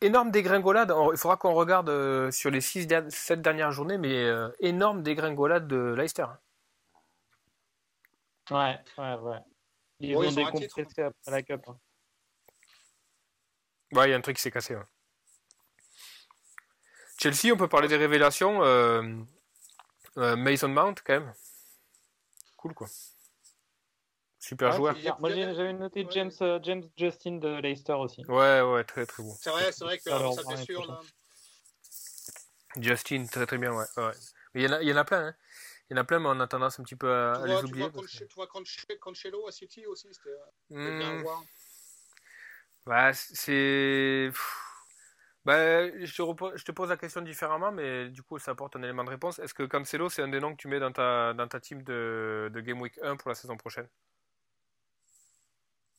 Énorme 0.00 0.30
dégringolade. 0.30 0.92
Il 1.12 1.16
faudra 1.16 1.36
qu'on 1.36 1.54
regarde 1.54 1.88
euh, 1.88 2.30
sur 2.30 2.50
les 2.50 2.60
6 2.60 2.88
7 3.08 3.40
dernières 3.40 3.72
journées, 3.72 3.96
mais 3.96 4.14
euh, 4.14 4.50
énorme 4.60 5.02
dégringolade 5.02 5.66
de 5.66 5.94
Leicester. 5.96 6.26
Ouais, 8.50 8.78
ouais, 8.98 9.14
ouais. 9.14 9.38
Ils 10.00 10.16
ont 10.16 10.30
décompressé 10.30 11.02
après 11.02 11.30
la 11.30 11.42
Cup. 11.42 11.62
Hein. 11.68 11.78
Ouais, 13.92 14.08
il 14.08 14.10
y 14.10 14.14
a 14.14 14.16
un 14.16 14.20
truc 14.20 14.36
qui 14.36 14.42
s'est 14.42 14.50
cassé. 14.50 14.76
Chelsea, 17.18 17.52
on 17.52 17.56
peut 17.56 17.68
parler 17.68 17.88
des 17.88 17.96
révélations. 17.96 18.62
Euh, 18.64 19.02
euh, 20.16 20.36
Mason 20.36 20.68
Mount, 20.68 20.94
quand 21.04 21.12
même. 21.12 21.34
Cool, 22.56 22.74
quoi. 22.74 22.88
Super 24.40 24.72
joueur. 24.72 24.96
Moi, 25.20 25.30
j'avais 25.30 25.74
noté 25.74 26.06
James, 26.10 26.32
euh, 26.40 26.58
James 26.62 26.82
Justin 26.96 27.36
de 27.36 27.60
Leicester 27.60 27.92
aussi. 27.92 28.24
Ouais, 28.26 28.62
ouais, 28.62 28.84
très, 28.84 29.04
très 29.04 29.22
bon. 29.22 29.34
C'est 29.38 29.50
vrai, 29.50 29.70
c'est 29.70 29.84
vrai 29.84 29.98
que 29.98 30.04
ça 30.04 30.42
fait 30.48 30.64
sûr, 30.64 30.86
là. 30.86 31.00
Justin, 32.76 33.26
très, 33.26 33.44
très 33.44 33.58
bien, 33.58 33.72
ouais. 33.72 33.84
ouais. 33.98 34.12
Mais 34.54 34.62
il 34.62 34.64
y, 34.64 34.68
en 34.68 34.72
a, 34.72 34.82
il 34.82 34.88
y 34.88 34.92
en 34.92 34.96
a 34.96 35.04
plein, 35.04 35.26
hein. 35.26 35.34
Il 35.90 35.96
y 35.96 35.98
en 35.98 36.02
a 36.02 36.04
plein, 36.04 36.20
mais 36.20 36.28
on 36.28 36.40
a 36.40 36.46
tendance 36.46 36.80
un 36.80 36.84
petit 36.84 36.96
peu 36.96 37.12
à, 37.12 37.44
les 37.46 37.64
oublier. 37.64 37.86
Tu 38.08 38.26
vois, 38.34 38.46
Cancelo 38.46 39.46
à 39.46 39.52
City 39.52 39.86
aussi, 39.86 40.08
c'était 40.12 40.36
bien 40.70 41.16
hmm. 41.16 41.22
voir. 41.22 41.42
Bah, 42.86 43.12
c'est. 43.12 44.30
Bah, 45.44 45.88
je, 45.88 46.14
te 46.14 46.56
je 46.56 46.64
te 46.64 46.72
pose 46.72 46.88
la 46.88 46.96
question 46.96 47.20
différemment, 47.22 47.72
mais 47.72 48.08
du 48.08 48.22
coup, 48.22 48.38
ça 48.38 48.52
apporte 48.52 48.76
un 48.76 48.82
élément 48.82 49.04
de 49.04 49.10
réponse. 49.10 49.38
Est-ce 49.38 49.52
que 49.52 49.64
Cancelo, 49.64 50.08
c'est 50.08 50.22
un 50.22 50.28
des 50.28 50.40
noms 50.40 50.52
que 50.52 50.60
tu 50.60 50.68
mets 50.68 50.80
dans 50.80 50.92
ta, 50.92 51.34
dans 51.34 51.48
ta 51.48 51.60
team 51.60 51.82
de, 51.82 52.50
de 52.52 52.60
Game 52.60 52.80
Week 52.80 52.98
1 53.02 53.16
pour 53.16 53.28
la 53.28 53.34
saison 53.34 53.56
prochaine? 53.56 53.88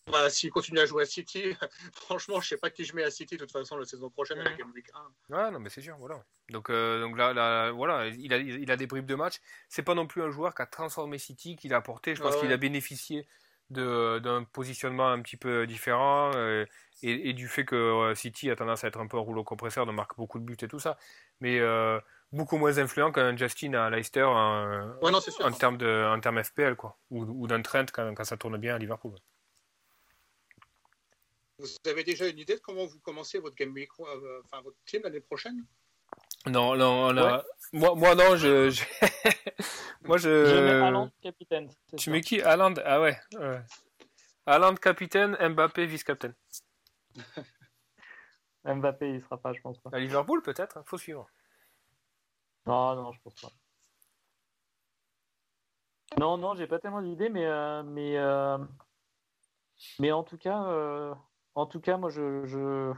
Bah, 0.09 0.29
S'il 0.29 0.49
continue 0.49 0.79
à 0.79 0.85
jouer 0.85 1.03
à 1.03 1.05
City, 1.05 1.43
franchement, 1.93 2.41
je 2.41 2.49
sais 2.49 2.57
pas 2.57 2.69
qui 2.69 2.83
je 2.85 2.95
mets 2.95 3.03
à 3.03 3.11
City 3.11 3.35
de 3.35 3.41
toute 3.41 3.51
façon 3.51 3.77
la 3.77 3.85
saison 3.85 4.09
prochaine 4.09 4.39
avec 4.39 4.59
1. 4.59 5.35
Ouais, 5.35 5.51
non, 5.51 5.59
mais 5.59 5.69
c'est 5.69 5.81
sûr, 5.81 5.95
voilà. 5.97 6.23
Donc, 6.49 6.69
euh, 6.69 7.01
donc 7.01 7.17
là, 7.17 7.33
là, 7.33 7.71
voilà, 7.71 8.07
il 8.07 8.33
a, 8.33 8.37
il 8.37 8.71
a 8.71 8.77
des 8.77 8.87
bribes 8.87 9.05
de 9.05 9.15
match. 9.15 9.35
C'est 9.69 9.83
pas 9.83 9.93
non 9.93 10.07
plus 10.07 10.21
un 10.21 10.31
joueur 10.31 10.55
qui 10.55 10.61
a 10.61 10.65
transformé 10.65 11.17
City, 11.17 11.55
qu'il 11.55 11.73
a 11.73 11.77
apporté. 11.77 12.15
Je 12.15 12.21
pense 12.21 12.35
qu'il 12.37 12.51
a 12.51 12.57
bénéficié 12.57 13.27
d'un 13.69 14.43
positionnement 14.51 15.09
un 15.09 15.21
petit 15.21 15.37
peu 15.37 15.65
différent 15.65 16.31
euh, 16.35 16.65
et, 17.03 17.31
du 17.31 17.47
fait 17.47 17.63
que 17.63 17.75
euh, 17.75 18.15
City 18.15 18.49
a 18.51 18.55
tendance 18.55 18.83
à 18.83 18.87
être 18.87 18.99
un 18.99 19.07
peu 19.07 19.17
un 19.17 19.21
rouleau 19.21 19.45
compresseur, 19.45 19.85
de 19.85 19.91
marque 19.91 20.17
beaucoup 20.17 20.39
de 20.39 20.43
buts 20.43 20.57
et 20.61 20.67
tout 20.67 20.79
ça. 20.79 20.97
Mais 21.39 21.61
beaucoup 22.33 22.57
moins 22.57 22.77
influent 22.77 23.11
qu'un 23.11 23.35
Justin 23.35 23.73
à 23.73 23.89
Leicester 23.89 24.23
en, 24.23 24.97
en 25.01 25.51
termes 25.51 25.77
de 25.77 26.05
en 26.07 26.19
termes 26.19 26.41
FPL 26.43 26.75
quoi 26.75 26.97
ou, 27.09 27.23
ou 27.23 27.47
d'un 27.47 27.61
Trent 27.61 27.85
quand, 27.91 28.13
quand, 28.13 28.23
ça 28.23 28.37
tourne 28.37 28.57
bien 28.57 28.75
à 28.75 28.77
Liverpool. 28.77 29.15
Vous 31.61 31.89
avez 31.91 32.03
déjà 32.03 32.27
une 32.27 32.39
idée 32.39 32.55
de 32.55 32.59
comment 32.59 32.87
vous 32.87 32.99
commencez 32.99 33.37
votre 33.37 33.55
game 33.55 33.71
week, 33.73 33.91
euh, 33.99 34.41
enfin 34.43 34.61
votre 34.61 34.77
team 34.85 35.03
l'année 35.03 35.21
prochaine? 35.21 35.63
Non, 36.47 36.75
non, 36.75 37.13
moi, 37.71 37.93
moi 37.95 38.15
non, 38.15 38.35
je, 38.35 38.71
je... 38.71 38.83
moi 40.03 40.17
je. 40.17 40.45
Je 40.45 40.55
mets 40.91 41.11
capitaine. 41.21 41.69
Tu 41.97 42.09
mets 42.09 42.21
qui? 42.21 42.41
Haaland 42.41 42.73
Ah 42.83 42.99
ouais. 42.99 43.15
ouais. 43.37 44.75
capitaine, 44.81 45.37
Mbappé 45.39 45.85
vice-capitaine. 45.85 46.33
Mbappé 48.65 49.11
il 49.11 49.21
sera 49.21 49.37
pas, 49.37 49.53
je 49.53 49.61
pense 49.61 49.77
pas. 49.77 49.91
À 49.93 49.99
Liverpool 49.99 50.41
peut-être, 50.41 50.77
hein, 50.77 50.83
faut 50.87 50.97
suivre. 50.97 51.29
Non, 52.65 52.95
non, 52.95 53.11
je 53.11 53.21
pense 53.21 53.35
pas. 53.35 53.51
Non, 56.17 56.37
non, 56.37 56.55
j'ai 56.55 56.67
pas 56.67 56.79
tellement 56.79 57.03
d'idées, 57.03 57.29
mais 57.29 57.45
euh, 57.45 57.83
mais 57.83 58.17
euh, 58.17 58.57
mais 59.99 60.11
en 60.11 60.23
tout 60.23 60.37
cas, 60.37 61.15
en 61.55 61.65
tout 61.65 61.79
cas, 61.79 61.97
moi, 61.97 62.09
je, 62.09 62.93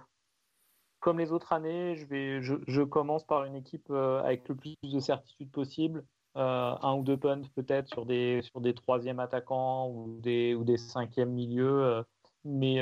comme 0.99 1.19
les 1.19 1.31
autres 1.31 1.53
années, 1.53 1.95
je, 1.95 2.05
vais, 2.05 2.41
je, 2.41 2.81
commence 2.81 3.25
par 3.25 3.45
une 3.45 3.55
équipe 3.55 3.89
euh, 3.89 4.21
avec 4.21 4.47
le 4.47 4.55
plus 4.55 4.75
de 4.83 4.99
certitude 4.99 5.51
possible. 5.51 6.05
Euh, 6.35 6.75
un 6.81 6.95
ou 6.95 7.03
deux 7.03 7.17
punts 7.17 7.41
peut-être 7.55 7.87
sur 7.89 8.05
des, 8.07 8.41
sur 8.41 8.59
des 8.59 8.73
troisièmes 8.73 9.19
attaquants 9.19 9.89
ou 9.89 10.19
des, 10.19 10.55
ou 10.55 10.63
des 10.63 10.77
cinquièmes 10.77 11.31
milieux. 11.31 11.83
Euh, 11.83 12.03
mais 12.43 12.79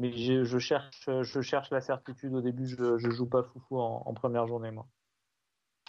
mais 0.00 0.12
je, 0.16 0.58
cherche, 0.58 1.08
je 1.20 1.40
cherche 1.42 1.70
la 1.70 1.80
certitude 1.80 2.34
au 2.34 2.40
début. 2.40 2.66
Je 2.66 2.94
ne 2.94 3.10
joue 3.10 3.26
pas 3.26 3.42
foufou 3.42 3.78
en, 3.78 4.14
première 4.14 4.46
journée, 4.46 4.70
moi. 4.70 4.86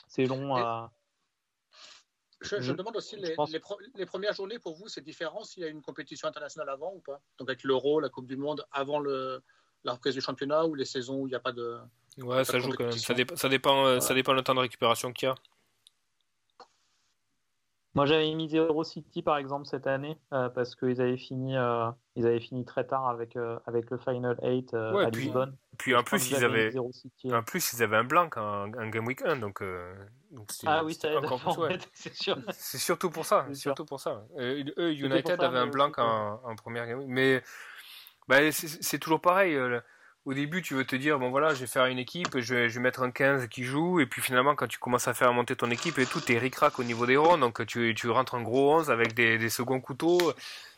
C'est 0.08 0.26
long 0.26 0.56
à. 0.56 0.92
Je, 2.44 2.72
me 2.72 2.78
demande 2.78 2.96
aussi, 2.96 3.16
les, 3.16 3.36
les, 3.96 4.06
premières 4.06 4.34
journées 4.34 4.60
pour 4.60 4.76
vous, 4.76 4.88
c'est 4.88 5.02
différent 5.02 5.44
s'il 5.44 5.64
y 5.64 5.66
a 5.66 5.70
une 5.70 5.82
compétition 5.82 6.28
internationale 6.28 6.70
avant 6.70 6.94
ou 6.94 7.00
pas? 7.00 7.22
Donc 7.38 7.50
avec 7.50 7.64
l'Euro, 7.64 8.00
la 8.00 8.10
Coupe 8.10 8.28
du 8.28 8.38
Monde, 8.38 8.66
avant 8.72 9.00
le, 9.00 9.42
la 9.84 9.94
reprise 9.94 10.14
du 10.14 10.22
championnat 10.22 10.66
ou 10.66 10.76
les 10.76 10.86
saisons 10.86 11.22
où 11.22 11.28
il 11.28 11.32
n'y 11.32 11.36
a 11.36 11.40
pas 11.40 11.52
de. 11.52 11.78
Ouais, 12.18 12.44
ça 12.44 12.60
joue 12.60 12.72
quand 12.72 12.84
même. 12.84 12.92
Ça, 12.92 13.16
ça 13.36 13.50
dépend, 13.50 13.86
euh, 13.86 14.00
ça 14.00 14.14
dépend 14.14 14.34
le 14.34 14.42
temps 14.42 14.56
de 14.56 14.60
récupération 14.60 15.12
qu'il 15.12 15.28
y 15.28 15.32
a. 15.32 15.36
Moi, 17.96 18.06
j'avais 18.06 18.34
mis 18.34 18.50
Zero 18.50 18.84
City 18.84 19.22
par 19.22 19.38
exemple 19.38 19.68
cette 19.68 19.86
année 19.86 20.18
euh, 20.34 20.50
parce 20.50 20.76
qu'ils 20.76 21.00
avaient 21.00 21.18
fini, 21.18 21.56
euh, 21.56 21.90
ils 22.16 22.26
avaient 22.26 22.40
fini 22.40 22.66
très 22.66 22.86
tard 22.86 23.08
avec 23.08 23.38
avec 23.68 23.92
le 23.92 23.98
Final 23.98 24.38
8 24.42 24.74
à 24.74 25.10
puis, 25.12 25.26
Lisbonne. 25.26 25.56
Puis 25.78 25.96
en 25.96 26.04
plus, 26.04 26.32
ils 26.32 26.44
avaient, 26.44 26.74
en 26.78 27.44
plus, 27.44 27.74
ils 27.74 27.84
avaient 27.84 27.98
un 27.98 28.04
blanc 28.04 28.30
en, 28.36 28.68
Game 28.68 29.06
Week 29.06 29.22
1, 29.24 29.38
donc. 29.38 29.62
ah 30.66 30.84
oui, 30.84 30.98
c'est 31.00 31.14
c'est 31.94 32.16
sûr. 32.16 32.38
C'est 32.52 32.80
surtout 32.80 33.12
pour 33.12 33.26
ça, 33.26 33.46
surtout 33.54 33.86
pour 33.86 34.00
ça. 34.00 34.26
eux, 34.38 34.94
United 34.94 35.42
avaient 35.42 35.60
un 35.60 35.68
blanc 35.68 35.92
en, 35.98 36.40
en, 36.44 36.56
première 36.56 36.88
Game 36.88 37.00
Week, 37.00 37.10
mais 37.10 37.44
bah, 38.28 38.52
c'est 38.52 39.00
toujours 39.00 39.22
pareil 39.22 39.56
au 40.26 40.34
début, 40.34 40.62
tu 40.62 40.74
veux 40.74 40.86
te 40.86 40.96
dire, 40.96 41.20
bon 41.20 41.30
voilà, 41.30 41.54
je 41.54 41.62
vais 41.62 41.68
faire 41.68 41.86
une 41.86 42.00
équipe, 42.00 42.40
je 42.40 42.56
vais, 42.56 42.80
mettre 42.80 43.04
un 43.04 43.12
15 43.12 43.48
qui 43.48 43.64
joue, 43.64 44.00
et 44.00 44.06
puis 44.06 44.22
finalement, 44.22 44.56
quand 44.56 44.68
tu 44.68 44.80
commences 44.80 45.08
à 45.08 45.14
faire 45.14 45.34
monter 45.34 45.56
ton 45.56 45.70
équipe 45.70 46.00
et 46.00 46.06
tout, 46.06 46.22
t'es 46.22 46.38
ric-rac 46.38 46.80
au 46.80 46.84
niveau 46.84 47.06
des 47.06 47.18
ronds, 47.18 47.38
donc 47.38 47.66
tu, 47.66 47.94
tu 47.96 48.10
rentres 48.10 48.36
en 48.36 48.42
gros 48.42 48.74
11 48.76 48.90
avec 48.90 49.14
des, 49.14 49.50
seconds 49.50 49.82
couteaux. 49.82 50.34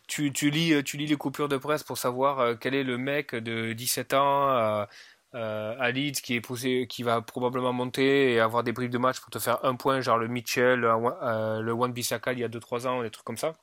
Tu, 0.07 0.29
lis, 0.29 0.83
tu 0.83 0.97
lis 0.97 1.07
les 1.07 1.15
coupures 1.15 1.47
de 1.49 1.57
presse 1.57 1.83
pour 1.83 1.97
savoir 1.97 2.39
euh, 2.39 2.55
quel 2.59 2.75
est 2.75 2.83
le 2.83 2.97
mec 2.97 3.33
de 3.35 3.73
17 3.73 4.13
ans 4.13 4.49
euh, 4.51 4.85
euh, 5.33 5.75
à 5.79 5.91
Leeds 5.91 6.21
qui, 6.21 6.35
est 6.35 6.41
posé, 6.41 6.85
qui 6.87 7.01
va 7.03 7.21
probablement 7.21 7.73
monter 7.73 8.33
et 8.33 8.39
avoir 8.39 8.63
des 8.63 8.71
briefs 8.71 8.91
de 8.91 8.99
match 8.99 9.19
pour 9.19 9.31
te 9.31 9.39
faire 9.39 9.63
un 9.65 9.75
point, 9.75 10.01
genre 10.01 10.17
le 10.19 10.27
Mitchell, 10.27 10.81
le 10.81 11.71
One 11.71 11.91
Bissaka 11.93 12.33
il 12.33 12.39
y 12.39 12.43
a 12.43 12.49
2-3 12.49 12.87
ans, 12.87 13.03
des 13.03 13.09
trucs 13.11 13.25
comme 13.25 13.37
ça. 13.37 13.53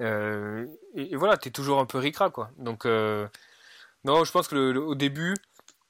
et, 0.00 0.64
et, 0.94 1.16
voilà, 1.16 1.36
t'es 1.36 1.50
toujours 1.50 1.80
un 1.80 1.86
peu 1.86 1.98
ric-rac, 1.98 2.32
quoi. 2.32 2.50
Donc. 2.58 2.86
Non, 4.04 4.24
je 4.24 4.32
pense 4.32 4.48
que 4.48 4.76
au 4.76 4.94
début, 4.94 5.34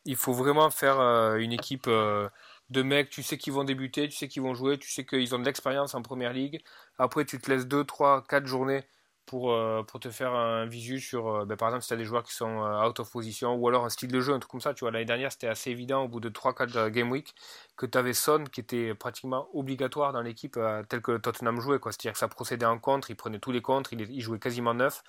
il 0.04 0.16
faut 0.16 0.32
vraiment 0.32 0.70
faire 0.70 1.00
euh, 1.00 1.36
une 1.36 1.52
équipe 1.52 1.86
euh, 1.86 2.28
de 2.70 2.82
mecs, 2.82 3.10
tu 3.10 3.22
sais 3.22 3.38
qu'ils 3.38 3.52
vont 3.52 3.64
débuter, 3.64 4.08
tu 4.08 4.16
sais 4.16 4.28
qu'ils 4.28 4.42
vont 4.42 4.54
jouer, 4.54 4.78
tu 4.78 4.90
sais 4.90 5.04
qu'ils 5.06 5.34
ont 5.34 5.38
de 5.38 5.44
l'expérience 5.44 5.94
en 5.94 6.02
première 6.02 6.32
ligue. 6.32 6.62
Après, 6.98 7.24
tu 7.24 7.40
te 7.40 7.50
laisses 7.50 7.66
2, 7.66 7.84
3, 7.84 8.24
4 8.28 8.46
journées 8.46 8.84
pour, 9.26 9.52
euh, 9.52 9.82
pour 9.84 10.00
te 10.00 10.10
faire 10.10 10.32
un 10.34 10.66
visu 10.66 10.98
sur, 11.00 11.46
ben, 11.46 11.56
par 11.56 11.68
exemple, 11.68 11.82
si 11.82 11.88
tu 11.88 11.94
as 11.94 11.96
des 11.98 12.04
joueurs 12.04 12.24
qui 12.24 12.34
sont 12.34 12.58
out 12.84 12.98
of 12.98 13.10
position 13.12 13.54
ou 13.54 13.68
alors 13.68 13.84
un 13.84 13.90
style 13.90 14.10
de 14.10 14.20
jeu, 14.20 14.32
un 14.34 14.40
truc 14.40 14.50
comme 14.50 14.60
ça. 14.60 14.74
Tu 14.74 14.80
vois, 14.80 14.90
l'année 14.90 15.04
dernière, 15.04 15.30
c'était 15.30 15.46
assez 15.46 15.70
évident 15.70 16.02
au 16.04 16.08
bout 16.08 16.20
de 16.20 16.28
3-4 16.28 16.90
game 16.90 17.10
week 17.12 17.34
que 17.76 17.86
tu 17.86 17.96
avais 17.98 18.12
Son 18.14 18.44
qui 18.44 18.60
était 18.60 18.94
pratiquement 18.94 19.48
obligatoire 19.54 20.12
dans 20.12 20.22
l'équipe 20.22 20.58
tel 20.88 21.00
que 21.02 21.16
Tottenham 21.18 21.60
jouait. 21.60 21.78
C'est-à-dire 21.84 22.12
que 22.14 22.18
ça 22.18 22.28
procédait 22.28 22.66
en 22.66 22.78
contre, 22.78 23.10
il 23.10 23.16
prenait 23.16 23.38
tous 23.38 23.52
les 23.52 23.62
contres, 23.62 23.92
il, 23.92 24.00
il 24.10 24.20
jouait 24.20 24.40
quasiment 24.40 24.74
neuf. 24.74 25.02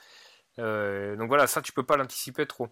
Euh, 0.59 1.15
donc 1.15 1.27
voilà, 1.27 1.47
ça 1.47 1.61
tu 1.61 1.71
peux 1.71 1.83
pas 1.83 1.97
l'anticiper 1.97 2.45
trop. 2.45 2.69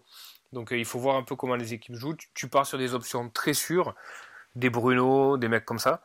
Donc 0.52 0.72
euh, 0.72 0.78
il 0.78 0.84
faut 0.84 0.98
voir 0.98 1.16
un 1.16 1.22
peu 1.22 1.36
comment 1.36 1.56
les 1.56 1.74
équipes 1.74 1.94
jouent. 1.94 2.16
Tu, 2.34 2.48
pars 2.48 2.66
sur 2.66 2.78
des 2.78 2.94
options 2.94 3.28
très 3.30 3.54
sûres, 3.54 3.94
des 4.54 4.70
Bruno, 4.70 5.36
des 5.36 5.48
mecs 5.48 5.64
comme 5.64 5.78
ça. 5.78 6.02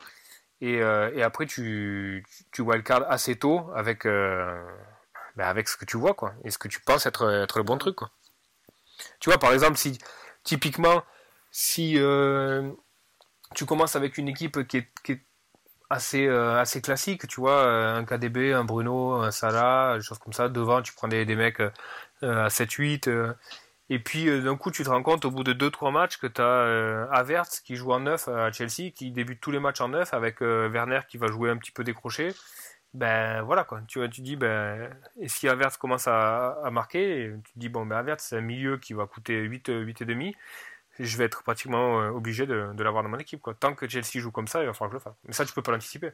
Et, 0.60 0.80
euh, 0.80 1.24
après 1.24 1.46
tu, 1.46 2.24
tu 2.52 2.62
wildcard 2.62 3.04
assez 3.10 3.36
tôt 3.36 3.70
avec, 3.74 4.04
ben 4.04 4.64
avec 5.36 5.68
ce 5.68 5.76
que 5.76 5.84
tu 5.84 5.96
vois 5.96 6.14
quoi. 6.14 6.34
Et 6.44 6.50
ce 6.50 6.58
que 6.58 6.68
tu 6.68 6.80
penses 6.80 7.06
être, 7.06 7.30
être 7.30 7.58
le 7.58 7.64
bon 7.64 7.78
truc 7.78 7.96
quoi. 7.96 8.10
Tu 9.20 9.30
vois 9.30 9.38
par 9.38 9.52
exemple 9.52 9.76
si 9.76 9.98
typiquement 10.44 11.02
si 11.50 11.98
tu 13.54 13.66
commences 13.66 13.96
avec 13.96 14.18
une 14.18 14.28
équipe 14.28 14.66
qui 14.66 14.84
qui 15.04 15.12
est 15.12 15.22
assez 15.90 16.26
euh, 16.26 16.58
assez 16.60 16.80
classique, 16.80 17.26
tu 17.28 17.40
vois, 17.40 17.64
euh, 17.64 17.96
un 17.96 18.04
KDB, 18.04 18.52
un 18.52 18.64
Bruno, 18.64 19.12
un 19.14 19.30
Salah, 19.30 19.96
des 19.96 20.02
choses 20.02 20.18
comme 20.18 20.32
ça. 20.32 20.48
Devant, 20.48 20.82
tu 20.82 20.92
prends 20.92 21.08
des, 21.08 21.24
des 21.24 21.36
mecs 21.36 21.60
euh, 21.60 21.70
à 22.22 22.48
7-8. 22.48 23.34
et 23.90 23.98
puis 24.00 24.26
d'un 24.42 24.56
coup, 24.56 24.70
tu 24.70 24.82
te 24.84 24.88
rends 24.88 25.02
compte 25.02 25.24
au 25.24 25.30
bout 25.30 25.44
de 25.44 25.52
2-3 25.52 25.92
matchs 25.92 26.18
que 26.18 26.26
tu 26.26 26.40
as 26.42 27.08
Havertz 27.12 27.60
qui 27.60 27.76
joue 27.76 27.92
en 27.92 28.00
9 28.00 28.28
à 28.28 28.52
Chelsea, 28.52 28.90
qui 28.94 29.10
débute 29.12 29.40
tous 29.40 29.50
les 29.52 29.60
matchs 29.60 29.80
en 29.80 29.88
9 29.88 30.12
avec 30.14 30.40
Werner 30.40 31.00
qui 31.08 31.18
va 31.18 31.28
jouer 31.28 31.50
un 31.50 31.56
petit 31.56 31.72
peu 31.72 31.84
décroché. 31.84 32.34
Ben 32.94 33.42
voilà 33.42 33.64
quoi, 33.64 33.82
tu 33.86 34.00
tu 34.10 34.22
dis 34.22 34.36
ben 34.36 34.88
et 35.20 35.28
si 35.28 35.48
Havertz 35.48 35.76
commence 35.76 36.08
à, 36.08 36.56
marquer, 36.72 37.32
tu 37.44 37.52
dis 37.56 37.68
bon 37.68 37.84
ben 37.84 37.96
Havertz 37.96 38.24
c'est 38.24 38.38
un 38.38 38.40
milieu 38.40 38.78
qui 38.78 38.94
va 38.94 39.06
coûter 39.06 39.42
8 39.42 39.68
8 39.68 40.02
et 40.02 40.04
demi 40.06 40.34
je 40.98 41.16
vais 41.16 41.24
être 41.24 41.42
pratiquement 41.42 42.00
euh, 42.00 42.10
obligé 42.10 42.46
de, 42.46 42.72
de 42.74 42.82
l'avoir 42.82 43.02
dans 43.02 43.08
mon 43.08 43.18
équipe. 43.18 43.40
Quoi. 43.40 43.54
Tant 43.54 43.74
que 43.74 43.88
Chelsea 43.88 44.20
joue 44.20 44.30
comme 44.30 44.48
ça, 44.48 44.62
il 44.62 44.66
va 44.66 44.72
falloir 44.72 44.90
que 44.90 44.98
je 44.98 45.04
le 45.04 45.12
fasse. 45.12 45.20
Mais 45.24 45.32
ça, 45.32 45.44
tu 45.44 45.52
peux 45.52 45.62
pas 45.62 45.72
l'anticiper. 45.72 46.10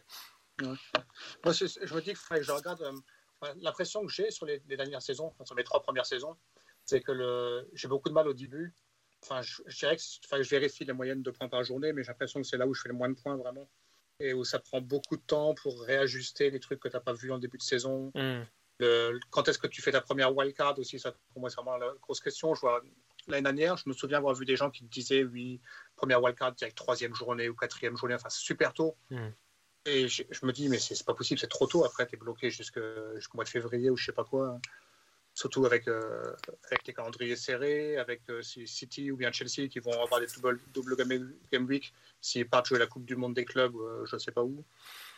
Moi, 0.61 1.53
je 1.53 1.95
me 1.95 2.01
dis 2.01 2.13
que 2.13 2.43
je 2.43 2.53
regarde 2.53 2.83
euh, 2.83 3.55
l'impression 3.61 4.05
que 4.05 4.13
j'ai 4.13 4.31
sur 4.31 4.47
les, 4.47 4.61
dernières 4.61 5.03
saisons, 5.03 5.33
sur 5.45 5.55
mes 5.57 5.65
trois 5.65 5.83
premières 5.83 6.07
saisons, 6.07 6.37
c'est 6.85 7.01
que 7.01 7.13
le, 7.13 7.69
j'ai 7.73 7.89
beaucoup 7.89 8.09
de 8.09 8.15
mal 8.15 8.29
au 8.29 8.35
début. 8.35 8.75
Enfin, 9.23 9.41
je, 9.43 9.63
dirais 9.79 9.97
que 9.97 10.03
enfin, 10.25 10.43
je 10.43 10.49
vérifie 10.49 10.85
les 10.85 10.93
moyennes 10.93 11.23
de 11.23 11.31
points 11.31 11.49
par 11.49 11.63
journée, 11.63 11.93
mais 11.93 12.03
j'ai 12.03 12.09
l'impression 12.09 12.41
que 12.41 12.47
c'est 12.47 12.57
là 12.57 12.67
où 12.67 12.75
je 12.75 12.83
fais 12.83 12.89
le 12.89 12.95
moins 12.95 13.09
de 13.09 13.15
points 13.15 13.37
vraiment. 13.37 13.69
Et 14.19 14.35
où 14.35 14.45
ça 14.45 14.59
prend 14.59 14.81
beaucoup 14.81 15.17
de 15.17 15.23
temps 15.23 15.55
pour 15.55 15.83
réajuster 15.83 16.51
les 16.51 16.61
trucs 16.61 16.81
que 16.81 16.89
tu 16.89 16.97
n'as 16.97 17.01
pas 17.01 17.13
vus 17.13 17.33
en 17.33 17.39
début 17.39 17.57
de 17.57 17.63
saison. 17.63 18.11
Hmm. 18.15 18.43
le, 18.79 19.19
quand 19.31 19.49
est-ce 19.49 19.59
que 19.59 19.67
tu 19.67 19.81
fais 19.81 19.93
ta 19.93 20.01
première 20.01 20.37
wildcard 20.37 20.79
aussi 20.79 20.99
ça, 20.99 21.13
Pour 21.33 21.41
moi, 21.41 21.51
c'est 21.51 21.57
vraiment 21.57 21.77
la 21.77 21.93
grosse 22.01 22.21
question. 22.21 22.55
Je 22.55 22.61
vois 22.61 22.83
l'année 23.29 23.43
dernière, 23.43 23.77
je 23.77 23.89
me 23.89 23.95
souviens 23.95 24.19
avoir 24.19 24.35
vu 24.35 24.45
des 24.45 24.57
gens 24.57 24.71
qui 24.71 24.85
disaient 24.85 25.25
oui, 25.25 25.61
première 25.97 26.23
wildcard 26.23 26.53
direct 26.53 26.77
troisième 26.77 27.15
journée 27.15 27.49
ou 27.49 27.55
quatrième 27.55 27.97
journée, 27.97 28.15
enfin 28.15 28.29
super 28.29 28.73
tôt. 28.73 28.97
Hmm. 29.11 29.31
Et 29.85 30.09
je, 30.09 30.23
me 30.45 30.53
dis, 30.53 30.69
mais 30.69 30.79
c'est 30.79 31.05
pas 31.05 31.15
possible, 31.15 31.41
c'est 31.41 31.49
trop 31.49 31.67
tôt. 31.67 31.85
Après, 31.85 32.07
tu 32.07 32.15
es 32.15 32.19
bloqué 32.19 32.51
jusqu'au 32.51 32.81
mois 33.35 33.45
de 33.45 33.49
février 33.49 33.91
ou 33.91 33.97
je 33.97 34.05
sais 34.05 34.13
pas 34.13 34.25
quoi. 34.25 34.61
Surtout 35.35 35.65
avec, 35.65 35.89
euh, 35.89 36.37
avec 36.67 36.87
les 36.87 36.93
calendriers 36.93 37.37
serrés, 37.37 37.97
avec 37.97 38.23
euh, 38.29 38.43
City 38.43 39.11
ou 39.11 39.17
bien 39.17 39.33
Chelsea 39.33 39.69
qui 39.69 39.81
vont 39.81 39.93
avoir 39.93 40.21
des 40.21 40.27
double, 40.27 40.61
double 40.75 40.97
game, 41.51 41.65
week 41.67 41.93
s'ils 42.21 42.49
partent 42.49 42.67
jouer 42.67 42.79
la 42.79 42.87
Coupe 42.87 43.07
du 43.07 43.17
Monde 43.17 43.35
des 43.35 43.47
clubs, 43.47 43.75
euh, 43.75 44.05
je 44.05 44.19
sais 44.19 44.31
pas 44.31 44.45
où. 44.45 44.65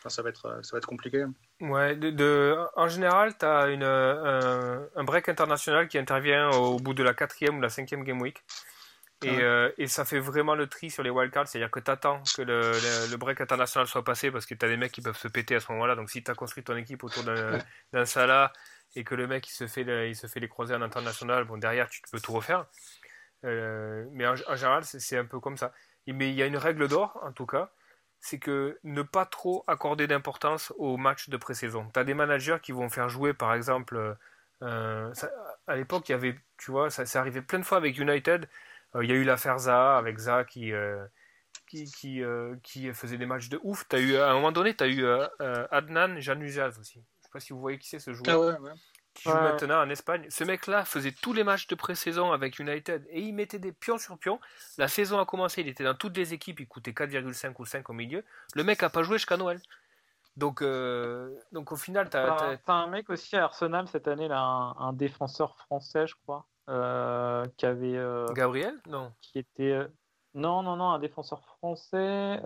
Ça, 0.09 0.21
va 0.21 0.29
être, 0.29 0.59
ça 0.63 0.71
va 0.73 0.77
être 0.77 0.87
compliqué. 0.87 1.25
Ouais, 1.61 1.95
de, 1.95 2.57
en 2.75 2.87
général, 2.87 3.37
tu 3.37 3.45
as 3.45 3.63
un 3.63 5.03
break 5.03 5.29
international 5.29 5.87
qui 5.87 5.97
intervient 5.97 6.49
au 6.49 6.77
bout 6.77 6.93
de 6.93 7.03
la 7.03 7.13
quatrième 7.13 7.57
ou 7.57 7.61
la 7.61 7.69
cinquième 7.69 8.03
game 8.03 8.21
week. 8.21 8.43
Et, 9.23 9.41
et, 9.77 9.87
ça 9.87 10.05
fait 10.05 10.19
vraiment 10.19 10.53
le 10.53 10.67
tri 10.67 10.91
sur 10.91 11.01
les 11.01 11.09
wildcards, 11.09 11.47
c'est-à-dire 11.47 11.71
que 11.71 11.79
tu 11.79 11.89
attends 11.89 12.21
que 12.35 12.43
le, 12.43 12.73
le, 13.09 13.17
break 13.17 13.41
international 13.41 13.87
soit 13.87 14.03
passé 14.03 14.29
parce 14.29 14.45
que 14.45 14.53
tu 14.53 14.63
as 14.63 14.69
des 14.69 14.77
mecs 14.77 14.91
qui 14.91 15.01
peuvent 15.01 15.17
se 15.17 15.27
péter 15.27 15.55
à 15.55 15.59
ce 15.59 15.71
moment-là. 15.71 15.95
Donc 15.95 16.11
si 16.11 16.23
tu 16.23 16.29
as 16.29 16.35
construit 16.35 16.63
ton 16.63 16.75
équipe 16.75 17.03
autour 17.03 17.23
d'un 17.23 18.05
Salah 18.05 18.53
et 18.95 19.03
que 19.03 19.15
le 19.15 19.27
mec 19.27 19.47
il 19.47 19.51
se 19.51 19.67
fait, 19.67 20.09
il 20.09 20.15
se 20.15 20.27
fait 20.27 20.39
les 20.39 20.47
croisés 20.47 20.75
en 20.75 20.81
international, 20.81 21.45
bon 21.45 21.57
derrière 21.57 21.89
tu 21.89 22.01
peux 22.11 22.19
tout 22.19 22.33
refaire. 22.33 22.65
Euh, 23.43 24.05
mais 24.11 24.25
en, 24.25 24.35
général 24.35 24.83
c'est 24.83 25.17
un 25.17 25.25
peu 25.25 25.39
comme 25.39 25.57
ça. 25.57 25.73
Mais 26.07 26.29
il 26.29 26.35
y 26.35 26.43
a 26.43 26.45
une 26.45 26.57
règle 26.57 26.87
d'or 26.87 27.19
en 27.23 27.31
tout 27.31 27.45
cas, 27.45 27.71
c'est 28.25 28.39
que 28.39 28.79
ne 28.83 29.03
pas 29.03 29.25
trop 29.25 29.63
accorder 29.67 30.07
d'importance 30.07 30.73
aux 30.77 30.97
matchs 30.97 31.29
de 31.29 31.37
pré-saison. 31.37 31.87
Tu 31.93 31.99
as 31.99 32.03
des 32.03 32.15
managers 32.15 32.57
qui 32.61 32.71
vont 32.71 32.89
faire 32.89 33.07
jouer 33.07 33.33
par 33.33 33.53
exemple, 33.53 34.17
euh, 34.63 35.13
à 35.67 35.75
l'époque 35.75 36.09
il 36.09 36.13
y 36.13 36.15
avait, 36.15 36.35
tu 36.57 36.71
vois, 36.71 36.89
ça 36.89 37.05
s'est 37.05 37.19
arrivé 37.19 37.41
plein 37.41 37.59
de 37.59 37.63
fois 37.63 37.77
avec 37.77 37.97
United. 37.99 38.49
Euh, 38.95 39.03
il 39.03 39.09
y 39.09 39.13
a 39.13 39.15
eu 39.15 39.23
l'affaire 39.23 39.59
Zaha 39.59 39.97
avec 39.97 40.17
Zaha 40.17 40.43
qui 40.43 40.71
qui, 41.67 42.23
qui, 42.63 42.93
faisait 42.93 43.17
des 43.17 43.25
matchs 43.25 43.49
de 43.49 43.59
ouf. 43.63 43.85
As 43.91 43.99
eu, 43.99 44.15
à 44.17 44.29
un 44.31 44.33
moment 44.33 44.51
donné, 44.51 44.75
tu 44.75 44.83
as 44.83 44.87
eu 44.87 45.05
Adnan 45.71 46.19
Januzaj 46.19 46.79
aussi 46.79 47.03
pas 47.35 47.41
si 47.41 47.51
vous 47.51 47.59
voyez 47.59 47.77
qui 47.77 47.89
c'est 47.89 47.99
ce 47.99 48.13
joueur. 48.13 48.57
Ah 48.63 48.73
qui 49.15 49.29
joue 49.29 49.35
maintenant 49.35 49.81
en 49.81 49.89
Espagne. 49.89 50.25
Ce 50.29 50.43
mec-là 50.43 50.85
faisait 50.85 51.11
tous 51.11 51.33
les 51.33 51.43
matchs 51.43 51.67
de 51.67 51.75
pré-saison 51.75 52.31
avec 52.31 52.59
United 52.59 53.05
et 53.09 53.21
il 53.21 53.33
mettait 53.33 53.59
des 53.59 53.71
pions 53.71 53.97
sur 53.97 54.17
pions. 54.17 54.39
La 54.77 54.87
saison 54.87 55.19
a 55.19 55.25
commencé, 55.25 55.61
il 55.61 55.67
était 55.67 55.83
dans 55.83 55.95
toutes 55.95 56.15
les 56.15 56.33
équipes, 56.33 56.59
il 56.59 56.67
coûtait 56.67 56.91
4,5 56.91 57.53
ou 57.57 57.65
5 57.65 57.89
au 57.89 57.93
milieu. 57.93 58.23
Le 58.53 58.63
mec 58.63 58.83
a 58.83 58.89
pas 58.89 59.03
joué 59.03 59.17
jusqu'à 59.17 59.37
Noël. 59.37 59.59
Donc, 60.37 60.61
euh, 60.61 61.33
donc 61.53 61.71
au 61.71 61.77
final, 61.77 62.09
tu 62.09 62.17
as, 62.17 62.59
un 62.67 62.87
mec 62.87 63.09
aussi 63.09 63.37
à 63.37 63.45
Arsenal 63.45 63.87
cette 63.87 64.07
année, 64.07 64.27
là, 64.27 64.41
un, 64.77 64.91
défenseur 64.91 65.55
français, 65.57 66.07
je 66.07 66.15
crois, 66.23 66.45
euh, 66.69 67.45
qui 67.55 67.65
avait. 67.65 67.95
Euh, 67.95 68.25
Gabriel? 68.33 68.75
Non. 68.85 69.13
Qui 69.21 69.39
était. 69.39 69.79
non, 70.33 70.61
non, 70.61 70.75
non, 70.75 70.89
un 70.89 70.99
défenseur 70.99 71.41
français 71.45 72.41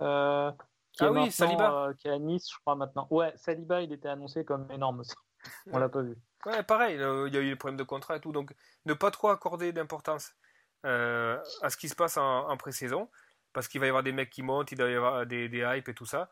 ah 0.98 1.12
oui, 1.12 1.30
Saliba. 1.30 1.92
Qui 1.98 2.08
est 2.08 2.12
à 2.12 2.18
Nice, 2.18 2.50
je 2.52 2.58
crois 2.60 2.74
maintenant. 2.74 3.06
Ouais, 3.10 3.32
Saliba, 3.36 3.82
il 3.82 3.92
était 3.92 4.08
annoncé 4.08 4.44
comme 4.44 4.70
énorme 4.70 5.00
aussi. 5.00 5.14
On 5.72 5.78
l'a 5.78 5.88
pas 5.88 6.02
vu. 6.02 6.16
Ouais, 6.46 6.62
pareil, 6.62 6.94
il 6.94 7.00
y 7.34 7.36
a 7.36 7.40
eu 7.40 7.50
des 7.50 7.56
problèmes 7.56 7.76
de 7.76 7.84
contrat 7.84 8.16
et 8.16 8.20
tout, 8.20 8.32
donc 8.32 8.52
ne 8.86 8.94
pas 8.94 9.10
trop 9.10 9.28
accorder 9.28 9.72
d'importance 9.72 10.34
euh, 10.86 11.38
à 11.62 11.70
ce 11.70 11.76
qui 11.76 11.88
se 11.88 11.94
passe 11.94 12.16
en, 12.16 12.56
pré-saison, 12.56 13.10
parce 13.52 13.68
qu'il 13.68 13.80
va 13.80 13.86
y 13.86 13.88
avoir 13.90 14.02
des 14.02 14.12
mecs 14.12 14.30
qui 14.30 14.42
montent, 14.42 14.72
il 14.72 14.78
va 14.78 14.88
y 14.88 14.94
avoir 14.94 15.26
des, 15.26 15.48
des 15.48 15.58
hypes 15.58 15.88
et 15.88 15.94
tout 15.94 16.06
ça. 16.06 16.30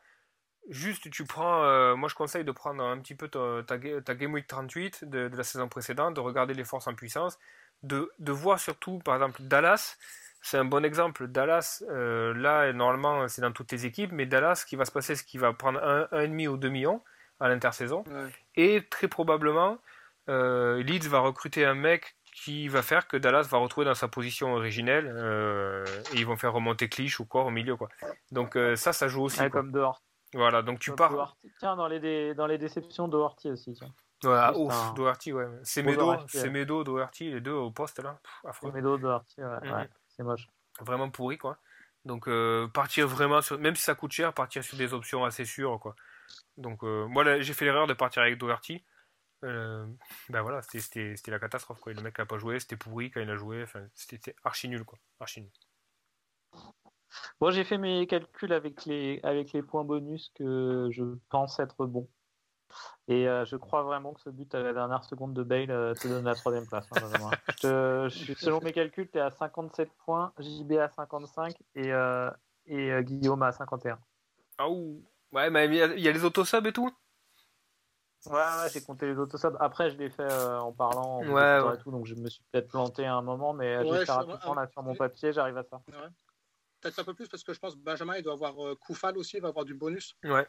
Juste, 0.70 1.10
tu 1.10 1.24
prends, 1.24 1.62
euh, 1.64 1.94
moi 1.94 2.08
je 2.08 2.14
conseille 2.14 2.44
de 2.44 2.52
prendre 2.52 2.82
un 2.82 2.98
petit 2.98 3.14
peu 3.14 3.28
ta, 3.28 3.62
ta, 3.64 4.14
Game 4.14 4.32
Week 4.32 4.46
38 4.46 5.04
de, 5.04 5.28
de, 5.28 5.36
la 5.36 5.44
saison 5.44 5.68
précédente, 5.68 6.14
de 6.14 6.20
regarder 6.20 6.54
les 6.54 6.64
forces 6.64 6.86
en 6.86 6.94
puissance, 6.94 7.38
de, 7.82 8.10
de 8.18 8.32
voir 8.32 8.58
surtout, 8.58 8.98
par 8.98 9.14
exemple, 9.14 9.42
Dallas 9.42 9.96
c'est 10.42 10.58
un 10.58 10.64
bon 10.64 10.84
exemple. 10.84 11.28
Dallas, 11.28 11.82
euh, 11.88 12.34
là, 12.34 12.72
normalement, 12.72 13.28
c'est 13.28 13.42
dans 13.42 13.52
toutes 13.52 13.72
les 13.72 13.86
équipes, 13.86 14.12
mais 14.12 14.26
Dallas, 14.26 14.56
ce 14.56 14.66
qui 14.66 14.76
va 14.76 14.84
se 14.84 14.92
passer, 14.92 15.14
c'est 15.14 15.24
qu'il 15.24 15.40
va 15.40 15.52
prendre 15.52 15.80
1,5 16.12 16.48
ou 16.48 16.56
2 16.56 16.68
millions 16.68 17.02
à 17.40 17.48
l'intersaison. 17.48 18.04
Et 18.54 18.82
très 18.88 19.08
probablement, 19.08 19.78
euh, 20.28 20.82
Leeds 20.82 21.08
va 21.08 21.20
recruter 21.20 21.64
un 21.64 21.74
mec 21.74 22.16
qui 22.34 22.68
va 22.68 22.82
faire 22.82 23.08
que 23.08 23.16
Dallas 23.16 23.48
va 23.50 23.58
retrouver 23.58 23.84
dans 23.86 23.94
sa 23.94 24.08
position 24.08 24.54
originelle 24.54 25.12
euh, 25.12 25.84
et 26.12 26.18
ils 26.18 26.26
vont 26.26 26.36
faire 26.36 26.52
remonter 26.52 26.88
Clich 26.88 27.18
ou 27.20 27.24
quoi 27.24 27.44
au 27.44 27.50
milieu. 27.50 27.76
Quoi. 27.76 27.88
Donc 28.30 28.56
ça, 28.76 28.92
ça 28.92 29.08
joue 29.08 29.22
aussi. 29.22 29.48
comme 29.50 29.72
Doherty. 29.72 30.02
Voilà, 30.34 30.62
donc 30.62 30.78
tu 30.78 30.94
pars. 30.94 31.36
Tiens, 31.58 31.74
dans 31.74 31.88
les, 31.88 32.34
dans 32.34 32.46
les 32.46 32.58
déceptions, 32.58 33.08
Doherty 33.08 33.50
aussi. 33.50 33.72
Tiens. 33.72 33.92
Ouais, 34.24 34.56
ouf, 34.56 34.94
Doherty, 34.94 35.32
ouais. 35.32 35.46
C'est 35.62 35.82
Medo, 35.82 36.14
c'est 36.26 36.50
Medo, 36.50 36.82
Doherty, 36.82 37.30
les 37.30 37.40
deux 37.40 37.52
au 37.52 37.70
poste 37.70 38.00
là. 38.02 38.18
Medo, 38.74 38.98
Doherty, 38.98 39.42
ouais. 39.42 39.88
Mhm. 40.18 40.36
Vraiment 40.80 41.10
pourri, 41.10 41.38
quoi. 41.38 41.58
Donc, 42.04 42.28
euh, 42.28 42.66
partir 42.68 43.06
vraiment 43.06 43.40
sur. 43.40 43.58
Même 43.58 43.76
si 43.76 43.82
ça 43.82 43.94
coûte 43.94 44.12
cher, 44.12 44.32
partir 44.32 44.64
sur 44.64 44.76
des 44.76 44.94
options 44.94 45.24
assez 45.24 45.44
sûres, 45.44 45.78
quoi. 45.80 45.94
Donc, 46.56 46.82
euh, 46.82 47.06
moi, 47.06 47.40
j'ai 47.40 47.52
fait 47.52 47.64
l'erreur 47.64 47.86
de 47.86 47.94
partir 47.94 48.22
avec 48.22 48.38
Doherty. 48.38 48.82
Euh, 49.44 49.86
ben 50.28 50.42
voilà, 50.42 50.62
c'était 50.62 51.14
la 51.28 51.38
catastrophe, 51.38 51.80
quoi. 51.80 51.92
Le 51.92 52.02
mec 52.02 52.18
n'a 52.18 52.26
pas 52.26 52.38
joué, 52.38 52.58
c'était 52.58 52.76
pourri 52.76 53.10
quand 53.10 53.20
il 53.20 53.30
a 53.30 53.36
joué. 53.36 53.62
Enfin, 53.62 53.86
c'était 53.94 54.34
archi 54.44 54.68
nul, 54.68 54.84
quoi. 54.84 54.98
Archi 55.20 55.42
nul. 55.42 55.50
Bon, 57.40 57.50
j'ai 57.50 57.64
fait 57.64 57.78
mes 57.78 58.06
calculs 58.06 58.52
avec 58.52 58.84
les, 58.84 59.20
avec 59.22 59.52
les 59.52 59.62
points 59.62 59.84
bonus 59.84 60.30
que 60.34 60.88
je 60.90 61.04
pense 61.30 61.58
être 61.60 61.86
bons. 61.86 62.08
Et 63.06 63.26
euh, 63.26 63.46
je 63.46 63.56
crois 63.56 63.82
vraiment 63.82 64.12
que 64.12 64.20
ce 64.20 64.28
but 64.28 64.54
à 64.54 64.60
la 64.60 64.74
dernière 64.74 65.02
seconde 65.04 65.32
de 65.32 65.42
Bale 65.42 65.70
euh, 65.70 65.94
te 65.94 66.06
donne 66.06 66.24
la 66.24 66.34
troisième 66.34 66.66
place. 66.66 66.86
Hein, 66.92 68.08
selon 68.10 68.60
mes 68.60 68.72
calculs, 68.72 69.08
tu 69.10 69.18
es 69.18 69.20
à 69.22 69.30
57 69.30 69.90
points, 70.04 70.32
JB 70.38 70.72
à 70.72 70.90
55 70.90 71.54
et, 71.76 71.92
et 72.66 73.04
Guillaume 73.04 73.42
à 73.42 73.52
51. 73.52 73.98
Ah 74.58 74.68
Ouais, 75.32 75.50
mais 75.50 75.66
il 75.66 76.00
y, 76.00 76.08
a 76.08 76.12
les 76.12 76.24
autosubs 76.24 76.66
et 76.66 76.72
tout 76.72 76.90
Ouais, 78.26 78.32
ouais 78.32 78.70
j'ai 78.72 78.82
compté 78.82 79.06
les 79.06 79.16
autosubs. 79.18 79.56
Après, 79.60 79.90
je 79.90 79.96
l'ai 79.96 80.10
fait 80.10 80.30
en 80.32 80.72
parlant 80.72 81.24
ouais, 81.24 81.74
et 81.74 81.82
tout, 81.82 81.90
donc 81.90 82.06
je 82.06 82.14
me 82.14 82.28
suis 82.28 82.42
peut-être 82.50 82.68
planté 82.68 83.04
à 83.04 83.14
un 83.14 83.22
moment, 83.22 83.52
mais 83.52 83.78
ouais, 83.78 84.04
j'ai 84.04 84.12
rapidement 84.12 84.54
là 84.54 84.66
sur 84.68 84.82
mon 84.82 84.94
papier, 84.94 85.32
j'arrive 85.32 85.56
à 85.56 85.64
ça. 85.64 85.80
Peut-être 86.80 86.98
un 87.00 87.04
peu 87.04 87.14
plus 87.14 87.28
parce 87.28 87.42
que 87.42 87.52
je 87.52 87.58
pense 87.58 87.74
que 87.74 87.80
Benjamin 87.80 88.16
il 88.16 88.22
doit 88.22 88.34
avoir 88.34 88.54
Koufal 88.78 89.18
aussi, 89.18 89.36
il 89.36 89.42
va 89.42 89.48
avoir 89.48 89.64
du 89.64 89.74
bonus. 89.74 90.14
Ouais. 90.24 90.46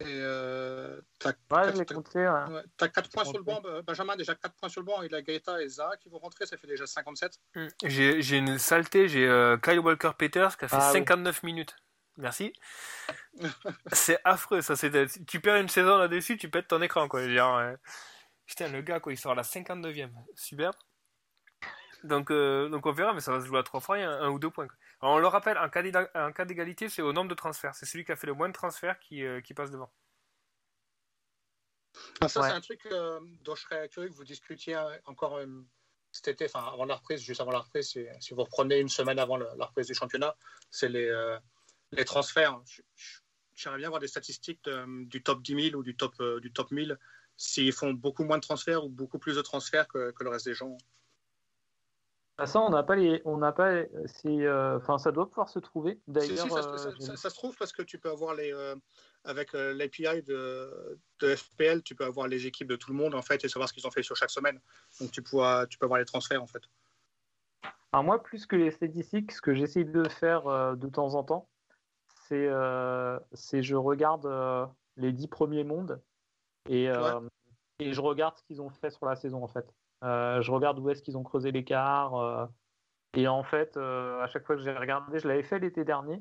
Et 0.00 0.04
euh, 0.08 1.00
as, 1.24 1.32
4 1.32 3.08
points 3.10 3.24
sur 3.24 3.38
le 3.38 3.44
banc. 3.44 3.62
Benjamin, 3.86 4.16
déjà 4.16 4.34
4 4.34 4.54
points 4.54 4.68
sur 4.68 4.80
le 4.80 4.86
banc. 4.86 5.02
Il 5.02 5.14
a 5.14 5.22
Gaeta 5.22 5.62
et 5.62 5.68
Zaha 5.68 5.96
qui 5.96 6.08
vont 6.08 6.18
rentrer. 6.18 6.46
Ça 6.46 6.56
fait 6.56 6.66
déjà 6.66 6.86
57. 6.86 7.38
Hmm. 7.54 7.66
J'ai 7.84 8.36
une 8.36 8.58
saleté. 8.58 9.08
J'ai 9.08 9.28
euh, 9.28 9.56
Kyle 9.58 9.78
Walker-Peters 9.78 10.56
qui 10.56 10.64
a 10.64 10.68
fait 10.68 10.80
59 10.80 11.40
ah 11.42 11.46
minutes. 11.46 11.76
Merci. 12.16 12.52
c'est 13.92 14.20
affreux. 14.24 14.60
Ça, 14.60 14.74
tu 15.26 15.40
perds 15.40 15.56
une 15.56 15.68
saison 15.68 15.96
là-dessus, 15.96 16.36
tu 16.36 16.50
pètes 16.50 16.68
ton 16.68 16.82
écran. 16.82 17.08
Quoi. 17.08 17.28
Genre, 17.28 17.76
Putain, 18.46 18.68
le 18.68 18.82
gars, 18.82 19.00
quoi, 19.00 19.12
il 19.12 19.16
sort 19.16 19.32
à 19.32 19.34
la 19.34 19.42
59e. 19.42 20.10
Super. 20.34 20.72
Donc, 22.04 22.30
euh, 22.30 22.68
donc 22.68 22.84
on 22.84 22.92
verra, 22.92 23.14
mais 23.14 23.20
ça 23.20 23.32
va 23.32 23.40
se 23.40 23.46
jouer 23.46 23.60
à 23.60 23.62
3 23.62 23.80
fois, 23.80 23.98
il 23.98 24.02
y 24.02 24.04
a 24.04 24.10
un, 24.10 24.28
ou 24.30 24.38
deux 24.38 24.50
points. 24.50 24.68
on 25.00 25.18
le 25.18 25.26
rappelle, 25.26 25.56
en 25.56 25.70
cas 25.70 26.44
d'égalité, 26.44 26.88
c'est 26.88 27.02
au 27.02 27.12
nombre 27.12 27.30
de 27.30 27.34
transferts. 27.34 27.74
C'est 27.74 27.86
celui 27.86 28.04
qui 28.04 28.12
a 28.12 28.16
fait 28.16 28.26
le 28.26 28.34
moins 28.34 28.48
de 28.48 28.52
transferts 28.52 28.98
qui, 28.98 29.24
euh, 29.24 29.40
qui 29.40 29.54
passe 29.54 29.70
devant. 29.70 29.90
Ah, 32.20 32.28
ça, 32.28 32.42
c'est 32.42 32.54
un 32.54 32.60
truc 32.60 32.84
euh, 32.86 33.20
dont 33.42 33.54
je 33.54 33.62
serais 33.62 33.88
curieux 33.88 34.08
que 34.08 34.14
vous 34.14 34.24
discutiez 34.24 34.76
encore 35.04 35.40
cet 36.10 36.28
été, 36.28 36.44
enfin 36.46 36.70
avant 36.72 36.84
la 36.84 36.96
reprise, 36.96 37.22
juste 37.22 37.40
avant 37.40 37.52
la 37.52 37.60
reprise, 37.60 37.96
si 38.20 38.34
vous 38.34 38.42
reprenez 38.42 38.80
une 38.80 38.88
semaine 38.88 39.18
avant 39.18 39.36
la 39.36 39.64
reprise 39.64 39.86
du 39.86 39.94
championnat, 39.94 40.36
c'est 40.70 40.88
les, 40.88 41.10
les 41.92 42.04
transferts. 42.04 42.60
J'aimerais 43.54 43.78
bien 43.78 43.88
voir 43.88 44.00
des 44.00 44.08
statistiques 44.08 44.68
du 45.06 45.22
top 45.22 45.42
10 45.42 45.70
000 45.70 45.76
ou 45.78 45.82
du 45.82 45.96
top, 45.96 46.14
du 46.40 46.52
top 46.52 46.70
1000, 46.70 46.98
s'ils 47.36 47.72
font 47.72 47.92
beaucoup 47.92 48.24
moins 48.24 48.38
de 48.38 48.42
transferts 48.42 48.84
ou 48.84 48.88
beaucoup 48.88 49.18
plus 49.18 49.36
de 49.36 49.42
transferts 49.42 49.88
que, 49.88 50.10
que 50.10 50.24
le 50.24 50.30
reste 50.30 50.46
des 50.46 50.54
gens. 50.54 50.76
Ah, 52.38 52.46
ça, 52.46 52.60
on 52.60 52.70
n'a 52.70 52.82
pas 52.82 52.96
les, 52.96 53.20
on 53.24 53.36
n'a 53.36 53.52
pas, 53.52 53.70
euh, 53.70 54.76
enfin, 54.76 54.98
ça 54.98 55.12
doit 55.12 55.28
pouvoir 55.28 55.48
se 55.48 55.58
trouver. 55.58 56.00
D'ailleurs, 56.08 56.52
euh, 56.56 56.90
ça, 57.14 57.30
se 57.30 57.34
trouve 57.34 57.56
parce 57.56 57.72
que 57.72 57.82
tu 57.82 57.98
peux 57.98 58.10
avoir 58.10 58.34
les, 58.34 58.52
euh, 58.52 58.74
avec 59.24 59.52
l'API 59.52 60.22
de, 60.22 60.98
de, 61.20 61.36
FPL, 61.36 61.82
tu 61.82 61.94
peux 61.94 62.04
avoir 62.04 62.28
les 62.28 62.46
équipes 62.46 62.68
de 62.68 62.76
tout 62.76 62.90
le 62.90 62.96
monde 62.96 63.14
en 63.14 63.22
fait 63.22 63.44
et 63.44 63.48
savoir 63.48 63.68
ce 63.68 63.74
qu'ils 63.74 63.86
ont 63.86 63.90
fait 63.90 64.02
sur 64.02 64.16
chaque 64.16 64.30
semaine. 64.30 64.58
Donc 65.00 65.12
tu 65.12 65.22
peux, 65.22 65.38
tu 65.68 65.78
peux 65.78 65.84
avoir 65.84 66.00
les 66.00 66.06
transferts 66.06 66.42
en 66.42 66.46
fait. 66.46 66.62
Alors 67.92 68.02
moi, 68.02 68.22
plus 68.22 68.46
que 68.46 68.56
les 68.56 68.70
statistiques, 68.70 69.30
ce 69.30 69.42
que 69.42 69.54
j'essaie 69.54 69.84
de 69.84 70.08
faire 70.08 70.76
de 70.76 70.88
temps 70.88 71.14
en 71.14 71.22
temps, 71.22 71.48
c'est, 72.32 72.48
c'est 73.32 73.62
je 73.62 73.76
regarde 73.76 74.28
les 74.96 75.12
dix 75.12 75.28
premiers 75.28 75.64
mondes 75.64 76.00
et, 76.68 76.88
et 77.78 77.92
je 77.92 78.00
regarde 78.00 78.36
ce 78.38 78.44
qu'ils 78.44 78.62
ont 78.62 78.70
fait 78.70 78.90
sur 78.90 79.06
la 79.06 79.16
saison 79.16 79.42
en 79.42 79.48
fait. 79.48 79.72
Euh, 80.02 80.42
je 80.42 80.50
regarde 80.50 80.78
où 80.78 80.90
est-ce 80.90 81.02
qu'ils 81.02 81.16
ont 81.16 81.22
creusé 81.22 81.52
l'écart. 81.52 82.16
Euh, 82.16 82.46
et 83.14 83.28
en 83.28 83.42
fait, 83.42 83.76
euh, 83.76 84.20
à 84.22 84.26
chaque 84.26 84.44
fois 84.46 84.56
que 84.56 84.62
j'ai 84.62 84.72
regardé, 84.72 85.18
je 85.18 85.28
l'avais 85.28 85.42
fait 85.42 85.58
l'été 85.58 85.84
dernier. 85.84 86.20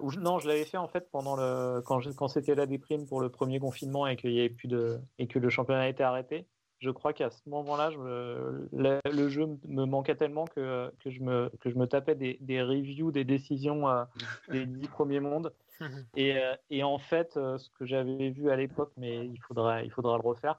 Ou 0.00 0.10
non, 0.12 0.38
je 0.38 0.48
l'avais 0.48 0.64
fait 0.64 0.78
en 0.78 0.88
fait 0.88 1.10
pendant 1.10 1.36
le 1.36 1.82
quand, 1.82 2.00
quand 2.16 2.28
c'était 2.28 2.54
la 2.54 2.64
déprime 2.64 3.06
pour 3.06 3.20
le 3.20 3.28
premier 3.28 3.60
confinement 3.60 4.06
et 4.06 4.16
qu'il 4.16 4.32
y 4.32 4.40
avait 4.40 4.48
plus 4.48 4.68
de 4.68 4.98
et 5.18 5.26
que 5.26 5.38
le 5.38 5.50
championnat 5.50 5.82
a 5.82 5.88
été 5.88 6.02
arrêté. 6.02 6.46
Je 6.80 6.90
crois 6.90 7.12
qu'à 7.12 7.30
ce 7.30 7.48
moment-là, 7.48 7.90
le, 7.90 9.28
jeu 9.28 9.46
me 9.66 9.84
manquait 9.84 10.14
tellement 10.14 10.44
que, 10.44 10.92
que, 11.00 11.10
je, 11.10 11.20
me, 11.22 11.50
que 11.60 11.70
je 11.70 11.76
me 11.76 11.86
tapais 11.86 12.14
des, 12.14 12.38
des 12.40 12.62
reviews 12.62 13.10
des 13.10 13.24
décisions 13.24 13.88
euh, 13.88 14.04
des 14.50 14.66
dix 14.66 14.88
premiers 14.88 15.20
mondes. 15.20 15.52
Et, 16.16 16.38
euh, 16.38 16.54
et 16.70 16.82
en 16.82 16.96
fait, 16.96 17.36
euh, 17.36 17.58
ce 17.58 17.68
que 17.68 17.84
j'avais 17.84 18.30
vu 18.30 18.50
à 18.50 18.56
l'époque, 18.56 18.92
mais 18.96 19.26
il 19.26 19.38
faudra, 19.42 19.82
il 19.82 19.90
faudra 19.90 20.16
le 20.16 20.26
refaire, 20.26 20.58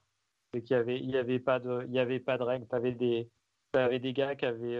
c'est 0.53 0.61
qu'il 0.61 0.75
n'y 0.75 0.79
avait, 0.79 0.99
il 0.99 1.09
y 1.09 1.17
avait, 1.17 1.39
pas 1.39 1.57
de, 1.57 1.85
il 1.87 1.91
y 1.91 1.97
avait 1.97 2.19
pas 2.19 2.37
de 2.37 2.43
règles. 2.43 2.67
Tu 2.69 2.75
avais 2.75 2.91
des, 2.91 3.27
avais 3.73 3.97
des 3.97 4.13
gars 4.13 4.35
qui 4.35 4.45
avaient, 4.45 4.79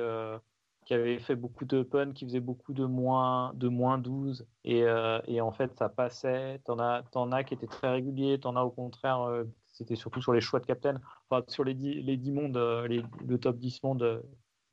qui 0.86 0.94
avaient 0.94 1.18
fait 1.18 1.36
beaucoup 1.36 1.66
de 1.66 1.82
puns, 1.82 2.14
qui 2.14 2.26
faisaient 2.26 2.40
beaucoup 2.40 2.74
de 2.74 2.86
moins, 2.86 3.52
de 3.56 3.68
moins 3.68 3.98
12. 3.98 4.46
Et, 4.64 4.86
et 5.26 5.42
en 5.42 5.52
fait, 5.52 5.76
ça 5.76 5.90
passait. 5.90 6.62
Tu 6.64 6.72
en, 6.72 7.02
en, 7.16 7.32
as 7.32 7.44
qui 7.44 7.56
étaient 7.56 7.66
très 7.66 7.90
réguliers, 7.90 8.40
tu 8.40 8.48
en 8.48 8.56
as 8.56 8.64
au 8.64 8.70
contraire 8.70 9.44
c'était 9.78 9.95
surtout 9.95 10.21
sur 10.21 10.34
les 10.34 10.41
choix 10.41 10.59
de 10.59 10.65
captain. 10.65 10.99
Enfin, 11.30 11.43
sur 11.47 11.63
les 11.63 11.73
10, 11.73 12.01
les 12.01 12.17
10 12.17 12.32
mondes, 12.32 12.57
euh, 12.57 12.88
les, 12.88 13.03
le 13.25 13.38
top 13.38 13.57
10 13.57 13.84
mondes, 13.84 14.03
euh, 14.03 14.21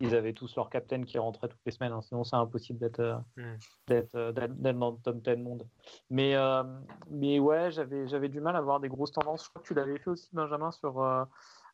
ils 0.01 0.15
avaient 0.15 0.33
tous 0.33 0.57
leur 0.57 0.71
captain 0.71 1.03
qui 1.05 1.19
rentrait 1.19 1.49
toutes 1.49 1.65
les 1.67 1.73
semaines. 1.73 1.93
Hein. 1.93 2.03
sinon, 2.03 2.25
c'est 2.25 2.37
impossible 2.37 2.79
d'être 2.79 3.01
euh, 3.01 3.57
d'être 3.87 4.13
dans 4.13 4.91
le 4.91 5.03
top 5.03 5.17
10 5.23 5.37
monde. 5.37 5.69
Mais, 6.11 6.35
mais 7.11 7.39
ouais, 7.39 7.71
j'avais, 7.71 8.29
du 8.29 8.41
mal 8.41 8.57
à 8.57 8.61
voir 8.61 8.81
des 8.81 8.89
grosses 8.89 9.13
tendances. 9.13 9.45
Je 9.45 9.51
crois 9.51 9.63
que 9.63 9.67
tu 9.67 9.75
l'avais 9.75 9.99
fait 9.99 10.11
aussi, 10.11 10.29
Benjamin, 10.33 10.71
sur. 10.73 10.95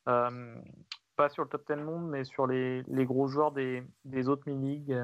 pas 0.04 1.28
sur 1.30 1.44
le 1.44 1.48
top 1.48 1.66
10 1.66 1.76
monde, 1.82 2.08
mais 2.08 2.24
sur 2.24 2.46
les, 2.46 2.82
les 2.82 3.06
gros 3.06 3.26
joueurs 3.26 3.52
des, 3.52 3.82
des 4.04 4.28
autres 4.28 4.42
mini-ligues. 4.46 4.96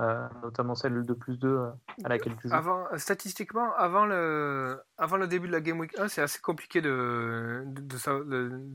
Euh, 0.00 0.26
notamment 0.42 0.74
celle 0.74 1.04
de 1.04 1.12
plus 1.12 1.36
2 1.36 1.48
euh, 1.48 1.70
à 2.04 2.08
laquelle 2.08 2.34
tu 2.36 2.48
joues. 2.48 2.54
Avant, 2.54 2.86
statistiquement, 2.96 3.74
avant 3.76 4.06
le, 4.06 4.78
début 5.26 5.46
de 5.46 5.52
la 5.52 5.60
Game 5.60 5.78
Week 5.78 5.92
1, 5.98 6.08
c'est 6.08 6.22
assez 6.22 6.40
compliqué 6.40 6.80
de, 6.80 7.66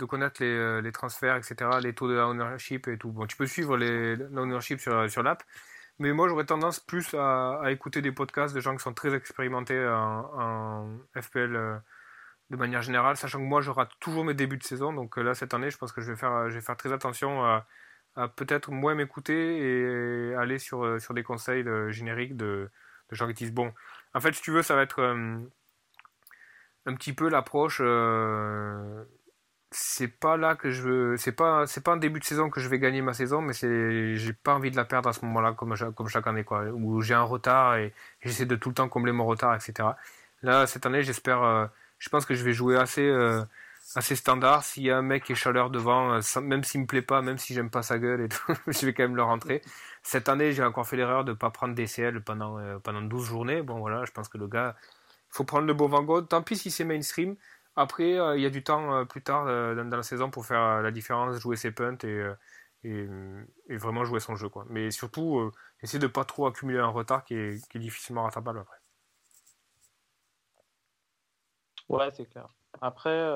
connaître 0.07 0.43
les, 0.43 0.53
euh, 0.53 0.91
transferts, 0.91 1.37
etc., 1.37 1.79
les 1.81 1.95
taux 1.95 2.07
de 2.07 2.15
ownership 2.15 2.87
et 2.87 2.99
tout. 2.99 3.11
Bon, 3.11 3.25
tu 3.25 3.37
peux 3.37 3.47
suivre 3.47 3.75
l'ownership 3.75 4.79
sur, 4.79 5.09
sur 5.09 5.23
l'app, 5.23 5.41
mais 5.97 6.13
moi 6.13 6.27
j'aurais 6.27 6.45
tendance 6.45 6.79
plus 6.79 7.15
à, 7.15 7.59
écouter 7.69 8.03
des 8.03 8.11
podcasts 8.11 8.53
de 8.53 8.59
gens 8.59 8.75
qui 8.75 8.83
sont 8.83 8.93
très 8.93 9.15
expérimentés 9.15 9.83
en, 9.87 10.29
en 10.37 10.97
FPL 11.19 11.81
de 12.51 12.55
manière 12.55 12.83
générale, 12.83 13.17
sachant 13.17 13.39
que 13.39 13.45
moi 13.45 13.61
je 13.61 13.71
rate 13.71 13.89
toujours 13.99 14.25
mes 14.25 14.35
débuts 14.35 14.57
de 14.57 14.63
saison, 14.63 14.93
donc 14.93 15.17
là 15.17 15.33
cette 15.33 15.55
année 15.55 15.71
je 15.71 15.77
pense 15.79 15.91
que 15.91 16.01
je 16.01 16.11
vais 16.11 16.17
faire, 16.17 16.51
je 16.51 16.55
vais 16.55 16.61
faire 16.61 16.77
très 16.77 16.93
attention 16.93 17.43
à 17.43 17.65
peut-être 18.35 18.71
moins 18.71 18.95
m'écouter 18.95 19.57
et 19.59 20.35
aller 20.35 20.59
sur, 20.59 20.85
euh, 20.85 20.99
sur 20.99 21.13
des 21.13 21.23
conseils 21.23 21.63
de, 21.63 21.89
génériques 21.89 22.37
de, 22.37 22.69
de, 23.09 23.15
gens 23.15 23.27
qui 23.27 23.33
disent 23.33 23.53
bon, 23.53 23.73
en 24.13 24.19
fait, 24.21 24.33
si 24.33 24.41
tu 24.41 24.51
veux, 24.51 24.61
ça 24.61 24.75
va 24.75 24.83
être 24.83 24.99
euh, 24.99 25.37
un 26.85 26.95
petit 26.95 27.13
peu 27.13 27.29
l'approche. 27.29 27.79
Euh, 27.81 29.03
c'est 29.71 30.07
pas 30.07 30.37
là 30.37 30.55
que 30.55 30.71
je 30.71 30.81
veux. 30.83 31.17
C'est 31.17 31.33
pas, 31.33 31.67
c'est 31.67 31.83
pas 31.83 31.91
un 31.93 31.97
début 31.97 32.19
de 32.19 32.25
saison 32.25 32.49
que 32.49 32.61
je 32.61 32.69
vais 32.69 32.79
gagner 32.79 33.01
ma 33.01 33.13
saison, 33.13 33.41
mais 33.41 33.53
c'est, 33.53 34.15
j'ai 34.15 34.33
pas 34.33 34.55
envie 34.55 34.71
de 34.71 34.77
la 34.77 34.85
perdre 34.85 35.09
à 35.09 35.13
ce 35.13 35.25
moment-là, 35.25 35.53
comme, 35.53 35.75
comme 35.93 36.07
chaque 36.07 36.27
année, 36.27 36.45
quoi. 36.45 36.63
Où 36.65 37.01
j'ai 37.01 37.13
un 37.13 37.23
retard 37.23 37.75
et 37.75 37.93
j'essaie 38.21 38.45
de 38.45 38.55
tout 38.55 38.69
le 38.69 38.75
temps 38.75 38.87
combler 38.89 39.11
mon 39.11 39.25
retard, 39.25 39.53
etc. 39.55 39.89
Là, 40.43 40.67
cette 40.67 40.85
année, 40.85 41.03
j'espère. 41.03 41.69
je 41.99 42.09
pense 42.09 42.25
que 42.25 42.35
je 42.35 42.43
vais 42.45 42.53
jouer 42.53 42.77
assez 42.77 43.11
assez 43.95 44.15
standard. 44.15 44.63
S'il 44.63 44.83
y 44.83 44.91
a 44.91 44.97
un 44.97 45.01
mec 45.01 45.23
qui 45.23 45.31
est 45.31 45.35
chaleur 45.35 45.69
devant, 45.69 46.13
euh, 46.13 46.41
même 46.41 46.63
s'il 46.63 46.81
me 46.81 46.85
plaît 46.85 47.01
pas, 47.01 47.21
même 47.21 47.37
si 47.37 47.53
j'aime 47.53 47.69
pas 47.69 47.81
sa 47.81 47.97
gueule 47.97 48.21
et 48.21 48.29
tout, 48.29 48.43
je 48.67 48.85
vais 48.85 48.93
quand 48.93 49.03
même 49.03 49.15
le 49.15 49.23
rentrer. 49.23 49.61
Cette 50.03 50.29
année, 50.29 50.51
j'ai 50.51 50.63
encore 50.63 50.87
fait 50.87 50.97
l'erreur 50.97 51.23
de 51.25 51.33
pas 51.33 51.49
prendre 51.49 51.75
DCL 51.75 52.21
pendant, 52.23 52.59
euh, 52.59 52.79
pendant 52.79 53.01
12 53.01 53.25
journées. 53.25 53.61
Bon, 53.61 53.79
voilà, 53.79 54.05
je 54.05 54.11
pense 54.11 54.29
que 54.29 54.37
le 54.37 54.47
gars, 54.47 54.75
il 55.31 55.35
faut 55.35 55.43
prendre 55.43 55.65
le 55.67 55.73
bon 55.73 55.87
Van 55.87 56.23
Tant 56.23 56.43
pis 56.43 56.57
si 56.57 56.71
c'est 56.71 56.83
mainstream. 56.85 57.35
Après, 57.75 58.17
euh, 58.19 58.37
il 58.37 58.43
y 58.43 58.45
a 58.45 58.49
du 58.49 58.63
temps 58.63 59.05
plus 59.05 59.21
tard 59.21 59.45
dans, 59.45 59.89
la 59.89 60.03
saison 60.03 60.29
pour 60.29 60.45
faire 60.45 60.81
la 60.81 60.91
différence, 60.91 61.39
jouer 61.39 61.57
ses 61.57 61.71
punts 61.71 61.97
et, 62.03 62.23
et, 62.83 63.07
vraiment 63.77 64.05
jouer 64.05 64.19
son 64.19 64.35
jeu. 64.35 64.49
Mais 64.69 64.91
surtout, 64.91 65.51
essayer 65.81 65.99
de 65.99 66.07
pas 66.07 66.25
trop 66.25 66.47
accumuler 66.47 66.79
un 66.79 66.87
retard 66.87 67.25
qui 67.25 67.35
est, 67.35 67.67
qui 67.69 67.77
est 67.77 67.81
difficilement 67.81 68.23
rattrapable 68.23 68.59
après. 68.59 68.77
Ouais, 71.89 72.09
c'est 72.13 72.25
clair. 72.25 72.47
Après, 72.81 73.29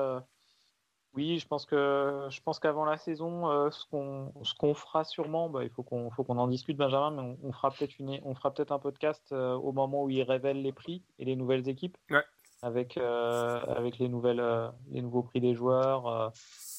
oui, 1.14 1.40
je 1.40 1.46
pense 1.46 1.66
que 1.66 2.28
je 2.30 2.40
pense 2.40 2.60
qu'avant 2.60 2.84
la 2.84 2.96
saison, 2.96 3.48
euh, 3.50 3.70
ce 3.70 3.84
qu'on 3.86 4.32
ce 4.44 4.54
qu'on 4.54 4.74
fera 4.74 5.02
sûrement, 5.02 5.48
bah, 5.48 5.64
il 5.64 5.70
faut 5.70 5.82
qu'on 5.82 6.08
faut 6.10 6.22
qu'on 6.22 6.38
en 6.38 6.46
discute, 6.46 6.76
Benjamin, 6.76 7.10
mais 7.10 7.36
on, 7.42 7.52
fera 7.52 7.72
peut-être 7.72 7.98
une 7.98 8.20
on 8.24 8.34
fera 8.34 8.54
peut-être 8.54 8.70
un 8.70 8.78
podcast 8.78 9.32
euh, 9.32 9.54
au 9.54 9.72
moment 9.72 10.04
où 10.04 10.10
ils 10.10 10.22
révèlent 10.22 10.62
les 10.62 10.72
prix 10.72 11.02
et 11.18 11.24
les 11.24 11.34
nouvelles 11.34 11.68
équipes, 11.68 11.98
avec 12.62 12.96
euh, 12.96 13.60
avec 13.66 13.98
les 13.98 14.08
nouvelles 14.08 14.72
les 14.90 15.02
nouveaux 15.02 15.22
prix 15.22 15.40
des 15.40 15.54
joueurs, 15.54 16.06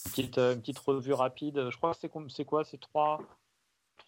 une 0.06 0.12
petite 0.12 0.38
une 0.38 0.62
petite 0.62 0.80
revue 0.80 1.14
rapide. 1.14 1.70
Je 1.70 1.76
crois 1.76 1.92
que 1.92 1.98
c'est 1.98 2.12
c'est 2.30 2.46
quoi, 2.46 2.64
c'est 2.64 2.80
trois 2.80 3.20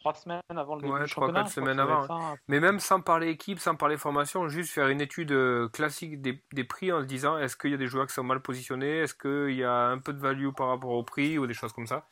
trois 0.03 0.13
semaines 0.15 0.41
avant 0.49 0.75
le 0.75 0.81
début 0.81 0.93
ouais, 0.93 1.03
du 1.03 1.07
championnat. 1.07 1.47
semaines 1.47 1.79
avant. 1.79 2.35
Mais 2.47 2.59
même 2.59 2.79
sans 2.79 2.99
parler 2.99 3.29
équipe, 3.29 3.59
sans 3.59 3.75
parler 3.75 3.97
formation, 3.97 4.49
juste 4.49 4.71
faire 4.71 4.89
une 4.89 4.99
étude 4.99 5.31
euh, 5.31 5.69
classique 5.69 6.21
des, 6.21 6.43
des 6.51 6.63
prix 6.65 6.91
en 6.91 7.01
se 7.01 7.05
disant 7.05 7.37
est-ce 7.37 7.55
qu'il 7.55 7.71
y 7.71 7.73
a 7.73 7.77
des 7.77 7.87
joueurs 7.87 8.05
qui 8.07 8.13
sont 8.13 8.23
mal 8.23 8.41
positionnés, 8.41 8.99
est-ce 8.99 9.15
qu'il 9.15 9.55
y 9.55 9.63
a 9.63 9.87
un 9.87 9.99
peu 9.99 10.11
de 10.11 10.19
value 10.19 10.49
par 10.55 10.67
rapport 10.67 10.91
au 10.91 11.03
prix 11.03 11.37
ou 11.37 11.47
des 11.47 11.53
choses 11.53 11.71
comme 11.71 11.87
ça? 11.87 12.07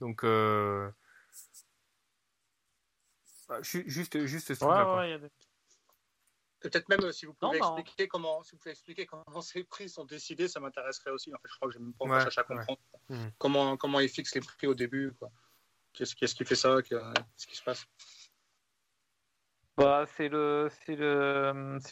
Donc 0.00 0.24
euh... 0.24 0.90
Bah, 3.48 3.58
juste 3.62 4.26
juste 4.26 4.54
ce 4.54 4.64
ouais, 4.64 5.18
ouais, 5.18 5.30
Peut-être 6.60 6.88
même 6.88 7.04
euh, 7.04 7.12
si 7.12 7.26
vous 7.26 7.34
pouvez 7.34 7.58
expliquer 7.58 8.08
comment, 8.08 8.42
si 8.42 8.52
vous 8.52 8.58
pouvez 8.58 8.72
expliquer 8.72 9.06
comment 9.06 9.22
ces 9.40 9.62
prix 9.64 9.88
sont 9.88 10.04
décidés, 10.04 10.48
ça 10.48 10.58
m'intéresserait 10.58 11.10
aussi. 11.10 11.32
En 11.32 11.38
fait, 11.38 11.48
je 11.48 11.56
crois 11.56 11.68
que 11.68 11.74
j'ai 11.74 11.80
même 11.80 11.94
pas 11.94 12.06
ouais, 12.06 12.20
cherché 12.20 12.40
à 12.40 12.44
comprendre 12.44 12.80
hmm. 13.08 13.28
comment 13.38 13.76
comment 13.76 14.00
ils 14.00 14.08
fixent 14.08 14.34
les 14.34 14.40
prix 14.40 14.66
au 14.66 14.74
début. 14.74 15.12
Quoi. 15.18 15.30
Qu'est-ce 15.92 16.34
qui 16.34 16.44
fait 16.44 16.54
ça? 16.54 16.82
Qu'est-ce 16.82 17.46
qui 17.46 17.56
se 17.56 17.62
passe? 17.62 17.86
Bah, 19.76 20.04
c'est 20.06 20.28
le, 20.28 20.68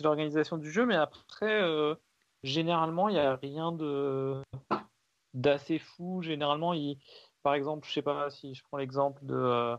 l'organisation 0.03 0.59
du 0.59 0.71
jeu, 0.71 0.85
mais 0.85 0.97
après, 0.97 1.63
euh, 1.63 1.95
généralement, 2.43 3.09
il 3.09 3.15
n'y 3.15 3.21
a 3.21 3.37
rien 3.37 3.73
d'assez 5.35 5.79
fou. 5.79 6.21
Généralement, 6.23 6.75
par 7.43 7.55
exemple, 7.55 7.87
je 7.87 7.93
sais 7.93 8.03
pas 8.03 8.31
si 8.31 8.55
je 8.55 8.63
prends 8.65 8.77
l'exemple 8.77 9.25
de 9.25 9.35
euh, 9.35 9.77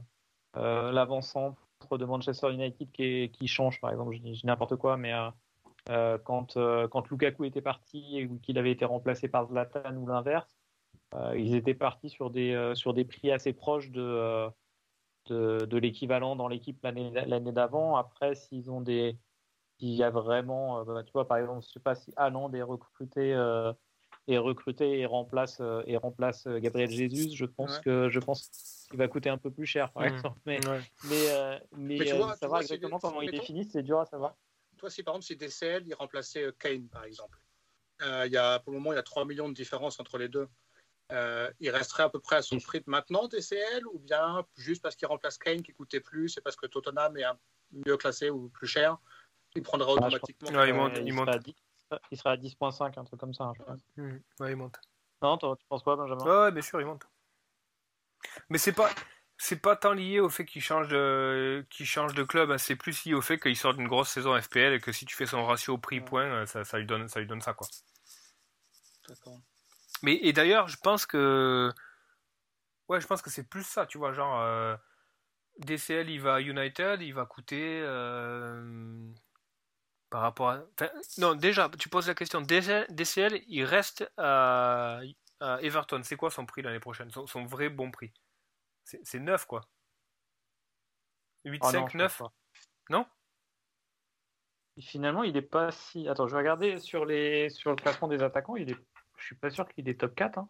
euh 0.57 0.91
l'avant-centre 0.91 1.59
de 1.97 2.05
Manchester 2.05 2.51
United 2.51 2.91
qui, 2.91 3.47
change, 3.47 3.79
par 3.79 3.91
exemple, 3.91 4.15
je 4.15 4.21
dis, 4.21 4.41
n'importe 4.43 4.75
quoi, 4.75 4.97
mais 4.97 5.13
euh, 5.89 6.17
quand, 6.23 6.57
quand 6.89 7.09
Lukaku 7.09 7.45
était 7.45 7.61
parti 7.61 8.17
et 8.17 8.29
qu'il 8.41 8.57
avait 8.57 8.71
été 8.71 8.85
remplacé 8.85 9.27
par 9.27 9.47
Zlatan 9.47 9.95
ou 9.95 10.07
l'inverse, 10.07 10.49
euh, 10.49 10.58
ils 11.35 11.55
étaient 11.55 11.73
partis 11.73 12.09
sur 12.09 12.29
des, 12.29 12.53
euh, 12.53 12.75
sur 12.75 12.93
des 12.93 13.05
prix 13.05 13.31
assez 13.31 13.53
proches 13.53 13.89
de, 13.89 14.01
euh, 14.01 14.49
de, 15.25 15.65
de 15.65 15.77
l'équivalent 15.77 16.35
dans 16.35 16.47
l'équipe 16.47 16.79
l'année, 16.83 17.51
d'avant. 17.51 17.95
Après, 17.95 18.35
s'ils 18.35 18.69
ont 18.71 18.81
des. 18.81 19.17
S'il 19.79 19.93
y 19.93 20.03
a 20.03 20.09
vraiment. 20.09 20.83
Bah, 20.83 21.03
tu 21.03 21.11
vois, 21.11 21.27
par 21.27 21.37
exemple, 21.37 21.61
je 21.63 21.69
ne 21.69 21.71
sais 21.73 21.79
pas 21.79 21.95
si 21.95 22.11
Haaland 22.15 22.53
est 22.53 22.61
recruté. 22.61 23.31
est 24.27 24.37
recruté 24.37 24.99
et 24.99 25.05
remplace 25.07 25.61
et 25.87 25.97
remplace 25.97 26.47
Gabriel 26.47 26.91
Jesus, 26.91 27.35
je 27.35 27.45
pense 27.45 27.79
que 27.79 28.09
je 28.09 28.19
pense 28.19 28.87
qu'il 28.89 28.99
va 28.99 29.07
coûter 29.07 29.29
un 29.29 29.39
peu 29.39 29.49
plus 29.49 29.65
cher 29.65 29.91
par 29.91 30.03
mmh. 30.03 30.07
exemple. 30.07 30.39
Mais 30.45 30.59
mais, 31.05 31.61
mais, 31.75 32.05
savoir 32.35 32.61
exactement 32.61 32.99
comment 32.99 33.21
il 33.21 33.31
définit, 33.31 33.65
c'est 33.65 33.81
dur 33.81 33.99
à 33.99 34.05
savoir. 34.05 34.35
Toi, 34.77 34.89
si 34.89 35.01
par 35.01 35.15
exemple 35.15 35.25
si 35.25 35.35
DCL 35.35 35.87
il 35.87 35.93
remplaçait 35.95 36.45
Kane 36.59 36.87
par 36.89 37.05
exemple, 37.05 37.39
il 38.01 38.31
y 38.31 38.37
a 38.37 38.59
pour 38.59 38.73
le 38.73 38.77
moment 38.77 38.91
il 38.91 38.97
y 38.97 38.99
a 38.99 39.03
3 39.03 39.25
millions 39.25 39.49
de 39.49 39.55
différence 39.55 39.99
entre 39.99 40.19
les 40.19 40.27
deux. 40.27 40.47
Euh, 41.11 41.49
il 41.59 41.71
resterait 41.71 42.03
à 42.03 42.09
peu 42.09 42.19
près 42.19 42.35
à 42.35 42.41
son 42.43 42.59
prix 42.59 42.81
de 42.81 42.85
maintenant 42.87 43.27
DCL 43.27 43.87
ou 43.91 43.97
bien 43.97 44.45
juste 44.55 44.83
parce 44.83 44.95
qu'il 44.95 45.07
remplace 45.07 45.39
Kane 45.39 45.63
qui 45.63 45.73
coûtait 45.73 46.01
plus 46.01 46.29
c'est 46.29 46.41
parce 46.41 46.55
que 46.55 46.67
Tottenham 46.67 47.17
est 47.17 47.23
mieux 47.71 47.97
classé 47.97 48.29
ou 48.29 48.49
plus 48.49 48.67
cher 48.67 48.99
il 49.55 49.63
prendra 49.63 49.91
automatiquement 49.91 50.63
il, 50.63 50.73
monte, 50.75 50.99
il, 51.03 51.11
monte. 51.11 51.29
il, 52.11 52.17
sera 52.17 52.33
à 52.33 52.37
10.5 52.37 52.99
un 52.99 53.03
truc 53.05 53.19
comme 53.19 53.33
ça 53.33 53.45
hein, 53.45 53.53
je 53.57 53.63
pense. 53.63 53.79
Mmh. 53.97 54.17
ouais, 54.39 54.51
il 54.51 54.55
monte 54.55 54.79
non 55.23 55.35
tu 55.39 55.65
penses 55.67 55.81
quoi 55.81 55.95
Benjamin? 55.95 56.23
Ouais 56.23 56.51
bien 56.51 56.61
sûr 56.61 56.79
il 56.79 56.85
monte 56.85 57.07
mais 58.49 58.59
c'est 58.59 58.73
pas 58.73 58.91
c'est 59.35 59.59
pas 59.59 59.75
tant 59.75 59.93
lié 59.93 60.19
au 60.19 60.29
fait 60.29 60.45
qu'il 60.45 60.61
change 60.61 60.89
de 60.89 61.65
qu'il 61.71 61.87
change 61.87 62.13
de 62.13 62.21
club 62.21 62.51
hein. 62.51 62.59
c'est 62.59 62.75
plus 62.75 63.03
lié 63.05 63.15
au 63.15 63.21
fait 63.21 63.39
qu'il 63.39 63.57
sort 63.57 63.73
d'une 63.73 63.87
grosse 63.87 64.09
saison 64.09 64.39
FPL 64.39 64.73
et 64.73 64.79
que 64.79 64.91
si 64.91 65.05
tu 65.05 65.15
fais 65.15 65.25
son 65.25 65.43
ratio 65.43 65.79
prix 65.79 66.01
point 66.01 66.45
ça, 66.45 66.63
ça 66.63 66.77
lui 66.77 66.85
donne 66.85 67.07
ça 67.07 67.19
lui 67.19 67.25
donne 67.25 67.41
ça 67.41 67.55
quoi 67.55 67.67
d'accord 69.07 69.39
mais 70.03 70.15
et 70.21 70.33
d'ailleurs, 70.33 70.67
je 70.67 70.77
pense 70.77 71.05
que 71.05 71.71
ouais, 72.89 72.99
je 72.99 73.07
pense 73.07 73.21
que 73.21 73.29
c'est 73.29 73.47
plus 73.47 73.63
ça, 73.63 73.85
tu 73.85 73.97
vois, 73.97 74.13
genre 74.13 74.39
euh, 74.41 74.75
DCL 75.59 76.09
il 76.09 76.21
va 76.21 76.35
à 76.35 76.41
United, 76.41 77.01
il 77.01 77.13
va 77.13 77.25
coûter 77.25 77.81
euh, 77.83 79.11
par 80.09 80.21
rapport 80.21 80.49
à 80.49 80.63
non, 81.17 81.35
déjà, 81.35 81.69
tu 81.77 81.89
poses 81.89 82.07
la 82.07 82.15
question 82.15 82.41
DCL, 82.41 83.43
il 83.47 83.63
reste 83.63 84.11
à, 84.17 85.01
Everton, 85.61 86.01
c'est 86.03 86.17
quoi 86.17 86.31
son 86.31 86.45
prix 86.45 86.61
l'année 86.61 86.79
prochaine, 86.79 87.09
son, 87.11 87.45
vrai 87.45 87.69
bon 87.69 87.91
prix? 87.91 88.11
C'est 88.83 89.19
9 89.19 89.45
quoi. 89.45 89.61
8 91.45 91.63
5 91.63 91.93
9 91.93 92.21
Non? 92.89 93.05
Finalement, 94.79 95.23
il 95.23 95.35
est 95.35 95.41
pas 95.41 95.71
si 95.71 96.07
Attends, 96.07 96.27
je 96.27 96.31
vais 96.31 96.39
regarder 96.39 96.79
sur 96.79 97.05
les 97.05 97.49
sur 97.49 97.69
le 97.69 97.75
classement 97.75 98.07
des 98.07 98.23
attaquants, 98.23 98.55
il 98.55 98.71
est 98.71 98.77
je 99.19 99.25
suis 99.25 99.35
pas 99.35 99.49
sûr 99.49 99.67
qu'il 99.69 99.87
est 99.89 99.99
top 99.99 100.15
4. 100.15 100.37
Hein. 100.39 100.49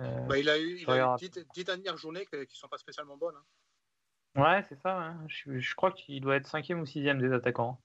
Euh, 0.00 0.20
bah, 0.26 0.38
il 0.38 0.48
a 0.48 0.58
eu, 0.58 0.78
il 0.78 0.90
a 0.90 1.16
10, 1.16 1.64
dernières 1.64 1.96
journées 1.96 2.24
qui 2.26 2.36
ne 2.36 2.44
sont 2.50 2.68
pas 2.68 2.78
spécialement 2.78 3.16
bonnes. 3.16 3.34
Hein. 3.36 4.42
Ouais, 4.42 4.62
c'est 4.68 4.80
ça. 4.80 5.16
Je, 5.26 5.74
crois 5.74 5.90
qu'il 5.92 6.20
doit 6.20 6.36
être 6.36 6.46
cinquième 6.46 6.80
ou 6.80 6.86
sixième 6.86 7.20
des 7.20 7.32
attaquants. 7.32 7.80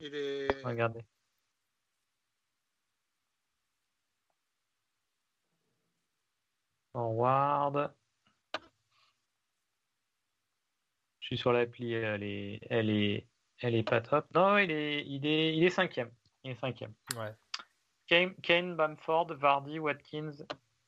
Il 0.00 0.14
est... 0.14 0.48
Regardez. 0.64 1.00
Forward. 6.92 7.94
Je 11.20 11.26
suis 11.26 11.38
sur 11.38 11.52
l'appli, 11.52 11.92
elle 11.92 12.22
est, 12.22 12.60
elle 12.68 12.90
est, 12.90 13.26
elle 13.60 13.74
est 13.74 13.82
pas 13.82 14.00
top. 14.00 14.26
Non, 14.34 14.58
il 14.58 14.70
est, 14.70 15.04
il 15.06 15.26
est, 15.26 15.56
il 15.56 15.64
est 15.64 15.70
cinquième. 15.70 16.10
Il 16.44 16.52
est 16.52 16.60
cinquième. 16.60 16.92
Ouais. 17.16 17.32
Kane, 18.42 18.74
Bamford, 18.74 19.34
Vardy, 19.34 19.78
Watkins, 19.78 20.32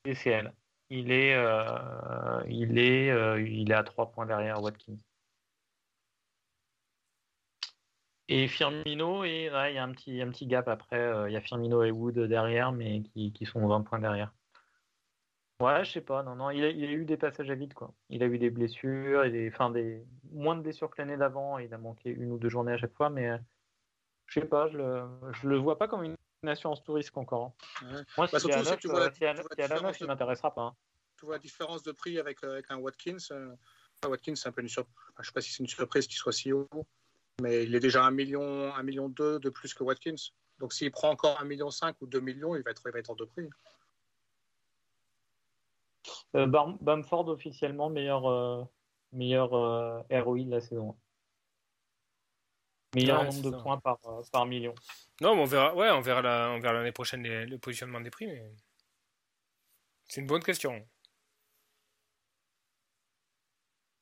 DCL. 0.04 0.52
Il 0.90 1.10
est, 1.12 1.34
euh, 1.34 2.42
il 2.48 2.78
est, 2.78 3.10
euh, 3.10 3.40
il 3.40 3.70
est 3.70 3.74
à 3.74 3.84
trois 3.84 4.10
points 4.10 4.26
derrière 4.26 4.60
Watkins. 4.62 4.98
Et 8.28 8.48
Firmino, 8.48 9.24
et 9.24 9.50
il 9.50 9.74
y 9.74 9.78
a 9.78 9.82
un 9.84 9.92
petit, 9.92 10.20
un 10.20 10.30
petit 10.30 10.46
gap 10.46 10.68
après. 10.68 10.98
Euh, 10.98 11.28
il 11.28 11.32
y 11.32 11.36
a 11.36 11.40
Firmino 11.40 11.82
et 11.84 11.90
Wood 11.90 12.18
derrière, 12.18 12.72
mais 12.72 13.02
qui, 13.02 13.32
qui 13.32 13.46
sont 13.46 13.66
20 13.66 13.82
points 13.82 13.98
derrière. 13.98 14.32
Ouais, 15.62 15.84
je 15.84 15.92
sais 15.92 16.00
pas, 16.00 16.22
non, 16.24 16.34
non, 16.34 16.50
il 16.50 16.64
a, 16.64 16.70
il 16.70 16.84
a, 16.84 16.92
eu 16.92 17.04
des 17.04 17.16
passages 17.16 17.48
à 17.50 17.54
vide, 17.54 17.72
quoi. 17.72 17.94
Il 18.08 18.22
a 18.22 18.26
eu 18.26 18.36
des 18.36 18.50
blessures, 18.50 19.24
et 19.24 19.30
des, 19.30 19.48
enfin, 19.48 19.70
des, 19.70 20.04
moins 20.32 20.56
de 20.56 20.62
blessures 20.62 20.90
que 20.90 21.00
l'année 21.00 21.16
d'avant, 21.16 21.58
il 21.58 21.72
a 21.72 21.78
manqué 21.78 22.10
une 22.10 22.32
ou 22.32 22.38
deux 22.38 22.48
journées 22.48 22.72
à 22.72 22.78
chaque 22.78 22.94
fois, 22.94 23.10
mais 23.10 23.38
je 24.26 24.40
sais 24.40 24.46
pas, 24.46 24.68
je 24.68 24.78
le, 24.78 25.04
je 25.40 25.46
le 25.46 25.58
vois 25.58 25.78
pas 25.78 25.86
comme 25.86 26.02
une 26.02 26.16
assurance 26.48 26.82
touriste 26.82 27.16
encore. 27.16 27.52
Hein. 27.82 28.02
Moi, 28.16 28.26
si 28.26 28.32
bah, 28.32 28.40
tu 28.40 28.88
vois, 28.88 29.12
si 29.12 29.24
à, 29.24 29.34
la 29.34 29.92
il 30.00 30.06
m'intéressera 30.06 30.54
pas. 30.54 30.62
Hein. 30.62 30.76
Tu 31.16 31.26
vois 31.26 31.36
la 31.36 31.38
différence 31.38 31.82
de 31.82 31.92
prix 31.92 32.18
avec, 32.18 32.42
euh, 32.42 32.54
avec 32.54 32.70
un 32.70 32.78
Watkins. 32.78 33.18
Euh, 33.30 33.54
Watkins, 34.04 34.34
c'est 34.34 34.48
un 34.48 34.52
peu 34.52 34.62
une 34.62 34.68
surprise. 34.68 34.96
je 35.20 35.26
sais 35.26 35.32
pas 35.32 35.40
si 35.40 35.52
c'est 35.52 35.60
une 35.62 35.68
surprise 35.68 36.08
qu'il 36.08 36.16
soit 36.16 36.32
si 36.32 36.52
haut, 36.52 36.68
mais 37.40 37.62
il 37.64 37.74
est 37.74 37.80
déjà 37.80 38.04
un 38.04 38.10
million, 38.10 38.74
un 38.74 38.82
million 38.82 39.08
deux 39.08 39.38
de 39.38 39.50
plus 39.50 39.74
que 39.74 39.84
Watkins. 39.84 40.16
Donc 40.58 40.72
s'il 40.72 40.90
prend 40.90 41.10
encore 41.10 41.40
un 41.40 41.44
million 41.44 41.70
cinq 41.70 41.96
ou 42.00 42.06
deux 42.06 42.20
millions, 42.20 42.56
il 42.56 42.62
va 42.62 42.72
être, 42.72 42.82
il 42.86 42.92
va 42.92 42.98
être 42.98 43.10
hors 43.10 43.16
de 43.16 43.24
prix. 43.24 43.48
Euh, 46.34 46.46
Bamford 46.46 47.28
officiellement 47.28 47.90
meilleur, 47.90 48.28
euh, 48.28 48.64
meilleur 49.12 49.54
euh, 49.54 50.02
ROI 50.10 50.44
de 50.44 50.50
la 50.50 50.60
saison. 50.60 50.96
Meilleur 52.94 53.24
nombre 53.24 53.50
de 53.50 53.56
points 53.56 53.78
par, 53.78 53.98
par 54.32 54.46
million. 54.46 54.74
Non, 55.20 55.34
mais 55.34 55.42
on 55.42 55.46
verra, 55.46 55.74
ouais, 55.74 55.90
on 55.90 56.00
verra 56.00 56.20
l'année 56.22 56.92
prochaine 56.92 57.22
le 57.22 57.58
positionnement 57.58 58.00
des 58.00 58.10
prix, 58.10 58.26
mais 58.26 58.52
c'est 60.08 60.20
une 60.20 60.26
bonne 60.26 60.42
question. 60.42 60.86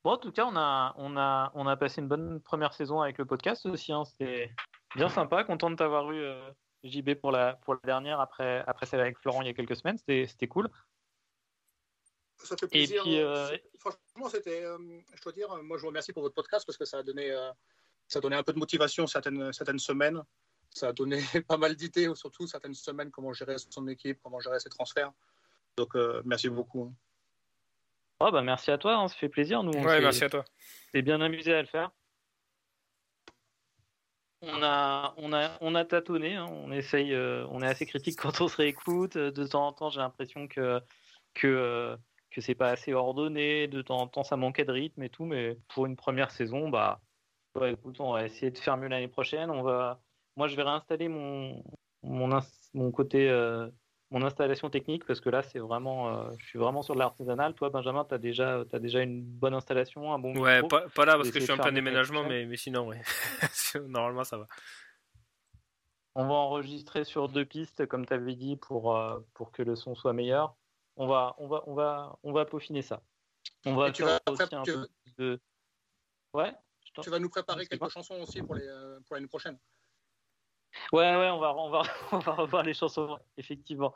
Bon, 0.03 0.13
en 0.13 0.17
tout 0.17 0.33
cas, 0.33 0.47
on 0.47 0.57
a, 0.57 0.95
on 0.97 1.17
a, 1.17 1.53
on 1.55 1.67
a 1.67 1.77
passé 1.77 2.01
une 2.01 2.09
bonne 2.09 2.41
première 2.41 2.73
saison 2.73 3.01
avec 3.01 3.19
le 3.19 3.27
podcast 3.27 3.67
aussi. 3.67 3.93
Hein. 3.93 4.05
C'était 4.05 4.51
bien 4.97 5.09
sympa. 5.09 5.45
Content 5.45 5.71
de 5.71 5.77
t'avoir 5.77 6.11
eu, 6.11 6.25
JB, 6.83 7.15
pour 7.15 7.31
la, 7.31 7.55
pour 7.63 7.75
la 7.75 7.81
dernière 7.85 8.19
après, 8.19 8.65
après 8.67 8.87
celle 8.87 9.01
avec 9.01 9.19
Florent 9.19 9.43
il 9.43 9.49
y 9.49 9.51
a 9.51 9.55
quelques 9.55 9.77
semaines. 9.77 9.99
C'était 9.99 10.49
cool. 10.49 10.69
Ça 12.45 12.57
fait 12.57 12.69
plaisir. 12.69 13.05
Euh, 13.07 13.57
franchement, 13.79 14.29
c'était, 14.31 14.65
euh, 14.65 14.79
je 15.15 15.23
dois 15.23 15.33
dire, 15.33 15.49
moi 15.63 15.77
je 15.77 15.83
vous 15.83 15.89
remercie 15.89 16.13
pour 16.13 16.23
votre 16.23 16.35
podcast 16.35 16.67
parce 16.67 16.79
que 16.79 16.85
ça 16.85 16.99
a 16.99 17.03
donné, 17.03 17.31
euh, 17.31 17.51
ça 18.09 18.19
a 18.19 18.23
donné 18.23 18.37
un 18.37 18.43
peu 18.43 18.53
de 18.53 18.59
motivation 18.59 19.07
certaines, 19.07 19.53
certaines 19.53 19.79
semaines. 19.79 20.23
Ça 20.71 20.89
a 20.89 20.93
donné 20.93 21.21
pas 21.49 21.57
mal 21.57 21.75
d'idées, 21.77 22.11
surtout 22.15 22.47
certaines 22.47 22.75
semaines, 22.75 23.11
comment 23.11 23.33
gérer 23.33 23.57
son 23.59 23.87
équipe, 23.89 24.21
comment 24.23 24.41
gérer 24.41 24.61
ses 24.61 24.71
transferts. 24.71 25.13
Donc, 25.77 25.95
merci 26.25 26.49
beaucoup. 26.49 26.95
Oh, 28.21 28.31
bah, 28.31 28.43
merci 28.43 28.71
à 28.71 28.77
toi, 28.77 28.97
hein, 28.97 29.09
ça 29.09 29.15
fait 29.17 29.29
plaisir. 29.29 29.63
Nous, 29.63 29.73
ouais, 29.73 30.01
merci 30.01 30.25
à 30.25 30.29
toi. 30.29 30.45
C'est 30.93 31.03
bien 31.03 31.21
amusé 31.21 31.55
à 31.55 31.63
le 31.63 31.69
faire. 31.69 31.91
On 34.43 34.63
a, 34.63 35.15
on 35.19 35.33
a, 35.33 35.59
on 35.61 35.75
a 35.75 35.85
tâtonné, 35.85 36.37
hein. 36.37 36.47
on 36.51 36.73
essaye, 36.73 37.15
on 37.17 37.63
est 37.63 37.67
assez 37.67 37.87
critique 37.87 38.19
quand 38.19 38.41
on 38.41 38.49
se 38.49 38.57
réécoute. 38.57 39.17
De 39.17 39.47
temps 39.47 39.69
en 39.69 39.73
temps, 39.73 39.91
j'ai 39.91 40.01
l'impression 40.01 40.49
que, 40.49 40.81
que 41.35 41.97
que 42.31 42.41
c'est 42.41 42.55
pas 42.55 42.71
assez 42.71 42.93
ordonné, 42.93 43.67
de 43.67 43.83
temps 43.83 43.99
en 43.99 44.07
temps 44.07 44.25
ça 44.25 44.37
manquait 44.37 44.65
de 44.65 44.73
rythme 44.73 45.03
et 45.03 45.09
tout, 45.09 45.25
mais 45.25 45.59
pour 45.69 45.87
une 45.87 45.97
première 45.97 46.31
saison, 46.31 46.69
bah, 46.69 47.01
écoute, 47.63 48.01
on 48.01 48.13
va 48.13 48.25
essayer 48.25 48.51
de 48.51 48.59
faire 48.59 48.77
mieux 48.77 48.89
l'année 48.89 49.09
prochaine. 49.09 49.51
On 49.51 49.63
va, 49.63 50.01
moi, 50.37 50.49
je 50.49 50.57
vais 50.57 50.63
réinstaller 50.63 51.09
mon, 51.09 51.63
mon, 52.03 52.41
mon 52.75 52.91
côté, 52.93 53.29
euh, 53.29 53.69
mon 54.11 54.23
installation 54.23 54.71
technique 54.71 55.05
parce 55.05 55.21
que 55.21 55.31
là, 55.31 55.43
c'est 55.43 55.59
vraiment, 55.59 56.09
euh, 56.09 56.31
je 56.39 56.47
suis 56.47 56.59
vraiment 56.59 56.83
sur 56.83 56.95
de 56.95 57.01
l'artisanal. 57.01 57.55
Toi, 57.55 57.71
Benjamin, 57.71 58.05
tu 58.05 58.15
as 58.15 58.19
déjà, 58.19 58.65
as 58.73 58.79
déjà 58.79 59.03
une 59.03 59.23
bonne 59.23 59.55
installation, 59.55 60.13
un 60.13 60.19
bon. 60.19 60.37
Ouais, 60.37 60.63
pas, 60.63 60.89
pas, 60.95 61.05
là 61.05 61.17
parce 61.17 61.31
que 61.31 61.41
je 61.41 61.45
suis 61.45 61.53
en 61.53 61.59
plein 61.59 61.73
déménagement, 61.73 62.25
mais, 62.25 62.47
mais 62.47 62.57
sinon, 62.57 62.89
ouais. 62.89 63.03
Normalement, 63.89 64.25
ça 64.25 64.39
va. 64.39 64.47
On 66.17 66.27
va 66.27 66.35
enregistrer 66.35 67.05
sur 67.05 67.29
deux 67.29 67.45
pistes, 67.45 67.87
comme 67.87 68.05
tu 68.05 68.13
avais 68.13 68.35
dit, 68.35 68.57
pour, 68.57 68.97
euh, 68.97 69.21
pour 69.35 69.53
que 69.53 69.63
le 69.63 69.77
son 69.77 69.95
soit 69.95 70.13
meilleur 70.13 70.57
on 71.01 71.07
va, 71.07 71.35
on 71.39 71.49
va, 71.49 71.63
on 71.67 71.75
va, 71.75 72.19
on 72.23 72.33
va 72.33 72.45
peaufiner 72.45 72.83
ça. 72.83 73.03
On 73.65 73.75
va 73.75 73.91
tu 73.91 74.03
vas, 74.03 74.21
aussi 74.29 74.55
un 74.55 74.63
peu 74.63 74.87
de. 75.17 75.41
Ouais. 76.35 76.53
Tu 77.03 77.09
vas 77.09 77.19
nous 77.19 77.31
préparer 77.31 77.67
quelques 77.67 77.89
chansons 77.89 78.21
aussi 78.21 78.43
pour 78.43 78.57
euh, 78.57 79.01
pour 79.07 79.15
l'année 79.15 79.27
prochaine. 79.27 79.59
Ouais, 80.93 81.17
ouais, 81.17 81.31
on 81.31 81.39
va, 81.39 81.57
on 81.57 81.71
va, 81.71 81.83
on 82.13 82.19
va 82.19 82.33
revoir 82.33 82.65
les 82.65 82.75
chansons. 82.75 83.19
Effectivement, 83.39 83.95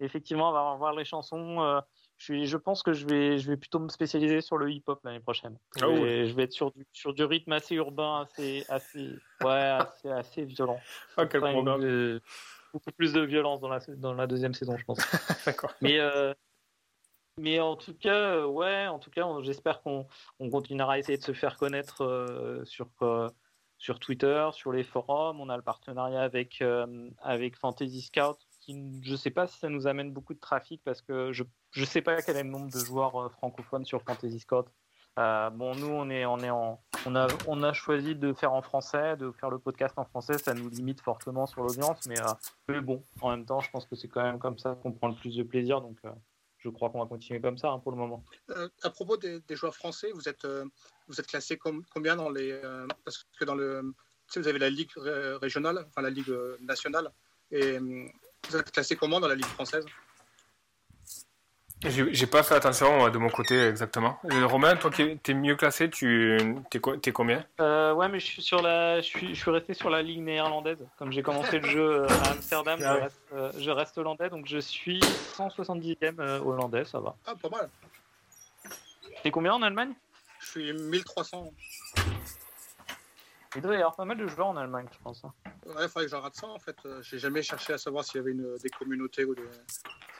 effectivement, 0.00 0.50
on 0.50 0.52
va 0.52 0.72
revoir 0.72 0.92
les 0.94 1.04
chansons. 1.04 1.62
Euh, 1.62 1.80
je, 2.18 2.44
je 2.44 2.56
pense 2.56 2.82
que 2.82 2.92
je 2.94 3.06
vais, 3.06 3.38
je 3.38 3.48
vais 3.48 3.56
plutôt 3.56 3.78
me 3.78 3.88
spécialiser 3.88 4.40
sur 4.40 4.58
le 4.58 4.72
hip-hop 4.72 5.00
l'année 5.04 5.20
prochaine. 5.20 5.56
Je, 5.76 5.84
ah 5.84 5.88
vais, 5.88 6.26
je 6.26 6.34
vais 6.34 6.42
être 6.42 6.52
sur 6.52 6.72
du, 6.72 6.84
sur 6.92 7.14
du 7.14 7.22
rythme 7.22 7.52
assez 7.52 7.76
urbain, 7.76 8.22
assez, 8.22 8.64
assez, 8.68 9.08
ouais, 9.44 9.52
assez, 9.52 10.10
assez 10.10 10.44
violent. 10.44 10.80
Ah, 11.16 11.26
quel 11.26 11.42
programme 11.42 12.20
beaucoup 12.72 12.92
plus 12.92 13.12
de 13.12 13.20
violence 13.20 13.60
dans 13.60 13.68
la, 13.68 13.80
dans 13.96 14.14
la 14.14 14.26
deuxième 14.26 14.54
saison, 14.54 14.76
je 14.76 14.84
pense. 14.84 14.98
mais, 15.80 15.98
euh, 15.98 16.34
mais 17.38 17.60
en 17.60 17.76
tout 17.76 17.94
cas, 17.94 18.14
euh, 18.14 18.46
ouais, 18.46 18.86
en 18.86 18.98
tout 18.98 19.10
cas, 19.10 19.26
j'espère 19.42 19.82
qu'on 19.82 20.06
on 20.38 20.50
continuera 20.50 20.94
à 20.94 20.98
essayer 20.98 21.18
de 21.18 21.22
se 21.22 21.32
faire 21.32 21.56
connaître 21.56 22.04
euh, 22.04 22.64
sur, 22.64 22.88
sur 23.78 23.98
Twitter, 23.98 24.48
sur 24.52 24.72
les 24.72 24.84
forums. 24.84 25.40
On 25.40 25.48
a 25.48 25.56
le 25.56 25.62
partenariat 25.62 26.22
avec, 26.22 26.62
avec 27.22 27.56
Fantasy 27.56 28.02
Scout. 28.02 28.38
Qui, 28.60 29.00
je 29.02 29.12
ne 29.12 29.16
sais 29.16 29.30
pas 29.30 29.46
si 29.46 29.58
ça 29.58 29.70
nous 29.70 29.86
amène 29.86 30.12
beaucoup 30.12 30.34
de 30.34 30.40
trafic 30.40 30.82
parce 30.84 31.00
que 31.00 31.32
je 31.32 31.44
ne 31.76 31.86
sais 31.86 32.02
pas 32.02 32.20
quel 32.20 32.36
est 32.36 32.42
le 32.42 32.50
nombre 32.50 32.70
de 32.70 32.78
joueurs 32.78 33.32
francophones 33.32 33.86
sur 33.86 34.02
Fantasy 34.02 34.40
Scout. 34.40 34.66
Euh, 35.18 35.50
bon, 35.50 35.74
nous, 35.74 35.88
on 35.88 36.08
est, 36.08 36.24
on 36.24 36.38
est 36.38 36.50
en, 36.50 36.80
on 37.04 37.16
a, 37.16 37.26
on 37.46 37.62
a 37.62 37.72
choisi 37.72 38.14
de 38.14 38.32
faire 38.32 38.52
en 38.52 38.62
français, 38.62 39.16
de 39.16 39.30
faire 39.32 39.50
le 39.50 39.58
podcast 39.58 39.94
en 39.98 40.04
français. 40.04 40.38
Ça 40.38 40.54
nous 40.54 40.68
limite 40.68 41.00
fortement 41.00 41.46
sur 41.46 41.62
l'audience, 41.62 42.06
mais, 42.06 42.20
euh, 42.70 42.80
bon, 42.80 43.04
en 43.20 43.30
même 43.30 43.44
temps, 43.44 43.60
je 43.60 43.70
pense 43.70 43.86
que 43.86 43.96
c'est 43.96 44.08
quand 44.08 44.22
même 44.22 44.38
comme 44.38 44.58
ça 44.58 44.78
qu'on 44.82 44.92
prend 44.92 45.08
le 45.08 45.14
plus 45.14 45.36
de 45.36 45.42
plaisir. 45.42 45.80
Donc, 45.80 45.98
euh, 46.04 46.10
je 46.58 46.68
crois 46.68 46.90
qu'on 46.90 47.00
va 47.00 47.06
continuer 47.06 47.40
comme 47.40 47.58
ça 47.58 47.70
hein, 47.70 47.78
pour 47.80 47.92
le 47.92 47.98
moment. 47.98 48.24
à 48.82 48.90
propos 48.90 49.16
des, 49.16 49.42
joueurs 49.50 49.74
français, 49.74 50.10
vous 50.14 50.28
êtes, 50.28 50.46
vous 51.08 51.18
êtes 51.18 51.26
classé 51.26 51.58
combien 51.58 52.16
dans 52.16 52.28
les, 52.28 52.60
parce 53.04 53.24
que 53.38 53.46
dans 53.46 53.54
le, 53.54 53.94
vous 54.36 54.48
avez 54.48 54.58
la 54.58 54.68
ligue 54.68 54.92
régionale, 54.96 55.86
enfin 55.88 56.02
la 56.02 56.10
ligue 56.10 56.30
nationale, 56.60 57.10
et 57.50 57.78
vous 57.78 58.56
êtes 58.56 58.70
classé 58.70 58.94
comment 58.94 59.20
dans 59.20 59.28
la 59.28 59.36
ligue 59.36 59.46
française? 59.46 59.86
J'ai 61.82 62.26
pas 62.26 62.42
fait 62.42 62.54
attention 62.54 63.08
de 63.08 63.18
mon 63.18 63.30
côté 63.30 63.68
exactement. 63.68 64.18
Euh, 64.30 64.46
Romain, 64.46 64.76
toi 64.76 64.90
qui 64.90 65.02
es 65.02 65.34
mieux 65.34 65.56
classé, 65.56 65.88
tu 65.88 66.36
es, 66.36 67.12
combien? 67.12 67.44
Euh, 67.60 67.92
Ouais, 67.94 68.08
mais 68.08 68.20
je 68.20 68.26
suis 68.26 68.42
sur 68.42 68.62
la, 68.62 69.00
je 69.00 69.06
suis, 69.06 69.34
je 69.34 69.40
suis 69.40 69.50
resté 69.50 69.74
sur 69.74 69.90
la 69.90 70.02
ligue 70.02 70.20
néerlandaise. 70.20 70.78
Comme 70.98 71.10
j'ai 71.12 71.22
commencé 71.22 71.58
le 71.58 71.68
jeu 71.68 72.02
euh, 72.02 72.08
à 72.08 72.30
Amsterdam, 72.30 72.78
je, 72.80 72.84
ah 72.84 72.94
reste, 72.94 73.20
je, 73.58 73.70
reste, 73.70 73.98
hollandais, 73.98 74.28
donc 74.28 74.46
je 74.46 74.58
suis 74.58 75.00
170e 75.36 76.40
hollandais, 76.40 76.84
ça 76.84 77.00
va. 77.00 77.16
Ah, 77.26 77.34
pas 77.40 77.48
mal. 77.48 77.68
T'es 79.22 79.30
combien 79.30 79.54
en 79.54 79.62
Allemagne? 79.62 79.92
Je 80.40 80.50
suis 80.50 80.72
1300. 80.72 81.52
Il 83.56 83.62
doit 83.62 83.74
y 83.74 83.76
avoir 83.76 83.96
pas 83.96 84.04
mal 84.04 84.16
de 84.16 84.26
joueurs 84.26 84.48
en 84.48 84.56
Allemagne, 84.56 84.86
je 84.92 84.98
pense. 85.02 85.24
Hein. 85.24 85.32
Ouais, 85.66 85.82
il 85.82 85.88
faudrait 85.88 86.04
que 86.04 86.10
j'en 86.10 86.20
rate 86.20 86.36
ça 86.36 86.46
en 86.46 86.58
fait. 86.58 86.76
J'ai 87.00 87.18
jamais 87.18 87.42
cherché 87.42 87.72
à 87.72 87.78
savoir 87.78 88.04
s'il 88.04 88.16
y 88.16 88.20
avait 88.20 88.30
une, 88.30 88.56
des 88.58 88.70
communautés 88.70 89.24
ou 89.24 89.34
des. 89.34 89.48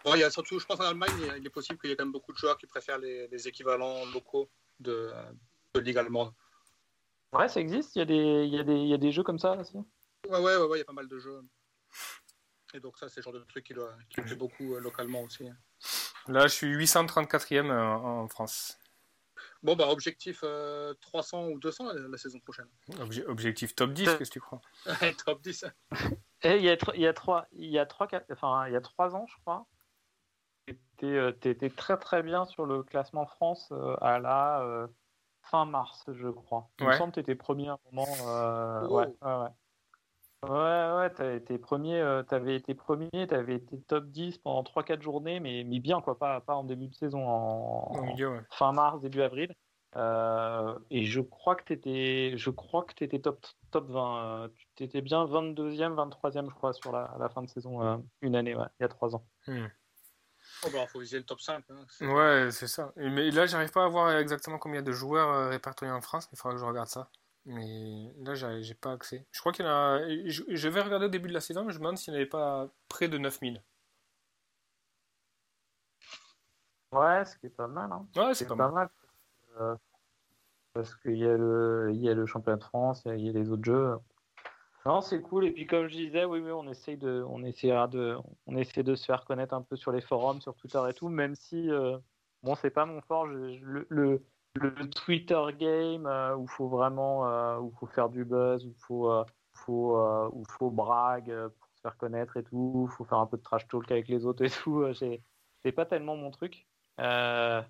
Bon, 0.04 0.14
il 0.14 0.20
y 0.20 0.24
a 0.24 0.30
surtout, 0.30 0.58
je 0.58 0.66
pense 0.66 0.80
en 0.80 0.84
Allemagne, 0.84 1.12
il 1.38 1.46
est 1.46 1.50
possible 1.50 1.78
qu'il 1.78 1.90
y 1.90 1.92
ait 1.92 1.96
quand 1.96 2.04
même 2.04 2.12
beaucoup 2.12 2.32
de 2.32 2.38
joueurs 2.38 2.58
qui 2.58 2.66
préfèrent 2.66 2.98
les, 2.98 3.48
équivalents 3.48 4.04
locaux 4.12 4.50
de, 4.80 5.12
de 5.74 5.80
Ligue 5.80 5.98
allemande. 5.98 6.32
Ouais, 7.32 7.48
ça 7.48 7.60
existe. 7.60 7.94
Il 7.94 8.00
y, 8.00 8.02
a 8.02 8.04
des, 8.06 8.44
il, 8.44 8.54
y 8.54 8.58
a 8.58 8.64
des, 8.64 8.74
il 8.74 8.88
y 8.88 8.94
a 8.94 8.98
des 8.98 9.12
jeux 9.12 9.22
comme 9.22 9.38
ça 9.38 9.52
aussi. 9.52 9.76
Ouais, 10.28 10.38
ouais, 10.38 10.56
ouais, 10.56 10.78
il 10.78 10.80
y 10.80 10.82
a 10.82 10.86
pas 10.86 10.92
mal 10.92 11.06
de 11.08 11.18
jeux. 11.18 11.40
Et 12.74 12.80
donc, 12.80 12.98
ça, 12.98 13.08
c'est 13.08 13.20
le 13.20 13.22
genre 13.24 13.32
de 13.32 13.40
truc 13.40 13.64
qui, 13.64 13.74
doit, 13.74 13.94
qui 14.08 14.34
beaucoup 14.34 14.74
euh, 14.74 14.80
localement 14.80 15.22
aussi. 15.22 15.48
Là, 16.28 16.46
je 16.46 16.54
suis 16.54 16.74
834e 16.76 17.70
euh, 17.70 17.80
en, 17.80 18.28
France. 18.28 18.78
Bon, 19.62 19.76
bah, 19.76 19.88
objectif 19.88 20.42
300 21.00 21.44
euh, 21.44 21.50
ou 21.50 21.58
200 21.58 21.92
la, 21.92 22.18
saison 22.18 22.40
prochaine. 22.40 22.66
objectif 23.26 23.74
top 23.74 23.92
10, 23.92 24.04
qu'est-ce 24.04 24.30
que 24.30 24.34
tu 24.34 24.40
crois? 24.40 24.60
Top 25.26 25.42
10. 25.42 25.66
Et 26.42 26.56
il 26.56 26.62
y 26.62 26.70
a, 26.70 26.76
il 26.94 27.00
y 27.00 27.06
a 27.06 27.12
trois, 27.12 27.46
il 27.52 27.70
y 27.70 27.78
a 27.78 27.84
trois, 27.84 28.08
enfin, 28.32 28.66
il 28.68 28.72
y 28.72 28.76
a 28.76 28.80
trois 28.80 29.14
ans, 29.14 29.26
je 29.26 29.36
crois, 29.42 29.66
étais, 31.02 31.70
très 31.70 31.98
très 31.98 32.22
bien 32.22 32.46
sur 32.46 32.64
le 32.64 32.82
classement 32.82 33.26
France 33.26 33.72
à 34.00 34.18
la 34.18 34.88
fin 35.42 35.66
mars, 35.66 36.04
je 36.08 36.28
crois. 36.28 36.70
Il 36.80 36.86
me 36.86 36.92
semble 36.92 37.12
que 37.12 37.16
tu 37.16 37.20
étais 37.20 37.34
premier 37.34 37.68
à 37.68 37.72
un 37.72 37.78
moment. 37.90 38.06
Oh. 38.88 38.96
Ouais, 38.96 39.06
ouais, 39.22 39.42
ouais. 39.42 39.50
Ouais, 40.48 41.10
t'avais 41.10 41.36
été 41.36 41.58
premier, 41.58 42.22
t'avais 42.26 42.56
été 42.56 42.74
premier, 42.74 43.26
t'avais 43.28 43.56
été 43.56 43.78
top 43.82 44.06
10 44.06 44.38
pendant 44.38 44.62
3-4 44.62 45.02
journées, 45.02 45.38
mais, 45.38 45.64
mais 45.64 45.80
bien 45.80 46.00
quoi, 46.00 46.18
pas, 46.18 46.40
pas 46.40 46.54
en 46.54 46.64
début 46.64 46.88
de 46.88 46.94
saison, 46.94 47.28
en, 47.28 48.16
fin 48.50 48.72
mars, 48.72 49.00
début 49.00 49.20
avril. 49.20 49.54
Euh, 49.96 50.78
et 50.90 51.04
je 51.04 51.20
crois 51.20 51.56
que 51.56 51.64
tu 51.64 51.72
étais, 51.72 52.36
je 52.36 52.50
crois 52.50 52.84
que 52.84 53.04
étais 53.04 53.18
top, 53.18 53.44
top 53.70 53.90
20. 53.90 54.44
Euh, 54.44 54.48
tu 54.76 54.84
étais 54.84 55.00
bien 55.00 55.24
22e, 55.24 55.94
23e, 55.94 56.48
je 56.48 56.54
crois, 56.54 56.72
sur 56.72 56.92
la, 56.92 57.14
la 57.18 57.28
fin 57.28 57.42
de 57.42 57.48
saison, 57.48 57.82
euh, 57.82 57.96
une 58.22 58.36
année, 58.36 58.54
ouais, 58.54 58.66
il 58.78 58.82
y 58.82 58.84
a 58.84 58.88
3 58.88 59.16
ans. 59.16 59.26
Hmm. 59.46 59.66
Oh 60.64 60.68
bah, 60.72 60.86
faut 60.86 61.00
viser 61.00 61.18
le 61.18 61.24
top 61.24 61.40
5. 61.40 61.64
Hein, 61.70 62.08
ouais, 62.08 62.50
c'est 62.50 62.68
ça. 62.68 62.92
Mais 62.96 63.30
là, 63.30 63.46
j'arrive 63.46 63.72
pas 63.72 63.84
à 63.84 63.88
voir 63.88 64.16
exactement 64.16 64.58
combien 64.58 64.82
de 64.82 64.92
joueurs 64.92 65.48
répertoriés 65.48 65.92
en 65.92 66.00
France. 66.00 66.28
Il 66.32 66.38
faudra 66.38 66.54
que 66.54 66.60
je 66.60 66.64
regarde 66.64 66.88
ça. 66.88 67.10
Mais 67.46 68.12
là, 68.18 68.34
j'ai 68.34 68.74
pas 68.74 68.92
accès. 68.92 69.26
Je 69.32 69.40
crois 69.40 69.52
qu'il 69.52 69.64
y 69.64 69.68
en 69.68 69.70
a. 69.70 70.00
Je, 70.26 70.68
vais 70.68 70.80
regarder 70.80 71.06
au 71.06 71.10
début 71.10 71.28
de 71.28 71.34
la 71.34 71.40
saison, 71.40 71.64
mais 71.64 71.72
je 71.72 71.78
me 71.78 71.84
demande 71.84 71.98
s'il 71.98 72.12
n'y 72.12 72.18
avait 72.18 72.28
pas 72.28 72.68
près 72.88 73.08
de 73.08 73.18
9000. 73.18 73.62
Ouais, 76.92 77.24
ce 77.24 77.38
qui 77.38 77.46
est 77.46 77.50
pas 77.50 77.68
mal. 77.68 77.90
Hein. 77.92 78.06
Ouais, 78.16 78.34
c'est 78.34 78.46
pas, 78.46 78.56
mal. 78.56 78.90
Euh, 79.58 79.76
parce 80.74 80.94
qu'il 80.96 81.16
y, 81.16 81.24
a 81.24 81.36
le, 81.36 81.90
il 81.94 82.00
y 82.00 82.08
a 82.08 82.14
le 82.14 82.26
championnat 82.26 82.58
de 82.58 82.64
France, 82.64 83.02
il 83.06 83.20
y, 83.20 83.28
a, 83.28 83.32
les 83.32 83.50
autres 83.50 83.64
jeux. 83.64 83.96
Non, 84.84 85.00
c'est 85.00 85.20
cool. 85.22 85.46
Et 85.46 85.52
puis, 85.52 85.66
comme 85.66 85.88
je 85.88 85.96
disais, 85.96 86.24
oui, 86.24 86.40
oui, 86.40 86.50
on 86.50 86.68
essaye 86.68 86.96
de, 86.96 87.24
on 87.28 87.44
essaiera 87.44 87.86
de, 87.86 88.16
on 88.46 88.56
essaie 88.56 88.82
de 88.82 88.94
se 88.94 89.04
faire 89.04 89.24
connaître 89.24 89.54
un 89.54 89.62
peu 89.62 89.76
sur 89.76 89.92
les 89.92 90.00
forums, 90.00 90.40
sur 90.40 90.54
Twitter 90.56 90.82
et 90.88 90.94
tout, 90.94 91.08
même 91.08 91.34
si, 91.34 91.70
euh, 91.70 91.98
bon, 92.42 92.54
c'est 92.54 92.70
pas 92.70 92.86
mon 92.86 93.00
fort. 93.02 93.26
le, 93.26 93.86
le, 93.88 94.24
Twitter 94.94 95.40
game 95.58 96.06
euh, 96.06 96.36
où 96.36 96.46
faut 96.46 96.68
vraiment, 96.68 97.58
où 97.58 97.70
faut 97.78 97.86
faire 97.86 98.08
du 98.08 98.24
buzz, 98.24 98.66
où 98.66 98.74
faut, 98.86 99.24
faut, 99.54 99.96
où 100.32 100.44
faut 100.58 100.70
brag 100.70 101.26
pour 101.26 101.68
se 101.74 101.80
faire 101.82 101.96
connaître 101.96 102.36
et 102.36 102.42
tout, 102.42 102.88
faut 102.96 103.04
faire 103.04 103.18
un 103.18 103.26
peu 103.26 103.36
de 103.36 103.42
trash 103.42 103.66
talk 103.68 103.90
avec 103.90 104.08
les 104.08 104.26
autres 104.26 104.44
et 104.44 104.50
tout. 104.50 104.84
c'est 105.62 105.72
pas 105.72 105.86
tellement 105.86 106.16
mon 106.16 106.30
truc. 106.30 106.66
Euh, 107.00 107.62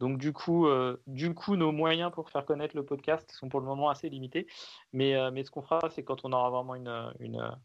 donc 0.00 0.18
du 0.18 0.32
coup, 0.32 0.66
euh, 0.66 1.00
du 1.06 1.34
coup, 1.34 1.56
nos 1.56 1.72
moyens 1.72 2.10
pour 2.12 2.30
faire 2.30 2.44
connaître 2.44 2.76
le 2.76 2.84
podcast 2.84 3.30
sont 3.32 3.48
pour 3.48 3.60
le 3.60 3.66
moment 3.66 3.88
assez 3.88 4.08
limités. 4.08 4.46
Mais, 4.92 5.14
euh, 5.14 5.30
mais 5.30 5.44
ce 5.44 5.50
qu'on 5.50 5.62
fera, 5.62 5.80
c'est 5.90 6.04
quand 6.04 6.24
on 6.24 6.32
aura 6.32 6.50
vraiment 6.50 6.74
une, 6.74 7.12
une, 7.20 7.56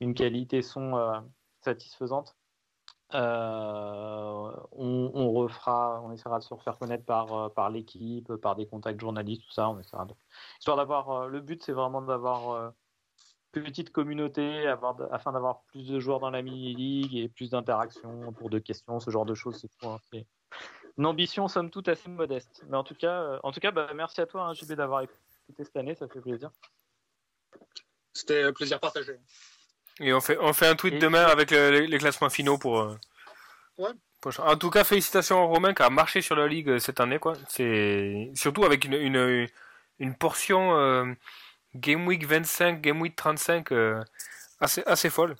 une 0.00 0.14
qualité 0.14 0.62
son 0.62 1.22
euh, 3.14 4.50
on, 4.72 5.32
refera, 5.32 6.02
on 6.02 6.12
essaiera 6.12 6.38
de 6.38 6.44
se 6.44 6.52
refaire 6.52 6.78
connaître 6.78 7.04
par, 7.04 7.52
par 7.52 7.70
l'équipe, 7.70 8.34
par 8.36 8.56
des 8.56 8.66
contacts 8.66 9.00
journalistes, 9.00 9.42
tout 9.46 9.52
ça. 9.52 9.68
On 9.68 9.78
essaiera. 9.78 10.06
Histoire 10.58 10.76
d'avoir, 10.76 11.28
le 11.28 11.40
but, 11.40 11.62
c'est 11.62 11.72
vraiment 11.72 12.02
d'avoir 12.02 12.72
une 13.54 13.62
petite 13.62 13.90
communauté, 13.90 14.66
afin 14.66 15.32
d'avoir 15.32 15.62
plus 15.64 15.88
de 15.88 15.98
joueurs 15.98 16.20
dans 16.20 16.30
la 16.30 16.42
mini-league 16.42 17.16
et 17.16 17.28
plus 17.28 17.50
d'interactions 17.50 18.32
pour 18.32 18.50
de 18.50 18.58
questions, 18.58 19.00
ce 19.00 19.10
genre 19.10 19.26
de 19.26 19.34
choses. 19.34 19.64
C'est 20.10 20.26
une 20.98 21.06
ambition 21.06 21.48
somme 21.48 21.70
toute 21.70 21.88
assez 21.88 22.08
modeste. 22.08 22.64
Mais 22.68 22.76
en 22.76 22.84
tout 22.84 22.94
cas, 22.94 23.22
euh, 23.22 23.38
en 23.42 23.52
tout 23.52 23.60
cas 23.60 23.70
bah, 23.70 23.90
merci 23.94 24.20
à 24.20 24.26
toi, 24.26 24.44
hein, 24.44 24.54
JB, 24.54 24.72
d'avoir 24.72 25.02
écouté 25.02 25.64
cette 25.64 25.76
année, 25.76 25.94
ça 25.94 26.08
fait 26.08 26.20
plaisir. 26.20 26.50
C'était 28.12 28.44
un 28.44 28.52
plaisir 28.52 28.80
partagé. 28.80 29.18
Et 30.00 30.12
on 30.12 30.20
fait, 30.20 30.38
on 30.40 30.52
fait 30.52 30.66
un 30.66 30.76
tweet 30.76 31.00
demain 31.00 31.24
avec 31.24 31.50
les, 31.50 31.98
classements 31.98 32.30
finaux 32.30 32.58
pour. 32.58 32.80
Euh, 32.80 32.98
ouais. 33.78 33.90
En 34.38 34.56
tout 34.56 34.70
cas, 34.70 34.84
félicitations 34.84 35.40
à 35.42 35.46
Romain 35.46 35.72
qui 35.72 35.82
a 35.82 35.90
marché 35.90 36.20
sur 36.20 36.36
la 36.36 36.48
ligue 36.48 36.78
cette 36.78 37.00
année, 37.00 37.18
quoi. 37.18 37.34
C'est 37.48 38.30
surtout 38.34 38.64
avec 38.64 38.84
une, 38.84 38.94
une, 38.94 39.46
une 39.98 40.14
portion 40.14 40.76
euh, 40.76 41.04
Game 41.74 42.06
Week 42.06 42.26
25, 42.26 42.80
Game 42.80 43.00
Week 43.00 43.14
35 43.14 43.72
assez, 44.60 44.82
assez 44.86 45.10
folle. 45.10 45.36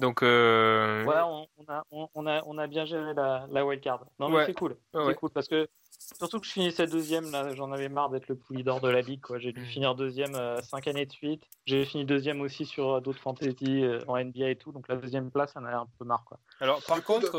Donc, 0.00 0.22
euh... 0.22 1.04
ouais, 1.04 1.20
on, 1.20 1.46
a, 1.68 1.84
on, 1.90 2.26
a, 2.26 2.42
on 2.44 2.58
a 2.58 2.66
bien 2.66 2.84
géré 2.84 3.14
la, 3.14 3.46
la 3.50 3.64
wildcard. 3.64 4.04
Non, 4.18 4.28
mais 4.28 4.46
c'est 4.46 4.54
cool. 4.54 4.76
C'est 4.92 5.14
cool 5.14 5.30
parce 5.30 5.48
que 5.48 5.68
surtout 5.98 6.40
que 6.40 6.46
je 6.46 6.52
finissais 6.52 6.86
deuxième, 6.86 7.30
là, 7.30 7.54
j'en 7.54 7.72
avais 7.72 7.88
marre 7.88 8.10
d'être 8.10 8.28
le 8.28 8.36
pouli 8.36 8.62
d'or 8.62 8.80
de 8.80 8.88
la 8.88 9.00
ligue. 9.00 9.20
Quoi. 9.20 9.38
J'ai 9.38 9.52
dû 9.52 9.62
mm. 9.62 9.66
finir 9.66 9.94
deuxième 9.94 10.34
euh, 10.34 10.60
cinq 10.62 10.86
années 10.86 11.06
de 11.06 11.12
suite. 11.12 11.42
J'ai 11.66 11.84
fini 11.84 12.04
deuxième 12.04 12.40
aussi 12.40 12.64
sur 12.64 12.94
euh, 12.94 13.00
d'autres 13.00 13.20
fantasy 13.20 13.84
euh, 13.84 14.00
en 14.06 14.22
NBA 14.22 14.50
et 14.50 14.56
tout. 14.56 14.72
Donc 14.72 14.88
la 14.88 14.96
deuxième 14.96 15.30
place, 15.30 15.52
ça 15.52 15.60
en 15.60 15.64
avait 15.64 15.74
un 15.74 15.88
peu 15.98 16.04
marre. 16.04 16.24
Quoi. 16.24 16.38
Alors, 16.60 16.82
par 16.84 17.02
contre, 17.02 17.32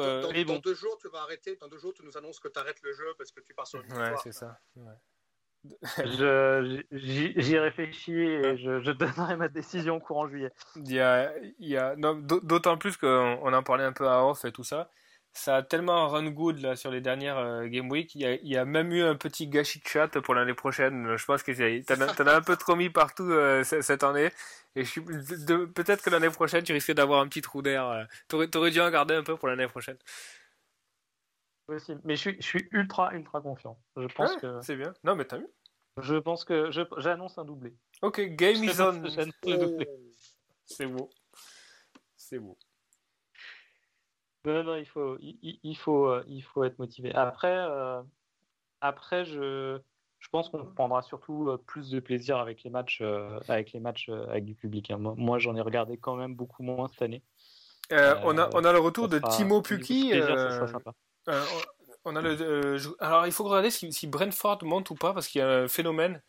dans, 0.43 0.59
deux 0.59 0.75
jours, 0.75 0.97
tu 0.99 1.09
vas 1.09 1.21
arrêter. 1.21 1.55
Dans 1.55 1.67
deux 1.67 1.79
jours, 1.79 1.93
tu 1.93 2.03
nous 2.03 2.17
annonces 2.17 2.39
que 2.39 2.47
tu 2.47 2.59
arrêtes 2.59 2.81
le 2.83 2.93
jeu 2.93 3.05
parce 3.17 3.31
que 3.31 3.39
tu 3.41 3.53
pars 3.53 3.67
sur 3.67 3.79
le 3.79 3.85
Ouais, 3.95 4.15
c'est 4.23 4.33
ça. 4.33 4.59
Ouais. 4.75 4.93
J'y 6.91 7.57
réfléchis 7.57 8.13
et 8.13 8.57
je, 8.57 8.79
je, 8.79 8.91
donnerai 8.91 9.35
ma 9.35 9.49
décision 9.49 9.97
au 9.97 9.99
courant 9.99 10.27
juillet. 10.27 10.51
Il 10.77 10.91
y 10.91 11.01
a, 11.01 11.33
il 11.37 11.67
y 11.67 11.75
a, 11.75 11.95
d'autant 11.97 12.77
plus 12.77 12.95
qu'on 12.95 13.53
en 13.53 13.63
parlait 13.63 13.83
un 13.83 13.91
peu 13.91 14.07
à 14.07 14.23
off 14.25 14.45
et 14.45 14.51
tout 14.51 14.63
ça. 14.63 14.89
Ça 15.39 15.55
a 15.55 15.63
tellement 15.63 16.09
run 16.09 16.31
good 16.31 16.59
là 16.59 16.75
sur 16.75 16.91
les 16.91 16.99
dernières 16.99 17.37
euh, 17.37 17.65
Game 17.67 17.89
Week. 17.89 18.13
Il 18.13 18.21
y, 18.21 18.25
a, 18.25 18.33
il 18.33 18.47
y, 18.49 18.57
a, 18.57 18.65
même 18.65 18.91
eu 18.91 19.03
un 19.03 19.15
petit 19.15 19.47
gâchis 19.47 19.79
de 19.79 19.87
chat 19.87 20.09
pour 20.19 20.35
l'année 20.35 20.53
prochaine. 20.53 21.15
Je 21.15 21.25
pense 21.25 21.43
que 21.43 21.81
t'en 21.83 22.01
as, 22.01 22.29
as 22.29 22.35
un 22.35 22.41
peu 22.41 22.57
trop 22.57 22.75
mis 22.75 22.89
partout 22.89 23.31
euh, 23.31 23.63
cette 23.63 24.03
année. 24.03 24.31
Et 24.75 24.83
je 24.83 24.89
suis 24.89 25.01
peut-être 25.01 26.03
que 26.03 26.09
l'année 26.09 26.29
prochaine 26.29 26.65
tu 26.65 26.73
risques 26.73 26.91
d'avoir 26.91 27.21
un 27.21 27.27
petit 27.29 27.39
trou 27.39 27.61
d'air. 27.61 27.87
Euh. 27.87 28.03
T'aurais, 28.27 28.53
aurais 28.53 28.71
dû 28.71 28.81
en 28.81 28.91
garder 28.91 29.15
un 29.15 29.23
peu 29.23 29.37
pour 29.37 29.47
l'année 29.47 29.69
prochaine. 29.69 29.97
Mais 32.03 32.17
je 32.17 32.21
suis, 32.21 32.35
je 32.41 32.45
suis 32.45 32.67
ultra, 32.71 33.13
ultra 33.13 33.39
confiant. 33.39 33.79
Je 33.95 34.07
pense 34.07 34.35
que. 34.35 34.59
C'est 34.61 34.75
bien. 34.75 34.93
Non, 35.05 35.15
mais 35.15 35.23
t'as 35.23 35.37
vu 35.37 35.47
Je 36.01 36.15
pense 36.15 36.43
que 36.43 36.69
j'annonce 36.97 37.37
un 37.37 37.45
doublé. 37.45 37.77
Ok, 38.01 38.19
game 38.35 38.61
is 38.61 38.81
on. 38.81 39.03
C'est 40.65 40.85
beau. 40.85 41.09
C'est 42.17 42.39
beau. 42.39 42.57
Non, 44.45 44.63
non, 44.63 44.75
il 44.75 44.85
faut, 44.85 45.17
il, 45.19 45.59
il 45.63 45.77
faut, 45.77 46.07
euh, 46.07 46.23
il 46.27 46.41
faut 46.41 46.63
être 46.63 46.79
motivé. 46.79 47.13
Après, 47.13 47.53
euh, 47.53 48.01
après 48.79 49.25
je, 49.25 49.79
je 50.19 50.29
pense 50.29 50.49
qu'on 50.49 50.65
prendra 50.65 51.01
surtout 51.01 51.49
euh, 51.49 51.57
plus 51.57 51.89
de 51.89 51.99
plaisir 51.99 52.37
avec 52.37 52.63
les 52.63 52.69
matchs, 52.69 53.01
avec 53.49 53.73
les 53.73 53.81
matchs 53.81 54.09
avec 54.29 54.45
du 54.45 54.55
public. 54.55 54.91
Hein. 54.91 54.97
Moi, 54.97 55.39
j'en 55.39 55.55
ai 55.55 55.61
regardé 55.61 55.97
quand 55.97 56.15
même 56.15 56.35
beaucoup 56.35 56.63
moins 56.63 56.87
cette 56.87 57.01
année. 57.01 57.21
on, 57.91 58.37
a, 58.37 58.49
on 58.53 58.63
a 58.63 58.71
le 58.71 58.79
retour 58.79 59.09
de 59.09 59.19
Timo 59.19 59.61
Puki. 59.61 60.13
On 62.05 62.15
a 62.15 62.21
le, 62.21 62.77
alors 63.03 63.25
il 63.25 63.33
faut 63.33 63.43
regarder 63.43 63.69
si, 63.69 63.91
si, 63.91 64.07
Brentford 64.07 64.59
monte 64.63 64.89
ou 64.89 64.95
pas 64.95 65.13
parce 65.13 65.27
qu'il 65.27 65.39
y 65.39 65.43
a 65.43 65.49
un 65.49 65.67
phénomène 65.67 66.21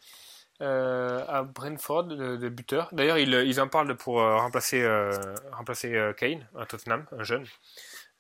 euh, 0.63 1.25
à 1.29 1.45
Brentford 1.45 2.05
de, 2.05 2.49
buteur. 2.49 2.89
D'ailleurs 2.91 3.19
ils, 3.19 3.61
en 3.61 3.69
parlent 3.69 3.97
pour 3.97 4.17
remplacer 4.17 4.85
remplacer 5.53 6.13
Kane 6.17 6.45
à 6.59 6.67
Tottenham, 6.67 7.07
un 7.17 7.23
jeune. 7.23 7.47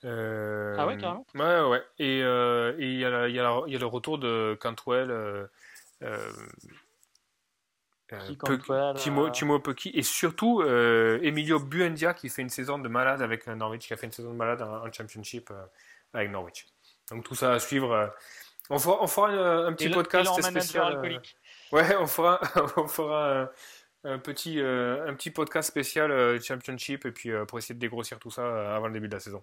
Ah 0.03 0.87
ouais 0.87 0.97
carrément. 0.97 1.27
Ouais 1.35 1.61
ouais. 1.63 1.83
Et 1.99 2.19
il 2.19 2.99
y, 2.99 3.05
a, 3.05 3.29
y, 3.29 3.39
a 3.39 3.63
y 3.67 3.77
a 3.77 3.79
le 3.79 3.87
retour 3.87 4.19
de 4.19 4.57
Cantwell. 4.61 5.49
Timo, 8.97 9.31
Timo 9.31 9.63
et 9.95 10.03
surtout 10.03 10.63
Emilio 10.63 11.61
Buendia 11.61 12.15
qui 12.15 12.29
fait 12.29 12.43
une 12.43 12.49
saison 12.49 12.79
de 12.79 12.89
malade 12.89 13.23
avec 13.23 13.47
Norwich, 13.47 13.87
qui 13.87 13.93
a 13.93 13.97
fait 13.97 14.07
une 14.07 14.13
saison 14.13 14.33
de 14.33 14.37
malade 14.37 14.63
en 14.63 14.91
Championship 14.91 15.53
avec 16.13 16.31
Norwich. 16.31 16.67
Donc 17.11 17.25
tout 17.25 17.35
ça 17.35 17.53
à 17.53 17.59
suivre. 17.59 17.93
Euh, 17.93 18.07
on 18.71 18.79
fera, 18.79 19.03
on 19.03 19.07
fera 19.07 19.31
un, 19.67 19.73
petit 19.73 19.89
podcast 19.89 20.41
spécial. 20.43 21.05
Euh, 21.05 21.19
ouais, 21.73 21.97
on 21.97 22.07
fera, 22.07 22.41
on 22.77 22.87
fera 22.87 23.51
un, 24.05 24.19
petit, 24.19 24.61
euh, 24.61 25.09
un 25.09 25.15
petit 25.15 25.31
podcast 25.31 25.69
spécial 25.69 26.41
Championship 26.41 27.05
et 27.05 27.13
puis 27.13 27.31
pour 27.49 27.59
essayer 27.59 27.75
de 27.75 27.81
dégrossir 27.81 28.19
tout 28.19 28.31
ça 28.31 28.75
avant 28.77 28.87
le 28.87 28.93
début 28.93 29.09
de 29.09 29.15
la 29.15 29.21
saison. 29.21 29.43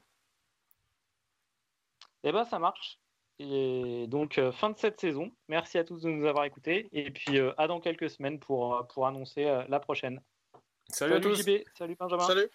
Eh 2.23 2.31
ben 2.31 2.43
ça 2.45 2.59
marche. 2.59 2.99
Et 3.39 4.05
donc 4.07 4.39
fin 4.53 4.69
de 4.71 4.77
cette 4.77 4.99
saison. 4.99 5.31
Merci 5.47 5.77
à 5.77 5.83
tous 5.83 6.01
de 6.01 6.09
nous 6.09 6.25
avoir 6.25 6.45
écoutés 6.45 6.89
et 6.91 7.11
puis 7.11 7.39
à 7.57 7.67
dans 7.67 7.79
quelques 7.79 8.09
semaines 8.09 8.39
pour, 8.39 8.87
pour 8.87 9.05
annoncer 9.05 9.43
la 9.67 9.79
prochaine. 9.79 10.21
Salut, 10.89 11.13
à 11.13 11.19
tous. 11.19 11.45
Salut 11.77 11.95
Benjamin. 11.99 12.23
Salut. 12.23 12.49